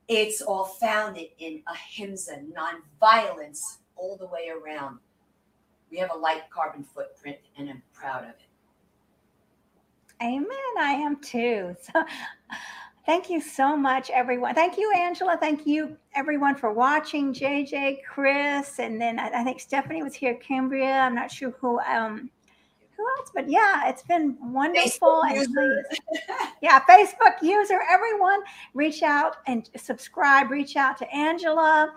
It's 0.07 0.43
all 0.43 0.65
founded 0.65 1.29
in 1.39 1.63
ahimsa, 1.67 2.43
nonviolence, 2.53 3.79
all 3.97 4.17
the 4.17 4.27
way 4.27 4.51
around. 4.51 4.99
We 5.91 5.99
have 5.99 6.11
a 6.13 6.19
light 6.19 6.43
carbon 6.51 6.85
footprint, 6.85 7.39
and 7.57 7.71
I'm 7.71 7.83
proud 7.93 8.25
of 8.25 8.31
it. 8.31 8.44
Amen. 10.23 10.49
I 10.79 10.93
am 10.93 11.17
too. 11.17 11.75
So 11.81 12.05
thank 13.07 13.31
you 13.31 13.41
so 13.41 13.77
much, 13.77 14.11
everyone. 14.11 14.55
Thank 14.55 14.79
you, 14.79 14.93
Angela. 14.97 15.37
Thank 15.39 15.67
you, 15.67 15.97
everyone, 16.15 16.55
for 16.55 16.73
watching. 16.73 17.33
JJ, 17.33 17.99
Chris, 18.05 18.79
and 18.79 19.01
then 19.01 19.19
I, 19.19 19.41
I 19.41 19.45
think 19.45 19.61
Stephanie 19.61 20.03
was 20.03 20.15
here. 20.15 20.35
Cambria. 20.35 21.01
I'm 21.01 21.15
not 21.15 21.31
sure 21.31 21.51
who 21.61 21.79
um 21.81 22.31
who 22.97 23.05
else, 23.19 23.31
but 23.35 23.49
yeah, 23.49 23.89
it's 23.89 24.03
been 24.03 24.37
wonderful. 24.41 25.23
Facebook 25.25 25.37
And 25.37 25.55
please, 25.55 26.01
yeah, 26.63 26.81
Facebook 26.89 27.43
user, 27.43 27.81
everyone, 27.91 28.41
reach 28.73 29.03
out 29.03 29.37
and 29.47 29.69
subscribe. 29.77 30.51
Reach 30.51 30.77
out 30.77 30.97
to 30.99 31.15
Angela 31.15 31.93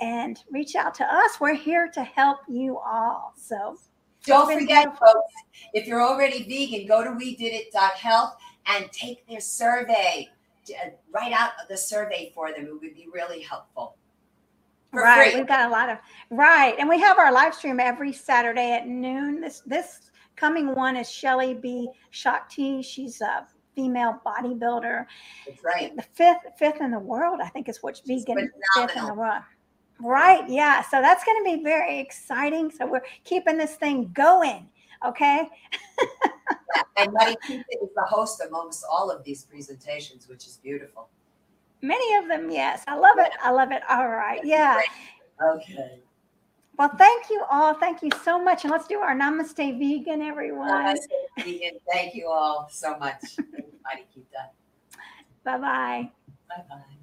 and 0.00 0.38
reach 0.50 0.76
out 0.76 0.94
to 0.94 1.04
us. 1.04 1.40
We're 1.40 1.54
here 1.54 1.88
to 1.94 2.02
help 2.02 2.38
you 2.48 2.78
all. 2.78 3.32
So 3.36 3.78
Don't 4.28 4.52
forget, 4.52 4.84
beautiful. 4.84 5.06
folks, 5.06 5.32
if 5.74 5.86
you're 5.86 6.02
already 6.02 6.44
vegan, 6.44 6.86
go 6.86 7.02
to 7.04 7.10
we 7.12 7.36
did 7.36 7.52
it.health 7.54 8.36
and 8.66 8.90
take 8.92 9.26
their 9.26 9.40
survey. 9.40 10.28
Uh, 10.70 10.90
Write 11.12 11.32
out 11.32 11.52
the 11.68 11.76
survey 11.76 12.30
for 12.34 12.52
them. 12.52 12.66
It 12.66 12.72
would 12.72 12.80
be 12.80 13.08
really 13.12 13.40
helpful. 13.40 13.96
For 14.92 15.02
right, 15.02 15.32
free. 15.32 15.40
we've 15.40 15.48
got 15.48 15.68
a 15.68 15.72
lot 15.72 15.90
of 15.90 15.98
right, 16.30 16.74
and 16.78 16.88
we 16.88 16.98
have 17.00 17.18
our 17.18 17.30
live 17.32 17.54
stream 17.54 17.78
every 17.80 18.12
Saturday 18.12 18.72
at 18.72 18.86
noon. 18.86 19.40
This 19.40 19.62
this 19.66 20.10
coming 20.36 20.74
one 20.74 20.96
is 20.96 21.10
Shelly 21.10 21.52
B. 21.54 21.88
Shakti. 22.10 22.80
She's 22.80 23.20
a 23.20 23.46
female 23.74 24.20
bodybuilder, 24.26 25.04
That's 25.46 25.62
right. 25.62 25.94
the 25.94 26.02
fifth 26.02 26.38
fifth 26.58 26.80
in 26.80 26.90
the 26.90 26.98
world, 26.98 27.40
I 27.42 27.48
think 27.48 27.68
is 27.68 27.78
what's 27.82 28.00
She's 28.04 28.24
vegan 28.24 28.50
fifth 28.74 28.96
in 28.96 29.04
the 29.04 29.14
world. 29.14 29.42
Right, 30.00 30.48
yeah. 30.48 30.82
So 30.82 31.00
that's 31.00 31.24
going 31.24 31.44
to 31.44 31.56
be 31.56 31.62
very 31.62 31.98
exciting. 31.98 32.70
So 32.70 32.86
we're 32.86 33.04
keeping 33.24 33.58
this 33.58 33.74
thing 33.74 34.10
going. 34.14 34.68
Okay. 35.04 35.48
And 36.96 37.16
Keith 37.46 37.64
is 37.70 37.88
the 37.94 38.02
host 38.02 38.42
amongst 38.46 38.84
all 38.90 39.10
of 39.10 39.22
these 39.22 39.44
presentations, 39.44 40.28
which 40.28 40.46
is 40.46 40.56
beautiful. 40.56 41.08
Many 41.80 42.16
of 42.16 42.28
them, 42.28 42.50
yes. 42.50 42.82
I 42.88 42.96
love 42.96 43.18
it. 43.18 43.30
I 43.40 43.50
love 43.50 43.70
it. 43.70 43.82
All 43.88 44.08
right. 44.08 44.40
Yeah. 44.44 44.80
Okay. 45.40 46.00
Well, 46.76 46.90
thank 46.96 47.30
you 47.30 47.44
all. 47.50 47.74
Thank 47.74 48.02
you 48.02 48.10
so 48.24 48.42
much. 48.42 48.64
And 48.64 48.70
let's 48.70 48.86
do 48.86 48.98
our 48.98 49.16
namaste 49.16 49.78
vegan, 49.78 50.22
everyone. 50.22 50.70
Namaste, 50.70 51.06
vegan. 51.38 51.78
Thank 51.92 52.14
you 52.14 52.28
all 52.28 52.68
so 52.70 52.96
much. 52.98 53.22
Everybody 53.38 54.06
keep 54.12 54.30
that. 54.32 54.54
Bye 55.44 55.58
bye. 55.58 56.10
Bye 56.48 56.64
bye. 56.68 56.97